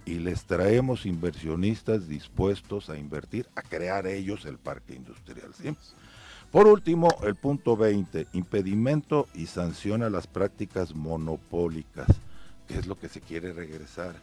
y 0.05 0.15
les 0.15 0.45
traemos 0.45 1.05
inversionistas 1.05 2.07
dispuestos 2.07 2.89
a 2.89 2.97
invertir, 2.97 3.47
a 3.55 3.61
crear 3.61 4.07
ellos 4.07 4.45
el 4.45 4.57
parque 4.57 4.95
industrial. 4.95 5.53
¿sí? 5.61 5.75
Por 6.51 6.67
último, 6.67 7.07
el 7.23 7.35
punto 7.35 7.77
20, 7.77 8.27
impedimento 8.33 9.27
y 9.33 9.45
sanción 9.45 10.03
a 10.03 10.09
las 10.09 10.27
prácticas 10.27 10.95
monopólicas, 10.95 12.07
que 12.67 12.77
es 12.77 12.87
lo 12.87 12.99
que 12.99 13.09
se 13.09 13.21
quiere 13.21 13.53
regresar. 13.53 14.15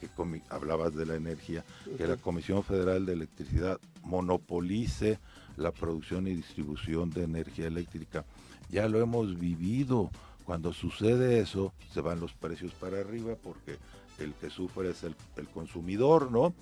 Que 0.00 0.08
hablabas 0.48 0.96
de 0.96 1.06
la 1.06 1.14
energía, 1.14 1.64
que 1.96 2.08
la 2.08 2.16
Comisión 2.16 2.64
Federal 2.64 3.06
de 3.06 3.12
Electricidad 3.12 3.78
monopolice 4.02 5.20
la 5.56 5.70
producción 5.70 6.26
y 6.26 6.34
distribución 6.34 7.10
de 7.10 7.22
energía 7.22 7.68
eléctrica. 7.68 8.24
Ya 8.72 8.88
lo 8.88 9.00
hemos 9.00 9.38
vivido. 9.38 10.10
Cuando 10.44 10.72
sucede 10.72 11.38
eso, 11.38 11.72
se 11.94 12.00
van 12.00 12.18
los 12.18 12.32
precios 12.32 12.72
para 12.72 12.98
arriba 12.98 13.36
porque 13.40 13.76
el 14.18 14.34
que 14.34 14.50
sufre 14.50 14.90
es 14.90 15.04
el, 15.04 15.14
el 15.36 15.46
consumidor, 15.48 16.32
¿no? 16.32 16.52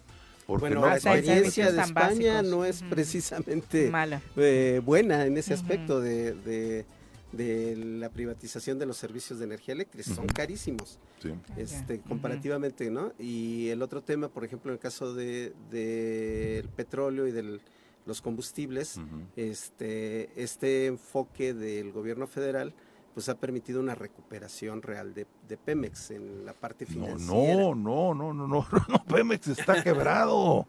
Porque 0.47 0.61
Bueno, 0.67 0.81
no 0.83 0.87
la 0.89 0.97
experiencia 0.97 1.71
de 1.73 1.81
España 1.81 2.35
básicos. 2.35 2.51
no 2.51 2.65
es 2.65 2.83
precisamente 2.83 3.89
Mala. 3.91 4.21
eh, 4.37 4.83
buena 4.85 5.25
en 5.25 5.39
ese 5.39 5.55
aspecto 5.55 6.01
de, 6.01 6.35
de- 6.35 6.85
de 7.33 7.77
la 7.77 8.09
privatización 8.09 8.81
de 8.81 8.87
los 8.87 8.97
servicios 8.97 9.39
de 9.39 9.45
energía 9.45 9.73
eléctrica. 9.75 10.13
Son 10.13 10.27
carísimos, 10.27 10.99
Sí. 11.23 11.31
este, 11.57 12.01
comparativamente, 12.01 12.91
¿no? 12.91 13.13
Y 13.21 13.69
el 13.69 13.83
otro 13.83 14.03
tema, 14.03 14.29
por 14.29 14.45
ejemplo, 14.45 14.73
en 14.73 14.75
el 14.75 14.81
caso 14.81 15.15
de- 15.15 15.53
del 15.71 16.69
petróleo 16.71 17.29
y 17.29 17.31
de 17.31 17.61
los 18.07 18.23
combustibles, 18.23 19.01
este, 19.37 20.31
este 20.43 20.87
enfoque 20.87 21.55
del 21.55 21.93
gobierno 21.93 22.27
federal 22.27 22.75
pues 23.15 23.29
ha 23.29 23.35
permitido 23.35 23.81
una 23.81 23.97
recuperación 23.97 24.83
real 24.83 25.13
de, 25.15 25.27
de 25.49 25.57
Pemex 25.57 26.13
en 26.13 26.47
la 26.47 26.53
parte 26.53 26.87
financiera. 26.87 27.33
no, 27.33 27.75
no, 27.75 28.15
no, 28.15 28.33
no, 28.33 28.47
no, 28.47 28.67
no, 28.89 29.05
Pemex 29.05 29.49
está 29.49 29.83
quebrado. 29.83 30.67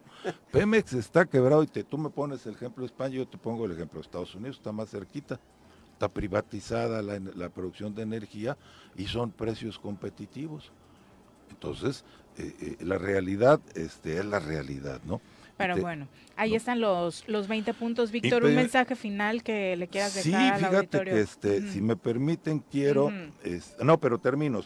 Pemex 0.50 0.92
está 0.92 1.24
quebrado 1.24 1.62
y 1.62 1.68
te, 1.68 1.84
tú 1.84 1.98
me 1.98 2.10
pones 2.10 2.44
el 2.46 2.54
ejemplo 2.54 2.82
de 2.82 2.86
España, 2.86 3.14
yo 3.14 3.28
te 3.28 3.38
pongo 3.38 3.64
el 3.64 3.72
ejemplo 3.72 4.00
de 4.00 4.06
Estados 4.06 4.34
Unidos, 4.34 4.56
está 4.56 4.72
más 4.72 4.90
cerquita. 4.90 5.38
Está 5.92 6.08
privatizada 6.08 7.00
la 7.00 7.48
producción 7.50 7.94
de 7.94 8.02
energía 8.02 8.56
y 8.96 9.06
son 9.06 9.30
precios 9.30 9.78
competitivos. 9.78 10.72
Entonces, 11.52 12.04
eh, 12.38 12.56
eh, 12.60 12.84
la 12.84 12.98
realidad 12.98 13.60
este, 13.74 14.18
es 14.18 14.24
la 14.24 14.40
realidad, 14.40 15.00
¿no? 15.04 15.20
Pero 15.56 15.76
bueno, 15.76 16.08
ahí 16.36 16.54
están 16.54 16.80
los, 16.80 17.28
los 17.28 17.46
20 17.46 17.72
puntos. 17.74 18.10
Víctor, 18.10 18.42
un 18.44 18.54
mensaje 18.54 18.96
final 18.96 19.42
que 19.42 19.76
le 19.76 19.86
quieras 19.86 20.12
Sí, 20.12 20.30
dejar 20.30 20.54
al 20.54 20.58
fíjate 20.58 20.76
auditorio. 20.76 21.14
que 21.14 21.20
este, 21.20 21.68
si 21.70 21.80
me 21.80 21.94
permiten, 21.96 22.58
quiero, 22.70 23.12
es- 23.44 23.76
no, 23.82 23.98
pero 23.98 24.18
termino, 24.18 24.60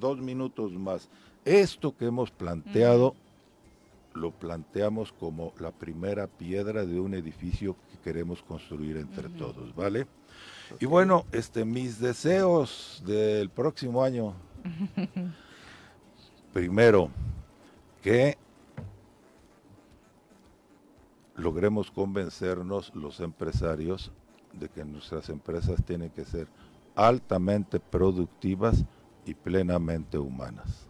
dos 0.00 0.18
minutos 0.20 0.72
más. 0.72 1.08
Esto 1.44 1.96
que 1.96 2.06
hemos 2.06 2.30
planteado, 2.30 3.14
lo 4.14 4.30
planteamos 4.32 5.12
como 5.12 5.52
la 5.58 5.70
primera 5.72 6.26
piedra 6.26 6.84
de 6.84 7.00
un 7.00 7.14
edificio 7.14 7.76
que 7.90 7.98
queremos 7.98 8.42
construir 8.42 8.96
entre 8.96 9.28
todos, 9.30 9.74
¿vale? 9.74 10.06
Y 10.80 10.86
bueno, 10.86 11.24
este, 11.32 11.64
mis 11.64 11.98
deseos 12.00 13.02
del 13.06 13.50
próximo 13.50 14.02
año. 14.04 14.34
Primero, 16.52 17.10
que 18.02 18.36
logremos 21.36 21.90
convencernos 21.90 22.94
los 22.94 23.20
empresarios 23.20 24.12
de 24.52 24.68
que 24.68 24.84
nuestras 24.84 25.28
empresas 25.28 25.84
tienen 25.84 26.10
que 26.10 26.24
ser 26.24 26.46
altamente 26.94 27.80
productivas 27.80 28.84
y 29.26 29.34
plenamente 29.34 30.18
humanas. 30.18 30.86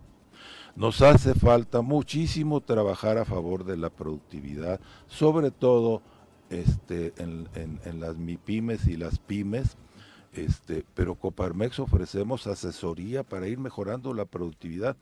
Nos 0.76 1.03
hace 1.03 1.34
falta 1.34 1.82
muchísimo 1.82 2.61
trabajar 2.61 3.16
a 3.16 3.24
favor 3.24 3.64
de 3.64 3.76
la 3.76 3.90
productividad, 3.90 4.80
sobre 5.07 5.51
todo 5.51 6.03
este, 6.51 7.14
en, 7.16 8.01
las 8.01 8.16
MIPIMES 8.16 8.86
y 8.88 8.97
las 8.97 9.18
pymes, 9.18 9.76
este, 10.32 10.84
pero 10.95 11.14
Coparmex 11.14 11.78
ofrecemos 11.78 12.49
asesoría 12.49 13.22
para 13.22 13.47
ir 13.47 13.59
mejorando 13.59 14.12
la 14.14 14.24
productividad 14.24 14.97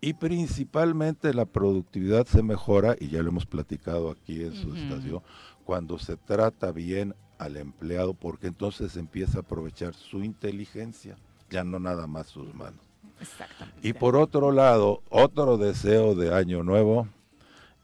y 0.00 0.14
principalmente 0.14 1.34
la 1.34 1.44
productividad 1.44 2.26
se 2.26 2.42
mejora, 2.42 2.96
y 2.98 3.08
ya 3.08 3.22
lo 3.22 3.28
hemos 3.28 3.46
platicado 3.46 4.10
aquí 4.10 4.42
en 4.42 4.54
su 4.54 4.74
estación, 4.74 5.22
cuando 5.64 5.98
se 5.98 6.16
trata 6.16 6.72
bien 6.72 7.14
al 7.38 7.56
empleado, 7.56 8.14
porque 8.14 8.46
entonces 8.46 8.96
empieza 8.96 9.38
a 9.38 9.40
aprovechar 9.42 9.94
su 9.94 10.24
inteligencia, 10.24 11.16
ya 11.50 11.64
no 11.64 11.78
nada 11.78 12.06
más 12.06 12.28
sus 12.28 12.54
manos. 12.54 12.80
Exactamente. 13.20 13.86
Y 13.86 13.92
por 13.92 14.16
otro 14.16 14.52
lado, 14.52 15.02
otro 15.10 15.58
deseo 15.58 16.14
de 16.14 16.34
año 16.34 16.62
nuevo, 16.62 17.06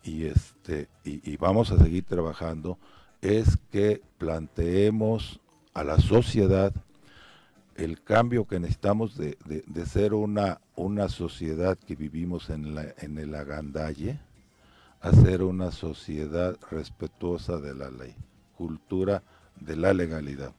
y 0.03 0.25
este, 0.25 0.89
y, 1.05 1.31
y 1.31 1.37
vamos 1.37 1.71
a 1.71 1.79
seguir 1.79 2.05
trabajando, 2.05 2.79
es 3.21 3.59
que 3.71 4.01
planteemos 4.19 5.41
a 5.75 5.85
la 5.85 5.99
sociedad 5.99 6.73
el 7.77 8.03
cambio 8.03 8.47
que 8.47 8.59
necesitamos 8.61 9.17
de, 9.17 9.37
de- 9.47 9.87
ser 9.87 10.15
una, 10.15 10.61
una 10.75 11.09
sociedad 11.09 11.79
que 11.79 11.95
vivimos 11.95 12.51
en, 12.51 12.75
la, 12.75 12.87
en 12.99 13.19
el 13.19 13.35
agandalle 13.35 14.19
a 15.01 15.13
ser 15.13 15.43
una 15.43 15.71
sociedad 15.71 16.57
respetuosa 16.71 17.59
de 17.59 17.75
la 17.75 17.91
ley, 17.91 18.15
cultura 18.57 19.23
de 19.61 19.77
la 19.77 19.93
legalidad. 19.95 20.53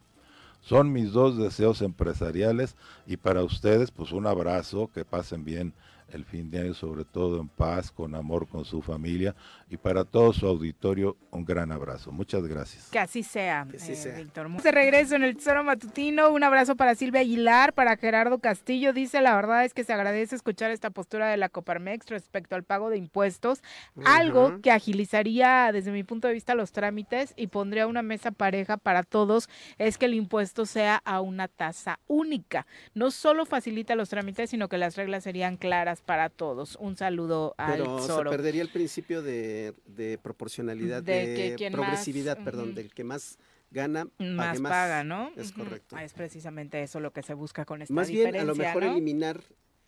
Son 0.61 0.91
mis 0.91 1.11
dos 1.11 1.37
deseos 1.37 1.81
empresariales 1.81 2.75
y 3.05 3.17
para 3.17 3.43
ustedes 3.43 3.91
pues 3.91 4.11
un 4.11 4.27
abrazo, 4.27 4.89
que 4.93 5.05
pasen 5.05 5.43
bien 5.43 5.73
el 6.11 6.25
fin 6.25 6.49
de 6.49 6.59
año, 6.59 6.73
sobre 6.73 7.05
todo 7.05 7.39
en 7.41 7.47
paz, 7.47 7.91
con 7.91 8.15
amor 8.15 8.47
con 8.47 8.65
su 8.65 8.81
familia 8.81 9.35
y 9.69 9.77
para 9.77 10.05
todo 10.05 10.33
su 10.33 10.47
auditorio 10.47 11.17
un 11.31 11.45
gran 11.45 11.71
abrazo. 11.71 12.11
Muchas 12.11 12.45
gracias. 12.47 12.89
Que 12.89 12.99
así 12.99 13.23
sea, 13.23 13.67
Que 13.69 13.77
así 13.77 13.91
eh, 13.91 13.95
sea. 13.95 14.17
Víctor. 14.17 14.49
De 14.61 14.71
regreso 14.71 15.15
en 15.15 15.23
el 15.23 15.35
Tesoro 15.35 15.63
Matutino, 15.63 16.31
un 16.31 16.43
abrazo 16.43 16.75
para 16.75 16.95
Silvia 16.95 17.21
Aguilar, 17.21 17.73
para 17.73 17.97
Gerardo 17.97 18.39
Castillo. 18.39 18.93
Dice, 18.93 19.21
la 19.21 19.35
verdad 19.35 19.65
es 19.65 19.73
que 19.73 19.83
se 19.83 19.93
agradece 19.93 20.35
escuchar 20.35 20.71
esta 20.71 20.89
postura 20.89 21.27
de 21.27 21.37
la 21.37 21.49
Coparmex 21.49 22.07
respecto 22.07 22.55
al 22.55 22.63
pago 22.63 22.89
de 22.89 22.97
impuestos, 22.97 23.61
algo 24.05 24.61
que 24.61 24.71
agilizaría 24.71 25.71
desde 25.71 25.91
mi 25.91 26.03
punto 26.03 26.27
de 26.27 26.33
vista 26.33 26.55
los 26.55 26.71
trámites 26.71 27.33
y 27.35 27.47
pondría 27.47 27.87
una 27.87 28.01
mesa 28.01 28.31
pareja 28.31 28.77
para 28.77 29.03
todos, 29.03 29.49
es 29.77 29.97
que 29.97 30.05
el 30.05 30.13
impuesto 30.13 30.65
sea 30.65 31.01
a 31.05 31.21
una 31.21 31.47
tasa 31.47 31.99
única. 32.07 32.65
No 32.93 33.11
solo 33.11 33.45
facilita 33.45 33.95
los 33.95 34.09
trámites, 34.09 34.49
sino 34.49 34.69
que 34.69 34.77
las 34.77 34.95
reglas 34.95 35.23
serían 35.23 35.57
claras 35.57 35.96
para 36.01 36.29
todos. 36.29 36.77
Un 36.79 36.95
saludo 36.95 37.53
al 37.57 37.73
Pero 37.73 37.99
se 37.99 38.07
Tesoro. 38.07 38.29
perdería 38.29 38.61
el 38.61 38.69
principio 38.69 39.21
de, 39.21 39.73
de 39.85 40.17
proporcionalidad, 40.17 41.03
De 41.03 41.27
de, 41.27 41.35
que 41.35 41.55
quien 41.55 41.73
más, 41.73 41.81
progresividad, 41.81 42.43
perdón, 42.43 42.75
del 42.75 42.93
que 42.93 43.03
más 43.03 43.37
gana, 43.71 44.07
más, 44.19 44.59
paga, 44.61 45.03
¿no? 45.03 45.31
Es 45.35 45.51
correcto. 45.51 45.97
Es 45.97 46.13
precisamente 46.13 46.81
eso 46.81 46.99
lo 46.99 47.11
que 47.11 47.21
se 47.23 47.33
busca 47.33 47.65
con 47.65 47.81
esta 47.81 47.93
Más 47.93 48.09
bien, 48.09 48.35
a 48.35 48.43
lo 48.43 48.55
mejor 48.55 48.83
¿no? 48.83 48.91
eliminar 48.91 49.41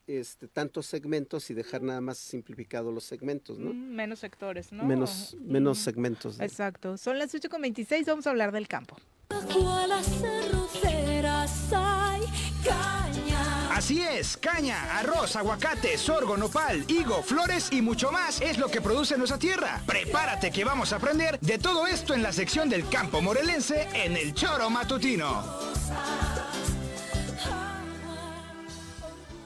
este, 0.07 0.47
tantos 0.47 0.87
segmentos 0.87 1.49
y 1.49 1.53
dejar 1.53 1.81
nada 1.83 2.01
más 2.01 2.17
simplificado 2.17 2.91
los 2.91 3.03
segmentos, 3.03 3.59
¿no? 3.59 3.73
Mm, 3.73 3.95
Menos 3.95 4.19
sectores, 4.19 4.71
¿no? 4.71 4.83
Menos, 4.83 5.37
menos 5.39 5.77
segmentos. 5.77 6.39
¿no? 6.39 6.43
Exacto. 6.43 6.97
Son 6.97 7.19
las 7.19 7.33
8.26, 7.33 8.05
vamos 8.07 8.27
a 8.27 8.31
hablar 8.31 8.51
del 8.51 8.67
campo. 8.67 8.97
hay. 11.71 13.18
Así 13.79 14.01
es, 14.01 14.35
caña, 14.35 14.97
arroz, 14.99 15.37
aguacate, 15.37 15.97
sorgo, 15.97 16.35
nopal, 16.35 16.83
higo, 16.89 17.23
flores 17.23 17.69
y 17.71 17.81
mucho 17.81 18.11
más 18.11 18.41
es 18.41 18.57
lo 18.57 18.67
que 18.67 18.81
produce 18.81 19.17
nuestra 19.17 19.39
tierra. 19.39 19.81
Prepárate 19.85 20.51
que 20.51 20.65
vamos 20.65 20.91
a 20.91 20.97
aprender 20.97 21.39
de 21.39 21.57
todo 21.59 21.87
esto 21.87 22.13
en 22.13 22.21
la 22.21 22.33
sección 22.33 22.67
del 22.67 22.89
campo 22.89 23.21
morelense 23.21 23.87
en 23.93 24.17
el 24.17 24.33
Choro 24.33 24.69
Matutino. 24.69 25.45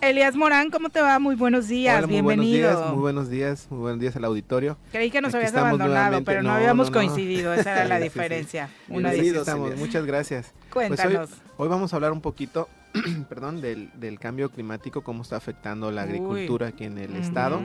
Elias 0.02 0.34
Morán, 0.36 0.72
¿cómo 0.72 0.90
te 0.90 1.00
va? 1.00 1.20
Muy 1.20 1.36
buenos 1.36 1.68
días, 1.68 2.00
Hola, 2.00 2.08
muy 2.08 2.14
bienvenido. 2.16 2.70
buenos 2.70 2.80
días, 2.82 2.92
muy 2.92 3.02
buenos 3.02 3.30
días, 3.30 3.68
muy 3.70 3.80
buenos 3.82 4.00
días 4.02 4.16
al 4.16 4.26
auditorio. 4.26 4.78
Creí 4.92 5.12
que 5.12 5.22
nos 5.22 5.30
Aquí 5.30 5.38
habías 5.46 5.54
abandonado, 5.56 5.94
nuevamente. 5.94 6.26
pero 6.26 6.42
no, 6.42 6.50
No, 6.50 6.56
habíamos 6.56 6.90
no, 6.90 6.96
no. 6.96 6.98
coincidido, 7.08 7.54
esa 7.54 7.72
era 7.74 7.86
la 7.86 7.98
Sí, 8.00 8.04
sí, 8.06 8.10
sí. 8.10 8.14
diferencia. 8.20 8.70
Una 8.90 9.12
Bienvenidos, 9.12 9.48
estamos, 9.48 9.76
muchas 9.78 10.06
gracias. 10.08 10.48
Pues 10.72 10.90
hoy- 10.90 10.98
Cuéntanos. 10.98 11.30
hoy, 11.58 11.68
vamos 11.70 11.94
a 11.94 11.98
hablar 11.98 12.12
un 12.12 12.20
poquito, 12.22 12.68
perdón, 13.30 13.62
del, 13.62 13.92
del 14.00 14.20
cambio 14.20 14.50
climático, 14.50 15.04
cómo 15.04 15.24
está 15.24 15.38
afectando 15.38 15.92
la 15.92 16.04
Uy. 16.04 16.10
agricultura 16.10 16.68
aquí 16.68 16.86
en 16.86 16.98
el 16.98 17.16
estado. 17.16 17.62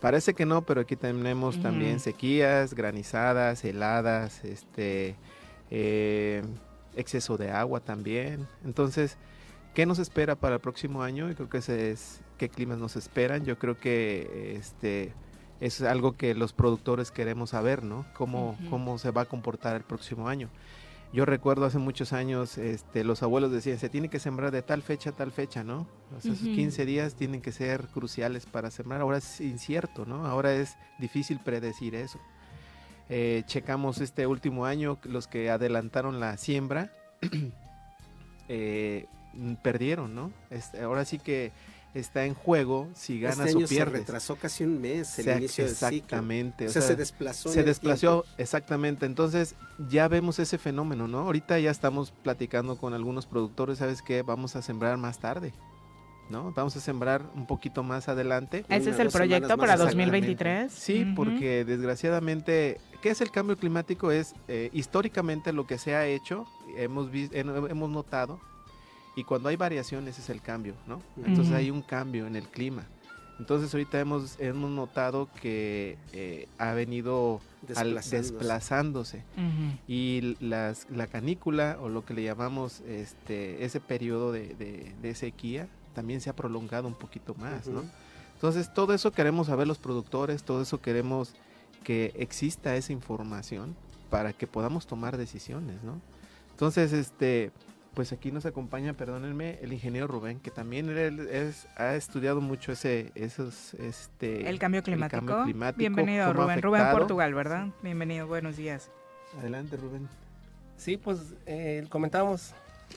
Parece 0.00 0.34
que 0.34 0.46
no, 0.46 0.62
pero 0.62 0.82
aquí 0.82 0.94
tenemos 0.94 1.60
también 1.60 1.98
sequías, 1.98 2.74
granizadas, 2.74 3.64
heladas, 3.64 4.44
este, 4.44 5.16
eh, 5.70 6.42
exceso 6.94 7.36
de 7.36 7.50
agua 7.50 7.80
también. 7.80 8.46
Entonces, 8.64 9.16
¿qué 9.74 9.86
nos 9.86 9.98
espera 9.98 10.36
para 10.36 10.56
el 10.56 10.60
próximo 10.60 11.02
año? 11.02 11.28
Yo 11.28 11.34
creo 11.34 11.48
que 11.48 11.58
ese 11.58 11.90
es 11.90 12.20
qué 12.36 12.48
climas 12.48 12.78
nos 12.78 12.94
esperan. 12.94 13.44
Yo 13.44 13.58
creo 13.58 13.80
que 13.80 14.54
este 14.56 15.12
es 15.60 15.82
algo 15.82 16.12
que 16.16 16.34
los 16.34 16.52
productores 16.52 17.10
queremos 17.10 17.50
saber, 17.50 17.82
¿no? 17.82 18.06
Cómo, 18.14 18.56
cómo 18.70 18.98
se 18.98 19.10
va 19.10 19.22
a 19.22 19.24
comportar 19.24 19.74
el 19.74 19.82
próximo 19.82 20.28
año. 20.28 20.48
Yo 21.12 21.24
recuerdo 21.24 21.64
hace 21.64 21.78
muchos 21.78 22.12
años, 22.12 22.58
este, 22.58 23.02
los 23.02 23.22
abuelos 23.22 23.50
decían, 23.50 23.78
se 23.78 23.88
tiene 23.88 24.10
que 24.10 24.18
sembrar 24.18 24.50
de 24.50 24.60
tal 24.60 24.82
fecha 24.82 25.10
a 25.10 25.12
tal 25.14 25.32
fecha, 25.32 25.64
¿no? 25.64 25.86
O 26.14 26.20
sea, 26.20 26.32
esos 26.32 26.46
Ujú. 26.46 26.54
15 26.54 26.84
días 26.84 27.14
tienen 27.14 27.40
que 27.40 27.50
ser 27.50 27.86
cruciales 27.88 28.44
para 28.44 28.70
sembrar. 28.70 29.00
Ahora 29.00 29.16
es 29.16 29.40
incierto, 29.40 30.04
¿no? 30.04 30.26
Ahora 30.26 30.52
es 30.52 30.76
difícil 30.98 31.40
predecir 31.40 31.94
eso. 31.94 32.20
Eh, 33.08 33.42
checamos 33.46 34.02
este 34.02 34.26
último 34.26 34.66
año, 34.66 34.98
los 35.04 35.28
que 35.28 35.48
adelantaron 35.48 36.20
la 36.20 36.36
siembra, 36.36 36.92
eh, 38.48 39.06
perdieron, 39.62 40.14
¿no? 40.14 40.30
Este, 40.50 40.82
ahora 40.82 41.06
sí 41.06 41.18
que 41.18 41.52
está 42.00 42.24
en 42.24 42.34
juego 42.34 42.88
si 42.94 43.20
ganas 43.20 43.40
Este 43.40 43.50
año 43.56 43.64
o 43.64 43.68
se 43.68 43.74
pierdes. 43.74 44.00
retrasó 44.00 44.36
casi 44.36 44.64
un 44.64 44.80
mes 44.80 45.18
el 45.18 45.22
O 45.22 45.24
sea, 45.24 45.38
inicio 45.38 45.64
del 45.64 45.74
ciclo. 45.74 45.88
exactamente. 45.88 46.66
O 46.66 46.68
o 46.68 46.72
sea, 46.72 46.82
se 46.82 46.96
desplazó. 46.96 47.48
en 47.48 47.54
se 47.54 47.62
desplazó, 47.64 48.24
exactamente. 48.38 49.06
Entonces, 49.06 49.54
ya 49.88 50.08
vemos 50.08 50.38
ese 50.38 50.58
fenómeno, 50.58 51.08
¿no? 51.08 51.18
Ahorita 51.20 51.58
ya 51.58 51.70
estamos 51.70 52.10
platicando 52.10 52.76
con 52.76 52.94
algunos 52.94 53.26
productores, 53.26 53.78
¿sabes 53.78 54.02
qué? 54.02 54.22
Vamos 54.22 54.56
a 54.56 54.62
sembrar 54.62 54.96
más 54.98 55.18
tarde, 55.18 55.52
¿no? 56.30 56.52
Vamos 56.52 56.76
a 56.76 56.80
sembrar 56.80 57.22
un 57.34 57.46
poquito 57.46 57.82
más 57.82 58.08
adelante. 58.08 58.64
Una, 58.68 58.76
¿Ese 58.76 58.90
es 58.90 58.98
el 58.98 59.08
proyecto 59.10 59.48
para 59.56 59.72
más 59.76 59.80
Exactamente. 59.80 60.04
2023? 60.20 60.72
Sí, 60.72 61.02
Ujú. 61.04 61.14
porque 61.14 61.64
desgraciadamente, 61.64 62.80
¿qué 63.02 63.10
es 63.10 63.20
el 63.20 63.30
cambio 63.30 63.56
climático? 63.56 64.10
Es 64.12 64.34
eh, 64.48 64.70
históricamente 64.72 65.52
lo 65.52 65.66
que 65.66 65.78
se 65.78 65.94
ha 65.94 66.06
hecho, 66.06 66.46
hemos, 66.76 67.08
en- 67.12 67.48
hemos 67.70 67.90
notado, 67.90 68.40
y 69.18 69.24
cuando 69.24 69.48
hay 69.48 69.56
variaciones 69.56 70.16
es 70.18 70.30
el 70.30 70.40
cambio, 70.40 70.74
¿no? 70.86 71.02
Entonces 71.16 71.48
Ujú. 71.48 71.56
hay 71.56 71.70
un 71.70 71.82
cambio 71.82 72.26
en 72.28 72.36
el 72.36 72.44
clima. 72.46 72.84
Entonces 73.40 73.72
ahorita 73.74 73.98
hemos, 73.98 74.38
hemos 74.38 74.70
notado 74.70 75.28
que 75.40 75.96
eh, 76.12 76.46
ha 76.58 76.72
venido 76.72 77.40
al- 77.74 77.94
Desplazándose. 77.94 78.16
desplazándose 78.16 79.16
Ujú. 79.36 79.78
y 79.88 80.36
las, 80.40 80.86
la 80.90 81.06
canícula 81.08 81.78
o 81.80 81.88
lo 81.88 82.04
que 82.04 82.14
le 82.14 82.22
llamamos 82.22 82.80
este 82.80 83.64
ese 83.64 83.80
periodo 83.80 84.30
de, 84.32 84.54
de- 84.54 84.94
de 85.02 85.14
sequía 85.14 85.68
también 85.94 86.20
se 86.20 86.30
ha 86.30 86.36
prolongado 86.36 86.86
un 86.86 86.94
poquito 86.94 87.34
más, 87.34 87.66
¿no? 87.66 87.80
Ujú. 87.80 87.88
Entonces 88.34 88.72
todo 88.72 88.94
eso 88.94 89.10
queremos 89.10 89.48
saber 89.48 89.66
los 89.66 89.78
productores, 89.78 90.44
todo 90.44 90.62
eso 90.62 90.80
queremos 90.80 91.34
que 91.82 92.12
exista 92.16 92.76
esa 92.76 92.92
información 92.92 93.74
para 94.10 94.32
que 94.32 94.46
podamos 94.46 94.86
tomar 94.86 95.16
decisiones, 95.16 95.82
¿no? 95.82 96.00
Entonces, 96.52 96.92
este, 96.92 97.52
pues 97.98 98.12
aquí 98.12 98.30
nos 98.30 98.46
acompaña, 98.46 98.92
perdónenme, 98.94 99.58
el 99.60 99.72
ingeniero 99.72 100.06
Rubén, 100.06 100.38
que 100.38 100.52
también 100.52 100.88
él 100.88 101.18
es, 101.32 101.66
ha 101.74 101.96
estudiado 101.96 102.40
mucho 102.40 102.70
ese, 102.70 103.10
esos, 103.16 103.74
este, 103.74 104.48
El 104.48 104.60
cambio 104.60 104.84
climático. 104.84 105.42
climático, 105.42 105.78
Bienvenido, 105.78 106.32
Rubén. 106.32 106.62
Rubén 106.62 106.82
afectado. 106.82 106.98
Portugal, 107.00 107.34
¿verdad? 107.34 107.66
Bienvenido, 107.82 108.28
buenos 108.28 108.56
días. 108.56 108.92
Adelante, 109.40 109.76
Rubén. 109.76 110.08
Sí, 110.76 110.96
pues 110.96 111.18
eh, 111.46 111.86
comentábamos 111.88 112.52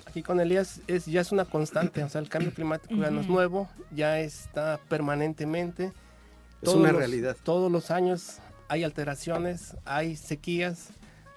aquí 0.05 0.21
con 0.21 0.39
Elías, 0.39 0.81
es, 0.85 1.07
ya 1.07 1.21
es 1.21 1.31
una 1.31 1.45
constante, 1.45 2.03
o 2.03 2.07
sea, 2.09 2.21
el 2.21 2.29
cambio 2.29 2.53
climático 2.53 2.93
ya 2.93 3.09
no 3.09 3.21
es 3.21 3.27
nuevo, 3.27 3.67
ya 3.89 4.19
está 4.19 4.79
permanentemente. 4.87 5.91
Es 6.61 6.69
una 6.75 6.91
los- 6.91 6.99
realidad. 6.99 7.35
Todos 7.41 7.71
los 7.71 7.89
años 7.89 8.37
hay 8.67 8.83
alteraciones, 8.83 9.75
hay 9.83 10.15
sequías, 10.15 10.89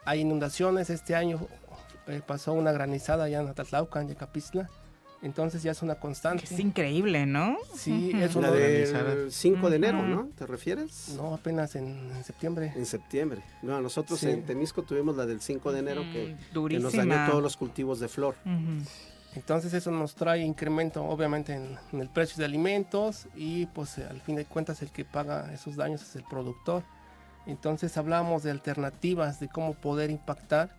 hay 0.05 0.21
inundaciones. 0.21 0.91
Este 0.91 1.15
año 1.15 1.49
eh, 2.07 2.21
pasó 2.27 2.53
una 2.53 2.73
granizada 2.73 3.25
allá 3.25 3.41
en 3.41 3.49
Atatlauca, 3.49 4.01
en 4.01 4.09
Yecapistla, 4.09 4.69
entonces 5.23 5.63
ya 5.63 5.71
es 5.73 5.81
una 5.81 5.95
constante. 5.95 6.45
Es 6.45 6.59
increíble, 6.61 7.25
¿no? 7.25 7.57
Sí, 7.75 8.13
es 8.15 8.35
La 8.35 8.51
de... 8.51 8.63
organizada. 8.63 9.15
del 9.15 9.33
5 9.33 9.71
de 9.71 9.77
enero. 9.77 10.03
¿no? 10.03 10.29
¿Te 10.37 10.45
refieres? 10.47 11.15
No, 11.17 11.33
apenas 11.33 11.75
en, 11.77 11.87
en 12.15 12.25
septiembre. 12.25 12.75
En 12.77 12.85
septiembre. 12.85 13.43
No, 13.63 13.81
nosotros 13.81 14.21
Sí. 14.21 14.29
en 14.29 14.45
Temisco 14.45 14.83
tuvimos 14.83 15.17
la 15.17 15.25
del 15.25 15.41
5 15.41 15.73
de 15.73 15.79
enero 15.79 16.03
que, 16.13 16.37
Mm, 16.55 16.67
que 16.69 16.79
nos 16.79 16.93
dañó 16.93 17.27
todos 17.31 17.43
los 17.43 17.57
cultivos 17.57 18.01
de 18.01 18.09
flor. 18.09 18.35
Ujú. 18.45 18.85
Entonces 19.35 19.73
eso 19.73 19.91
nos 19.91 20.15
trae 20.15 20.41
incremento 20.43 21.03
obviamente 21.03 21.55
en, 21.55 21.77
en 21.93 22.01
el 22.01 22.09
precio 22.11 22.37
de 22.37 22.45
alimentos 22.45 23.27
y 23.35 23.65
pues 23.67 23.97
eh, 23.99 24.07
al 24.09 24.21
fin 24.21 24.37
de 24.37 24.45
cuentas 24.45 24.81
el 24.83 24.91
que 24.91 25.05
paga 25.07 25.53
esos 25.55 25.75
daños 25.77 26.03
es 26.03 26.15
el 26.17 26.25
productor. 26.25 26.83
Entonces 27.47 27.97
hablamos 27.97 28.43
de 28.43 28.51
alternativas 28.51 29.41
de 29.41 29.49
cómo 29.49 29.73
poder 29.75 30.11
impactar 30.11 30.77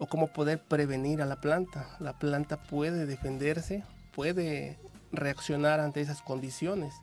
o 0.00 0.06
cómo 0.06 0.28
poder 0.28 0.60
prevenir 0.60 1.22
a 1.22 1.26
la 1.26 1.36
planta. 1.36 1.86
La 2.00 2.18
planta 2.18 2.56
puede 2.56 3.06
defenderse, 3.06 3.84
puede 4.14 4.78
reaccionar 5.12 5.78
ante 5.78 6.00
esas 6.00 6.22
condiciones. 6.22 6.94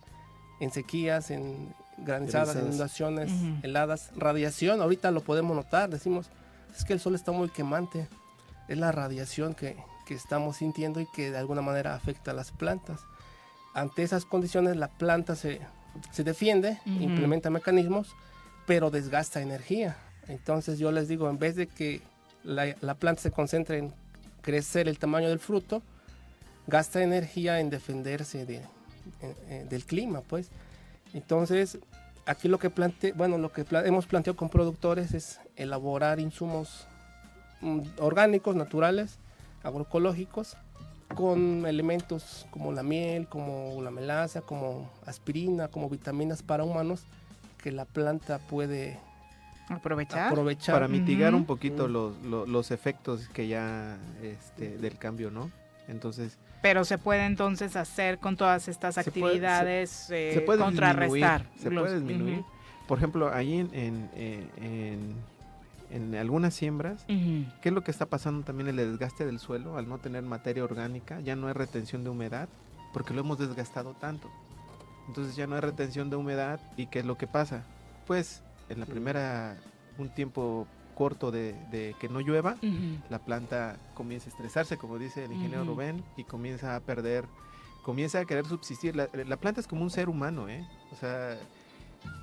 en 0.60 0.72
sequías, 0.72 1.30
en 1.30 1.72
granizadas, 1.98 2.56
inundaciones, 2.56 3.32
heladas, 3.62 4.10
radiación, 4.16 4.82
ahorita 4.82 5.12
lo 5.12 5.22
podemos 5.22 5.56
notar, 5.56 5.90
decimos, 5.92 6.32
es 6.76 6.84
que 6.84 6.94
el 6.94 7.00
sol 7.00 7.14
está 7.14 7.32
muy 7.32 7.50
quemante, 7.50 8.08
es 8.68 8.78
la 8.78 8.92
radiación 8.92 9.54
que, 9.54 9.78
que 10.08 10.16
estamos 10.16 10.58
sintiendo 10.58 11.00
y 11.00 11.06
que 11.14 11.30
de 11.30 11.38
alguna 11.38 11.62
manera 11.62 11.94
afecta 11.94 12.32
a 12.32 12.34
las 12.34 12.52
plantas. 12.52 13.02
Ante 13.76 14.02
esas 14.02 14.26
condiciones 14.26 14.78
la 14.78 14.88
planta 14.88 15.36
se, 15.36 15.62
se 16.12 16.24
defiende, 16.24 16.80
implementa 16.86 17.52
mecanismos, 17.52 18.16
pero 18.66 18.90
desgasta 18.90 19.42
energía. 19.42 19.98
Entonces 20.28 20.80
yo 20.80 20.92
les 20.92 21.08
digo, 21.08 21.30
en 21.30 21.38
vez 21.38 21.56
de 21.56 21.68
que 21.68 22.02
la, 22.48 22.74
la 22.82 22.96
planta 22.96 23.22
se 23.22 23.32
concentre 23.32 23.78
en 23.78 23.94
crecer 24.42 24.88
el 24.88 24.98
tamaño 24.98 25.28
del 25.30 25.40
fruto, 25.40 25.82
gasta 26.66 27.04
energía 27.04 27.60
en 27.60 27.70
defenderse 27.70 28.46
de, 28.46 28.56
eh, 28.56 28.64
eh, 29.50 29.66
del 29.70 29.84
clima, 29.86 30.22
pues. 30.22 30.50
Entonces, 31.14 31.78
aquí 32.26 32.48
lo 32.48 32.58
que 32.58 32.70
plante, 32.70 33.12
bueno, 33.12 33.38
lo 33.38 33.52
que 33.52 33.66
hemos 33.86 34.06
planteado 34.06 34.38
con 34.38 34.50
productores 34.50 35.14
es 35.14 35.40
elaborar 35.58 36.20
insumos 36.20 36.88
mm, 37.62 37.82
orgánicos, 38.00 38.56
naturales, 38.56 39.18
agroecológicos, 39.64 40.56
con 41.16 41.66
elementos 41.66 42.46
como 42.50 42.72
la 42.72 42.84
miel, 42.84 43.28
como 43.28 43.82
la 43.82 43.92
melaza, 43.92 44.42
como 44.42 44.90
aspirina, 45.06 45.68
como 45.68 45.90
vitaminas 45.90 46.44
para 46.44 46.64
humanos 46.64 47.04
que 47.58 47.72
la 47.72 47.86
planta 47.86 48.40
puede 48.40 49.00
Aprovechar. 49.70 50.28
aprovechar. 50.30 50.76
Para 50.76 50.88
mitigar 50.88 51.34
Ujú. 51.34 51.42
un 51.42 51.46
poquito 51.46 51.88
los, 51.88 52.18
los, 52.24 52.48
los 52.48 52.72
efectos 52.72 53.28
que 53.30 53.48
ya 53.48 53.98
este, 54.22 54.78
del 54.78 54.98
cambio, 54.98 55.30
¿no? 55.32 55.52
Entonces, 55.88 56.38
Pero 56.62 56.84
se 56.86 56.98
puede 56.98 57.26
entonces 57.26 57.76
hacer 57.76 58.18
con 58.20 58.36
todas 58.36 58.68
estas 58.68 58.96
Se 58.96 59.04
puede- 59.04 59.14
se- 59.14 59.20
actividades 59.28 60.10
eh, 60.10 60.32
se 60.34 60.42
puede 60.42 60.60
contrarrestar. 60.64 61.42
disminuir, 61.54 61.62
se 61.64 61.70
los- 61.72 61.84
puede 61.84 61.96
disminuir. 62.00 62.40
Ujú, 62.40 62.48
Por 62.88 62.98
ejemplo, 62.98 63.34
ahí 63.34 63.60
en, 63.60 63.70
en, 63.74 64.10
en- 64.58 65.16
en 65.90 66.16
algunas 66.16 66.54
siembras, 66.54 67.04
ujú. 67.08 67.46
¿qué 67.62 67.70
es 67.70 67.74
lo 67.74 67.82
que 67.84 67.92
está 67.92 68.06
pasando 68.06 68.44
también? 68.46 68.68
El 68.70 68.76
desgaste 68.78 69.26
del 69.26 69.40
suelo, 69.40 69.78
al 69.78 69.88
no 69.88 69.98
tener 70.00 70.24
materia 70.24 70.64
orgánica, 70.64 71.20
ya 71.22 71.36
no 71.38 71.48
hay 71.48 71.54
retención 71.54 72.04
de 72.04 72.10
humedad, 72.10 72.50
porque 72.94 73.14
lo 73.14 73.22
hemos 73.22 73.38
desgastado 73.38 73.94
tanto. 73.94 74.30
Entonces 75.08 75.36
ya 75.38 75.48
no 75.48 75.56
hay 75.56 75.62
retención 75.62 76.10
de 76.10 76.18
humedad, 76.18 76.60
¿y 76.76 76.88
qué 76.88 77.00
es 77.00 77.06
lo 77.06 77.18
que 77.18 77.28
pasa? 77.28 77.64
Pues 78.06 78.44
en 78.70 78.80
la 78.80 78.86
primera, 78.86 79.58
un 79.98 80.10
tiempo 80.10 80.68
corto 80.96 81.30
de, 81.32 81.54
de 81.72 81.96
que 82.00 82.10
no 82.10 82.20
llueva, 82.22 82.56
la 83.10 83.20
planta 83.20 83.78
comienza 83.94 84.28
a 84.28 84.32
estresarse, 84.32 84.78
como 84.78 84.98
dice 84.98 85.26
el 85.26 85.32
ingeniero. 85.32 85.64
Rubén, 85.64 86.04
y 86.18 86.24
comienza 86.24 86.76
a 86.76 86.80
perder, 86.80 87.26
comienza 87.84 88.20
a 88.20 88.26
querer 88.26 88.46
subsistir. 88.46 88.96
La, 88.96 89.08
la 89.14 89.38
planta 89.38 89.62
es 89.62 89.68
como 89.68 89.84
un 89.84 89.90
ser 89.92 90.10
humano, 90.10 90.50
¿eh? 90.50 90.66
O 90.92 90.96
sea, 90.96 91.38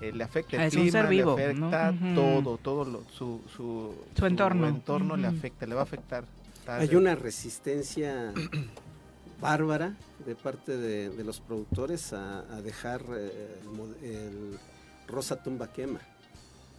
eh, 0.01 0.13
le 0.13 0.25
afecta 0.25 0.57
el 0.57 0.63
Es 0.69 0.75
un 0.75 0.83
clima, 0.83 1.03
vivo, 1.03 1.37
le 1.37 1.55
¿no? 1.55 1.67
afecta 1.69 1.95
todo, 2.15 2.59
todo 2.59 2.85
lo- 2.85 3.05
su, 3.11 3.41
su, 3.55 3.95
Su 4.17 4.27
entorno. 4.27 4.67
entorno 4.67 5.17
le 5.17 5.29
afecta, 5.29 5.67
le 5.67 5.75
va 5.75 5.83
a 5.83 5.85
afectar. 5.85 6.25
Hay 6.67 6.95
una 6.97 7.15
resistencia 7.15 8.33
bárbara 9.41 9.95
de 10.27 10.35
parte 10.35 10.77
de, 10.77 11.11
de 11.11 11.25
los 11.25 11.41
productores 11.41 12.13
a, 12.13 12.41
a 12.55 12.63
dejar 12.63 13.03
eh, 13.17 13.61
el 14.03 14.59
rosa 15.07 15.43
tumba 15.43 15.71
quema. 15.73 16.01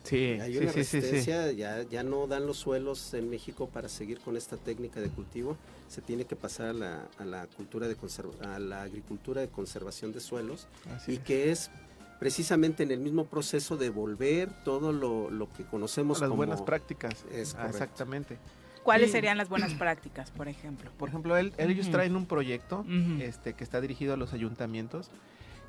Sí, 0.06 0.38
Hay 0.40 0.54
sí, 0.54 0.60
una 0.60 0.72
sí, 0.72 0.84
sí, 0.84 1.02
sí. 1.02 1.08
resistencia, 1.08 1.52
Ya, 1.52 1.82
ya 1.84 2.04
no 2.04 2.28
dan 2.28 2.46
los 2.48 2.58
suelos 2.58 3.14
en 3.14 3.30
México 3.30 3.68
para 3.68 3.90
seguir 3.90 4.20
con 4.20 4.38
esta 4.38 4.56
técnica 4.58 5.02
de 5.02 5.10
cultivo. 5.10 5.58
Se 5.90 6.02
tiene 6.02 6.26
que 6.26 6.36
pasar 6.36 6.68
a 6.68 6.74
la, 6.74 7.08
a 7.18 7.26
la 7.26 7.48
cultura 7.48 7.88
de 7.88 7.98
conserva- 7.98 8.56
a 8.56 8.60
la 8.60 8.84
agricultura 8.84 9.42
de 9.42 9.48
conservación 9.50 10.12
de 10.14 10.20
suelos 10.20 10.68
Así 10.96 11.14
y 11.14 11.16
es. 11.16 11.22
que 11.22 11.52
es 11.52 11.72
precisamente 12.20 12.84
en 12.84 12.92
el 12.92 13.00
mismo 13.00 13.26
proceso 13.26 13.76
de 13.78 13.90
volver 13.90 14.50
todo 14.64 14.94
lo, 14.94 15.30
lo 15.30 15.52
que 15.52 15.64
conocemos 15.66 16.22
las 16.22 16.30
como 16.30 16.38
buenas 16.38 16.62
prácticas. 16.62 17.26
Es 17.32 17.56
Ah, 17.60 17.68
exactamente. 17.70 18.38
¿Cuáles 18.84 19.12
serían 19.12 19.38
las 19.38 19.50
buenas 19.50 19.74
prácticas, 19.80 20.32
por 20.32 20.48
ejemplo? 20.48 20.92
Por 20.98 21.10
ejemplo, 21.10 21.36
él- 21.38 21.54
ellos 21.58 21.90
traen 21.92 22.16
un 22.16 22.26
proyecto 22.26 22.86
este, 23.20 23.54
que 23.54 23.64
está 23.64 23.82
dirigido 23.82 24.14
a 24.14 24.18
los 24.18 24.32
ayuntamientos, 24.34 25.10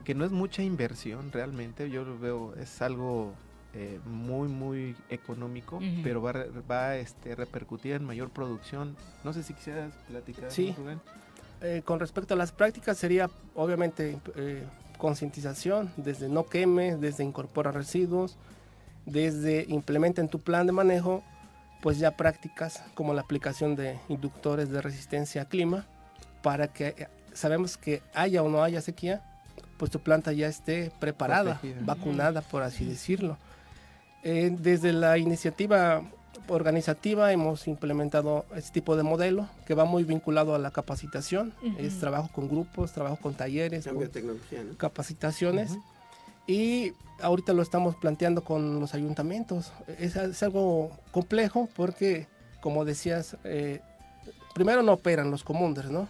que 0.05 0.15
no 0.15 0.25
es 0.25 0.31
mucha 0.31 0.63
inversión 0.63 1.33
realmente, 1.33 1.91
yo 1.91 2.05
lo 2.05 2.19
veo, 2.19 2.55
es 2.57 2.81
algo 2.83 3.35
eh, 3.78 4.01
muy, 4.07 4.48
muy 4.48 4.97
económico, 5.11 5.81
pero 6.03 6.23
va, 6.23 6.32
va 6.70 6.89
a 6.89 6.97
este, 6.97 7.35
repercutir 7.35 7.93
en 7.93 8.05
mayor 8.05 8.31
producción. 8.31 8.97
No 9.23 9.35
sé 9.35 9.43
si 9.43 9.53
quisieras 9.53 9.93
platicar. 10.09 10.51
Sí. 10.51 10.74
Rubén. 10.78 10.98
Eh, 11.61 11.82
con 11.85 12.01
respecto 12.01 12.32
a 12.32 12.39
las 12.39 12.53
prácticas 12.53 12.97
sería 12.97 13.28
obviamente 13.55 14.19
eh, 14.36 14.65
concientización, 14.97 15.93
desde 15.98 16.31
no 16.31 16.47
queme, 16.47 16.97
desde 16.97 17.23
incorpora 17.23 17.70
residuos, 17.70 18.39
desde 19.05 19.66
implementa 19.69 20.23
en 20.23 20.28
tu 20.28 20.40
plan 20.40 20.66
de 20.66 20.73
manejo, 20.73 21.23
pues 21.82 21.98
ya 21.98 22.16
prácticas 22.16 22.82
como 22.94 23.12
la 23.12 23.20
aplicación 23.20 23.77
de 23.77 23.98
inductores 24.09 24.70
de 24.70 24.81
resistencia 24.81 25.43
a 25.43 25.44
clima, 25.51 25.85
para 26.43 26.69
que 26.69 26.94
eh, 26.97 27.09
sabemos 27.35 27.77
que 27.77 28.03
haya 28.15 28.43
o 28.43 28.48
no 28.48 28.62
haya 28.62 28.81
sequía, 28.81 29.23
pues 29.77 29.90
tu 29.90 30.01
planta 30.01 30.32
ya 30.32 30.48
esté 30.48 30.90
preparada, 30.98 31.59
Protegida. 31.61 31.82
vacunada, 31.85 32.40
por 32.40 32.62
así 32.62 32.86
decirlo. 32.86 33.36
Eh, 34.28 34.51
desde 34.59 34.93
la 34.93 35.19
iniciativa 35.19 36.03
organizativa 36.48 37.32
hemos 37.32 37.69
implementado 37.69 38.44
este 38.57 38.73
tipo 38.73 38.97
de 38.97 39.05
modelo 39.05 39.48
que 39.66 39.74
va 39.74 39.85
muy 39.85 40.03
vinculado 40.03 40.55
a 40.55 40.59
la 40.59 40.73
capacitación. 40.73 41.53
Es 41.78 42.01
trabajo 42.01 42.28
con 42.32 42.48
grupos, 42.48 42.93
trabajo 42.93 43.16
con 43.23 43.35
talleres, 43.35 43.85
cambio 43.85 44.01
de 44.03 44.07
con 44.09 44.12
tecnología. 44.15 44.65
¿no? 44.65 44.77
capacitaciones. 44.77 45.78
Y 46.48 46.93
ahorita 47.20 47.53
lo 47.53 47.62
estamos 47.62 47.94
planteando 47.97 48.43
con 48.43 48.81
los 48.81 48.94
ayuntamientos. 48.94 49.73
Es, 49.98 50.16
es 50.16 50.43
algo 50.43 50.90
complejo 51.12 51.69
porque, 51.77 52.27
como 52.61 52.85
decías, 52.85 53.36
eh, 53.44 53.81
primero 54.55 54.82
no 54.82 54.93
operan 54.94 55.31
los 55.31 55.44
comunders, 55.44 55.90
¿no? 55.90 56.09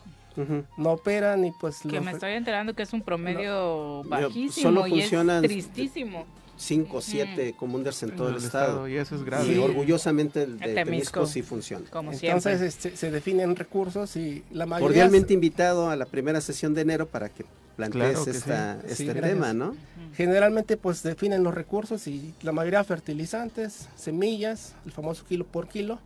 No 0.77 0.91
operan 0.93 1.45
y 1.47 1.53
pues... 1.61 1.79
Que 1.81 1.89
los- 1.97 2.05
me 2.05 2.13
estoy 2.13 2.33
enterando 2.33 2.75
que 2.75 2.83
es 2.83 2.93
un 2.95 3.01
promedio 3.03 4.03
bajísimo 4.05 4.63
solo 4.69 4.87
y 4.87 4.91
funcionan- 5.03 5.45
es 5.45 5.51
tristísimo. 5.51 6.25
Cinco 6.59 6.99
o 6.99 7.01
siete 7.03 7.55
comunders 7.55 8.03
en 8.03 8.17
todo 8.17 8.29
En 8.29 8.35
el 8.37 8.41
el 8.41 8.47
estado. 8.47 8.89
y 8.89 8.97
eso 8.97 9.15
es 9.15 9.21
Y 9.21 9.25
grave. 9.25 9.53
Sí. 9.53 9.59
orgullosamente 9.59 10.45
el 10.45 10.59
de 10.59 10.75
Temisco, 10.75 10.85
Temisco. 10.85 11.27
sí 11.27 11.43
funciona. 11.43 11.85
Como 11.91 12.13
Entonces 12.13 12.43
siempre. 12.43 12.67
este, 12.67 12.97
se 12.97 13.11
definen 13.11 13.55
recursos 13.57 14.17
y 14.17 14.43
la 14.51 14.65
mayoría... 14.65 14.87
Cordialmente 14.89 15.35
invitado 15.35 15.91
a 15.91 15.97
la 15.97 16.07
primera 16.07 16.41
sesión 16.41 16.73
de 16.73 16.81
enero 16.81 17.07
para 17.07 17.29
que 17.29 17.45
plantees 17.77 18.11
Claro 18.13 18.25
que 18.25 18.31
esta, 18.31 18.75
sí. 18.81 18.87
este 19.05 19.13
Sí, 19.13 19.21
tema, 19.21 19.53
¿no? 19.53 19.77
Generalmente 20.15 20.79
pues 20.79 21.03
definen 21.03 21.43
los 21.43 21.55
recursos 21.55 22.07
y 22.07 22.33
la 22.41 22.53
mayoría 22.53 22.83
fertilizantes, 22.85 23.89
semillas, 23.97 24.75
el 24.87 24.93
famoso 24.93 25.25
kilo 25.27 25.45
por 25.47 25.69
kilo, 25.69 25.99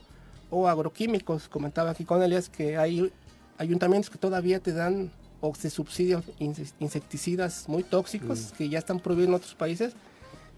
o 0.50 0.66
agroquímicos. 0.68 1.48
Comentaba 1.48 1.90
aquí 1.90 2.04
con 2.04 2.22
Elias 2.24 2.48
que 2.48 2.76
hay 2.76 3.12
ayuntamientos 3.58 4.10
que 4.10 4.18
todavía 4.18 4.58
te 4.58 4.72
dan 4.72 5.12
o 5.40 5.54
se 5.54 5.70
subsidian 5.70 6.24
inse- 6.40 6.72
insecticidas 6.80 7.68
muy 7.68 7.84
tóxicos 7.84 8.52
que 8.58 8.68
ya 8.68 8.78
están 8.80 8.98
prohibidos 8.98 9.28
en 9.28 9.34
otros 9.34 9.54
países. 9.54 9.92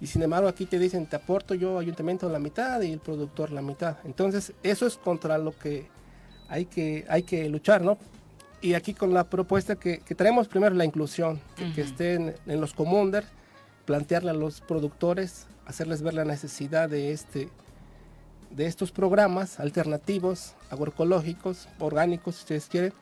Y 0.01 0.06
sin 0.06 0.23
embargo 0.23 0.48
aquí 0.48 0.66
te 0.66 0.78
dicen, 0.78 1.06
te 1.06 1.16
aporto 1.16 1.55
yo 1.55 1.78
ayuntamiento 1.78 2.28
la 2.28 2.39
mitad 2.39 2.81
y 2.81 2.93
el 2.93 2.98
productor 2.98 3.52
la 3.52 3.62
mitad. 3.62 3.98
Entonces 4.05 4.52
eso 4.62 4.86
es 4.86 4.97
contra 4.97 5.39
lo 5.39 5.56
que 5.56 5.86
hay 6.48 6.64
que, 6.66 7.05
hay 7.09 7.23
que 7.23 7.48
luchar, 7.48 7.82
¿no? 7.82 7.98
Y 8.60 8.74
aquí 8.74 8.94
con 8.94 9.12
la 9.14 9.24
propuesta 9.24 9.77
que, 9.77 9.98
que 9.98 10.14
traemos 10.14 10.48
primero 10.48 10.74
la 10.74 10.85
inclusión, 10.85 11.40
que, 11.56 11.73
que 11.73 11.82
Ujú. 11.82 11.90
estén 11.90 12.35
en 12.47 12.60
los 12.60 12.74
comunders, 12.74 13.27
plantearle 13.85 14.31
a 14.31 14.35
los 14.35 14.60
productores, 14.60 15.47
hacerles 15.66 16.02
ver 16.02 16.14
la 16.14 16.24
necesidad 16.24 16.89
de 16.89 17.12
este 17.12 17.48
de 18.51 18.66
estos 18.66 18.93
programas 18.93 19.59
alternativos, 19.59 20.55
agroecológicos, 20.70 21.69
orgánicos, 21.78 22.35
si 22.36 22.40
ustedes 22.43 22.66
quieren, 22.66 22.93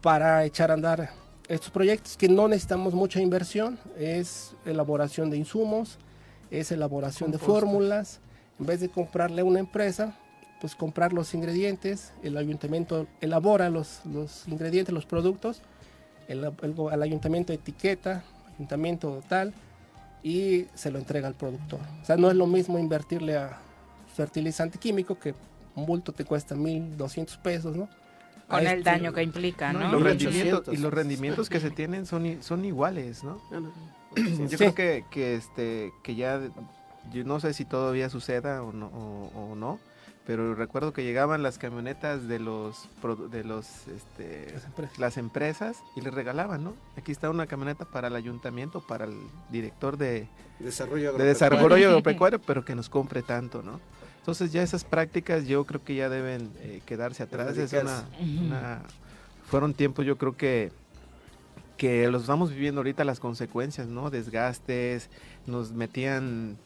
para 0.00 0.44
echar 0.44 0.72
a 0.72 0.74
andar 0.74 1.10
estos 1.48 1.70
proyectos 1.70 2.16
que 2.16 2.28
no 2.28 2.48
necesitamos 2.48 2.92
mucha 2.92 3.20
inversión, 3.20 3.78
es 3.96 4.54
elaboración 4.64 5.30
de 5.30 5.36
insumos, 5.36 5.98
es 6.52 6.70
elaboración 6.70 7.32
de 7.32 7.38
fórmulas, 7.38 8.20
en 8.60 8.66
vez 8.66 8.80
de 8.80 8.88
comprarle 8.88 9.40
a 9.40 9.44
una 9.44 9.58
empresa, 9.58 10.14
pues 10.60 10.74
comprar 10.76 11.12
los 11.12 11.34
ingredientes, 11.34 12.12
el 12.22 12.36
ayuntamiento 12.36 13.06
elabora 13.20 13.68
los, 13.70 14.00
los 14.04 14.46
ingredientes, 14.46 14.94
los 14.94 15.06
productos, 15.06 15.62
el, 16.28 16.44
el 16.44 16.74
al 16.90 17.02
ayuntamiento 17.02 17.52
etiqueta, 17.52 18.22
ayuntamiento 18.54 19.22
tal, 19.28 19.52
y 20.22 20.66
se 20.74 20.90
lo 20.90 20.98
entrega 20.98 21.26
al 21.26 21.34
productor. 21.34 21.80
O 22.00 22.04
sea, 22.04 22.16
no 22.16 22.30
es 22.30 22.36
lo 22.36 22.46
mismo 22.46 22.78
invertirle 22.78 23.36
a 23.36 23.58
fertilizante 24.14 24.78
químico 24.78 25.18
que 25.18 25.34
un 25.74 25.86
bulto 25.86 26.12
te 26.12 26.24
cuesta 26.24 26.54
1.200 26.54 27.38
pesos, 27.38 27.76
¿no? 27.76 27.88
Con 28.48 28.60
el 28.60 28.66
este- 28.66 28.82
daño 28.82 29.12
que 29.12 29.22
implica, 29.22 29.72
No, 29.72 29.80
¿no? 29.80 29.88
y, 29.88 29.92
los 29.92 30.00
1800. 30.02 30.32
rendimientos, 30.66 30.74
y 30.74 30.76
los 30.78 30.92
rendimientos 30.94 31.48
que 31.50 31.60
se 31.60 31.70
tienen 31.70 32.06
son, 32.06 32.26
i- 32.26 32.42
son 32.42 32.64
iguales, 32.64 33.24
¿no? 33.24 33.40
Yo 34.16 34.48
Sí. 34.48 34.56
creo 34.56 34.74
que, 34.74 35.04
que, 35.10 35.36
este, 35.36 35.92
que 36.02 36.14
ya, 36.14 36.40
yo 37.12 37.24
no 37.24 37.40
sé 37.40 37.54
si 37.54 37.64
todavía 37.64 38.10
suceda 38.10 38.62
o 38.62 38.72
no, 38.72 38.86
o, 38.88 39.52
o 39.52 39.54
no, 39.56 39.80
pero 40.26 40.54
recuerdo 40.54 40.92
que 40.92 41.02
llegaban 41.02 41.42
las 41.42 41.58
camionetas 41.58 42.28
de 42.28 42.38
los 42.38 42.88
de 43.30 43.42
los 43.42 43.88
este, 43.88 44.52
Las 44.52 44.64
empresas. 44.66 44.98
las 44.98 45.16
empresas 45.16 45.76
y 45.96 46.00
les 46.02 46.12
regalaban, 46.14 46.62
¿no? 46.62 46.74
Aquí 46.96 47.10
está 47.10 47.28
una 47.30 47.46
camioneta 47.46 47.86
para 47.86 48.06
el 48.08 48.14
ayuntamiento, 48.14 48.80
para 48.86 49.06
el 49.06 49.14
director 49.50 49.96
de, 49.96 50.28
Desarrollo 50.60 51.14
de 51.14 51.24
desarrollo 51.24 51.88
agropecuario, 51.88 52.38
pero 52.40 52.64
que 52.64 52.74
nos 52.76 52.88
compre 52.88 53.22
tanto, 53.22 53.62
¿no? 53.62 53.80
Entonces 54.22 54.52
ya 54.52 54.62
esas 54.62 54.84
prácticas 54.84 55.46
yo 55.46 55.64
creo 55.64 55.82
que 55.84 55.96
ya 55.96 56.08
deben 56.08 56.48
eh, 56.60 56.80
quedarse 56.86 57.24
atrás. 57.24 57.56
Es 57.64 57.70
una, 57.82 58.82
fueron 59.46 59.74
tiempos 59.74 60.06
yo 60.06 60.16
creo 60.16 60.36
que 60.36 60.70
que 61.76 62.06
los 62.08 62.22
estamos 62.22 62.50
viviendo 62.50 62.78
ahorita 62.80 63.02
las 63.04 63.18
consecuencias, 63.18 63.88
¿no? 63.88 64.10
Desgastes, 64.10 65.10
nos 65.46 65.72
metían 65.72 66.56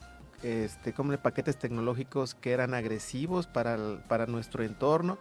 este, 0.43 0.93
como 0.93 1.11
de 1.13 1.17
paquetes 1.19 1.57
tecnológicos 1.59 2.35
que 2.35 2.51
eran 2.53 2.75
agresivos 2.75 3.47
para, 3.47 3.77
el- 3.77 4.01
para 4.09 4.27
nuestro 4.27 4.63
entorno. 4.63 5.17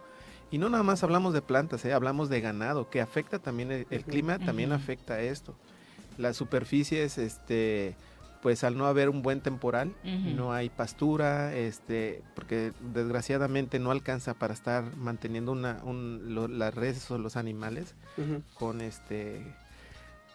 Y 0.50 0.58
no 0.58 0.68
nada 0.68 0.82
más 0.82 1.02
hablamos 1.02 1.32
de 1.32 1.40
plantas, 1.40 1.82
¿eh? 1.86 1.94
hablamos 1.94 2.28
de 2.28 2.42
ganado, 2.42 2.90
que 2.90 3.00
afecta 3.00 3.38
también 3.38 3.72
el, 3.72 3.86
el 3.90 4.04
clima, 4.04 4.38
también 4.38 4.72
afecta 4.72 5.20
esto. 5.22 5.54
Las 6.18 6.36
superficies, 6.36 7.16
este, 7.16 7.96
pues 8.42 8.64
al 8.64 8.76
no 8.76 8.86
haber 8.86 9.08
un 9.08 9.22
buen 9.22 9.40
temporal, 9.40 9.94
no 10.36 10.52
hay 10.52 10.68
pastura, 10.70 11.54
este, 11.54 12.22
porque 12.34 12.72
desgraciadamente 12.92 13.78
no 13.78 13.90
alcanza 13.90 14.34
para 14.34 14.54
estar 14.54 14.96
manteniendo 14.96 15.52
una, 15.52 15.80
un- 15.84 16.34
lo- 16.34 16.48
las 16.48 16.74
reses 16.74 17.10
o 17.10 17.18
los 17.18 17.36
animales 17.36 17.94
con 18.58 18.80
este 18.80 19.42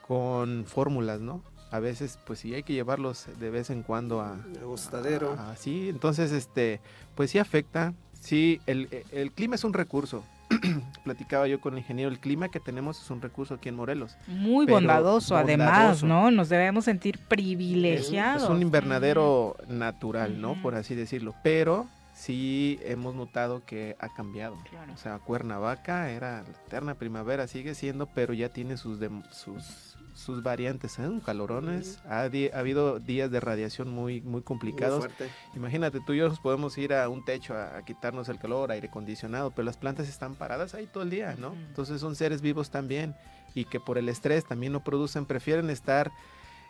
con 0.08 0.66
fórmulas, 0.66 1.22
¿no? 1.22 1.42
A 1.72 1.80
veces 1.80 2.20
pues 2.26 2.40
sí 2.40 2.54
hay 2.54 2.64
que 2.64 2.74
llevarlos 2.74 3.28
de 3.40 3.50
vez 3.50 3.70
en 3.70 3.82
cuando 3.84 4.20
a 4.22 4.38
Agostadero. 4.62 5.32
a- 5.40 5.56
sí, 5.56 5.88
entonces 5.90 6.32
este 6.32 6.82
pues 7.16 7.32
sí 7.32 7.40
afecta, 7.40 7.94
sí 8.20 8.60
el, 8.66 8.90
el 9.12 9.32
clima 9.32 9.56
es 9.56 9.64
un 9.64 9.74
recurso. 9.74 10.24
Platicaba 11.04 11.48
yo 11.48 11.60
con 11.60 11.74
el 11.74 11.80
ingeniero, 11.80 12.12
el 12.12 12.20
clima 12.20 12.50
que 12.50 12.60
tenemos 12.60 13.02
es 13.02 13.10
un 13.10 13.22
recurso 13.22 13.56
aquí 13.56 13.70
en 13.70 13.76
Morelos. 13.76 14.18
Muy 14.28 14.66
bondadoso, 14.66 15.36
además. 15.36 16.04
¿no? 16.04 16.32
Nos 16.32 16.50
debemos 16.50 16.86
sentir 16.86 17.20
privilegiados. 17.28 18.44
es 18.44 18.50
un 18.50 18.62
invernadero 18.62 19.56
natural, 19.68 20.40
¿no? 20.42 20.62
Por 20.62 20.76
así 20.76 20.96
decirlo, 20.96 21.34
pero 21.44 21.88
sí 22.14 22.80
hemos 22.84 23.16
notado 23.16 23.64
que 23.66 23.96
ha 24.00 24.10
cambiado. 24.10 24.58
Claro. 24.70 24.94
O 24.94 24.98
sea, 24.98 25.20
Cuernavaca 25.20 26.10
era 26.12 26.44
la 26.44 26.50
eterna 26.68 26.96
primavera, 26.96 27.48
sigue 27.48 27.74
siendo, 27.76 28.06
pero 28.08 28.34
ya 28.34 28.50
tiene 28.50 28.78
sus 28.78 29.00
dem- 29.00 29.24
sus 29.32 29.91
sus 30.14 30.44
variantes, 30.44 31.00
¿eh? 31.00 31.10
calorones, 31.26 32.00
ha, 32.06 32.22
habido 32.22 33.00
días 33.00 33.32
de 33.32 33.40
radiación 33.40 33.90
muy 33.90 34.22
muy 34.22 34.32
Muy 34.32 34.42
complicados. 34.42 35.00
fuerte. 35.00 35.30
Imagínate, 35.56 36.00
tú 36.06 36.14
y 36.14 36.18
yo 36.18 36.30
nos 36.30 36.40
podemos 36.40 36.78
ir 36.78 36.94
a 36.94 37.08
un 37.10 37.24
techo 37.24 37.54
a, 37.54 37.78
a 37.78 37.86
quitarnos 37.86 38.30
el 38.30 38.40
calor, 38.40 38.72
aire 38.72 38.88
acondicionado, 38.88 39.52
pero 39.52 39.66
las 39.66 39.78
plantas 39.78 40.10
están 40.10 40.36
paradas 40.36 40.74
ahí 40.74 40.88
todo 40.88 41.04
el 41.04 41.10
día, 41.10 41.36
¿no? 41.38 41.54
Entonces 41.54 42.02
son 42.02 42.16
seres 42.16 42.42
vivos 42.42 42.70
también 42.70 43.16
y 43.54 43.66
que 43.66 43.80
por 43.80 43.98
el 43.98 44.10
estrés 44.10 44.46
también 44.46 44.74
no 44.74 44.84
producen, 44.84 45.26
prefieren 45.26 45.70
estar 45.70 46.12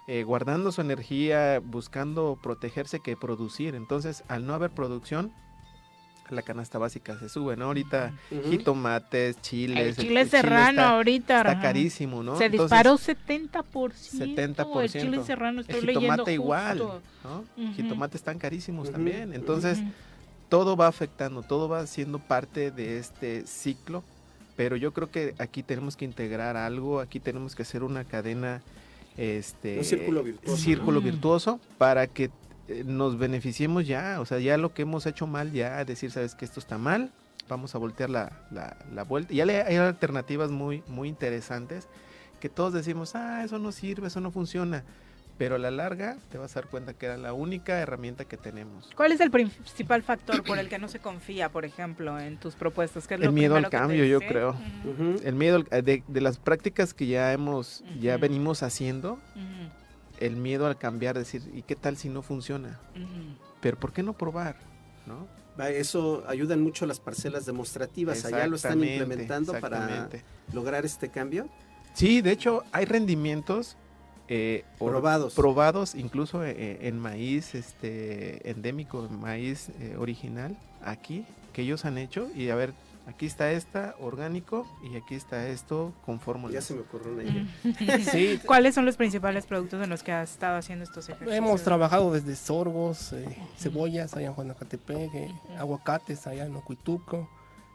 eh, 0.07 0.23
guardando 0.23 0.71
su 0.71 0.81
energía, 0.81 1.59
buscando 1.63 2.37
protegerse 2.41 2.99
que 2.99 3.15
producir. 3.15 3.75
Entonces, 3.75 4.23
al 4.27 4.47
no 4.47 4.53
haber 4.53 4.71
producción, 4.71 5.31
la 6.29 6.41
canasta 6.43 6.77
básica 6.77 7.17
se 7.19 7.27
sube, 7.27 7.57
¿no? 7.57 7.65
Ahorita 7.65 8.13
jitomates, 8.49 9.41
chiles. 9.41 9.97
El 9.97 10.05
chile 10.05 10.25
serrano 10.25 10.69
está- 10.81 10.89
ahorita. 10.91 11.37
Está 11.39 11.51
ajá. 11.51 11.61
carísimo, 11.61 12.23
¿no? 12.23 12.37
Se 12.37 12.45
Entonces, 12.45 12.69
disparó 12.69 12.97
70%. 12.97 13.93
70%. 14.17 14.81
El 14.83 14.89
chile 14.91 15.23
serrano, 15.25 15.61
estoy 15.61 15.79
el 15.79 15.85
leyendo 15.87 16.09
jitomate 16.11 16.33
igual, 16.33 16.79
justo. 16.79 17.01
Jitomates 17.75 18.15
están 18.15 18.37
carísimos 18.39 18.91
también. 18.91 19.33
Entonces, 19.33 19.79
todo 20.49 20.75
va 20.77 20.87
afectando, 20.87 21.41
todo 21.43 21.67
va 21.67 21.85
siendo 21.87 22.19
parte 22.19 22.71
de 22.71 22.97
este 22.97 23.45
ciclo, 23.45 24.03
pero 24.55 24.75
yo 24.75 24.93
creo 24.93 25.09
que 25.11 25.33
aquí 25.37 25.63
tenemos 25.63 25.95
que 25.95 26.05
integrar 26.05 26.55
algo, 26.57 26.99
aquí 26.99 27.19
tenemos 27.19 27.55
que 27.55 27.63
hacer 27.63 27.83
una 27.83 28.03
cadena, 28.05 28.61
este, 29.17 29.79
Un 29.79 29.83
círculo 29.85 30.23
virtuoso, 30.23 30.57
círculo 30.57 30.99
¿no? 30.99 31.05
virtuoso 31.05 31.59
para 31.77 32.07
que 32.07 32.29
nos 32.85 33.17
beneficiemos 33.17 33.85
ya, 33.87 34.19
o 34.21 34.25
sea, 34.25 34.39
ya 34.39 34.57
lo 34.57 34.73
que 34.73 34.83
hemos 34.83 35.05
hecho 35.05 35.27
mal, 35.27 35.51
ya 35.51 35.83
decir, 35.85 36.11
sabes 36.11 36.35
que 36.35 36.45
esto 36.45 36.59
está 36.59 36.77
mal, 36.77 37.11
vamos 37.49 37.75
a 37.75 37.77
voltear 37.77 38.09
la, 38.09 38.31
la, 38.51 38.77
la 38.93 39.03
vuelta. 39.03 39.33
Ya 39.33 39.45
le- 39.45 39.61
hay 39.63 39.75
alternativas 39.75 40.51
muy, 40.51 40.83
muy 40.87 41.09
interesantes 41.09 41.87
que 42.39 42.49
todos 42.49 42.73
decimos, 42.73 43.15
ah, 43.15 43.43
eso 43.43 43.59
no 43.59 43.71
sirve, 43.71 44.07
eso 44.07 44.21
no 44.21 44.31
funciona. 44.31 44.83
Pero 45.37 45.55
a 45.55 45.57
la 45.57 45.71
larga 45.71 46.17
te 46.29 46.37
vas 46.37 46.55
a 46.55 46.61
dar 46.61 46.69
cuenta 46.69 46.93
que 46.93 47.07
era 47.07 47.17
la 47.17 47.33
única 47.33 47.79
herramienta 47.79 48.25
que 48.25 48.37
tenemos. 48.37 48.89
¿Cuál 48.95 49.11
es 49.11 49.21
el 49.21 49.31
principal 49.31 50.03
factor 50.03 50.43
por 50.43 50.59
el 50.59 50.69
que 50.69 50.77
no 50.77 50.87
se 50.87 50.99
confía, 50.99 51.49
por 51.49 51.65
ejemplo, 51.65 52.19
en 52.19 52.37
tus 52.37 52.53
propuestas? 52.55 53.07
¿Qué 53.07 53.15
es 53.15 53.19
lo 53.21 53.25
El 53.27 53.31
miedo 53.33 53.55
al 53.55 53.67
cambio, 53.69 54.05
yo 54.05 54.19
creo. 54.19 54.51
Ujú, 54.85 54.89
Ujú. 54.91 55.21
El 55.23 55.33
miedo 55.35 55.63
de, 55.63 56.03
de 56.07 56.21
las 56.21 56.37
prácticas 56.37 56.93
que 56.93 57.07
ya 57.07 57.33
hemos, 57.33 57.83
ya 57.99 58.13
Ujú. 58.13 58.21
venimos 58.21 58.61
haciendo, 58.61 59.13
ujú, 59.13 59.69
el 60.21 60.37
miedo 60.37 60.67
al 60.67 60.77
cambiar, 60.77 61.17
decir, 61.17 61.41
¿y 61.53 61.63
qué 61.63 61.75
tal 61.75 61.97
si 61.97 62.07
no 62.07 62.21
funciona? 62.21 62.79
Pero 63.59 63.77
¿por 63.77 63.91
qué 63.91 64.03
no 64.03 64.13
probar? 64.13 64.55
Eso 65.69 66.23
ayudan 66.27 66.61
mucho 66.61 66.85
las 66.85 66.99
parcelas 66.99 67.45
demostrativas. 67.45 68.23
Allá 68.25 68.47
lo 68.47 68.55
están 68.55 68.83
implementando 68.83 69.53
para 69.59 70.09
lograr 70.53 70.85
este 70.85 71.09
cambio. 71.09 71.49
Sí, 71.93 72.21
de 72.21 72.31
hecho, 72.31 72.63
hay 72.71 72.85
rendimientos 72.85 73.75
eh, 74.33 74.63
Probados. 74.79 75.33
probados 75.33 75.93
incluso 75.93 76.45
eh, 76.45 76.87
en 76.87 76.97
maíz 76.97 77.53
este 77.53 78.49
endémico, 78.49 79.09
maíz 79.09 79.69
eh, 79.81 79.97
original, 79.97 80.57
aquí, 80.85 81.25
que 81.51 81.63
ellos 81.63 81.83
han 81.83 81.97
hecho. 81.97 82.29
Y 82.33 82.49
a 82.49 82.55
ver, 82.55 82.73
aquí 83.07 83.25
está 83.25 83.51
esta, 83.51 83.95
orgánico, 83.99 84.67
y 84.83 84.95
aquí 84.95 85.15
está 85.15 85.47
esto 85.47 85.93
con 86.05 86.17
Ya 86.17 86.23
fórmulas. 86.23 86.63
se 86.63 86.73
me 86.73 86.81
ocurrió 86.81 87.13
una 87.13 87.23
idea. 87.23 87.99
Sí, 88.11 88.39
¿Cuáles 88.45 88.75
son 88.75 88.85
los 88.85 88.97
principales 88.97 89.45
productos 89.45 89.83
en 89.83 89.89
los 89.89 90.03
que 90.03 90.11
has 90.11 90.31
estado 90.31 90.57
haciendo 90.57 90.83
estos 90.83 91.09
ejercicios? 91.09 91.35
hemos 91.35 91.61
trabajado 91.63 92.11
desde 92.11 92.35
sorgos, 92.35 93.13
eh, 93.13 93.37
cebollas 93.57 94.15
allá 94.15 94.27
en 94.27 94.33
Juanacatepec, 94.33 95.13
eh, 95.15 95.31
aguacates 95.57 96.27
allá 96.27 96.45
en 96.45 96.55
Ocuituco. 96.55 97.29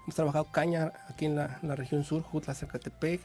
Hemos 0.05 0.15
trabajado 0.15 0.47
caña 0.53 0.93
aquí 1.09 1.27
en 1.27 1.35
la, 1.37 1.59
la 1.63 1.75
región 1.75 2.05
sur, 2.05 2.23
Jutla, 2.23 2.55
Zacatepec. 2.55 3.21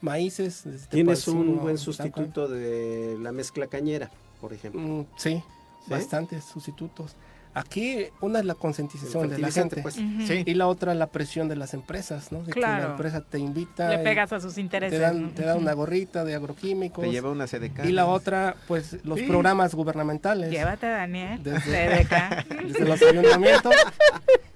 Maíces. 0.00 0.64
desde 0.64 0.86
Tienes 0.88 1.28
un 1.28 1.60
buen 1.60 1.78
sustituto 1.78 2.48
de 2.48 3.16
la 3.20 3.32
mezcla 3.32 3.68
cañera, 3.68 4.10
por 4.40 4.52
ejemplo. 4.52 4.80
Mm, 4.80 5.06
sí, 5.16 5.34
¿Sí? 5.36 5.90
bastantes 5.90 6.44
sustitutos. 6.44 7.14
Aquí 7.54 8.06
una 8.22 8.38
es 8.38 8.44
la 8.46 8.54
concientización 8.54 9.28
de 9.28 9.38
la 9.38 9.50
gente 9.50 9.82
pues. 9.82 9.94
Sí. 9.96 10.42
y 10.46 10.54
la 10.54 10.66
otra 10.68 10.94
la 10.94 11.08
presión 11.08 11.48
de 11.48 11.56
las 11.56 11.74
empresas, 11.74 12.32
¿no? 12.32 12.40
De 12.40 12.46
que 12.46 12.52
Claro. 12.60 12.84
la 12.84 12.90
empresa 12.92 13.20
te 13.20 13.38
invita, 13.38 13.90
Le 13.90 13.98
pegas 13.98 14.32
a 14.32 14.40
sus 14.40 14.56
intereses. 14.56 14.98
te 14.98 15.02
dan, 15.02 15.22
¿no? 15.22 15.28
te 15.30 15.42
dan 15.42 15.58
una 15.58 15.74
gorrita 15.74 16.24
de 16.24 16.34
agroquímicos 16.34 17.04
Te 17.04 17.10
lleva 17.10 17.30
una 17.30 17.46
CDK. 17.46 17.84
y 17.84 17.92
la 17.92 18.06
otra, 18.06 18.56
pues 18.66 18.96
los 19.04 19.18
Sí. 19.18 19.26
programas 19.26 19.74
gubernamentales 19.74 20.50
Llévate 20.50 20.86
Daniel. 20.86 21.42
Desde- 21.42 21.60
CDK. 22.04 22.46
desde 22.68 22.84
los 22.86 23.02
ayuntamientos 23.02 23.74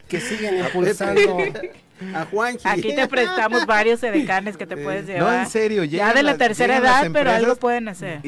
que 0.09 0.20
siguen 0.20 0.59
impulsando. 0.64 1.39
A 2.14 2.24
Juanji. 2.27 2.68
Aquí 2.68 2.94
te 2.94 3.09
prestamos 3.09 3.64
varios 3.66 4.02
edecanes 4.02 4.56
que 4.56 4.66
te 4.66 4.77
puedes 4.77 5.06
No, 5.06 5.12
llevar. 5.14 5.44
en 5.44 5.51
serio, 5.51 5.85
ya 5.85 5.90
llegan 5.90 6.14
de 6.14 6.23
la 6.23 6.31
las- 6.32 6.39
tercera 6.39 6.77
edad, 6.77 7.09
pero 7.12 7.31
algo 7.31 7.56
pueden 7.56 7.89
hacer. 7.89 8.20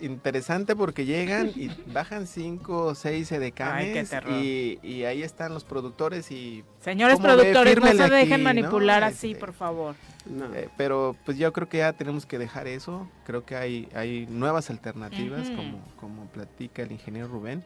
Interesante 0.00 0.76
porque 0.76 1.04
llegan 1.04 1.48
y 1.54 1.70
bajan 1.92 2.26
cinco 2.26 2.86
o 2.86 2.94
seis 2.94 3.30
Ay, 3.32 3.38
qué 3.38 3.44
edecanes 3.44 4.10
terror. 4.10 4.32
y, 4.32 4.78
y 4.82 5.04
ahí 5.04 5.22
están 5.22 5.52
los 5.54 5.64
productores 5.64 6.30
y 6.30 6.64
Señores 6.82 7.18
productores, 7.20 7.76
no 7.78 7.86
se 7.86 8.08
dejen 8.08 8.14
aquí, 8.14 8.30
¿no? 8.30 8.38
manipular 8.44 9.04
así, 9.04 9.32
Este, 9.32 9.40
por 9.40 9.52
favor. 9.52 9.94
No. 10.26 10.54
Eh, 10.54 10.68
pero 10.76 11.16
pues 11.24 11.38
yo 11.38 11.52
creo 11.52 11.68
que 11.68 11.78
ya 11.78 11.92
tenemos 11.92 12.26
que 12.26 12.38
dejar 12.38 12.66
eso. 12.66 13.08
Creo 13.26 13.44
que 13.44 13.56
hay, 13.56 13.88
hay 13.94 14.26
nuevas 14.28 14.70
alternativas, 14.70 15.48
como, 15.50 15.82
como 15.98 16.26
platica 16.26 16.82
el 16.82 16.92
ingeniero 16.92 17.28
Rubén, 17.28 17.64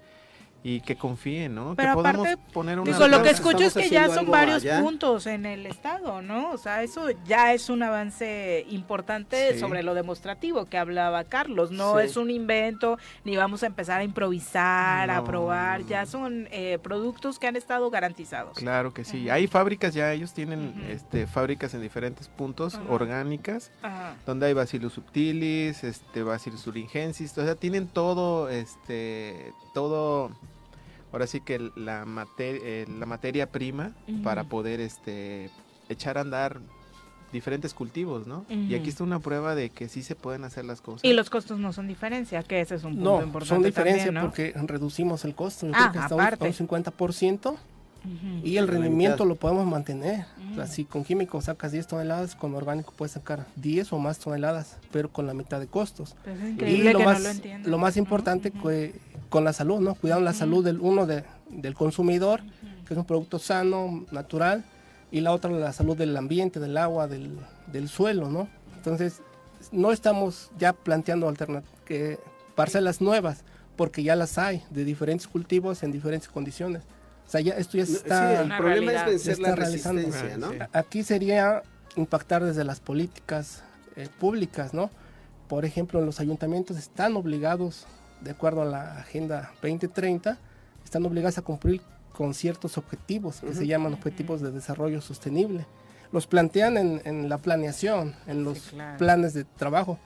y 0.67 0.81
que 0.81 0.97
confíen, 0.97 1.55
¿no? 1.55 1.75
Pero 1.77 1.93
que 1.93 2.01
aparte, 2.09 2.39
poner 2.55 2.81
una 2.81 2.91
Digo, 2.91 3.07
lo 3.07 3.23
que 3.23 3.29
escucho 3.29 3.65
es 3.65 3.75
que 3.75 3.91
ya 3.91 4.09
son 4.09 4.31
varios 4.31 4.63
allá. 4.65 4.81
puntos 4.81 5.27
en 5.27 5.45
el 5.45 5.67
estado, 5.67 6.23
¿no? 6.23 6.53
O 6.53 6.57
sea, 6.57 6.83
eso 6.83 7.09
ya 7.27 7.53
es 7.53 7.69
un 7.69 7.83
avance 7.83 8.65
importante 8.71 9.53
Sí. 9.53 9.59
sobre 9.61 9.83
lo 9.83 9.93
demostrativo 9.93 10.65
que 10.65 10.79
hablaba 10.79 11.25
Carlos. 11.25 11.71
No 11.71 11.99
Sí. 11.99 12.07
es 12.07 12.17
un 12.17 12.31
invento, 12.31 12.99
ni 13.25 13.37
vamos 13.37 13.63
a 13.63 13.67
empezar 13.67 14.01
a 14.01 14.05
improvisar, 14.05 15.11
a 15.11 15.23
probar. 15.23 15.85
Ya 15.85 16.07
son 16.07 16.49
eh, 16.51 16.79
productos 16.83 17.39
que 17.39 17.47
han 17.47 17.57
estado 17.57 17.91
garantizados. 17.91 18.57
Claro 18.57 18.95
que 18.95 19.05
sí. 19.05 19.29
Hay 19.29 19.47
fábricas 19.47 19.93
ya, 19.93 20.13
ellos 20.15 20.33
tienen 20.33 20.73
este, 20.89 21.27
fábricas 21.27 21.75
en 21.75 21.83
diferentes 21.83 22.29
puntos, 22.29 22.77
Ajá. 22.77 22.85
orgánicas, 22.89 23.71
Ajá. 23.83 24.17
donde 24.25 24.47
hay 24.47 24.55
Bacillus 24.55 24.95
subtilis, 24.95 25.85
este, 25.85 26.23
Bacillus 26.23 26.63
thuringiensis, 26.65 27.37
o 27.37 27.45
sea, 27.45 27.55
tienen 27.55 27.87
todo, 27.87 28.49
este, 28.49 29.53
todo, 29.75 30.31
ahora 31.15 31.29
sí 31.29 31.41
que 31.41 31.71
la, 31.77 32.05
mate- 32.07 32.61
eh, 32.65 32.87
la 32.99 33.07
materia 33.07 33.47
prima 33.49 33.93
Ujú. 34.09 34.23
para 34.23 34.43
poder, 34.45 34.81
este, 34.81 35.49
echar 35.89 36.19
a 36.19 36.23
andar 36.23 36.59
diferentes 37.33 37.73
cultivos, 37.73 38.27
¿no? 38.27 38.45
Y 38.49 38.67
Ujú. 38.67 38.77
aquí 38.81 38.89
está 38.89 39.05
una 39.05 39.21
prueba 39.21 39.55
de 39.55 39.71
que 39.71 39.89
sí 39.89 40.03
se 40.03 40.17
pueden 40.17 40.43
hacer 40.43 40.65
las 40.65 40.81
cosas. 40.81 41.05
Y 41.05 41.13
los 41.13 41.31
costos 41.31 41.61
no 41.61 41.73
son 41.73 41.87
diferencia, 41.87 42.43
que 42.43 42.61
ese 42.61 42.75
es 42.75 42.83
un 42.83 42.97
punto 42.97 43.19
No, 43.21 43.25
importante 43.25 43.55
son 43.55 43.63
diferencia 43.63 44.07
también, 44.07 44.25
¿no? 44.25 44.29
porque 44.29 44.53
reducimos 44.57 45.25
el 45.25 45.37
costo. 45.37 45.67
Yo 45.69 45.73
Ah, 45.77 45.79
creo 45.83 45.93
que 45.93 45.99
hasta 46.01 46.15
un- 46.17 46.21
aparte. 46.21 46.47
un 46.49 46.53
50% 46.53 47.57
y 48.43 48.57
el 48.59 48.67
rendimiento 48.69 49.25
lo 49.25 49.37
podemos 49.37 49.67
mantener. 49.67 50.27
O 50.53 50.57
sea, 50.57 50.67
si 50.67 50.85
con 50.85 51.05
químico 51.05 51.41
sacas 51.41 51.71
10 51.73 51.87
toneladas, 51.87 52.35
con 52.35 52.55
orgánico 52.57 52.93
puedes 52.97 53.13
sacar 53.13 53.47
10 53.57 53.93
o 53.93 53.99
más 53.99 54.19
toneladas, 54.19 54.79
pero 54.93 55.11
con 55.11 55.27
la 55.27 55.33
mitad 55.35 55.59
de 55.61 55.69
costos. 55.69 56.15
Pues 56.25 56.37
es 56.37 56.43
Y 56.43 56.47
increíble 56.53 56.93
lo 56.93 56.99
que 56.99 57.05
más, 57.05 57.23
no 57.23 57.59
lo 57.65 57.69
lo 57.71 57.79
más 57.79 57.97
importante 57.97 58.51
que- 58.51 58.59
con 59.29 59.45
la 59.45 59.53
salud, 59.53 59.81
¿no? 59.81 59.95
Cuidando 59.95 60.25
la 60.25 60.33
salud 60.33 60.65
del 60.65 60.81
uno 60.81 61.07
de- 61.07 61.25
del 61.51 61.75
consumidor, 61.75 62.41
que 62.87 62.95
es 62.95 62.99
un 62.99 63.05
producto 63.05 63.39
sano, 63.39 64.05
natural, 64.13 64.65
y 65.11 65.21
la 65.21 65.33
otra 65.33 65.51
la 65.51 65.73
salud 65.73 65.97
del 65.97 66.17
ambiente, 66.17 66.61
del 66.61 66.77
agua, 66.77 67.07
del, 67.07 67.39
del 67.73 67.89
suelo, 67.89 68.29
¿no? 68.31 68.49
Entonces, 68.77 69.21
no 69.73 69.93
estamos 69.93 70.51
ya 70.59 70.73
planteando 70.73 71.33
que 71.85 72.19
parcelas 72.55 73.01
nuevas, 73.01 73.45
porque 73.77 74.03
ya 74.03 74.15
las 74.17 74.39
hay 74.39 74.63
de 74.71 74.85
diferentes 74.85 75.27
cultivos 75.27 75.83
en 75.83 75.91
diferentes 75.93 76.29
condiciones. 76.29 76.83
O 77.27 77.31
sea, 77.31 77.41
ya 77.41 77.55
esto 77.55 77.79
ya 77.79 77.87
se 77.87 77.93
Sí, 77.93 77.97
está, 77.99 78.43
el 78.43 78.57
problema 78.57 78.93
es 78.93 79.05
vencer 79.07 79.33
está 79.33 79.49
la 79.51 79.55
realizando. 79.57 80.03
resistencia, 80.03 80.37
¿no? 80.39 80.53
A- 80.73 80.79
Aquí 80.79 81.03
sería 81.03 81.63
impactar 81.97 82.45
desde 82.45 82.65
las 82.65 82.81
políticas 82.81 83.63
eh, 83.97 84.09
públicas, 84.21 84.75
¿no? 84.75 84.91
Por 85.49 85.65
ejemplo, 85.65 86.01
los 86.01 86.21
ayuntamientos 86.21 86.77
están 86.77 87.17
obligados, 87.17 87.87
de 88.25 88.31
acuerdo 88.33 88.63
a 88.63 88.65
la 88.65 88.99
Agenda 88.99 89.53
2030, 89.63 90.39
están 90.85 91.05
obligados 91.07 91.39
a 91.39 91.43
cumplir 91.43 91.81
con 92.13 92.33
ciertos 92.35 92.79
objetivos 92.79 93.41
que 93.41 93.55
se 93.55 93.67
llaman 93.67 93.93
objetivos 93.93 94.41
de 94.41 94.51
desarrollo 94.53 95.01
sostenible. 95.01 95.67
Los 96.13 96.27
plantean 96.27 96.77
en, 96.77 97.03
en 97.05 97.29
la 97.29 97.39
planeación, 97.39 98.15
en 98.27 98.45
los 98.45 98.59
claro. 98.71 98.99
planes 98.99 99.35
de 99.35 99.45
trabajo, 99.45 99.99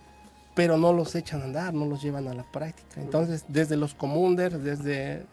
pero 0.55 0.77
no 0.79 0.93
los 0.93 1.15
echan 1.15 1.43
a 1.43 1.45
andar, 1.45 1.75
no 1.75 1.85
los 1.87 2.03
llevan 2.03 2.27
a 2.29 2.35
la 2.35 2.45
práctica. 2.51 3.01
Entonces, 3.01 3.45
desde 3.49 3.77
los 3.77 3.95
comunders, 3.95 4.63
desde 4.65 5.25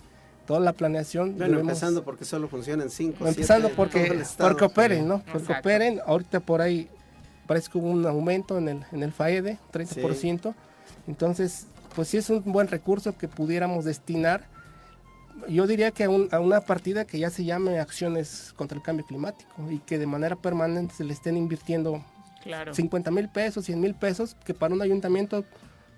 toda 0.46 0.60
la 0.60 0.74
planeación, 0.74 1.38
Bueno, 1.38 1.54
debemos- 1.54 1.62
empezando 1.72 2.04
porque 2.04 2.26
solo 2.26 2.48
funcionan 2.50 2.90
cinco. 2.90 3.26
Empezando 3.26 3.68
siete, 3.70 3.76
porque, 3.78 4.24
porque 4.38 4.66
operen, 4.66 5.08
¿no? 5.08 5.20
Porque 5.20 5.38
Exacto. 5.40 5.60
operen. 5.62 6.02
Ahorita 6.06 6.42
por 6.42 6.62
ahí 6.62 6.90
parece 7.48 7.72
que 7.72 7.78
hubo 7.78 7.88
un 7.90 8.06
aumento 8.06 8.58
en 8.58 8.68
el, 8.68 8.86
en 8.92 9.02
el 9.02 9.12
FAEDE, 9.14 9.58
30%. 9.72 10.54
Entonces, 11.08 11.68
pues 11.96 12.10
sí 12.10 12.18
es 12.18 12.30
un 12.30 12.44
buen 12.44 12.68
recurso 12.68 13.18
que 13.18 13.28
pudiéramos 13.28 13.86
destinar. 13.86 14.44
Yo 15.50 15.68
diría 15.68 15.92
que 15.92 16.06
a, 16.06 16.10
un- 16.10 16.30
a 16.32 16.40
una 16.40 16.62
partida 16.62 17.06
que 17.06 17.20
ya 17.20 17.30
se 17.30 17.44
llame 17.44 17.80
acciones 17.80 18.54
contra 18.56 18.78
el 18.78 18.84
cambio 18.84 19.06
climático 19.06 19.70
y 19.72 19.80
que 19.80 19.98
de 19.98 20.08
manera 20.08 20.36
permanente 20.36 20.94
se 20.96 21.04
le 21.04 21.14
estén 21.14 21.38
invirtiendo 21.38 22.04
Claro. 22.44 22.76
50 22.76 23.10
mil 23.10 23.28
pesos, 23.28 23.66
100 23.66 23.82
mil 23.82 23.96
pesos, 23.96 24.36
que 24.46 24.54
para 24.54 24.74
un 24.74 24.82
ayuntamiento 24.82 25.44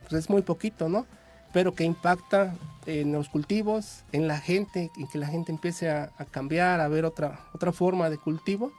pues 0.08 0.14
es 0.24 0.30
muy 0.30 0.42
poquito, 0.42 0.88
¿no? 0.88 1.06
Pero 1.52 1.74
que 1.76 1.84
impacta 1.84 2.56
en 2.86 3.12
los 3.12 3.28
cultivos, 3.28 4.04
en 4.14 4.30
la 4.30 4.40
gente, 4.40 4.90
y 4.96 5.08
que 5.08 5.18
la 5.18 5.28
gente 5.28 5.52
empiece 5.52 5.90
a, 5.90 6.12
a 6.18 6.24
cambiar, 6.24 6.80
a 6.80 6.88
ver 6.88 7.04
otra, 7.04 7.42
otra 7.54 7.74
forma 7.74 8.10
de 8.10 8.18
cultivo. 8.18 8.72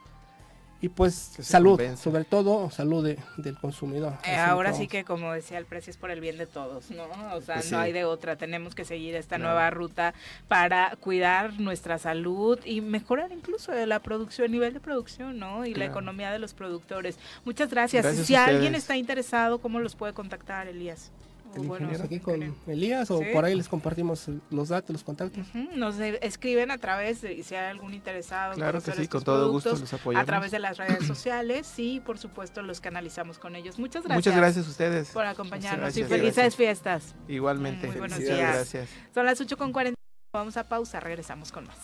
Y 0.81 0.89
pues 0.91 1.15
salud, 1.41 1.81
sobre 1.97 2.25
todo 2.25 2.71
salud 2.71 3.05
de- 3.05 3.19
del 3.37 3.59
consumidor. 3.59 4.13
Eh, 4.25 4.37
ahora 4.37 4.73
sí 4.73 4.87
que 4.87 5.03
como 5.05 5.33
decía 5.33 5.59
el 5.59 5.65
precio 5.67 5.91
es 5.91 5.97
por 5.97 6.13
el 6.13 6.21
bien 6.21 6.39
de 6.39 6.47
todos, 6.47 6.91
¿no? 6.93 7.03
O 7.35 7.41
sea, 7.41 7.57
Pues 7.57 7.67
sí. 7.67 7.73
no 7.73 7.81
hay 7.81 7.93
de 7.93 8.05
otra, 8.05 8.37
tenemos 8.37 8.77
que 8.77 8.85
seguir 8.85 9.17
esta 9.17 9.39
nueva 9.39 9.71
ruta 9.71 10.15
para 10.47 10.95
cuidar 11.01 11.59
nuestra 11.59 11.99
salud 11.99 12.61
y 12.65 12.81
mejorar 12.81 13.33
incluso 13.33 13.73
la 13.73 13.99
producción, 13.99 14.45
el 14.47 14.53
nivel 14.53 14.73
de 14.73 14.79
producción, 14.79 15.39
¿no? 15.39 15.67
Y 15.67 15.75
la 15.75 15.87
economía 15.87 16.31
de 16.31 16.39
los 16.39 16.55
productores. 16.55 17.19
Muchas 17.45 17.71
gracias. 17.71 18.05
Gracias 18.05 18.27
si 18.29 18.37
alguien 18.37 18.77
está 18.77 18.97
interesado, 18.97 19.59
¿cómo 19.59 19.81
los 19.81 19.97
puede 19.97 20.13
contactar, 20.13 20.69
Elías? 20.69 21.11
El 21.55 21.67
bueno, 21.67 21.87
ingeniero 21.87 22.05
aquí 22.05 22.21
con. 22.21 22.55
Elías 22.67 23.11
o 23.11 23.19
Sí. 23.19 23.25
por 23.33 23.45
ahí 23.45 23.55
les 23.55 23.69
compartimos 23.69 24.27
los 24.51 24.69
datos, 24.69 24.91
los 24.91 25.03
contactos. 25.05 25.47
Ujú, 25.49 25.69
Nos 25.77 25.99
e- 25.99 26.19
escriben 26.23 26.71
a 26.71 26.79
través 26.79 27.21
de 27.23 27.43
si 27.43 27.55
hay 27.55 27.67
algún 27.71 27.95
interesado. 27.95 28.55
Claro 28.55 28.81
que 28.83 28.93
sí, 28.93 29.09
con 29.09 29.23
todo 29.25 29.51
gusto 29.51 29.71
los 29.71 29.93
apoyamos. 29.93 30.23
A 30.23 30.27
través 30.27 30.51
de 30.51 30.59
las 30.59 30.77
redes 30.77 31.07
sociales 31.07 31.73
y 31.79 32.01
por 32.01 32.19
supuesto 32.19 32.63
los 32.63 32.81
canalizamos 32.81 33.39
con 33.39 33.57
ellos. 33.57 33.79
Muchas 33.79 34.03
gracias. 34.05 34.17
Muchas 34.27 34.37
gracias 34.37 34.67
a 34.67 34.71
ustedes. 34.71 35.09
por 35.11 35.27
acompañarnos 35.27 35.81
Muchas 35.81 35.97
y 35.97 36.01
gracias. 36.01 36.21
felices 36.21 36.57
fiestas. 36.57 37.15
Igualmente. 37.29 37.87
Muy 37.89 37.97
buenos 37.99 38.19
Muchas 38.19 38.37
días. 38.37 38.55
gracias. 38.55 38.89
Son 39.15 39.25
las 39.27 39.41
8 39.41 39.57
con 39.57 39.73
40. 39.73 39.97
Vamos 40.35 40.59
a 40.59 40.69
pausa, 40.69 41.01
regresamos 41.01 41.51
con 41.51 41.67
más. 41.67 41.79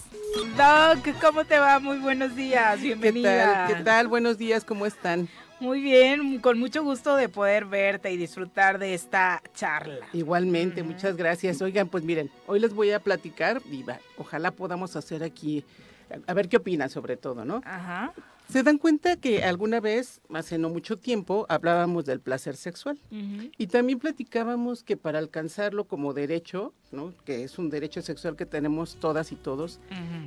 Doc, 0.57 1.19
¿cómo 1.23 1.45
te 1.47 1.59
va? 1.59 1.79
Muy 1.81 1.97
buenos 1.99 2.37
días, 2.37 2.77
¿Qué 2.77 2.83
bienvenida. 2.83 3.67
tal? 3.67 3.75
¿Qué 3.77 3.83
tal? 3.83 4.09
Buenos 4.09 4.37
días, 4.37 4.65
¿cómo 4.65 4.85
están? 4.85 5.29
Muy 5.61 5.81
bien, 5.81 6.41
con 6.41 6.59
mucho 6.59 6.83
gusto 6.83 7.17
de 7.17 7.29
poder 7.29 7.65
verte 7.65 8.11
y 8.13 8.17
disfrutar 8.17 8.79
de 8.79 8.93
esta 8.95 9.41
charla. 9.55 10.07
Igualmente, 10.13 10.83
muchas 10.83 11.17
gracias. 11.17 11.63
Oigan, 11.63 11.89
pues 11.89 12.03
miren, 12.05 12.31
hoy 12.47 12.59
les 12.61 12.75
voy 12.75 12.91
a 12.91 13.01
platicar 13.01 13.63
y 13.71 13.83
va, 13.83 13.99
ojalá 14.19 14.51
podamos 14.51 14.97
hacer 14.97 15.23
aquí, 15.23 15.65
a- 16.11 16.31
a 16.31 16.35
ver 16.35 16.49
qué 16.49 16.57
opinan 16.59 16.91
sobre 16.91 17.17
todo, 17.17 17.45
¿no? 17.45 17.63
Ajá. 17.65 18.13
¿Se 18.49 18.63
dan 18.63 18.79
cuenta 18.79 19.17
que 19.17 19.43
alguna 19.43 19.81
vez, 19.81 20.21
hace 20.33 20.59
no 20.59 20.69
mucho 20.69 20.99
tiempo, 20.99 21.47
hablábamos 21.49 22.05
del 22.05 22.21
placer 22.21 22.57
sexual? 22.57 22.99
Y 23.59 23.67
también 23.69 23.99
platicábamos 23.99 24.83
que 24.83 24.97
para 24.97 25.19
alcanzarlo 25.19 25.85
como 25.85 26.13
derecho, 26.13 26.73
¿no? 26.93 27.15
que 27.25 27.43
es 27.45 27.59
un 27.59 27.71
derecho 27.71 28.03
sexual 28.03 28.37
que 28.37 28.47
tenemos 28.47 28.97
todas 28.97 29.33
y 29.33 29.37
todos, 29.37 29.81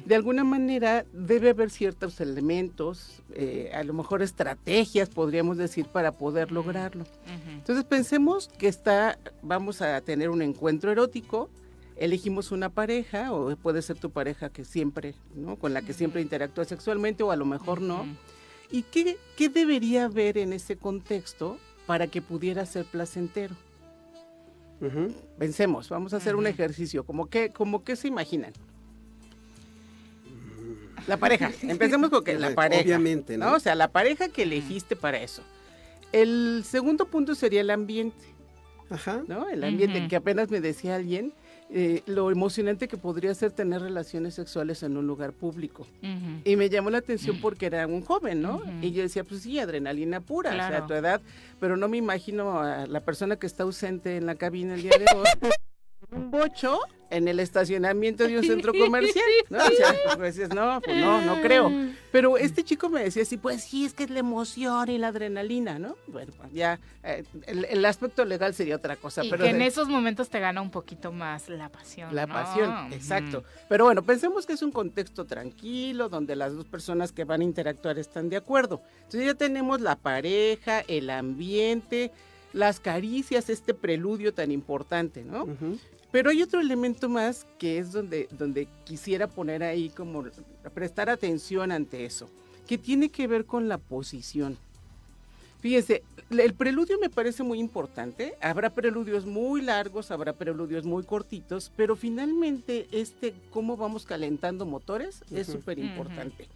de 0.06 0.15
alguna 0.15 0.44
manera 0.44 1.06
debe 1.14 1.52
haber 1.52 1.69
ciertos 1.69 2.19
elementos, 2.19 3.22
eh, 3.34 3.72
a 3.73 3.84
lo 3.84 3.94
mejor 3.94 4.22
estrategias, 4.22 5.10
podríamos 5.10 5.57
decir, 5.57 5.85
para 5.85 6.11
poder 6.11 6.52
lograrlo. 6.52 7.06
Entonces 7.48 7.85
pensemos 7.85 8.49
que 8.57 8.68
está, 8.68 9.19
vamos 9.41 9.81
a 9.81 10.02
tener 10.02 10.30
un 10.30 10.41
encuentro 10.41 10.91
erótico, 10.91 11.49
elegimos 11.98 12.52
una 12.52 12.69
pareja, 12.69 13.34
o 13.34 13.56
puede 13.56 13.82
ser 13.82 13.98
tu 13.98 14.11
pareja 14.11 14.49
que 14.49 14.65
siempre, 14.65 15.15
¿no? 15.36 15.57
Con 15.57 15.74
la 15.74 15.82
que 15.82 15.94
siempre 15.94 16.22
interactúas 16.22 16.68
sexualmente, 16.68 17.24
o 17.24 17.32
a 17.32 17.36
lo 17.36 17.45
mejor 17.45 17.82
no. 17.82 18.06
¿Y 18.72 18.84
qué, 18.84 19.18
qué 19.36 19.49
debería 19.49 20.06
haber 20.06 20.38
en 20.38 20.53
ese 20.53 20.78
contexto 20.78 21.57
para 21.86 22.07
que 22.07 22.22
pudiera 22.22 22.65
ser 22.65 22.86
placentero? 22.86 23.56
Ujú. 24.82 25.14
Pensemos, 25.40 25.90
vamos 25.90 26.14
a 26.14 26.18
hacer 26.18 26.36
un 26.36 26.48
ejercicio, 26.48 27.03
como 27.06 27.28
que, 27.28 27.52
como 27.52 27.84
que 27.84 27.95
se 27.95 28.07
imaginan. 28.07 28.53
La 31.07 31.18
pareja, 31.18 31.52
empecemos 31.64 32.10
con 32.10 32.24
que 32.24 32.38
la 32.38 32.53
pareja. 32.53 32.84
Obviamente, 32.84 33.38
¿no? 33.38 33.49
¿no? 33.49 33.56
O 33.56 33.60
sea, 33.60 33.76
la 33.76 33.91
pareja 33.91 34.30
que 34.30 34.44
elegiste 34.44 34.95
para 34.95 35.19
eso. 35.22 35.41
El 36.11 36.64
segundo 36.65 37.06
punto 37.06 37.36
sería 37.36 37.61
el 37.61 37.69
ambiente, 37.69 38.26
Ajá. 38.90 39.24
¿no? 39.28 39.49
El 39.49 39.64
ambiente, 39.64 40.07
que 40.07 40.15
apenas 40.15 40.49
me 40.49 40.61
decía 40.61 40.95
alguien, 40.95 41.34
eh, 41.69 42.02
lo 42.06 42.31
emocionante 42.31 42.88
que 42.88 42.95
podría 42.95 43.34
ser 43.34 43.52
tener 43.52 43.81
relaciones 43.81 44.35
sexuales 44.35 44.84
en 44.84 44.95
un 44.95 45.06
lugar 45.06 45.34
público. 45.34 45.85
Y 46.45 46.56
me 46.56 46.69
llamó 46.69 46.89
la 46.89 46.99
atención 46.99 47.39
porque 47.41 47.65
era 47.65 47.85
un 47.88 48.03
joven, 48.03 48.41
¿no? 48.41 48.61
Y 48.81 48.91
yo 48.91 49.02
decía, 49.03 49.23
pues 49.23 49.41
sí, 49.41 49.60
adrenalina 49.60 50.22
pura, 50.22 50.52
o 50.52 50.53
sea, 50.53 50.77
a 50.77 50.88
tu 50.88 50.94
edad, 50.94 51.22
pero 51.60 51.76
no 51.76 51.88
me 51.88 51.98
imagino 51.98 52.61
a 52.61 52.88
la 52.88 53.02
persona 53.02 53.35
que 53.35 53.48
está 53.48 53.64
ausente 53.64 54.18
en 54.18 54.26
la 54.26 54.35
cabina 54.35 54.76
el 54.76 54.84
día 54.84 54.98
de 54.98 55.06
hoy. 55.15 55.52
un 56.11 56.31
bocho 56.31 56.80
en 57.09 57.27
el 57.27 57.39
estacionamiento 57.39 58.27
de 58.27 58.38
un 58.38 58.43
centro 58.43 58.73
comercial, 58.77 59.25
¿no? 59.49 59.59
O 59.59 59.69
sea, 59.69 59.95
pues 60.15 60.35
dices, 60.35 60.53
no, 60.53 60.81
pues 60.81 60.97
no, 60.97 61.21
no 61.21 61.41
creo. 61.41 61.71
Pero 62.11 62.38
este 62.38 62.63
chico 62.63 62.89
me 62.89 63.03
decía 63.03 63.23
así, 63.23 63.38
pues 63.38 63.63
sí, 63.63 63.85
es 63.85 63.93
que 63.93 64.03
es 64.03 64.09
la 64.09 64.19
emoción 64.19 64.89
y 64.89 64.97
la 64.97 65.09
adrenalina, 65.09 65.77
¿no? 65.79 65.95
Bueno, 66.07 66.31
pues 66.38 66.51
ya, 66.53 66.79
eh, 67.03 67.23
el, 67.45 67.65
el 67.65 67.85
aspecto 67.85 68.25
legal 68.25 68.53
sería 68.53 68.75
otra 68.75 68.95
cosa, 68.95 69.23
Y 69.23 69.29
pero... 69.29 69.43
que 69.43 69.49
en 69.51 69.61
esos 69.61 69.88
momentos 69.88 70.29
te 70.29 70.39
gana 70.39 70.61
un 70.61 70.71
poquito 70.71 71.11
más 71.11 71.49
la 71.49 71.69
pasión. 71.69 72.13
La 72.15 72.25
¿no? 72.25 72.34
pasión, 72.34 72.85
Ujú. 72.85 72.93
exacto. 72.93 73.43
Pero 73.69 73.85
bueno, 73.85 74.03
pensemos 74.03 74.45
que 74.45 74.53
es 74.53 74.61
un 74.61 74.71
contexto 74.71 75.25
tranquilo, 75.25 76.09
donde 76.09 76.35
las 76.35 76.53
dos 76.55 76.65
personas 76.65 77.11
que 77.11 77.23
van 77.23 77.41
a 77.41 77.43
interactuar 77.43 77.97
están 77.99 78.29
de 78.29 78.38
acuerdo. 78.38 78.81
Entonces 79.03 79.25
ya 79.25 79.34
tenemos 79.35 79.81
la 79.81 79.95
pareja, 79.95 80.81
el 80.88 81.09
ambiente, 81.09 82.11
las 82.53 82.79
caricias, 82.79 83.49
este 83.49 83.73
preludio 83.73 84.34
tan 84.34 84.51
importante, 84.51 85.23
¿no? 85.23 85.43
Ujú. 85.43 85.77
Pero 86.11 86.29
hay 86.29 86.41
otro 86.41 86.59
elemento 86.61 87.09
más 87.09 87.45
que 87.59 87.77
es 87.79 87.91
donde, 87.91 88.27
donde 88.31 88.67
quisiera 88.85 89.27
poner 89.27 89.61
ahí 89.63 89.89
como 89.89 90.23
prestar 90.73 91.09
atención 91.09 91.71
ante 91.71 92.05
eso, 92.05 92.29
que 92.67 92.77
tiene 92.77 93.09
que 93.09 93.27
ver 93.27 93.45
con 93.45 93.67
la 93.67 93.77
posición. 93.77 94.57
Fíjense, 95.59 96.03
el 96.29 96.53
preludio 96.53 96.97
me 96.99 97.09
parece 97.09 97.41
muy 97.43 97.59
importante. 97.59 98.35
Habrá 98.41 98.69
preludios 98.69 99.25
muy 99.25 99.61
largos, 99.61 100.11
habrá 100.11 100.31
preludios 100.34 100.85
muy 100.85 101.03
cortitos, 101.03 101.71
pero 101.75 101.95
finalmente 101.95 102.88
este 102.91 103.34
cómo 103.51 103.75
vamos 103.75 104.05
calentando 104.05 104.65
motores 104.65 105.23
es 105.31 105.49
Ujú. 105.49 105.57
súper 105.57 105.79
Ujú. 105.79 105.88
importante. 105.88 106.47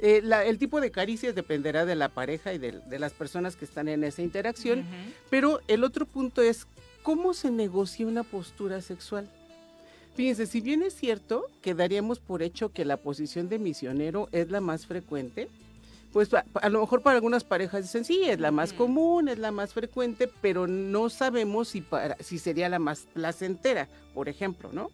Eh, 0.00 0.20
la- 0.22 0.44
el 0.44 0.58
tipo 0.58 0.80
de 0.80 0.90
caricias 0.90 1.34
dependerá 1.34 1.84
de 1.86 1.94
la 1.96 2.08
pareja 2.08 2.52
y 2.52 2.58
de, 2.58 2.72
de 2.72 2.98
las 2.98 3.12
personas 3.12 3.56
que 3.56 3.64
están 3.64 3.88
en 3.88 4.04
esa 4.04 4.22
interacción, 4.22 4.80
Ujú. 4.80 4.86
pero 5.30 5.60
el 5.68 5.82
otro 5.84 6.04
punto 6.04 6.42
es 6.42 6.66
cómo 7.08 7.32
se 7.32 7.50
negocia 7.50 8.06
una 8.06 8.22
postura 8.22 8.82
sexual. 8.82 9.30
Fíjense, 10.14 10.44
si 10.44 10.60
bien 10.60 10.82
es 10.82 10.94
cierto 10.94 11.46
que 11.62 11.72
daríamos 11.72 12.18
por 12.18 12.42
hecho 12.42 12.68
que 12.68 12.84
la 12.84 12.98
posición 12.98 13.48
de 13.48 13.58
misionero 13.58 14.28
es 14.30 14.50
la 14.50 14.60
más 14.60 14.84
frecuente, 14.84 15.48
pues 16.12 16.34
a, 16.34 16.44
a 16.52 16.68
lo 16.68 16.82
mejor 16.82 17.00
para 17.00 17.16
algunas 17.16 17.44
parejas 17.44 17.84
dicen 17.84 18.04
sí, 18.04 18.24
es 18.24 18.38
la 18.40 18.50
más 18.50 18.74
común, 18.74 19.30
es 19.30 19.38
la 19.38 19.52
más 19.52 19.72
frecuente, 19.72 20.30
pero 20.42 20.66
no 20.66 21.08
sabemos 21.08 21.68
si, 21.68 21.80
para, 21.80 22.14
si 22.20 22.38
sería 22.38 22.68
la 22.68 22.78
más 22.78 23.06
placentera, 23.14 23.88
por 24.12 24.28
ejemplo, 24.28 24.68
¿no? 24.70 24.90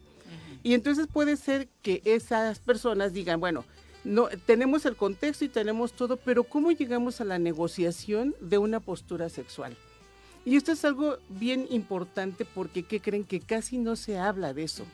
Y 0.62 0.74
entonces 0.74 1.08
puede 1.12 1.36
ser 1.36 1.66
que 1.82 2.00
esas 2.04 2.60
personas 2.60 3.12
digan, 3.12 3.40
bueno, 3.40 3.64
no 4.04 4.28
tenemos 4.46 4.86
el 4.86 4.94
contexto 4.94 5.44
y 5.46 5.48
tenemos 5.48 5.94
todo, 5.94 6.16
pero 6.16 6.44
¿cómo 6.44 6.70
llegamos 6.70 7.20
a 7.20 7.24
la 7.24 7.40
negociación 7.40 8.36
de 8.40 8.58
una 8.58 8.78
postura 8.78 9.28
sexual? 9.30 9.76
Y 10.44 10.56
esto 10.56 10.72
es 10.72 10.84
algo 10.84 11.16
bien 11.28 11.66
importante 11.70 12.44
porque 12.44 12.82
¿qué 12.82 13.00
creen? 13.00 13.24
Que 13.24 13.40
casi 13.40 13.78
no 13.78 13.96
se 13.96 14.18
habla 14.18 14.52
de 14.52 14.64
eso. 14.64 14.84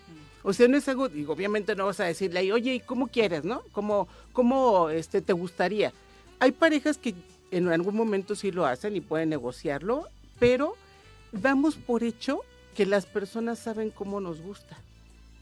O 0.43 0.53
sea, 0.53 0.69
no 0.69 0.77
es 0.77 0.89
algo, 0.89 1.09
digo, 1.09 1.33
obviamente 1.33 1.75
no 1.75 1.87
vas 1.87 2.01
a 2.01 2.05
decirle 2.05 2.41
ahí, 2.41 2.53
oye, 2.53 2.75
¿y 2.75 2.81
cómo 2.81 3.09
quieres, 3.09 3.45
no? 3.45 3.63
¿Cómo, 3.73 4.09
cómo 4.33 4.89
este, 4.89 5.21
te 5.21 5.33
gustaría? 5.33 5.93
Hay 6.39 6.53
parejas 6.53 6.97
que 6.97 7.15
en 7.51 7.69
algún 7.69 7.95
momento 7.95 8.35
sí 8.35 8.51
lo 8.51 8.65
hacen 8.65 8.97
y 8.97 9.01
pueden 9.01 9.29
negociarlo, 9.29 10.07
pero 10.39 10.77
damos 11.33 11.75
por 11.75 12.05
hecho 12.05 12.41
que 12.75 12.87
las 12.87 13.05
personas 13.05 13.59
saben 13.59 13.91
cómo 13.91 14.21
nos 14.21 14.41
gusta. 14.41 14.79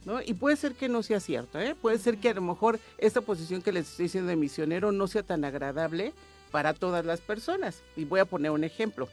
¿No? 0.05 0.23
Y 0.23 0.33
puede 0.33 0.57
ser 0.57 0.73
que 0.73 0.89
no 0.89 1.03
sea 1.03 1.21
cierto, 1.21 1.61
¿eh? 1.61 1.75
puede 1.75 1.99
ser 1.99 2.17
que 2.17 2.31
a 2.31 2.35
lo 2.35 2.41
mejor 2.41 2.81
esta 2.97 3.21
posición 3.21 3.61
que 3.61 3.73
les 3.73 3.91
estoy 3.91 4.05
diciendo 4.05 4.31
de 4.31 4.37
misionero 4.37 4.91
no 4.91 5.07
sea 5.07 5.23
tan 5.23 5.45
agradable 5.45 6.15
para 6.51 6.73
todas 6.73 7.05
las 7.05 7.21
personas. 7.21 7.83
Y 7.95 8.05
voy 8.05 8.21
a 8.21 8.25
poner 8.25 8.51
un 8.51 8.65
ejemplo. 8.65 9.09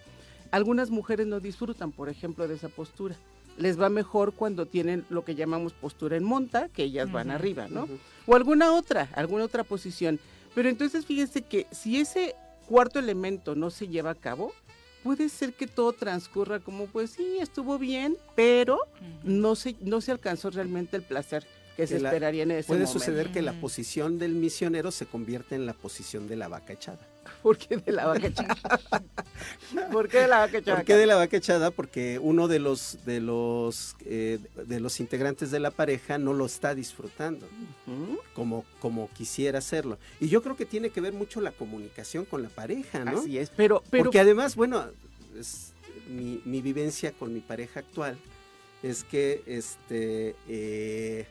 Algunas 0.52 0.90
mujeres 0.90 1.28
no 1.28 1.40
disfrutan, 1.40 1.92
por 1.92 2.10
ejemplo, 2.10 2.48
de 2.48 2.56
esa 2.56 2.70
postura. 2.70 3.16
Les 3.58 3.80
va 3.80 3.90
mejor 3.90 4.34
cuando 4.34 4.66
tienen 4.66 5.06
lo 5.10 5.24
que 5.24 5.36
llamamos 5.36 5.74
postura 5.74 6.18
en 6.18 6.24
monta, 6.24 6.70
que 6.70 6.84
ellas 6.84 7.12
van 7.12 7.32
arriba, 7.32 7.68
¿no? 7.70 7.88
O 8.28 8.36
alguna 8.36 8.74
otra, 8.74 9.10
alguna 9.16 9.46
otra 9.46 9.64
posición. 9.64 10.20
Pero 10.54 10.70
entonces 10.70 11.06
fíjense 11.06 11.42
que 11.42 11.66
si 11.72 12.00
ese 12.00 12.36
cuarto 12.68 13.00
elemento 13.00 13.56
no 13.56 13.70
se 13.72 13.88
lleva 13.88 14.12
a 14.12 14.16
cabo, 14.16 14.52
puede 15.04 15.30
ser 15.30 15.54
que 15.54 15.68
todo 15.68 15.94
transcurra 15.94 16.60
como, 16.60 16.88
pues 16.88 17.12
sí, 17.12 17.38
estuvo 17.40 17.78
bien, 17.78 18.18
pero 18.36 18.80
no 19.24 19.56
se, 19.56 19.76
no 19.82 20.02
se 20.02 20.12
alcanzó 20.12 20.50
realmente 20.50 20.98
el 20.98 21.04
placer 21.04 21.46
que 21.78 21.86
se 21.88 22.00
la- 22.00 22.10
esperaría 22.10 22.44
en 22.44 22.52
ese 22.52 22.68
Puede 22.68 22.82
momento. 22.82 23.00
suceder 23.00 23.32
que 23.32 23.42
la 23.42 23.54
posición 23.54 24.18
del 24.18 24.34
misionero 24.34 24.92
se 24.92 25.06
convierta 25.06 25.56
en 25.56 25.66
la 25.66 25.74
posición 25.74 26.28
de 26.28 26.36
la 26.38 26.48
vaca 26.48 26.74
echada. 26.74 27.00
¿Por 27.44 27.58
qué 27.58 27.78
de 27.78 27.92
la 27.92 28.06
vaca 28.08 28.28
echada? 28.28 28.56
¿Por 29.92 30.08
qué 30.08 30.20
de 30.20 30.28
la 30.28 30.40
vaca 30.40 30.58
echada? 30.58 30.78
¿Por 30.78 30.86
qué 30.86 30.96
de 30.96 31.06
la 31.06 31.16
vaca 31.16 31.38
echada? 31.38 31.72
Porque 31.72 32.20
uno 32.20 32.48
de 32.48 32.60
los 32.60 33.00
de 33.06 33.20
los 33.22 33.96
eh, 34.06 34.40
de 34.56 34.80
los 34.80 35.00
integrantes 35.00 35.52
de 35.52 35.60
la 35.60 35.72
pareja 35.72 36.18
no 36.18 36.34
lo 36.34 36.46
está 36.46 36.76
disfrutando 36.76 37.48
como 38.34 38.66
como 38.80 39.10
quisiera 39.14 39.60
hacerlo. 39.60 39.98
Y 40.20 40.30
yo 40.30 40.42
creo 40.42 40.56
que 40.56 40.66
tiene 40.66 40.90
que 40.90 41.02
ver 41.02 41.14
mucho 41.14 41.42
la 41.42 41.52
comunicación 41.52 42.26
con 42.26 42.44
la 42.44 42.50
pareja, 42.50 43.04
¿no? 43.04 43.20
Así 43.20 43.38
es, 43.38 43.50
pero, 43.50 43.84
pero 43.90 44.06
porque 44.06 44.20
además, 44.20 44.56
bueno, 44.56 44.86
es 45.38 45.74
mi, 46.10 46.42
mi 46.46 46.62
vivencia 46.62 47.12
con 47.12 47.34
mi 47.34 47.42
pareja 47.42 47.80
actual 47.80 48.18
es 48.84 49.04
que 49.04 49.42
este 49.48 50.36
eh, 50.48 51.26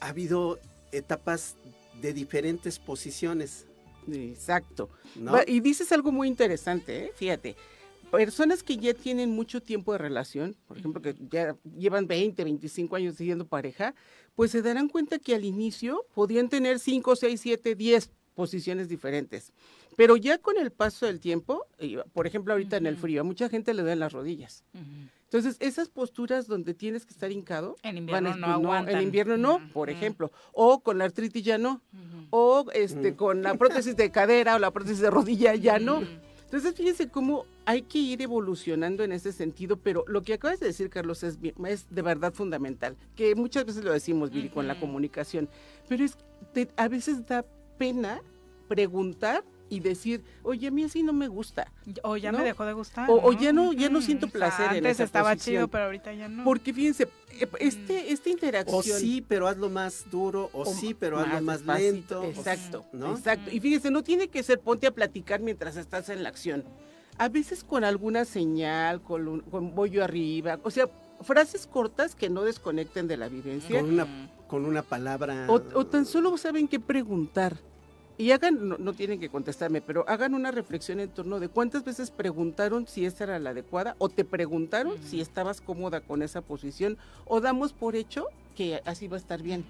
ha 0.00 0.08
habido 0.08 0.58
etapas 0.92 1.56
de 2.00 2.12
diferentes 2.12 2.78
posiciones. 2.78 3.66
Exacto. 4.08 4.90
Y 5.46 5.60
dices 5.60 5.90
algo 5.92 6.12
muy 6.12 6.28
interesante, 6.28 7.06
¿eh? 7.06 7.12
fíjate. 7.14 7.56
Personas 8.10 8.64
que 8.64 8.76
ya 8.76 8.92
tienen 8.92 9.30
mucho 9.30 9.62
tiempo 9.62 9.92
de 9.92 9.98
relación, 9.98 10.56
por 10.66 10.76
ejemplo, 10.76 11.00
que 11.00 11.14
ya 11.30 11.56
llevan 11.78 12.08
20, 12.08 12.42
25 12.42 12.96
años 12.96 13.14
siendo 13.14 13.46
pareja, 13.46 13.94
pues 14.34 14.50
se 14.50 14.62
darán 14.62 14.88
cuenta 14.88 15.20
que 15.20 15.32
al 15.36 15.44
inicio 15.44 16.04
podían 16.12 16.48
tener 16.48 16.80
5, 16.80 17.14
6, 17.14 17.40
7, 17.40 17.74
10 17.76 18.10
posiciones 18.34 18.88
diferentes. 18.88 19.52
Pero 19.96 20.16
ya 20.16 20.38
con 20.38 20.58
el 20.58 20.72
paso 20.72 21.06
del 21.06 21.20
tiempo, 21.20 21.66
por 22.12 22.26
ejemplo, 22.26 22.52
ahorita 22.52 22.78
en 22.78 22.86
el 22.86 22.96
frío, 22.96 23.20
a 23.20 23.24
mucha 23.24 23.48
gente 23.48 23.74
le 23.74 23.82
duelen 23.82 24.00
las 24.00 24.12
rodillas. 24.12 24.64
Entonces, 25.32 25.56
esas 25.60 25.88
posturas 25.88 26.48
donde 26.48 26.74
tienes 26.74 27.06
que 27.06 27.12
estar 27.12 27.30
hincado, 27.30 27.76
En 27.84 27.98
invierno 27.98 28.30
van 28.30 28.32
a- 28.32 28.36
no 28.36 28.46
aguantan. 28.52 28.96
En 28.96 29.02
invierno 29.02 29.36
no, 29.36 29.60
por 29.72 29.88
ejemplo. 29.88 30.32
O 30.52 30.80
con 30.80 30.98
la 30.98 31.04
artritis 31.04 31.44
ya 31.44 31.56
no. 31.56 31.80
O 32.30 32.66
este, 32.74 33.14
con 33.14 33.40
la 33.42 33.54
prótesis 33.54 33.94
de 33.96 34.10
cadera 34.10 34.56
o 34.56 34.58
la 34.58 34.72
prótesis 34.72 34.98
de 35.00 35.08
rodilla 35.10 35.54
ya 35.54 35.78
no. 35.78 36.02
Entonces, 36.46 36.74
fíjense 36.74 37.08
cómo 37.08 37.46
hay 37.64 37.82
que 37.82 37.98
ir 37.98 38.20
evolucionando 38.22 39.04
en 39.04 39.12
ese 39.12 39.30
sentido, 39.32 39.76
pero 39.76 40.02
lo 40.08 40.22
que 40.22 40.32
acabas 40.34 40.58
de 40.58 40.66
decir, 40.66 40.90
Carlos, 40.90 41.22
es, 41.22 41.38
es 41.68 41.86
de 41.88 42.02
verdad 42.02 42.32
fundamental, 42.34 42.96
que 43.14 43.36
muchas 43.36 43.64
veces 43.66 43.84
lo 43.84 43.92
decimos, 43.92 44.30
Viri, 44.32 44.48
con 44.48 44.66
la 44.66 44.80
comunicación, 44.80 45.48
pero 45.88 46.04
es 46.04 46.16
te- 46.52 46.66
a 46.76 46.88
veces 46.88 47.24
da 47.24 47.44
pena 47.78 48.20
preguntar 48.66 49.44
y 49.70 49.80
decir, 49.80 50.22
oye, 50.42 50.66
a 50.66 50.70
mí 50.70 50.84
así 50.84 51.02
no 51.02 51.12
me 51.14 51.28
gusta. 51.28 51.72
O 52.02 52.16
ya 52.16 52.32
me 52.32 52.42
dejó 52.42 52.64
de 52.66 52.72
gustar, 52.74 53.08
O, 53.08 53.14
o 53.28 53.32
ya 53.32 53.52
no, 53.52 53.72
ya 53.72 53.88
no 53.88 54.02
siento 54.02 54.26
O 54.26 54.28
sea, 54.28 54.38
placer 54.38 54.66
en 54.72 54.76
antes 54.78 54.92
esa 54.96 55.04
estaba 55.04 55.30
posición. 55.32 55.54
chido, 55.56 55.68
pero 55.68 55.84
ahorita 55.84 56.12
ya 56.12 56.28
no. 56.28 56.44
Porque 56.44 56.74
fíjense, 56.74 57.04
eh, 57.40 57.48
este, 57.60 58.12
esta 58.12 58.28
interacción... 58.28 58.78
O 58.80 58.82
sí, 58.82 59.24
pero 59.26 59.46
hazlo 59.48 59.70
más 59.70 60.10
duro, 60.10 60.50
o, 60.52 60.66
sí, 60.66 60.92
pero 60.92 61.18
hazlo 61.20 61.40
más 61.40 61.58
despacito, 61.60 61.92
lento. 61.92 62.20
o- 62.20 62.24
Exacto, 62.24 62.84
¿no? 62.92 63.12
exacto. 63.16 63.50
Y 63.50 63.60
fíjese, 63.60 63.90
no 63.90 64.02
tiene 64.02 64.28
que 64.28 64.42
ser 64.42 64.58
ponte 64.60 64.86
a 64.88 64.90
platicar 64.90 65.40
mientras 65.40 65.76
estás 65.76 66.08
en 66.10 66.22
la 66.24 66.28
acción. 66.28 66.64
A 67.16 67.28
veces 67.28 67.62
con 67.64 67.84
alguna 67.84 68.24
señal, 68.24 69.00
con, 69.02 69.28
un- 69.28 69.40
con 69.42 69.74
bollo 69.74 70.02
arriba, 70.02 70.58
o 70.64 70.70
sea, 70.70 70.88
frases 71.22 71.66
cortas 71.66 72.14
que 72.16 72.28
no 72.28 72.42
desconecten 72.42 73.06
de 73.06 73.16
la 73.16 73.28
vivencia. 73.28 73.80
Con 73.80 73.90
una, 73.90 74.30
con 74.48 74.64
una 74.64 74.82
palabra. 74.82 75.46
O, 75.48 75.62
o 75.74 75.86
tan 75.86 76.06
solo 76.06 76.36
saben 76.38 76.66
qué 76.66 76.80
preguntar. 76.80 77.56
Y 78.20 78.32
hagan, 78.32 78.68
no, 78.68 78.76
no 78.76 78.92
tienen 78.92 79.18
que 79.18 79.30
contestarme, 79.30 79.80
pero 79.80 80.04
hagan 80.06 80.34
una 80.34 80.50
reflexión 80.50 81.00
en 81.00 81.08
torno 81.08 81.40
de 81.40 81.48
cuántas 81.48 81.84
veces 81.84 82.10
preguntaron 82.10 82.86
si 82.86 83.06
esa 83.06 83.24
era 83.24 83.38
la 83.38 83.50
adecuada 83.50 83.96
o 83.96 84.10
te 84.10 84.26
preguntaron 84.26 85.02
si 85.02 85.22
estabas 85.22 85.62
cómoda 85.62 86.02
con 86.02 86.20
esa 86.20 86.42
posición 86.42 86.98
o 87.24 87.40
damos 87.40 87.72
por 87.72 87.96
hecho 87.96 88.26
que 88.54 88.82
así 88.84 89.08
va 89.08 89.16
a 89.16 89.20
estar 89.20 89.40
bien. 89.40 89.64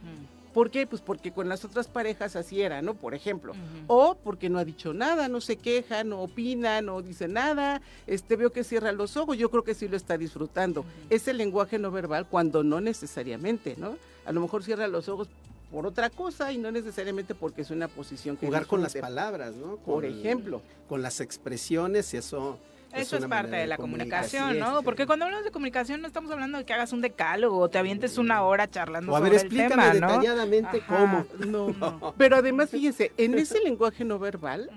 ¿Por 0.53 0.73
qué? 0.73 0.85
Pues 0.85 1.01
porque 1.01 1.31
con 1.31 1.49
las 1.49 1.65
otras 1.65 1.87
parejas 1.87 2.35
así 2.35 2.61
era, 2.61 2.83
¿no? 2.83 2.95
Por 2.95 3.15
ejemplo. 3.15 3.53
O 3.87 4.17
porque 4.17 4.49
no 4.49 4.59
ha 4.59 4.65
dicho 4.65 4.93
nada, 4.93 5.29
no 5.29 5.41
se 5.41 5.55
queja, 5.55 6.03
no 6.03 6.21
opina, 6.21 6.83
no 6.83 7.03
dice 7.03 7.29
nada, 7.29 7.81
este 8.09 8.35
veo 8.35 8.51
que 8.51 8.65
cierra 8.65 8.91
los 8.91 9.17
ojos, 9.17 9.39
yo 9.39 9.49
creo 9.53 9.63
que 9.63 9.75
sí 9.75 9.87
lo 9.87 9.97
está 9.97 10.19
disfrutando. 10.19 10.85
Es 11.09 11.29
el 11.29 11.37
lenguaje 11.37 11.79
no 11.79 11.93
verbal 11.93 12.27
cuando 12.27 12.65
no 12.65 12.81
necesariamente, 12.81 13.77
¿no? 13.79 13.97
A 14.27 14.33
lo 14.33 14.41
mejor 14.41 14.65
cierra 14.65 14.89
los 14.89 15.09
ojos 15.09 15.29
por 15.71 15.87
otra 15.87 16.11
cosa 16.11 16.53
y 16.53 16.59
no 16.59 16.71
necesariamente 16.73 17.35
porque 17.35 17.63
es 17.63 17.71
una 17.71 17.89
posición 17.89 18.37
que 18.37 18.47
Jugar 18.47 18.67
con 18.67 18.83
las 18.83 18.95
palabras, 18.95 19.55
¿no? 19.55 19.77
Por 19.77 20.05
ejemplo. 20.05 20.63
Con 20.89 21.03
las 21.03 21.21
expresiones 21.21 22.13
y 22.15 22.17
eso. 22.17 22.59
Eso 22.93 23.17
es 23.17 23.27
parte 23.27 23.55
de 23.55 23.67
la 23.69 23.77
comunicación. 23.77 24.59
¿no? 24.59 24.83
Porque 24.83 25.07
cuando 25.07 25.25
hablamos 25.25 25.45
de 25.45 25.53
comunicación 25.53 26.01
no 26.01 26.09
estamos 26.09 26.31
hablando 26.33 26.59
de 26.59 26.65
que 26.65 26.73
hagas 26.73 26.93
un 26.93 27.01
decálogo 27.01 27.59
o 27.59 27.69
te 27.69 27.79
avientes 27.79 28.19
una 28.19 28.43
hora 28.43 28.69
charlando 28.69 29.13
O 29.13 29.17
a 29.17 29.21
ver, 29.21 29.39
sobre 29.39 29.43
el 29.43 29.47
explícame 29.47 29.93
tema, 29.93 30.07
¿no? 30.07 30.09
detalladamente 30.09 30.79
Ajá. 30.79 30.97
cómo. 30.97 31.27
No, 31.47 32.15
pero 32.19 32.37
además 32.37 32.71
fíjense, 32.71 33.13
en 33.17 33.39
ese 33.39 33.61
lenguaje 33.61 34.05
no 34.05 34.19
verbal, 34.19 34.71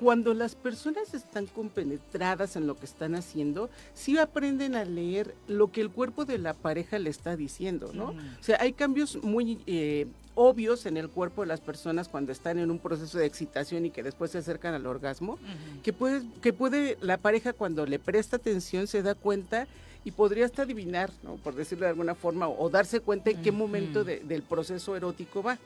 cuando 0.00 0.34
las 0.34 0.54
personas 0.54 1.14
están 1.14 1.46
compenetradas 1.46 2.56
en 2.56 2.66
lo 2.66 2.76
que 2.76 2.84
están 2.86 3.14
haciendo, 3.14 3.70
sí 3.94 4.18
aprenden 4.18 4.74
a 4.74 4.84
leer 4.84 5.34
lo 5.46 5.70
que 5.72 5.80
el 5.80 5.90
cuerpo 5.90 6.24
de 6.24 6.38
la 6.38 6.54
pareja 6.54 6.98
le 6.98 7.10
está 7.10 7.36
diciendo, 7.36 7.90
¿no? 7.94 8.08
O 8.10 8.42
sea, 8.42 8.58
hay 8.60 8.72
cambios 8.72 9.22
muy 9.22 9.58
eh, 9.66 10.06
obvios 10.34 10.86
en 10.86 10.96
el 10.96 11.08
cuerpo 11.08 11.42
de 11.42 11.48
las 11.48 11.60
personas 11.60 12.08
cuando 12.08 12.32
están 12.32 12.58
en 12.58 12.70
un 12.70 12.78
proceso 12.78 13.18
de 13.18 13.26
excitación 13.26 13.86
y 13.86 13.90
que 13.90 14.02
después 14.02 14.30
se 14.30 14.38
acercan 14.38 14.74
al 14.74 14.86
orgasmo, 14.86 15.38
que 15.82 15.92
puede, 15.92 16.22
que 16.40 16.52
puede 16.52 16.96
la 17.00 17.16
pareja 17.16 17.52
cuando 17.52 17.86
le 17.86 17.98
presta 17.98 18.36
atención 18.36 18.86
se 18.86 19.02
da 19.02 19.14
cuenta 19.14 19.66
y 20.04 20.12
podría 20.12 20.44
hasta 20.46 20.62
adivinar, 20.62 21.10
¿no? 21.24 21.36
por 21.36 21.54
decirlo 21.54 21.84
de 21.84 21.90
alguna 21.90 22.14
forma, 22.14 22.46
o, 22.46 22.64
o 22.64 22.70
darse 22.70 23.00
cuenta 23.00 23.30
en 23.30 23.42
qué 23.42 23.50
momento 23.52 24.04
de- 24.04 24.20
del 24.20 24.42
proceso 24.42 24.94
erótico 24.96 25.42
va. 25.42 25.58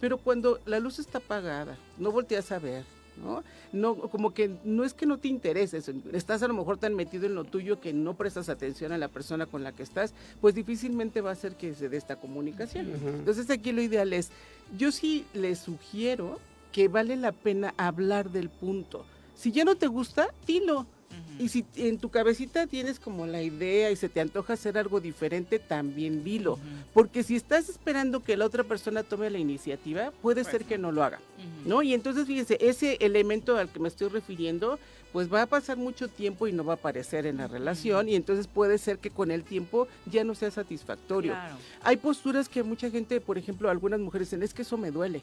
Pero 0.00 0.18
cuando 0.18 0.58
la 0.66 0.80
luz 0.80 0.98
está 0.98 1.18
apagada, 1.18 1.76
no 1.98 2.10
volteas 2.10 2.50
a 2.50 2.58
ver, 2.58 2.84
¿no? 3.16 3.42
No, 3.72 3.96
como 3.96 4.32
que 4.32 4.50
no 4.64 4.84
es 4.84 4.94
que 4.94 5.06
no 5.06 5.18
te 5.18 5.28
intereses, 5.28 5.90
estás 6.12 6.42
a 6.42 6.48
lo 6.48 6.54
mejor 6.54 6.78
tan 6.78 6.94
metido 6.94 7.26
en 7.26 7.34
lo 7.34 7.44
tuyo 7.44 7.80
que 7.80 7.92
no 7.92 8.14
prestas 8.14 8.48
atención 8.48 8.92
a 8.92 8.98
la 8.98 9.08
persona 9.08 9.46
con 9.46 9.62
la 9.62 9.72
que 9.72 9.82
estás, 9.82 10.14
pues 10.40 10.54
difícilmente 10.54 11.20
va 11.20 11.32
a 11.32 11.36
ser 11.36 11.56
que 11.56 11.74
se 11.74 11.88
dé 11.88 11.96
esta 11.96 12.16
comunicación. 12.16 12.94
Ujú. 12.94 13.08
Entonces 13.08 13.50
aquí 13.50 13.72
lo 13.72 13.82
ideal 13.82 14.12
es, 14.12 14.30
yo 14.76 14.92
sí 14.92 15.24
les 15.34 15.58
sugiero 15.58 16.38
que 16.72 16.88
vale 16.88 17.16
la 17.16 17.32
pena 17.32 17.74
hablar 17.76 18.30
del 18.30 18.48
punto. 18.50 19.04
Si 19.34 19.52
ya 19.52 19.64
no 19.64 19.76
te 19.76 19.86
gusta, 19.86 20.28
dilo. 20.46 20.86
Y 21.38 21.48
si 21.48 21.64
en 21.76 21.98
tu 21.98 22.10
cabecita 22.10 22.66
tienes 22.66 23.00
como 23.00 23.26
la 23.26 23.42
idea 23.42 23.90
y 23.90 23.96
se 23.96 24.08
te 24.08 24.20
antoja 24.20 24.52
hacer 24.52 24.78
algo 24.78 25.00
diferente, 25.00 25.58
también 25.58 26.22
dilo. 26.22 26.58
Porque 26.92 27.22
si 27.22 27.36
estás 27.36 27.68
esperando 27.68 28.22
que 28.22 28.36
la 28.36 28.46
otra 28.46 28.62
persona 28.64 29.02
tome 29.02 29.30
la 29.30 29.38
iniciativa, 29.38 30.12
puede 30.22 30.44
ser 30.44 30.64
que 30.64 30.78
no 30.78 30.92
lo 30.92 31.02
haga. 31.02 31.20
¿No? 31.64 31.82
Y 31.82 31.94
entonces 31.94 32.26
fíjense, 32.26 32.58
ese 32.60 32.98
elemento 33.00 33.56
al 33.56 33.68
que 33.68 33.80
me 33.80 33.88
estoy 33.88 34.08
refiriendo, 34.08 34.78
pues 35.12 35.32
va 35.32 35.42
a 35.42 35.46
pasar 35.46 35.76
mucho 35.76 36.08
tiempo 36.08 36.48
y 36.48 36.52
no 36.52 36.64
va 36.64 36.72
a 36.72 36.76
aparecer 36.76 37.26
en 37.26 37.36
la 37.36 37.46
relación 37.46 38.08
y 38.08 38.16
entonces 38.16 38.48
puede 38.48 38.78
ser 38.78 38.98
que 38.98 39.10
con 39.10 39.30
el 39.30 39.44
tiempo 39.44 39.86
ya 40.06 40.24
no 40.24 40.34
sea 40.34 40.50
satisfactorio. 40.50 41.32
Claro. 41.32 41.56
Hay 41.82 41.96
posturas 41.96 42.48
que 42.48 42.62
mucha 42.64 42.90
gente, 42.90 43.20
por 43.20 43.38
ejemplo, 43.38 43.70
algunas 43.70 44.00
mujeres 44.00 44.28
dicen, 44.28 44.42
es 44.42 44.52
que 44.52 44.62
eso 44.62 44.76
me 44.76 44.90
duele. 44.90 45.22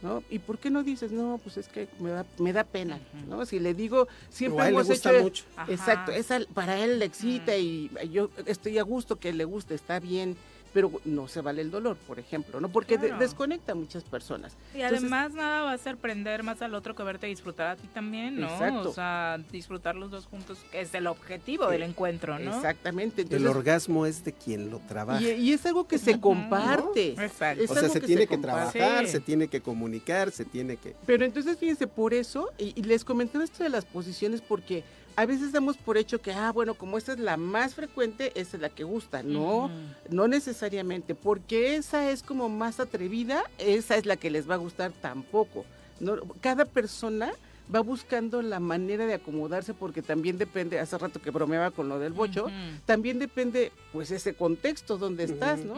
¿No? 0.00 0.22
¿Y 0.30 0.38
por 0.38 0.58
qué 0.58 0.70
no 0.70 0.84
dices? 0.84 1.10
No, 1.10 1.40
pues 1.42 1.56
es 1.56 1.66
que 1.66 1.88
me 1.98 2.10
da, 2.10 2.24
me 2.38 2.52
da 2.52 2.62
pena, 2.62 3.00
¿no? 3.26 3.44
Si 3.44 3.58
le 3.58 3.74
digo, 3.74 4.06
siempre 4.30 4.62
a 4.62 4.68
él 4.68 4.74
le 4.74 4.80
hemos 4.80 4.88
gusta 4.88 5.10
hecho... 5.10 5.22
mucho. 5.22 5.44
Exacto, 5.66 6.12
esa, 6.12 6.38
para 6.54 6.78
él 6.78 7.00
le 7.00 7.04
excita 7.06 7.56
y 7.56 7.90
yo 8.12 8.30
estoy 8.46 8.78
a 8.78 8.82
gusto 8.84 9.16
que 9.16 9.32
le 9.32 9.44
guste, 9.44 9.74
está 9.74 9.98
bien. 9.98 10.36
Pero 10.72 10.90
no 11.04 11.28
se 11.28 11.40
vale 11.40 11.62
el 11.62 11.70
dolor, 11.70 11.96
por 12.06 12.18
ejemplo, 12.18 12.60
¿no? 12.60 12.68
Porque 12.68 12.98
de- 12.98 13.12
desconecta 13.12 13.72
a 13.72 13.74
muchas 13.74 14.04
personas. 14.04 14.56
Y 14.74 14.78
Entonces, 14.80 14.98
además 15.00 15.32
nada 15.34 15.62
va 15.62 15.70
a 15.70 15.74
hacer 15.74 15.96
prender 15.96 16.42
más 16.42 16.60
al 16.62 16.74
otro 16.74 16.94
que 16.94 17.02
verte 17.02 17.26
disfrutar 17.26 17.68
a 17.68 17.76
ti 17.76 17.88
también, 17.88 18.38
¿no? 18.40 18.48
Exacto. 18.48 18.90
O 18.90 18.92
sea, 18.92 19.38
disfrutar 19.50 19.96
los 19.96 20.10
dos 20.10 20.26
juntos, 20.26 20.58
que 20.70 20.80
es 20.82 20.94
el 20.94 21.06
objetivo 21.06 21.68
del 21.68 21.82
encuentro, 21.82 22.38
¿no? 22.38 22.54
Exactamente. 22.56 23.24
El 23.30 23.46
orgasmo 23.46 24.06
es 24.06 24.24
de 24.24 24.32
quien 24.32 24.70
lo 24.70 24.78
trabaja. 24.80 25.20
y, 25.22 25.30
y 25.32 25.52
es 25.52 25.64
algo 25.66 25.86
que 25.86 25.98
se 25.98 26.20
comparte. 26.20 27.10
Exacto. 27.12 27.64
Es 27.64 27.70
o 27.70 27.74
sea, 27.74 27.88
se 27.88 28.00
tiene 28.00 28.26
que, 28.26 28.38
trabajar, 28.38 29.06
Sí. 29.06 29.12
se 29.12 29.20
tiene 29.20 29.48
que 29.48 29.60
comunicar, 29.60 30.30
se 30.30 30.44
tiene 30.44 30.76
que... 30.76 30.94
Pero 31.06 31.24
entonces 31.24 31.58
fíjense, 31.58 31.86
por 31.86 32.14
eso, 32.14 32.50
y, 32.58 32.72
y 32.78 32.82
les 32.82 33.04
comentaba 33.04 33.44
esto 33.44 33.62
de 33.62 33.68
las 33.70 33.84
posiciones 33.84 34.40
porque 34.40 34.84
a 35.18 35.26
veces 35.26 35.50
damos 35.50 35.76
por 35.76 35.98
hecho 35.98 36.20
que, 36.20 36.30
ah, 36.30 36.52
bueno, 36.52 36.74
como 36.74 36.96
esta 36.96 37.10
es 37.10 37.18
la 37.18 37.36
más 37.36 37.74
frecuente, 37.74 38.30
esa 38.36 38.56
es 38.56 38.60
la 38.60 38.68
que 38.68 38.84
gusta. 38.84 39.24
No, 39.24 39.68
no 40.10 40.28
necesariamente, 40.28 41.16
porque 41.16 41.74
esa 41.74 42.08
es 42.12 42.22
como 42.22 42.48
más 42.48 42.78
atrevida, 42.78 43.42
esa 43.58 43.96
es 43.96 44.06
la 44.06 44.16
que 44.16 44.30
les 44.30 44.48
va 44.48 44.54
a 44.54 44.58
gustar 44.58 44.92
tampoco. 44.92 45.64
No, 45.98 46.18
cada 46.40 46.66
persona 46.66 47.32
va 47.74 47.80
buscando 47.80 48.40
la 48.42 48.60
manera 48.60 49.06
de 49.06 49.14
acomodarse 49.14 49.74
porque 49.74 50.02
también 50.02 50.38
depende, 50.38 50.78
hace 50.78 50.96
rato 50.96 51.20
que 51.20 51.30
bromeaba 51.30 51.70
con 51.70 51.88
lo 51.88 51.98
del 51.98 52.12
bocho, 52.12 52.48
también 52.86 53.18
depende 53.18 53.72
pues 53.92 54.10
ese 54.10 54.34
contexto 54.34 54.96
donde 54.98 55.24
estás, 55.24 55.60
¿no? 55.64 55.74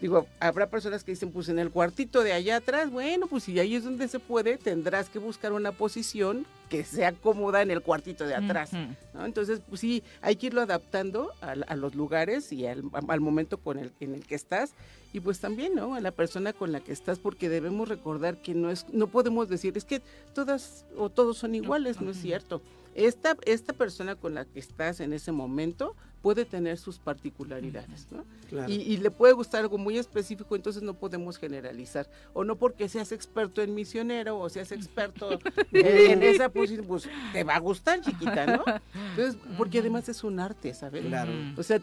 Digo, 0.00 0.26
habrá 0.40 0.68
personas 0.68 1.04
que 1.04 1.12
dicen, 1.12 1.30
pues 1.32 1.48
en 1.48 1.58
el 1.58 1.70
cuartito 1.70 2.22
de 2.22 2.32
allá 2.32 2.56
atrás, 2.56 2.90
bueno, 2.90 3.26
pues 3.26 3.44
si 3.44 3.58
ahí 3.58 3.74
es 3.74 3.84
donde 3.84 4.08
se 4.08 4.18
puede, 4.18 4.56
tendrás 4.58 5.08
que 5.08 5.18
buscar 5.18 5.52
una 5.52 5.72
posición 5.72 6.46
que 6.68 6.84
sea 6.84 7.12
cómoda 7.12 7.62
en 7.62 7.70
el 7.70 7.80
cuartito 7.82 8.26
de 8.26 8.34
atrás. 8.34 8.72
¿no? 9.14 9.24
Entonces, 9.24 9.60
pues 9.66 9.80
sí, 9.80 10.02
hay 10.20 10.36
que 10.36 10.48
irlo 10.48 10.60
adaptando 10.60 11.32
a, 11.40 11.52
a 11.52 11.76
los 11.76 11.94
lugares 11.94 12.52
y 12.52 12.66
al, 12.66 12.82
al 13.08 13.20
momento 13.20 13.58
con 13.58 13.78
el, 13.78 13.92
en 14.00 14.14
el 14.14 14.26
que 14.26 14.34
estás 14.34 14.74
y 15.12 15.20
pues 15.20 15.40
también, 15.40 15.74
¿no? 15.74 15.94
A 15.94 16.00
la 16.00 16.10
persona 16.10 16.52
con 16.52 16.72
la 16.72 16.80
que 16.80 16.92
estás, 16.92 17.18
porque 17.18 17.48
debemos 17.48 17.88
recordar 17.88 18.40
que 18.40 18.54
no 18.54 18.70
es, 18.70 18.86
no 18.92 19.06
podemos 19.06 19.48
decir, 19.48 19.76
es 19.76 19.84
que 19.84 20.02
todas 20.34 20.84
o 20.96 21.08
todos 21.08 21.38
son 21.38 21.54
iguales, 21.54 22.00
no 22.00 22.10
es 22.10 22.20
cierto. 22.20 22.60
Esta, 22.94 23.36
esta 23.44 23.72
persona 23.72 24.16
con 24.16 24.34
la 24.34 24.44
que 24.44 24.58
estás 24.58 25.00
en 25.00 25.12
ese 25.12 25.32
momento 25.32 25.94
puede 26.22 26.44
tener 26.44 26.78
sus 26.78 26.98
particularidades, 26.98 28.06
¿no? 28.10 28.24
Claro. 28.48 28.72
Y, 28.72 28.76
y 28.76 28.96
le 28.96 29.10
puede 29.10 29.32
gustar 29.32 29.62
algo 29.62 29.78
muy 29.78 29.98
específico, 29.98 30.56
entonces 30.56 30.82
no 30.82 30.94
podemos 30.94 31.38
generalizar. 31.38 32.08
O 32.32 32.44
no 32.44 32.56
porque 32.56 32.88
seas 32.88 33.12
experto 33.12 33.62
en 33.62 33.74
misionero 33.74 34.38
o 34.38 34.48
seas 34.48 34.72
experto 34.72 35.38
en, 35.72 35.86
en 36.10 36.22
esa 36.22 36.48
posición, 36.48 36.86
pues 36.86 37.08
te 37.32 37.44
va 37.44 37.56
a 37.56 37.60
gustar, 37.60 38.00
chiquita, 38.00 38.46
¿no? 38.46 38.64
Entonces, 39.10 39.40
porque 39.56 39.78
además 39.78 40.08
es 40.08 40.24
un 40.24 40.40
arte, 40.40 40.74
¿sabes? 40.74 41.04
Claro. 41.06 41.32
O 41.56 41.62
sea, 41.62 41.80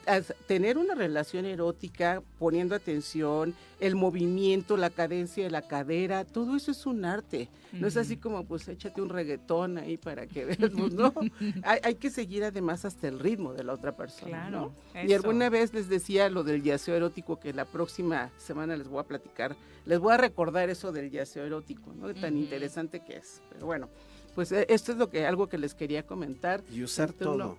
tener 0.47 0.77
una 0.77 0.95
relación 0.95 1.45
erótica, 1.45 2.21
poniendo 2.39 2.75
atención, 2.75 3.53
el 3.79 3.95
movimiento, 3.95 4.77
la 4.77 4.89
cadencia 4.89 5.43
de 5.43 5.51
la 5.51 5.61
cadera, 5.61 6.25
todo 6.25 6.55
eso 6.55 6.71
es 6.71 6.85
un 6.85 7.05
arte. 7.05 7.49
No 7.73 7.87
es 7.87 7.97
así 7.97 8.15
como, 8.15 8.45
pues, 8.45 8.67
échate 8.69 9.01
un 9.01 9.09
reggaetón 9.09 9.77
ahí 9.77 9.97
para 9.97 10.27
que 10.27 10.45
veas, 10.45 10.57
pues, 10.57 10.93
no. 10.93 11.13
Hay, 11.63 11.79
hay 11.83 11.95
que 11.95 12.09
seguir 12.09 12.43
además 12.43 12.85
hasta 12.85 13.07
el 13.07 13.19
ritmo 13.19 13.53
de 13.53 13.63
la 13.63 13.73
otra 13.73 13.95
persona, 13.95 14.24
Claro, 14.29 14.73
¿no? 14.93 15.03
Y 15.03 15.13
alguna 15.13 15.49
vez 15.49 15.73
les 15.73 15.87
decía 15.89 16.29
lo 16.29 16.43
del 16.43 16.63
yaceo 16.63 16.95
erótico, 16.95 17.39
que 17.39 17.53
la 17.53 17.65
próxima 17.65 18.31
semana 18.37 18.75
les 18.77 18.87
voy 18.87 18.99
a 18.99 19.03
platicar, 19.03 19.55
les 19.85 19.99
voy 19.99 20.13
a 20.13 20.17
recordar 20.17 20.69
eso 20.69 20.91
del 20.91 21.11
yaceo 21.11 21.43
erótico, 21.45 21.93
¿no? 21.93 22.13
Tan 22.13 22.37
interesante 22.37 23.01
que 23.01 23.17
es. 23.17 23.41
Pero 23.51 23.65
bueno, 23.65 23.89
pues 24.33 24.51
eh, 24.51 24.65
esto 24.69 24.91
es 24.91 24.97
lo 24.97 25.09
que, 25.09 25.25
algo 25.25 25.47
que 25.47 25.57
les 25.57 25.73
quería 25.73 26.03
comentar. 26.05 26.61
Y 26.71 26.83
usar 26.83 27.11
torno- 27.13 27.57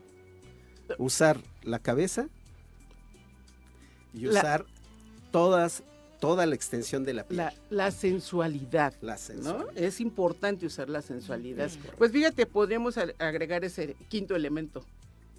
todo. 0.89 0.97
Usar 0.99 1.39
la 1.63 1.79
cabeza 1.81 2.29
y 4.15 4.21
La- 4.21 4.31
usar 4.41 4.65
todas, 5.33 5.83
toda 6.21 6.47
la 6.47 6.55
extensión 6.55 7.05
de 7.05 7.13
la 7.15 7.25
piel. 7.25 7.39
La, 7.39 7.53
la 7.71 7.91
sensualidad. 7.91 8.95
La 9.03 9.13
¿no? 9.15 9.19
sensualidad. 9.19 9.77
Es 9.79 10.01
importante 10.01 10.65
usar 10.67 10.89
la 10.89 11.03
sensualidad. 11.03 11.71
Pues 11.99 12.13
fíjate, 12.13 12.47
podríamos 12.47 12.97
agregar 12.99 13.65
ese 13.65 13.97
quinto 14.09 14.35
elemento. 14.37 14.85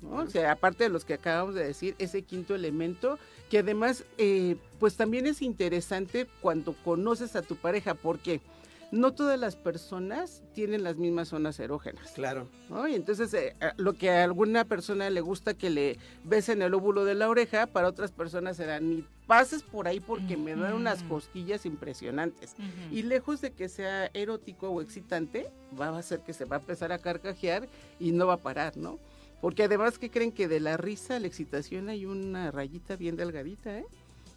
¿No? 0.02 0.18
O 0.24 0.28
sea, 0.28 0.52
aparte 0.52 0.84
de 0.86 0.90
los 0.90 1.06
que 1.06 1.14
acabamos 1.16 1.56
de 1.56 1.66
decir, 1.66 1.96
ese 2.00 2.22
quinto 2.24 2.56
elemento, 2.56 3.18
que 3.50 3.60
además, 3.60 4.04
eh, 4.18 4.58
pues 4.80 4.96
también 4.96 5.26
es 5.28 5.42
interesante 5.42 6.28
cuando 6.42 6.74
conoces 6.84 7.36
a 7.36 7.42
tu 7.42 7.56
pareja, 7.56 7.94
porque 7.94 8.42
no 8.90 9.12
todas 9.14 9.38
las 9.38 9.58
personas 9.58 10.42
tienen 10.54 10.82
las 10.82 10.96
mismas 10.96 11.28
zonas 11.28 11.60
erógenas. 11.60 12.10
Claro. 12.12 12.48
¿no? 12.70 12.88
Y 12.88 12.96
entonces 12.96 13.34
eh, 13.34 13.54
a- 13.60 13.74
lo 13.76 13.92
que 13.94 14.10
a 14.10 14.24
alguna 14.24 14.64
persona 14.64 15.10
le 15.10 15.20
gusta 15.20 15.54
que 15.56 15.70
le 15.70 15.98
besen 16.24 16.62
el 16.62 16.74
óvulo 16.74 17.04
de 17.04 17.14
la 17.14 17.28
oreja, 17.28 17.68
para 17.68 17.90
otras 17.90 18.12
personas 18.14 18.56
será 18.56 18.80
ni 18.80 19.04
pases 19.28 19.62
por 19.62 19.90
ahí 19.90 20.00
porque 20.00 20.38
me 20.38 20.56
dan 20.56 20.72
unas 20.74 21.04
cosquillas 21.04 21.66
impresionantes. 21.66 22.56
Y 22.90 23.02
lejos 23.04 23.42
de 23.42 23.52
que 23.52 23.68
sea 23.68 24.10
erótico 24.14 24.70
o 24.70 24.82
excitante, 24.82 25.50
va 25.80 25.88
a 25.90 25.98
hacer 25.98 26.22
que 26.22 26.32
se 26.32 26.46
va 26.46 26.56
a 26.56 26.60
empezar 26.60 26.94
a 26.94 27.00
carcajear 27.00 27.68
y 28.00 28.14
no 28.14 28.26
va 28.28 28.36
a 28.36 28.38
parar, 28.38 28.78
¿no? 28.78 29.00
Porque 29.42 29.64
además 29.64 29.98
que 30.00 30.10
creen 30.10 30.32
que 30.32 30.48
de 30.48 30.60
la 30.60 30.78
risa, 30.78 31.20
la 31.20 31.28
excitación 31.28 31.90
hay 31.90 32.06
una 32.06 32.52
rayita 32.52 32.96
bien 32.96 33.16
delgadita, 33.16 33.78
¿eh? 33.78 33.86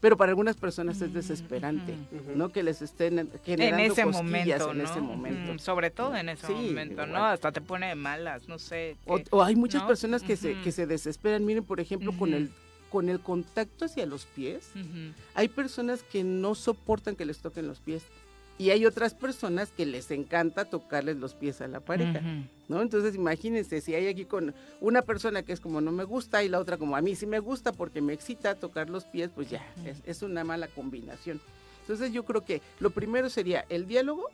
Pero 0.01 0.17
para 0.17 0.31
algunas 0.31 0.57
personas 0.57 1.01
es 1.03 1.13
desesperante, 1.13 1.95
Ujú. 2.11 2.33
¿no? 2.35 2.49
Que 2.49 2.63
les 2.63 2.81
estén 2.81 3.19
en 3.19 3.31
generando 3.45 3.93
ese 3.93 4.03
cosquillas 4.05 4.23
momento, 4.23 4.71
en 4.73 4.79
¿no? 4.79 4.85
ese 4.85 5.01
momento. 5.01 5.51
Ujú, 5.53 5.59
Sobre 5.59 5.91
todo 5.91 6.17
en 6.17 6.31
ese 6.31 6.47
Sí, 6.47 6.53
momento, 6.55 7.03
¿no? 7.07 7.17
igual. 7.17 7.35
Hasta 7.35 7.53
te 7.53 7.61
pone 7.61 7.89
de 7.89 7.95
malas, 7.97 8.49
no 8.49 8.59
sé. 8.59 8.97
O, 9.05 9.17
qué- 9.19 9.25
o 9.31 9.43
hay 9.43 9.57
muchas 9.57 9.83
¿no? 9.83 9.89
personas 9.89 10.23
que, 10.23 10.37
se, 10.37 10.53
Ujú. 10.55 10.63
que 10.63 10.73
se 10.73 10.87
desesperan. 10.87 11.45
Miren, 11.45 11.65
por 11.65 11.81
ejemplo, 11.81 12.13
con, 12.13 12.31
Ujú. 12.31 12.39
el, 12.39 12.51
con 12.91 13.09
el 13.11 13.21
contacto 13.21 13.85
hacia 13.85 14.07
los 14.07 14.25
pies, 14.25 14.71
hay 15.35 15.49
personas 15.49 16.03
que 16.03 16.25
no 16.25 16.55
soportan 16.55 17.15
que 17.15 17.27
les 17.27 17.39
toquen 17.41 17.67
los 17.69 17.81
pies. 17.81 18.03
Y 18.61 18.73
hay 18.73 18.85
otras 18.85 19.15
personas 19.15 19.71
que 19.71 19.87
les 19.87 20.11
encanta 20.11 20.67
tocarles 20.67 21.17
los 21.17 21.33
pies 21.33 21.63
a 21.63 21.67
la 21.67 21.81
pareja. 21.81 22.21
¿no? 22.69 22.83
Entonces 22.83 23.15
imagínense, 23.15 23.81
si 23.81 23.95
hay 23.95 24.07
aquí 24.07 24.27
con 24.27 24.55
una 24.83 25.01
persona 25.01 25.43
que 25.43 25.55
es 25.55 25.61
como 25.61 25.81
no 25.81 25.93
me 25.93 26.05
gusta 26.05 26.45
y 26.45 26.51
la 26.51 26.59
otra 26.59 26.77
como 26.77 26.95
a 26.95 27.01
mí 27.01 27.17
sí 27.17 27.25
me 27.25 27.39
gusta 27.39 27.73
porque 27.73 28.03
me 28.03 28.13
excita 28.13 28.55
tocar 28.57 28.91
los 28.91 29.05
pies, 29.05 29.31
pues 29.35 29.49
ya, 29.49 29.67
es, 29.87 30.03
es 30.05 30.21
una 30.21 30.45
mala 30.45 30.69
combinación. 30.69 31.41
Entonces 31.81 32.13
yo 32.13 32.27
creo 32.27 32.45
que 32.45 32.61
lo 32.81 32.91
primero 32.91 33.31
sería 33.31 33.65
el 33.71 33.87
diálogo, 33.87 34.29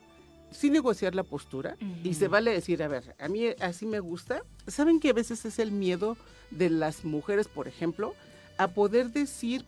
sí 0.51 0.71
negociar 0.71 1.15
la 1.15 1.23
postura 1.23 1.77
y 2.03 2.15
se 2.15 2.27
vale 2.27 2.51
decir, 2.51 2.83
a 2.83 2.89
ver, 2.89 3.15
a 3.21 3.29
mí 3.29 3.47
así 3.61 3.87
me 3.87 4.01
gusta. 4.01 4.43
¿Saben 4.67 4.99
que 4.99 5.11
a 5.11 5.13
veces 5.13 5.45
es 5.45 5.61
el 5.61 5.71
miedo 5.71 6.17
de 6.51 6.69
las 6.69 7.05
mujeres, 7.05 7.47
por 7.47 7.69
ejemplo, 7.69 8.15
a 8.59 8.67
poder 8.67 9.13
decir 9.13 9.65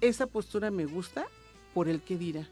esa 0.00 0.26
postura 0.26 0.70
me 0.70 0.86
gusta 0.86 1.26
por 1.74 1.88
el 1.88 2.00
que 2.00 2.16
dirá? 2.16 2.48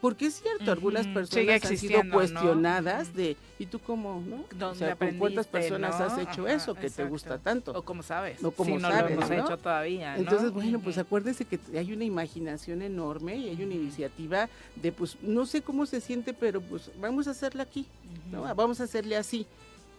Porque 0.00 0.26
es 0.26 0.40
cierto, 0.40 0.70
algunas 0.70 1.08
personas 1.08 1.64
han 1.64 1.76
sido 1.76 2.02
cuestionadas 2.08 3.14
de, 3.14 3.36
¿y 3.58 3.66
tú 3.66 3.80
cómo, 3.80 4.22
no? 4.24 4.36
O 4.42 4.46
¿Dónde 4.54 4.78
sea, 4.78 4.96
¿con 4.96 5.12
cuántas 5.14 5.48
personas 5.48 5.98
no? 5.98 6.04
has 6.04 6.18
hecho 6.18 6.46
Ajá, 6.46 6.54
eso 6.54 6.74
que 6.74 6.88
te 6.88 7.04
gusta 7.04 7.38
tanto? 7.38 7.72
O 7.72 7.82
como 7.82 8.04
sabes. 8.04 8.42
O 8.44 8.52
como 8.52 8.76
si 8.76 8.82
no 8.82 8.88
sabes, 8.88 9.16
lo 9.16 9.24
hemos 9.24 9.30
¿no? 9.30 9.44
hecho 9.44 9.58
todavía. 9.58 10.16
Entonces, 10.16 10.52
bueno, 10.52 10.78
pues 10.78 10.96
Ujú. 10.96 11.06
acuérdense 11.06 11.44
que 11.44 11.58
hay 11.76 11.92
una 11.92 12.04
imaginación 12.04 12.82
enorme 12.82 13.36
y 13.36 13.48
hay 13.48 13.62
una 13.62 13.74
iniciativa 13.74 14.48
de, 14.76 14.92
pues, 14.92 15.16
no 15.20 15.46
sé 15.46 15.62
cómo 15.62 15.84
se 15.84 16.00
siente, 16.00 16.32
pero 16.32 16.60
pues 16.60 16.92
vamos 17.00 17.26
a 17.26 17.32
hacerla 17.32 17.64
aquí, 17.64 17.84
¿no? 18.30 18.42
Vamos 18.54 18.80
a 18.80 18.84
hacerle 18.84 19.16
así. 19.16 19.46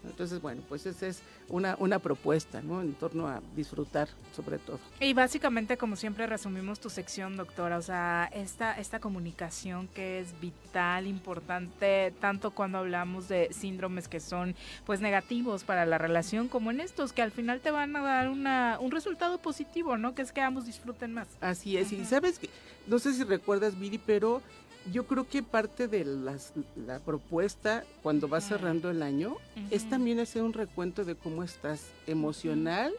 Entonces, 0.03 0.41
bueno, 0.41 0.61
pues 0.67 0.85
esa 0.85 1.07
es 1.07 1.21
una, 1.49 1.75
una 1.79 1.99
propuesta, 1.99 2.61
¿no? 2.61 2.81
En 2.81 2.93
torno 2.93 3.27
a 3.27 3.41
disfrutar, 3.55 4.07
sobre 4.35 4.57
todo. 4.57 4.79
Y 4.99 5.13
básicamente, 5.13 5.77
como 5.77 5.95
siempre, 5.95 6.25
resumimos 6.27 6.79
tu 6.79 6.89
sección, 6.89 7.37
doctora. 7.37 7.77
O 7.77 7.81
sea, 7.81 8.29
esta, 8.33 8.73
esta 8.79 8.99
comunicación 8.99 9.87
que 9.89 10.19
es 10.19 10.39
vital, 10.39 11.07
importante, 11.07 12.13
tanto 12.19 12.51
cuando 12.51 12.77
hablamos 12.77 13.27
de 13.27 13.49
síndromes 13.51 14.07
que 14.07 14.19
son 14.19 14.55
pues 14.85 15.01
negativos 15.01 15.63
para 15.63 15.85
la 15.85 15.97
relación, 15.97 16.47
como 16.47 16.71
en 16.71 16.79
estos 16.79 17.13
que 17.13 17.21
al 17.21 17.31
final 17.31 17.59
te 17.59 17.71
van 17.71 17.95
a 17.95 18.01
dar 18.01 18.29
una, 18.29 18.77
un 18.79 18.91
resultado 18.91 19.39
positivo, 19.39 19.97
¿no? 19.97 20.15
Que 20.15 20.21
es 20.21 20.31
que 20.31 20.41
ambos 20.41 20.65
disfruten 20.65 21.13
más. 21.13 21.27
Así 21.41 21.77
es, 21.77 21.91
y 21.91 22.05
sabes 22.05 22.39
que, 22.39 22.49
no 22.87 22.99
sé 22.99 23.13
si 23.13 23.23
recuerdas, 23.23 23.77
Viri, 23.77 23.97
pero 23.97 24.41
yo 24.91 25.05
creo 25.05 25.27
que 25.27 25.43
parte 25.43 25.87
de 25.87 26.05
las, 26.05 26.53
la 26.87 26.99
propuesta 26.99 27.83
cuando 28.01 28.27
vas 28.27 28.47
cerrando 28.47 28.89
el 28.89 29.03
año 29.03 29.37
es 29.71 29.89
también 29.89 30.19
hacer 30.19 30.41
un 30.41 30.53
recuento 30.53 31.05
de 31.05 31.15
cómo 31.15 31.43
estás 31.43 31.81
emocional, 32.07 32.93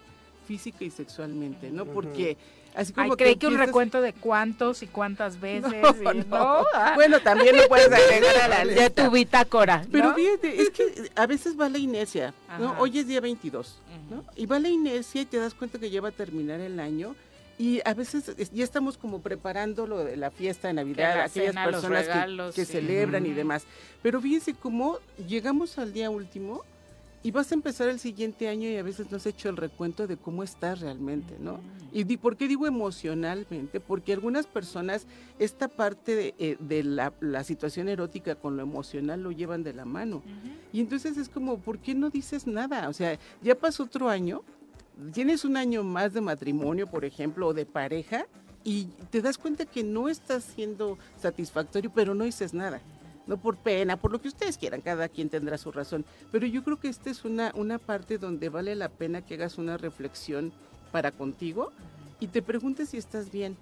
física 0.46 0.84
y 0.84 0.90
sexualmente, 0.90 1.70
¿no? 1.70 1.86
Porque 1.86 2.36
así 2.74 2.92
como 2.92 3.12
Ay, 3.12 3.16
creí 3.16 3.36
que 3.36 3.46
un 3.46 3.56
recuento 3.58 4.00
de 4.02 4.12
cuántos 4.12 4.82
y 4.82 4.86
cuántas 4.88 5.40
veces. 5.40 5.72
No, 6.02 6.12
y- 6.12 6.24
no. 6.28 6.64
Ah, 6.74 6.92
Bueno, 6.94 7.20
también 7.20 7.56
lo 7.56 7.66
puedes 7.68 7.90
agregar 7.92 8.36
a 8.36 8.48
la 8.48 8.58
de 8.64 8.74
lista. 8.74 9.04
tu 9.04 9.10
bitácora. 9.10 9.84
Pero 9.90 10.10
¿no? 10.10 10.14
fíjate, 10.14 10.60
es 10.62 10.70
que 10.70 11.10
a 11.16 11.26
veces 11.26 11.58
va 11.58 11.68
la 11.68 11.78
inercia, 11.78 12.34
¿no? 12.58 12.70
Ajá. 12.72 12.80
Hoy 12.80 12.98
es 12.98 13.06
día 13.06 13.20
22, 13.20 13.78
¿no? 14.10 14.24
Y 14.36 14.46
va 14.46 14.58
la 14.58 14.68
inercia 14.68 15.22
y 15.22 15.24
te 15.24 15.38
das 15.38 15.54
cuenta 15.54 15.78
que 15.78 15.90
ya 15.90 16.00
va 16.00 16.08
a 16.08 16.12
terminar 16.12 16.60
el 16.60 16.78
año 16.78 17.14
y 17.60 17.80
a 17.84 17.92
veces 17.92 18.28
es- 18.38 18.50
ya 18.52 18.64
estamos 18.64 18.96
como 18.96 19.20
preparando 19.20 19.86
lo 19.86 20.02
de 20.02 20.16
la 20.16 20.30
fiesta 20.30 20.68
de 20.68 20.74
Navidad, 20.74 21.14
la 21.18 21.24
aquellas 21.24 21.50
cena, 21.52 21.64
personas 21.66 22.06
que- 22.06 22.12
regalos, 22.14 22.54
que, 22.54 22.64
sí. 22.64 22.72
celebran 22.72 23.26
y 23.26 23.32
demás. 23.32 23.64
Pero 24.02 24.18
fíjense 24.20 24.54
cómo 24.54 24.96
llegamos 25.28 25.76
al 25.78 25.92
día 25.92 26.08
último 26.08 26.62
y 27.22 27.32
vas 27.32 27.52
a 27.52 27.54
empezar 27.54 27.90
el 27.90 27.98
siguiente 27.98 28.48
año 28.48 28.66
y 28.70 28.76
a 28.78 28.82
veces 28.82 29.10
no 29.10 29.18
has 29.18 29.26
hecho 29.26 29.50
el 29.50 29.58
recuento 29.58 30.06
de 30.06 30.16
cómo 30.16 30.42
estás 30.42 30.80
realmente, 30.80 31.34
¿no? 31.38 31.60
Y 31.92 32.04
di- 32.04 32.16
¿por 32.16 32.38
qué 32.38 32.48
digo 32.48 32.66
emocionalmente? 32.66 33.78
Porque 33.78 34.14
algunas 34.14 34.46
personas 34.46 35.06
esta 35.38 35.68
parte 35.68 36.16
de, 36.16 36.34
eh, 36.38 36.56
de 36.60 36.82
la, 36.82 37.12
la 37.20 37.44
situación 37.44 37.90
erótica 37.90 38.36
con 38.36 38.56
lo 38.56 38.62
emocional 38.62 39.22
lo 39.22 39.32
llevan 39.32 39.62
de 39.64 39.74
la 39.74 39.84
mano. 39.84 40.22
Y 40.72 40.80
entonces 40.80 41.18
es 41.18 41.28
como, 41.28 41.58
¿por 41.58 41.78
qué 41.78 41.94
no 41.94 42.08
dices 42.08 42.46
nada? 42.46 42.88
O 42.88 42.94
sea, 42.94 43.18
ya 43.42 43.54
pasó 43.54 43.82
otro 43.82 44.08
año, 44.08 44.42
tienes 45.12 45.44
un 45.44 45.56
año 45.56 45.82
más 45.82 46.12
de 46.12 46.20
matrimonio, 46.20 46.86
por 46.86 47.04
ejemplo, 47.04 47.48
o 47.48 47.54
de 47.54 47.66
pareja, 47.66 48.26
y 48.64 48.86
te 49.10 49.22
das 49.22 49.38
cuenta 49.38 49.64
que 49.64 49.82
no 49.82 50.08
estás 50.08 50.44
siendo 50.44 50.98
satisfactorio, 51.20 51.90
pero 51.94 52.14
no 52.14 52.24
dices 52.24 52.52
nada. 52.54 52.80
No 53.26 53.36
por 53.36 53.56
pena, 53.56 53.96
por 53.96 54.12
lo 54.12 54.20
que 54.20 54.28
ustedes 54.28 54.58
quieran, 54.58 54.80
cada 54.80 55.08
quien 55.08 55.28
tendrá 55.28 55.56
su 55.56 55.70
razón. 55.70 56.04
Pero 56.32 56.46
yo 56.46 56.64
creo 56.64 56.80
que 56.80 56.88
esta 56.88 57.10
es 57.10 57.24
una, 57.24 57.52
una 57.54 57.78
parte 57.78 58.18
donde 58.18 58.48
vale 58.48 58.74
la 58.74 58.88
pena 58.88 59.24
que 59.24 59.34
hagas 59.34 59.56
una 59.58 59.76
reflexión 59.76 60.52
para 60.90 61.12
contigo 61.12 61.72
y 62.18 62.26
te 62.26 62.42
preguntes 62.42 62.90
si 62.90 62.96
estás 62.96 63.30
bien. 63.30 63.56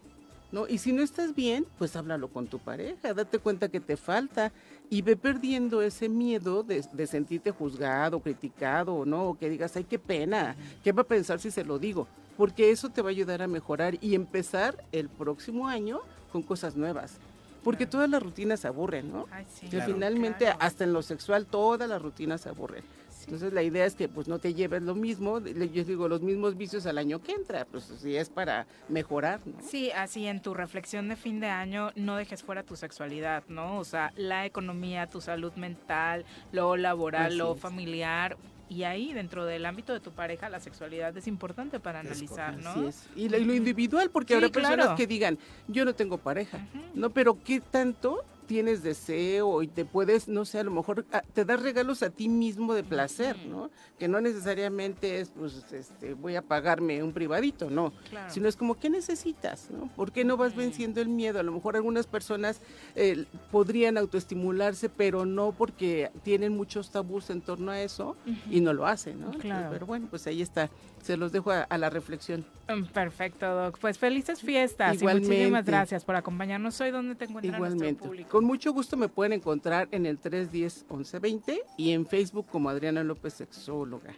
¿no? 0.52 0.66
Y 0.66 0.78
si 0.78 0.93
no 0.93 1.02
estás 1.02 1.35
bien, 1.35 1.66
pues 1.77 1.94
háblalo 1.97 2.28
con 2.28 2.47
tu 2.47 2.59
pareja, 2.59 3.12
date 3.12 3.39
cuenta 3.39 3.69
que 3.69 3.81
te 3.81 3.97
falta 3.97 4.52
y 4.90 5.02
ve 5.02 5.16
perdiendo 5.16 5.82
ese 5.82 6.09
miedo 6.09 6.62
de, 6.62 6.85
de 6.93 7.06
sentirte 7.06 7.51
juzgado, 7.51 8.20
criticado 8.20 8.94
o 8.94 9.05
no, 9.05 9.28
o 9.31 9.39
que 9.39 9.48
digas, 9.51 9.77
ay, 9.77 9.85
qué 9.85 9.98
pena, 9.98 10.56
¿qué 10.82 10.93
va 10.93 11.02
a 11.02 11.06
pensar 11.06 11.40
si 11.40 11.51
se 11.51 11.65
lo 11.65 11.78
digo? 11.78 12.06
Porque 12.36 12.70
eso 12.70 12.89
te 12.89 13.02
va 13.02 13.09
a 13.09 13.10
ayudar 13.10 13.43
a 13.43 13.47
mejorar 13.48 13.97
y 14.01 14.15
empezar 14.15 14.82
el 14.93 15.09
próximo 15.09 15.66
año 15.69 16.01
con 16.32 16.43
cosas 16.43 16.77
nuevas. 16.77 17.16
Porque 17.65 17.86
todas 17.86 18.09
las 18.09 18.23
rutinas 18.23 18.65
aburren, 18.65 19.12
¿no? 19.12 19.27
Ay, 19.31 19.44
sí. 19.52 19.66
Que 19.66 19.77
Claro. 19.77 19.93
finalmente, 19.93 20.44
Claro. 20.44 20.59
hasta 20.60 20.85
en 20.85 20.93
lo 20.93 21.02
sexual, 21.02 21.47
todas 21.47 21.89
las 21.89 22.01
rutinas 22.01 22.47
aburren. 22.47 22.82
Entonces 23.28 23.52
la 23.52 23.62
idea 23.62 23.84
es 23.84 23.94
que 23.94 24.09
pues 24.09 24.26
no 24.26 24.38
te 24.38 24.55
lleves 24.55 24.80
lo 24.80 24.94
mismo, 24.94 25.38
yo 25.38 25.84
digo 25.84 26.09
los 26.09 26.22
mismos 26.22 26.56
vicios 26.56 26.86
al 26.86 26.96
año 26.96 27.20
que 27.20 27.32
entra, 27.32 27.66
pues 27.66 27.84
si 28.00 28.16
es 28.16 28.30
para 28.30 28.66
mejorar, 28.88 29.40
¿no? 29.44 29.52
Sí, 29.60 29.90
así 29.90 30.26
en 30.26 30.40
tu 30.40 30.55
reflexión 30.55 31.09
de 31.10 31.16
fin 31.16 31.38
de 31.38 31.48
año 31.48 31.90
no 31.94 32.16
dejes 32.16 32.42
fuera 32.42 32.62
tu 32.62 32.74
sexualidad, 32.74 33.44
¿no? 33.48 33.76
O 33.78 33.84
sea, 33.84 34.14
la 34.16 34.46
economía, 34.46 35.09
tu 35.09 35.20
salud 35.20 35.52
mental, 35.56 36.24
lo 36.52 36.78
laboral, 36.78 37.26
Así 37.26 37.36
lo 37.36 37.55
es. 37.55 37.60
familiar. 37.60 38.38
Y 38.70 38.84
ahí, 38.84 39.12
dentro 39.12 39.44
del 39.44 39.66
ámbito 39.66 39.92
de 39.92 40.00
tu 40.00 40.12
pareja, 40.12 40.48
la 40.48 40.59
sexualidad 40.60 41.14
es 41.16 41.26
importante 41.26 41.80
para 41.80 42.00
analizar, 42.00 42.56
¿no? 42.56 42.70
Así 42.70 42.86
es. 42.86 43.09
Y 43.14 43.28
lo, 43.28 43.36
y 43.36 43.44
lo 43.44 43.55
individual, 43.55 44.09
porque 44.10 44.32
Sí, 44.32 44.36
habrá 44.36 44.48
personas 44.48 44.76
claro. 44.86 44.96
que 44.96 45.06
digan, 45.06 45.38
yo 45.68 45.84
no 45.84 45.94
tengo 45.94 46.16
pareja. 46.16 46.66
¿no? 46.94 47.10
Pero 47.10 47.36
¿qué 47.44 47.60
tanto 47.60 48.24
tienes 48.48 48.82
deseo 48.82 49.62
y 49.62 49.68
te 49.68 49.84
puedes, 49.84 50.26
no 50.26 50.46
sé, 50.46 50.58
a 50.58 50.64
lo 50.64 50.70
mejor 50.70 51.04
ah, 51.12 51.22
te 51.34 51.44
das 51.44 51.62
regalos 51.62 52.02
a 52.02 52.08
ti 52.08 52.30
mismo 52.30 52.72
de 52.72 52.82
placer, 52.82 53.36
¿no? 53.46 53.70
Que 53.98 54.08
no 54.08 54.20
necesariamente 54.22 55.20
es, 55.20 55.28
pues, 55.28 55.64
este, 55.70 56.14
voy 56.14 56.34
a 56.34 56.42
pagarme 56.42 57.02
un 57.02 57.12
privadito, 57.12 57.68
no. 57.68 57.92
Claro. 58.08 58.32
Sino 58.32 58.48
es 58.48 58.56
como, 58.56 58.78
¿qué 58.78 58.88
necesitas? 58.88 59.70
¿no? 59.70 59.88
¿Por 59.94 60.12
qué 60.12 60.24
no 60.24 60.38
vas 60.38 60.56
venciendo 60.56 61.02
el 61.02 61.08
miedo? 61.08 61.38
A 61.38 61.42
lo 61.42 61.52
mejor 61.52 61.76
algunas 61.76 62.06
personas 62.06 62.62
eh, 62.96 63.26
podrían 63.52 63.98
autoestimularse, 63.98 64.88
pero 64.88 65.26
no 65.26 65.52
porque 65.52 66.10
tienen 66.22 66.56
muchos 66.56 66.90
tabús 66.90 67.28
en 67.28 67.42
torno 67.42 67.70
a 67.70 67.82
eso 67.82 68.16
y 68.50 68.62
no 68.62 68.72
lo 68.72 68.86
hacen, 68.86 69.20
¿no? 69.20 69.30
Claro. 69.32 69.68
Pero 69.70 69.84
bueno, 69.84 70.06
pues 70.08 70.26
ahí 70.26 70.40
está. 70.40 70.70
Se 71.09 71.16
los 71.16 71.32
dejo 71.32 71.51
a, 71.52 71.62
a 71.62 71.78
la 71.78 71.89
reflexión. 71.89 72.44
Mm, 72.68 72.85
Perfecto, 72.93 73.47
Doc. 73.55 73.78
Pues 73.80 73.97
felices 73.97 74.43
fiestas 74.43 74.93
y 74.93 74.98
Igualmente. 74.98 75.28
muchísimas 75.30 75.64
gracias 75.64 76.05
por 76.05 76.16
acompañarnos 76.16 76.78
hoy. 76.82 76.90
¿Dónde 76.90 77.14
te 77.14 77.24
encuentran 77.24 77.55
Igualmente. 77.55 78.05
público? 78.06 78.28
Con 78.28 78.44
mucho 78.44 78.74
gusto 78.74 78.94
me 78.98 79.09
pueden 79.09 79.32
encontrar 79.32 79.89
en 79.90 80.05
el 80.05 80.20
310-1120 80.20 81.60
y 81.78 81.93
en 81.93 82.05
Facebook 82.06 82.47
como 82.51 82.68
Adriana 82.68 83.02
López 83.02 83.32
Sexóloga. 83.32 84.12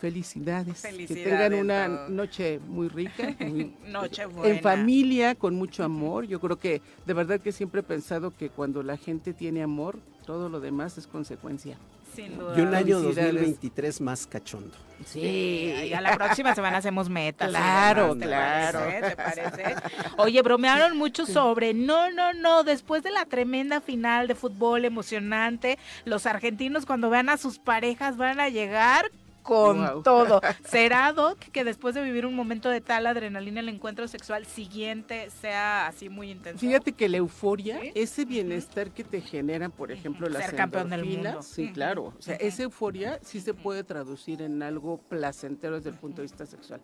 Felicidades. 0.00 0.80
Que 0.80 0.88
Felicidades, 0.92 1.24
tengan 1.50 1.54
una 1.62 1.88
Doc. 1.88 2.08
noche 2.08 2.58
muy 2.66 2.88
rica, 2.88 3.36
muy- 3.40 3.76
Noche 3.88 4.24
buena. 4.24 4.54
en 4.54 4.62
familia, 4.62 5.34
con 5.34 5.54
mucho 5.56 5.84
amor. 5.84 6.24
Yo 6.24 6.40
creo 6.40 6.58
que 6.58 6.80
de 7.04 7.12
verdad 7.12 7.38
que 7.38 7.52
siempre 7.52 7.80
he 7.80 7.84
pensado 7.84 8.34
que 8.34 8.48
cuando 8.48 8.82
la 8.82 8.96
gente 8.96 9.34
tiene 9.34 9.62
amor, 9.62 9.98
todo 10.24 10.48
lo 10.48 10.58
demás 10.60 10.96
es 10.96 11.06
consecuencia. 11.06 11.76
Sin 12.14 12.38
duda. 12.38 12.54
Y 12.56 12.60
un 12.60 12.74
año 12.74 13.00
Felicidades. 13.00 13.34
2023 13.34 14.00
más 14.00 14.26
cachondo. 14.26 14.76
Sí, 15.06 15.20
y 15.20 15.92
a 15.94 16.00
la 16.00 16.14
próxima 16.14 16.54
semana 16.54 16.76
hacemos 16.76 17.08
metas. 17.08 17.48
Claro, 17.48 18.14
demás, 18.14 18.18
¿te 18.18 18.26
claro. 18.26 18.78
parece? 18.80 19.10
¿Te 19.10 19.16
parece? 19.16 19.74
Oye, 20.18 20.42
bromearon 20.42 20.96
mucho 20.96 21.24
sobre, 21.24 21.72
no, 21.72 22.10
no, 22.10 22.34
no, 22.34 22.64
después 22.64 23.02
de 23.02 23.10
la 23.10 23.24
tremenda 23.24 23.80
final 23.80 24.28
de 24.28 24.34
fútbol 24.34 24.84
emocionante, 24.84 25.78
los 26.04 26.26
argentinos 26.26 26.84
cuando 26.84 27.08
vean 27.08 27.30
a 27.30 27.38
sus 27.38 27.58
parejas 27.58 28.16
van 28.18 28.40
a 28.40 28.50
llegar 28.50 29.10
con 29.42 30.02
todo. 30.02 30.40
¿Será, 30.64 31.12
Doc, 31.12 31.38
que 31.38 31.64
después 31.64 31.94
de 31.94 32.02
vivir 32.02 32.26
un 32.26 32.34
momento 32.34 32.68
de 32.68 32.80
tal 32.80 33.06
adrenalina, 33.06 33.60
el 33.60 33.68
encuentro 33.68 34.06
sexual 34.08 34.46
siguiente 34.46 35.30
sea 35.30 35.86
así 35.86 36.08
muy 36.08 36.30
intenso? 36.30 36.60
Fíjate 36.60 36.92
que 36.92 37.08
la 37.08 37.18
euforia, 37.18 37.80
¿Sí? 37.80 37.92
ese 37.94 38.24
bienestar 38.24 38.90
que 38.90 39.04
te 39.04 39.20
generan, 39.20 39.70
por 39.70 39.92
ejemplo, 39.92 40.28
las 40.28 40.46
Ser 40.46 40.56
campeón 40.56 40.90
del 40.90 41.04
mundo. 41.04 41.42
Sí, 41.42 41.70
claro. 41.72 42.14
O 42.18 42.22
sea, 42.22 42.36
esa 42.36 42.62
euforia 42.62 43.18
sí 43.22 43.40
se 43.40 43.54
puede 43.54 43.84
traducir 43.84 44.42
en 44.42 44.62
algo 44.62 44.98
placentero 44.98 45.76
desde 45.76 45.90
el 45.90 45.96
punto 45.96 46.18
de 46.18 46.22
vista 46.22 46.46
sexual. 46.46 46.80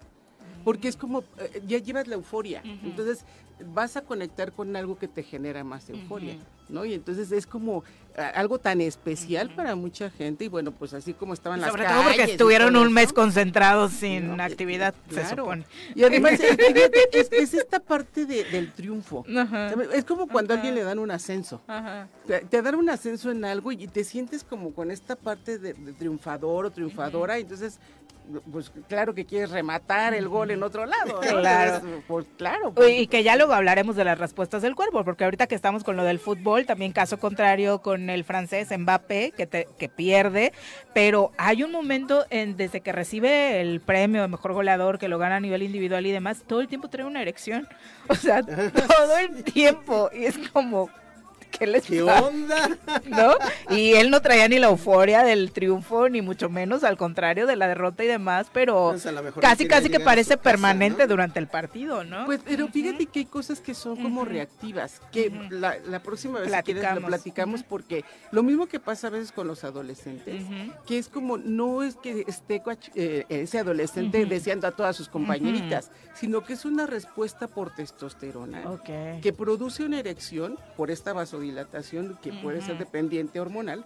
Porque 0.65 0.89
es 0.89 0.97
como, 0.97 1.21
eh, 1.39 1.63
ya 1.67 1.79
llevas 1.79 2.09
la 2.09 2.17
euforia. 2.17 2.61
Entonces 2.83 3.25
vas 3.65 3.97
a 3.97 4.03
conectar 4.03 4.53
con 4.53 4.75
algo 4.77 4.99
que 4.99 5.09
te 5.09 5.23
genera 5.23 5.65
más 5.65 5.89
euforia, 5.89 6.37
¿no? 6.69 6.85
Y 6.85 6.95
entonces 6.95 7.33
es 7.33 7.47
como 7.47 7.85
algo 8.35 8.59
tan 8.59 8.81
especial 8.81 9.51
para 9.55 9.75
mucha 9.77 10.11
gente. 10.11 10.45
Y 10.45 10.49
bueno, 10.49 10.73
pues 10.73 10.95
así 10.95 11.13
como 11.13 11.35
estaban 11.35 11.61
las 11.61 11.71
Sobre 11.71 11.85
todo 11.85 12.03
porque 12.03 12.23
estuvieron 12.25 12.77
un 12.77 12.93
mes 12.93 13.13
concentrados 13.13 13.93
sin 13.93 14.37
No, 14.37 14.43
actividad, 14.43 14.95
se 15.09 15.15
Claro. 15.21 15.45
supone. 15.45 15.65
Y 15.95 16.05
además, 16.05 16.33
eh, 16.41 16.91
es, 17.13 17.29
es 17.33 17.55
esta 17.55 17.81
parte 17.81 18.25
de- 18.27 18.45
del 18.45 18.73
triunfo. 18.73 19.25
Es 19.93 20.05
como 20.05 20.27
cuando 20.29 20.55
a 20.55 20.57
alguien 20.57 20.75
le 20.75 20.83
dan 20.83 20.99
un 20.99 21.11
ascenso. 21.11 21.61
Te, 22.27 22.41
te 22.41 22.63
dan 22.63 22.75
un 22.77 22.89
ascenso 22.89 23.31
en 23.31 23.45
algo 23.45 23.73
y 23.73 23.87
te 23.87 24.05
sientes 24.05 24.45
como 24.45 24.73
con 24.75 24.91
esta 24.91 25.17
parte 25.17 25.59
de, 25.59 25.75
de 25.75 25.93
triunfador 25.93 26.67
o 26.67 26.71
triunfadora, 26.71 27.39
entonces, 27.39 27.79
pues 28.51 28.73
claro 28.89 29.15
que 29.15 29.25
quieres 29.25 29.51
rematar 29.51 30.15
el 30.15 30.29
gol 30.29 30.51
en 30.51 30.63
otro 30.63 30.85
lado. 30.87 31.21
¿no? 31.23 31.41
Claro. 31.41 31.75
Entonces, 31.77 32.05
pues 32.07 32.27
claro. 32.37 32.75
Y 32.89 33.07
que 33.07 33.23
ya 33.23 33.37
luego 33.37 33.53
hablaremos 33.53 33.97
de 33.97 34.05
las 34.05 34.19
respuestas 34.19 34.63
del 34.63 34.75
cuerpo, 34.75 35.05
porque 35.05 35.25
ahorita 35.25 35.47
que 35.47 35.55
estamos 35.55 35.85
con 35.85 35.97
lo 35.97 36.05
del 36.05 36.19
fútbol, 36.19 36.67
también 36.67 36.93
caso 36.93 37.19
contrario 37.19 37.81
con 37.83 38.11
el 38.11 38.25
francés 38.25 38.69
Mbappé, 38.77 39.33
que, 39.37 39.47
te- 39.47 39.69
que 39.79 39.89
pierde, 39.89 40.53
pero 40.95 41.33
hay 41.39 41.63
un 41.63 41.71
momento 41.73 42.25
en, 42.31 42.57
desde 42.57 42.81
que 42.81 42.93
recibe 42.93 43.61
el 43.61 43.81
premio 43.81 44.23
de 44.23 44.29
mejor 44.29 44.53
goleador, 44.53 44.99
que 44.99 45.09
lo 45.09 45.19
gana 45.19 45.37
a 45.37 45.41
nivel 45.41 45.63
individual 45.63 46.05
y 46.07 46.13
demás, 46.13 46.43
todo 46.47 46.61
el 46.61 46.69
tiempo 46.69 46.89
trae 46.89 47.07
una 47.07 47.23
erección. 47.23 47.69
O 48.09 48.15
sea, 48.15 48.43
todo 48.43 49.17
el 49.19 49.45
tiempo. 49.45 50.11
Y 50.13 50.25
es 50.25 50.37
como, 50.53 50.89
¿qué 51.59 51.67
les 51.67 51.85
¿Qué 51.85 52.03
pasa? 52.03 52.27
onda? 52.27 52.79
¿no? 53.07 53.35
Y 53.75 53.95
él 53.95 54.11
no 54.11 54.21
traía 54.23 54.49
ni 54.49 54.59
la 54.59 54.69
euforia 54.69 55.23
del 55.23 55.53
triunfo, 55.53 56.09
ni 56.09 56.23
mucho 56.23 56.49
menos, 56.49 56.85
al 56.85 56.97
contrario 56.97 57.47
de 57.47 57.57
la 57.57 57.69
derrota 57.69 58.05
y 58.05 58.07
demás, 58.07 58.49
pero 58.53 58.95
casi, 59.41 59.67
casi 59.67 59.89
que 59.89 60.01
parece 60.01 60.31
casa, 60.31 60.43
permanente 60.43 61.03
¿no? 61.05 61.09
durante 61.09 61.39
el 61.39 61.49
partido, 61.49 62.05
¿no? 62.05 62.27
Pues, 62.27 62.41
pero 62.45 62.69
fíjate 62.69 63.07
que 63.07 63.21
hay 63.21 63.25
cosas 63.25 63.61
que 63.61 63.75
son 63.75 63.97
como 63.97 64.25
reactivas, 64.25 65.01
que 65.13 65.31
la, 65.51 65.77
la 65.87 66.03
próxima 66.03 66.41
vez 66.41 66.53
si 66.53 66.63
quieres 66.63 66.83
Platicamos. 66.83 67.03
lo 67.03 67.09
platicamos 67.09 67.63
porque 67.63 68.05
lo 68.31 68.43
mismo 68.43 68.67
que 68.67 68.81
pasa 68.81 69.09
a 69.09 69.11
veces 69.11 69.33
con 69.33 69.47
los 69.47 69.65
adolescentes, 69.65 70.43
que 70.87 70.99
es 70.99 71.09
como, 71.09 71.39
no 71.39 71.83
es 71.83 71.97
que 71.97 72.25
esté 72.27 72.63
eh, 72.95 73.25
ese 73.29 73.59
adolescente 73.59 74.25
deseando 74.27 74.67
a 74.67 74.73
todas 74.73 74.97
sus 74.97 75.09
compañeritas, 75.09 75.91
sino 76.15 76.45
que 76.45 76.55
es 76.55 76.65
una 76.65 76.87
respuesta 76.87 77.49
por 77.49 77.75
testosterona. 77.75 78.71
Ok. 78.71 79.21
que 79.23 79.33
produce 79.37 79.85
una 79.85 79.99
erección 79.99 80.59
por 80.77 80.91
esta 80.91 81.13
vasodilatación 81.47 82.19
que 82.23 82.33
puede 82.33 82.61
ser 82.61 82.79
dependiente 82.79 83.41
hormonal, 83.41 83.85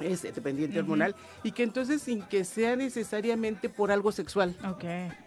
es 0.00 0.22
dependiente 0.22 0.78
Ujú. 0.78 0.84
hormonal, 0.84 1.14
y 1.42 1.52
que 1.52 1.62
entonces 1.62 2.02
sin 2.02 2.22
que 2.22 2.44
sea 2.44 2.76
necesariamente 2.76 3.68
por 3.68 3.90
algo 3.90 4.12
sexual, 4.12 4.54
Ok. 4.68 4.84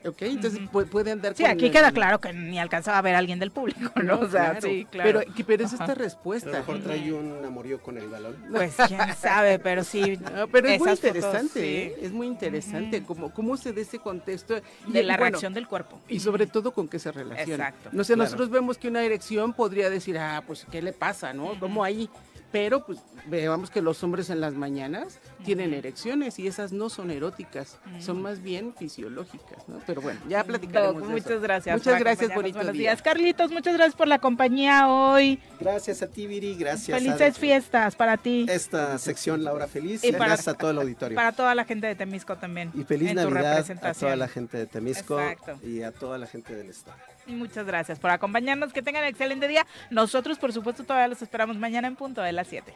¿ok? 0.08 0.22
Entonces 0.24 0.62
Ujú. 0.62 0.80
pu- 0.82 0.86
puede 0.90 1.12
andar 1.12 1.36
Sí, 1.36 1.44
con 1.44 1.52
aquí 1.52 1.66
el- 1.66 1.72
queda 1.72 1.92
claro 1.92 2.20
que 2.20 2.34
ni 2.34 2.60
alcanzaba 2.60 2.98
a 2.98 3.02
ver 3.02 3.16
a 3.16 3.18
alguien 3.18 3.40
del 3.40 3.52
público, 3.52 3.92
¿no? 4.02 4.20
o 4.20 4.30
sea, 4.30 4.52
claro, 4.52 4.62
sí, 4.62 4.86
claro. 4.90 5.20
Pero, 5.22 5.34
pero 5.48 5.66
es 5.66 5.72
esta 5.74 5.84
Ajá. 5.86 5.94
A 5.94 5.96
lo 5.96 6.02
respuesta. 6.04 6.52
mejor 6.52 6.80
trae 6.80 7.12
un 7.14 7.44
amorío 7.46 7.82
con 7.82 7.98
el 7.98 8.08
balón. 8.08 8.36
Pues 8.52 8.76
quién 8.88 9.00
sabe, 9.20 9.60
pero 9.60 9.84
sí. 9.84 10.18
No, 10.32 10.48
pero 10.48 10.68
es 10.68 10.80
muy 10.80 10.90
fotos, 10.90 11.04
interesante, 11.06 11.60
sí. 11.60 11.60
¿eh? 11.60 11.96
es 12.02 12.12
muy 12.12 12.28
interesante 12.28 13.04
cómo, 13.04 13.34
cómo 13.34 13.58
se 13.58 13.74
da 13.74 13.82
ese 13.82 14.00
contexto. 14.00 14.58
Y- 14.88 14.92
De 14.94 15.04
la 15.04 15.16
bueno, 15.18 15.32
reacción 15.32 15.54
del 15.54 15.68
cuerpo. 15.68 16.00
Y 16.08 16.20
sobre 16.20 16.48
todo 16.48 16.72
con 16.74 16.88
qué 16.88 17.00
se 17.00 17.12
relaciona. 17.12 17.70
Exacto, 17.70 17.90
No 17.92 18.04
sé, 18.04 18.14
claro. 18.14 18.26
nosotros 18.26 18.50
vemos 18.50 18.78
que 18.78 18.88
una 18.88 19.04
erección 19.04 19.54
podría 19.54 19.90
decir, 19.90 20.18
ah, 20.18 20.44
pues, 20.46 20.66
¿qué 20.72 20.82
le 20.82 20.94
pasa, 20.94 21.34
no? 21.34 21.60
¿Cómo 21.60 21.84
ahí? 21.84 22.10
Pero 22.52 22.86
pues 22.86 23.00
veamos 23.28 23.70
que 23.70 23.82
los 23.82 24.04
hombres 24.04 24.30
en 24.30 24.42
las 24.42 24.54
mañanas 24.54 25.20
tienen 25.46 25.74
erecciones 25.74 26.38
y 26.40 26.48
esas 26.48 26.72
no 26.72 26.90
son 26.90 27.12
eróticas, 27.12 27.78
son 28.00 28.22
más 28.22 28.42
bien 28.42 28.74
fisiológicas, 28.78 29.68
¿no? 29.70 29.80
Pero 29.88 30.02
bueno, 30.02 30.20
ya 30.28 30.44
platicaremos 30.44 30.96
Doc, 30.96 31.04
de 31.08 31.14
muchas 31.14 31.32
eso. 31.32 31.42
gracias. 31.42 31.78
Muchas 31.78 32.00
gracias, 32.00 32.34
bonito 32.36 32.58
Buenos 32.58 32.74
día. 32.74 32.82
días. 32.92 33.02
Carlitos, 33.02 33.52
muchas 33.52 33.74
gracias 33.76 33.96
por 33.96 34.08
la 34.08 34.20
compañía 34.20 34.88
hoy. 34.90 35.40
Gracias 35.60 36.02
a 36.02 36.08
ti, 36.08 36.28
Viri, 36.28 36.56
gracias 36.56 36.98
Felices 36.98 37.36
a 37.38 37.40
fiestas 37.40 37.96
para 37.96 38.18
ti. 38.18 38.46
esta 38.50 38.98
sección 38.98 39.44
La 39.44 39.54
Hora 39.54 39.68
Feliz, 39.68 40.04
Y 40.04 40.12
para- 40.12 40.26
gracias 40.26 40.48
a 40.50 40.54
todo 40.56 40.72
el 40.72 40.78
auditorio. 40.80 41.16
Para 41.16 41.32
toda 41.32 41.56
la 41.56 41.66
gente 41.66 41.88
de 41.88 41.96
Temisco 41.96 42.38
también. 42.38 42.72
y 42.74 42.84
feliz 42.84 43.14
Navidad 43.14 43.66
a 43.82 43.94
toda 43.94 44.16
la 44.16 44.28
gente 44.28 44.58
de 44.58 44.66
Temisco 44.66 45.20
Exacto. 45.20 45.60
y 45.66 45.82
a 45.84 45.92
toda 45.92 46.18
la 46.18 46.28
gente 46.28 46.56
del 46.56 46.70
estado. 46.70 46.98
Muchas 47.32 47.66
gracias 47.66 48.00
por 48.00 48.12
acompañarnos. 48.12 48.74
Que 48.74 48.82
tengan 48.82 49.04
un 49.04 49.10
excelente 49.10 49.48
día. 49.48 49.66
Nosotros, 49.90 50.38
por 50.38 50.54
supuesto, 50.54 50.84
todavía 50.84 51.08
los 51.08 51.22
esperamos 51.22 51.58
mañana 51.58 51.88
en 51.88 51.96
punto 51.96 52.22
de 52.22 52.32
las 52.32 52.48
7. 52.48 52.74